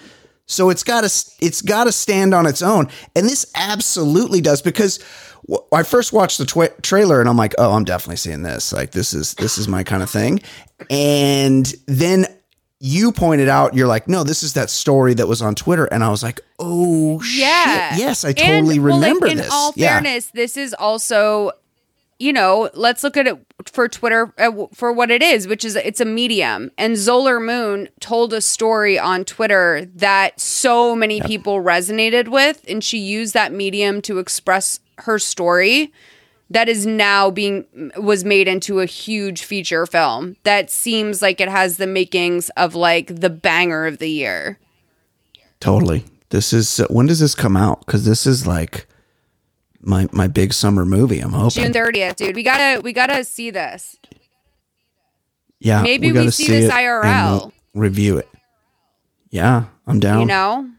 So 0.47 0.71
it's 0.71 0.83
got 0.83 1.03
to 1.03 1.35
it's 1.41 1.63
got 1.63 1.85
to 1.85 1.93
stand 1.93 2.35
on 2.35 2.47
its 2.47 2.63
own, 2.63 2.89
and 3.15 3.27
this 3.27 3.47
absolutely 3.55 4.41
does 4.41 4.61
because 4.61 4.99
w- 5.47 5.65
I 5.73 5.83
first 5.83 6.13
watched 6.13 6.39
the 6.39 6.45
twi- 6.45 6.73
trailer 6.83 7.21
and 7.21 7.29
I'm 7.29 7.37
like, 7.37 7.55
oh, 7.59 7.73
I'm 7.73 7.85
definitely 7.85 8.17
seeing 8.17 8.43
this. 8.43 8.73
Like 8.73 8.91
this 8.91 9.15
is 9.15 9.35
this 9.35 9.57
is 9.57 9.69
my 9.69 9.85
kind 9.85 10.03
of 10.03 10.11
thing, 10.11 10.41
and 10.91 11.73
then 11.87 12.27
you 12.85 13.13
pointed 13.13 13.49
out 13.49 13.75
you're 13.75 13.87
like, 13.87 14.09
no, 14.09 14.25
this 14.25 14.43
is 14.43 14.55
that 14.55 14.69
story 14.69 15.15
that 15.15 15.29
was 15.29 15.41
on 15.41 15.55
Twitter, 15.55 15.85
and 15.85 16.03
I 16.03 16.09
was 16.11 16.21
like, 16.25 16.41
oh 16.59 17.23
Yeah. 17.23 17.91
shit, 17.93 18.01
yes, 18.01 18.25
I 18.25 18.31
And, 18.31 18.37
totally 18.39 18.81
well, 18.81 18.97
like, 18.99 19.03
remember 19.05 19.27
in 19.29 19.37
this. 19.37 19.49
all 19.53 19.73
yeah, 19.77 20.01
fairness, 20.01 20.27
this 20.35 20.57
is 20.57 20.75
also 20.75 21.53
you 22.19 22.33
know, 22.33 22.71
let's 22.75 23.03
look 23.03 23.17
at 23.17 23.27
it 23.27 23.37
for 23.67 23.89
Twitter 23.89 24.33
uh, 24.39 24.67
for 24.73 24.93
what 24.93 25.11
it 25.11 25.23
is, 25.23 25.49
which 25.49 25.65
is 25.65 25.75
it's 25.75 26.01
a 26.01 26.05
medium. 26.05 26.71
And 26.79 26.95
Zolar 26.95 27.45
Moon 27.45 27.89
told 27.99 28.33
a 28.33 28.41
story 28.41 28.97
on 28.97 29.25
Twitter 29.25 29.89
that 29.97 30.39
so 30.41 30.95
many 30.95 31.17
yep. 31.19 31.27
people 31.27 31.61
resonated 31.63 32.29
with, 32.29 32.65
and 32.69 32.83
she 32.85 32.99
used 32.99 33.35
that 33.35 33.53
medium 33.53 34.01
to 34.03 34.19
express 34.21 34.79
her 34.99 35.19
story. 35.19 35.93
That 36.53 36.69
is 36.69 36.87
now 36.87 37.31
being 37.31 37.65
was 37.97 38.25
made 38.25 38.47
into 38.47 38.81
a 38.81 38.87
huge 38.87 39.43
feature 39.43 39.87
film 39.87 40.37
that 40.43 40.71
seems 40.71 41.23
like 41.23 41.41
it 41.41 41.49
has 41.49 41.79
the 41.79 41.87
makings 41.87 42.51
of 42.51 42.75
like 42.75 43.21
the 43.21 43.31
banger 43.31 43.87
of 43.87 43.99
the 43.99 44.09
year. 44.09 44.59
Totally. 45.61 46.05
This 46.29 46.53
is 46.53 46.81
uh, 46.81 46.87
when 46.89 47.07
does 47.07 47.21
this 47.21 47.35
come 47.35 47.57
out? 47.57 47.87
Because 47.87 48.05
this 48.05 48.27
is 48.27 48.47
like 48.47 48.87
my 49.81 50.09
my 50.13 50.27
big 50.27 50.53
summer 50.53 50.85
movie. 50.85 51.21
I'm 51.21 51.33
hoping 51.33 51.65
June 51.65 51.73
30th, 51.73 52.17
dude. 52.17 52.37
We 52.37 52.43
gotta 52.43 52.81
we 52.81 52.93
gotta 52.93 53.25
see 53.25 53.51
this. 53.51 53.97
Yeah, 55.59 55.83
maybe 55.83 56.11
we, 56.11 56.21
we 56.21 56.31
see, 56.31 56.45
see, 56.45 56.53
this 56.53 56.73
IRL. 56.73 57.31
We'll 57.31 57.53
review 57.75 58.19
it. 58.19 58.29
Yeah, 59.31 59.65
I'm 59.87 60.01
down. 60.01 60.21
You 60.21 60.27
know. 60.27 60.71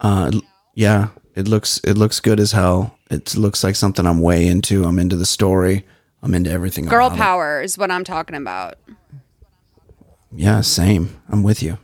Uh, 0.00 0.30
yeah, 0.74 1.08
it 1.34 1.48
looks 1.48 1.80
it 1.84 1.98
looks 1.98 2.20
good 2.20 2.38
as 2.38 2.52
hell. 2.52 2.95
It 3.10 3.36
looks 3.36 3.62
like 3.62 3.76
something 3.76 4.06
I'm 4.06 4.20
way 4.20 4.46
into. 4.46 4.84
I'm 4.84 4.98
into 4.98 5.16
the 5.16 5.26
story. 5.26 5.84
I'm 6.22 6.34
into 6.34 6.50
everything. 6.50 6.86
Girl 6.86 7.10
power 7.10 7.60
it. 7.60 7.66
is 7.66 7.78
what 7.78 7.90
I'm 7.90 8.04
talking 8.04 8.36
about. 8.36 8.76
Yeah, 10.32 10.60
same. 10.60 11.20
I'm 11.28 11.42
with 11.42 11.62
you. 11.62 11.78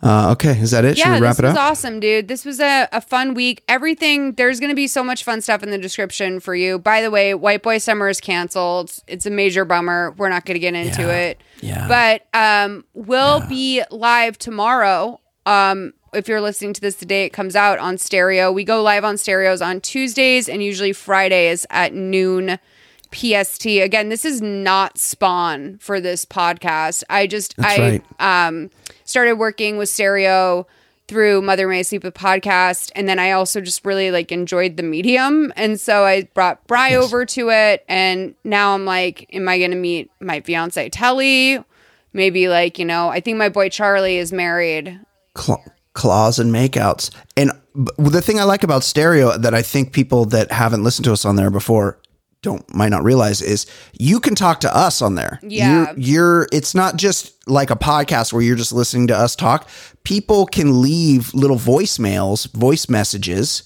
Uh, 0.00 0.30
okay, 0.30 0.52
is 0.60 0.70
that 0.70 0.84
it? 0.84 0.96
Yeah, 0.96 1.06
Should 1.06 1.14
we 1.14 1.20
wrap 1.20 1.32
this 1.36 1.38
it 1.40 1.44
up? 1.46 1.50
was 1.54 1.58
awesome, 1.58 1.98
dude. 1.98 2.28
This 2.28 2.44
was 2.44 2.60
a, 2.60 2.88
a 2.92 3.00
fun 3.00 3.34
week. 3.34 3.64
Everything 3.66 4.32
there's 4.34 4.60
going 4.60 4.70
to 4.70 4.76
be 4.76 4.86
so 4.86 5.02
much 5.02 5.24
fun 5.24 5.40
stuff 5.40 5.62
in 5.64 5.70
the 5.70 5.78
description 5.78 6.38
for 6.38 6.54
you. 6.54 6.78
By 6.78 7.02
the 7.02 7.10
way, 7.10 7.34
White 7.34 7.62
Boy 7.64 7.78
Summer 7.78 8.08
is 8.08 8.20
canceled. 8.20 8.92
It's 9.08 9.26
a 9.26 9.30
major 9.30 9.64
bummer. 9.64 10.12
We're 10.16 10.28
not 10.28 10.44
going 10.44 10.54
to 10.54 10.60
get 10.60 10.74
into 10.74 11.02
Yeah. 11.02 11.08
it. 11.16 11.40
Yeah. 11.60 11.88
But 11.88 12.26
um, 12.32 12.84
we'll 12.94 13.40
be 13.48 13.82
live 13.90 14.38
tomorrow. 14.38 15.20
Um, 15.46 15.94
if 16.12 16.28
you're 16.28 16.40
listening 16.40 16.72
to 16.74 16.80
this 16.80 16.96
the 16.96 17.06
day 17.06 17.24
it 17.24 17.30
comes 17.30 17.54
out 17.56 17.78
on 17.78 17.98
stereo, 17.98 18.50
we 18.50 18.64
go 18.64 18.82
live 18.82 19.04
on 19.04 19.16
stereos 19.16 19.60
on 19.60 19.80
Tuesdays 19.80 20.48
and 20.48 20.62
usually 20.62 20.92
Fridays 20.92 21.66
at 21.70 21.92
noon 21.94 22.58
PST. 23.12 23.66
Again, 23.66 24.08
this 24.08 24.24
is 24.24 24.42
not 24.42 24.98
spawn 24.98 25.78
for 25.78 26.00
this 26.00 26.24
podcast. 26.24 27.04
I 27.08 27.26
just 27.26 27.56
That's 27.56 27.78
I 27.78 28.02
right. 28.20 28.46
um 28.46 28.70
started 29.04 29.34
working 29.34 29.78
with 29.78 29.88
stereo 29.88 30.66
through 31.08 31.40
Mother 31.40 31.66
May 31.66 31.78
I 31.78 31.82
Sleep 31.82 32.04
with 32.04 32.12
podcast, 32.12 32.92
and 32.94 33.08
then 33.08 33.18
I 33.18 33.32
also 33.32 33.62
just 33.62 33.84
really 33.86 34.10
like 34.10 34.30
enjoyed 34.30 34.76
the 34.76 34.82
medium, 34.82 35.52
and 35.56 35.80
so 35.80 36.04
I 36.04 36.24
brought 36.34 36.66
Bry 36.66 36.94
over 36.94 37.24
to 37.24 37.48
it, 37.50 37.84
and 37.88 38.34
now 38.44 38.74
I'm 38.74 38.84
like, 38.84 39.26
am 39.32 39.48
I 39.48 39.58
gonna 39.58 39.76
meet 39.76 40.10
my 40.20 40.40
fiance 40.40 40.88
Telly? 40.90 41.64
Maybe 42.12 42.48
like 42.48 42.78
you 42.78 42.84
know, 42.84 43.08
I 43.08 43.20
think 43.20 43.38
my 43.38 43.48
boy 43.48 43.70
Charlie 43.70 44.18
is 44.18 44.32
married. 44.32 45.00
Cla- 45.32 45.64
claws 45.98 46.38
and 46.38 46.54
makeouts. 46.54 47.10
And 47.36 47.50
the 47.74 48.22
thing 48.22 48.38
I 48.38 48.44
like 48.44 48.62
about 48.62 48.84
stereo 48.84 49.36
that 49.36 49.52
I 49.52 49.62
think 49.62 49.92
people 49.92 50.24
that 50.26 50.52
haven't 50.52 50.84
listened 50.84 51.04
to 51.06 51.12
us 51.12 51.24
on 51.24 51.36
there 51.36 51.50
before 51.50 52.00
don't 52.40 52.72
might 52.72 52.90
not 52.90 53.02
realize 53.02 53.42
is 53.42 53.66
you 53.98 54.20
can 54.20 54.36
talk 54.36 54.60
to 54.60 54.74
us 54.74 55.02
on 55.02 55.16
there. 55.16 55.40
Yeah. 55.42 55.86
You're, 55.96 55.98
you're 55.98 56.48
it's 56.52 56.72
not 56.72 56.96
just 56.96 57.34
like 57.48 57.70
a 57.70 57.76
podcast 57.76 58.32
where 58.32 58.42
you're 58.42 58.56
just 58.56 58.72
listening 58.72 59.08
to 59.08 59.16
us 59.16 59.34
talk. 59.34 59.68
People 60.04 60.46
can 60.46 60.80
leave 60.80 61.34
little 61.34 61.56
voicemails, 61.56 62.50
voice 62.54 62.88
messages 62.88 63.64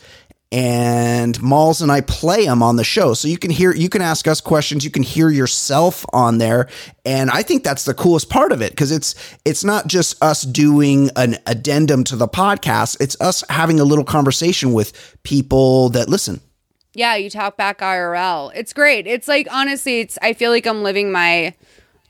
and 0.52 1.40
Molls 1.40 1.80
and 1.80 1.90
I 1.90 2.02
play 2.02 2.44
them 2.44 2.62
on 2.62 2.76
the 2.76 2.84
show. 2.84 3.14
So 3.14 3.26
you 3.26 3.38
can 3.38 3.50
hear, 3.50 3.74
you 3.74 3.88
can 3.88 4.02
ask 4.02 4.28
us 4.28 4.40
questions, 4.40 4.84
you 4.84 4.90
can 4.90 5.02
hear 5.02 5.30
yourself 5.30 6.04
on 6.12 6.36
there. 6.36 6.68
And 7.06 7.30
I 7.30 7.42
think 7.42 7.64
that's 7.64 7.84
the 7.86 7.94
coolest 7.94 8.28
part 8.28 8.52
of 8.52 8.60
it 8.60 8.70
because 8.72 8.92
it's, 8.92 9.14
it's 9.46 9.64
not 9.64 9.86
just 9.86 10.22
us 10.22 10.42
doing 10.42 11.08
an 11.16 11.38
addendum 11.46 12.04
to 12.04 12.16
the 12.16 12.28
podcast, 12.28 13.00
it's 13.00 13.18
us 13.18 13.42
having 13.48 13.80
a 13.80 13.84
little 13.84 14.04
conversation 14.04 14.74
with 14.74 15.16
people 15.22 15.88
that 15.88 16.10
listen. 16.10 16.40
Yeah, 16.92 17.16
you 17.16 17.30
talk 17.30 17.56
back 17.56 17.78
IRL. 17.78 18.52
It's 18.54 18.74
great. 18.74 19.06
It's 19.06 19.26
like 19.26 19.48
honestly, 19.50 20.00
it's 20.00 20.18
I 20.20 20.34
feel 20.34 20.50
like 20.50 20.66
I'm 20.66 20.82
living 20.82 21.10
my 21.10 21.54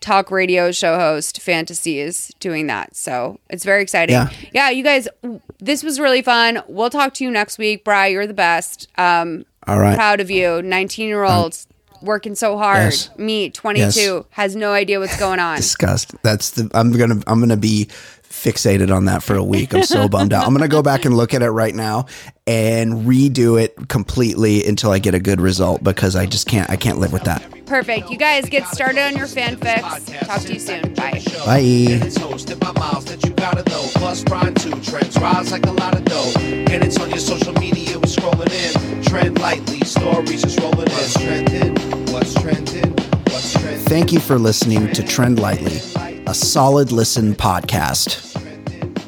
talk 0.00 0.32
radio 0.32 0.72
show 0.72 0.98
host 0.98 1.40
fantasies 1.40 2.32
doing 2.40 2.66
that. 2.66 2.96
So 2.96 3.38
it's 3.48 3.64
very 3.64 3.82
exciting. 3.82 4.14
Yeah. 4.14 4.30
Yeah, 4.52 4.70
you 4.70 4.82
guys, 4.82 5.06
this 5.62 5.82
was 5.84 6.00
really 6.00 6.22
fun. 6.22 6.62
We'll 6.66 6.90
talk 6.90 7.14
to 7.14 7.24
you 7.24 7.30
next 7.30 7.56
week. 7.56 7.84
Bry, 7.84 8.08
you're 8.08 8.26
the 8.26 8.34
best. 8.34 8.88
Um, 8.98 9.46
All 9.66 9.78
right. 9.78 9.94
Proud 9.94 10.20
of 10.20 10.30
you. 10.30 10.60
19 10.60 11.08
year 11.08 11.22
olds 11.24 11.68
working 12.02 12.34
so 12.34 12.58
hard. 12.58 12.92
Yes. 12.92 13.16
Me, 13.16 13.48
22, 13.48 13.80
Yes. 14.00 14.24
has 14.30 14.56
no 14.56 14.72
idea 14.72 14.98
what's 14.98 15.18
going 15.18 15.38
on. 15.38 15.56
Disgust. 15.58 16.14
That's 16.22 16.50
the, 16.50 16.68
I'm 16.74 16.90
going 16.90 17.20
to, 17.20 17.30
I'm 17.30 17.38
going 17.38 17.50
to 17.50 17.56
be 17.56 17.86
fixated 18.24 18.92
on 18.94 19.04
that 19.04 19.22
for 19.22 19.36
a 19.36 19.44
week. 19.44 19.72
I'm 19.72 19.84
so 19.84 20.08
bummed 20.08 20.32
out. 20.32 20.44
I'm 20.44 20.52
going 20.52 20.62
to 20.62 20.68
go 20.68 20.82
back 20.82 21.04
and 21.04 21.16
look 21.16 21.32
at 21.32 21.42
it 21.42 21.50
right 21.50 21.74
now 21.74 22.06
and 22.46 23.06
redo 23.06 23.62
it 23.62 23.88
completely 23.88 24.64
until 24.66 24.90
I 24.90 24.98
get 24.98 25.14
a 25.14 25.20
good 25.20 25.40
result 25.40 25.84
because 25.84 26.16
I 26.16 26.26
just 26.26 26.48
can't, 26.48 26.68
I 26.70 26.76
can't 26.76 26.98
live 26.98 27.12
with 27.12 27.22
that. 27.24 27.42
Perfect. 27.72 28.10
You 28.10 28.18
guys 28.18 28.50
get 28.50 28.66
started 28.66 29.00
on 29.00 29.16
your 29.16 29.26
fanfics. 29.26 30.26
Talk 30.26 30.42
to 30.42 30.52
you 30.52 30.60
soon. 30.60 30.92
Bye. 30.92 31.22
Bye. 31.46 31.60
It's 32.04 32.18
hosted 32.18 32.60
by 32.60 32.70
Miles 32.78 33.06
that 33.06 33.24
you 33.24 33.30
gotta 33.30 33.66
know. 33.70 33.88
Plus, 33.94 34.22
Brian 34.24 34.52
too. 34.52 34.78
Trends 34.82 35.18
rise 35.18 35.50
like 35.52 35.64
a 35.64 35.70
lot 35.70 35.94
of 35.94 36.04
dough. 36.04 36.34
And 36.36 36.84
it's 36.84 37.00
on 37.00 37.08
your 37.08 37.18
social 37.18 37.54
media, 37.54 37.98
we're 37.98 38.02
scrolling 38.02 38.52
in. 38.52 39.02
Trend 39.04 39.40
lightly, 39.40 39.80
stories 39.86 40.42
just 40.42 40.60
rolling 40.60 40.80
in. 40.80 40.92
What's 40.92 41.14
trending? 41.14 41.74
What's 42.12 42.34
trending? 42.34 42.92
What's 43.30 43.54
trending? 43.54 43.86
Thank 43.86 44.12
you 44.12 44.20
for 44.20 44.38
listening 44.38 44.92
to 44.92 45.02
Trend 45.02 45.38
Lightly, 45.38 45.78
a 46.26 46.34
solid 46.34 46.92
listen 46.92 47.34
podcast. 47.34 48.31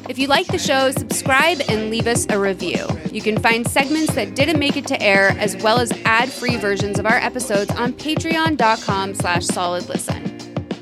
If 0.07 0.19
you 0.19 0.27
like 0.27 0.47
the 0.47 0.59
show, 0.59 0.91
subscribe 0.91 1.61
and 1.67 1.89
leave 1.89 2.05
us 2.05 2.27
a 2.29 2.39
review. 2.39 2.85
You 3.11 3.21
can 3.21 3.39
find 3.39 3.67
segments 3.67 4.13
that 4.13 4.35
didn't 4.35 4.59
make 4.59 4.77
it 4.77 4.85
to 4.87 5.01
air, 5.01 5.29
as 5.39 5.55
well 5.57 5.79
as 5.79 5.91
ad-free 6.05 6.57
versions 6.57 6.99
of 6.99 7.05
our 7.05 7.17
episodes 7.17 7.71
on 7.71 7.93
patreon.com 7.93 9.15
slash 9.15 9.45
solid 9.45 9.89
listen. 9.89 10.35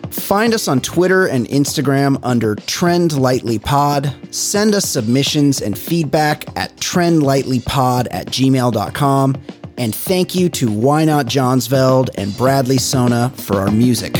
Find 0.09 0.53
us 0.53 0.67
on 0.67 0.81
Twitter 0.81 1.27
and 1.27 1.47
Instagram 1.47 2.19
under 2.21 2.55
Trend 2.55 3.17
Lightly 3.17 3.59
Pod. 3.59 4.13
Send 4.31 4.75
us 4.75 4.89
submissions 4.89 5.61
and 5.61 5.77
feedback 5.77 6.45
at 6.57 6.75
trendlightlypod 6.77 8.07
at 8.11 8.27
gmail.com. 8.27 9.35
And 9.77 9.95
thank 9.95 10.35
you 10.35 10.49
to 10.49 10.67
Whynot 10.67 11.25
Jansveld 11.25 12.09
and 12.15 12.35
Bradley 12.37 12.77
Sona 12.77 13.29
for 13.35 13.57
our 13.57 13.71
music. 13.71 14.15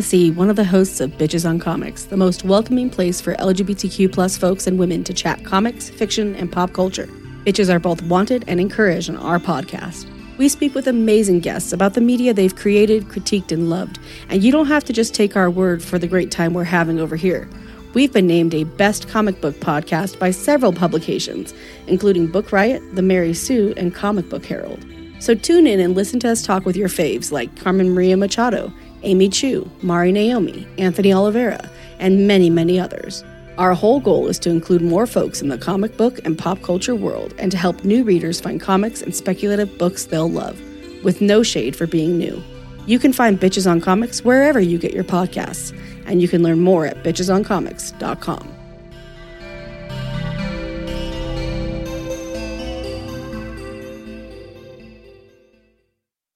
One 0.00 0.48
of 0.48 0.56
the 0.56 0.64
hosts 0.64 0.98
of 1.00 1.10
Bitches 1.18 1.46
on 1.46 1.58
Comics, 1.58 2.04
the 2.04 2.16
most 2.16 2.42
welcoming 2.42 2.88
place 2.88 3.20
for 3.20 3.34
LGBTQ 3.34 4.10
plus 4.10 4.34
folks 4.34 4.66
and 4.66 4.78
women 4.78 5.04
to 5.04 5.12
chat 5.12 5.44
comics, 5.44 5.90
fiction, 5.90 6.34
and 6.36 6.50
pop 6.50 6.72
culture. 6.72 7.06
Bitches 7.44 7.68
are 7.68 7.78
both 7.78 8.00
wanted 8.04 8.42
and 8.48 8.58
encouraged 8.58 9.10
on 9.10 9.18
our 9.18 9.38
podcast. 9.38 10.08
We 10.38 10.48
speak 10.48 10.74
with 10.74 10.86
amazing 10.86 11.40
guests 11.40 11.74
about 11.74 11.92
the 11.92 12.00
media 12.00 12.32
they've 12.32 12.56
created, 12.56 13.08
critiqued, 13.08 13.52
and 13.52 13.68
loved, 13.68 13.98
and 14.30 14.42
you 14.42 14.50
don't 14.50 14.68
have 14.68 14.84
to 14.84 14.94
just 14.94 15.14
take 15.14 15.36
our 15.36 15.50
word 15.50 15.84
for 15.84 15.98
the 15.98 16.08
great 16.08 16.30
time 16.30 16.54
we're 16.54 16.64
having 16.64 16.98
over 16.98 17.14
here. 17.14 17.46
We've 17.92 18.10
been 18.10 18.26
named 18.26 18.54
a 18.54 18.64
Best 18.64 19.06
Comic 19.06 19.42
Book 19.42 19.56
Podcast 19.56 20.18
by 20.18 20.30
several 20.30 20.72
publications, 20.72 21.52
including 21.88 22.28
Book 22.28 22.52
Riot, 22.52 22.82
The 22.94 23.02
Mary 23.02 23.34
Sue, 23.34 23.74
and 23.76 23.94
Comic 23.94 24.30
Book 24.30 24.46
Herald. 24.46 24.82
So 25.18 25.34
tune 25.34 25.66
in 25.66 25.78
and 25.78 25.94
listen 25.94 26.18
to 26.20 26.30
us 26.30 26.40
talk 26.40 26.64
with 26.64 26.74
your 26.74 26.88
faves 26.88 27.30
like 27.30 27.54
Carmen 27.60 27.90
Maria 27.90 28.16
Machado, 28.16 28.72
Amy 29.02 29.28
Chu, 29.28 29.70
Mari 29.82 30.12
Naomi, 30.12 30.66
Anthony 30.78 31.12
Oliveira, 31.12 31.70
and 31.98 32.26
many, 32.26 32.50
many 32.50 32.78
others. 32.78 33.24
Our 33.58 33.74
whole 33.74 34.00
goal 34.00 34.28
is 34.28 34.38
to 34.40 34.50
include 34.50 34.82
more 34.82 35.06
folks 35.06 35.42
in 35.42 35.48
the 35.48 35.58
comic 35.58 35.96
book 35.96 36.18
and 36.24 36.38
pop 36.38 36.62
culture 36.62 36.94
world 36.94 37.34
and 37.38 37.50
to 37.50 37.58
help 37.58 37.84
new 37.84 38.04
readers 38.04 38.40
find 38.40 38.60
comics 38.60 39.02
and 39.02 39.14
speculative 39.14 39.76
books 39.78 40.06
they'll 40.06 40.30
love, 40.30 40.60
with 41.04 41.20
no 41.20 41.42
shade 41.42 41.76
for 41.76 41.86
being 41.86 42.18
new. 42.18 42.42
You 42.86 42.98
can 42.98 43.12
find 43.12 43.38
Bitches 43.38 43.70
on 43.70 43.80
Comics 43.80 44.24
wherever 44.24 44.60
you 44.60 44.78
get 44.78 44.94
your 44.94 45.04
podcasts, 45.04 45.76
and 46.06 46.22
you 46.22 46.28
can 46.28 46.42
learn 46.42 46.60
more 46.60 46.86
at 46.86 47.02
bitchesoncomics.com. 47.04 48.59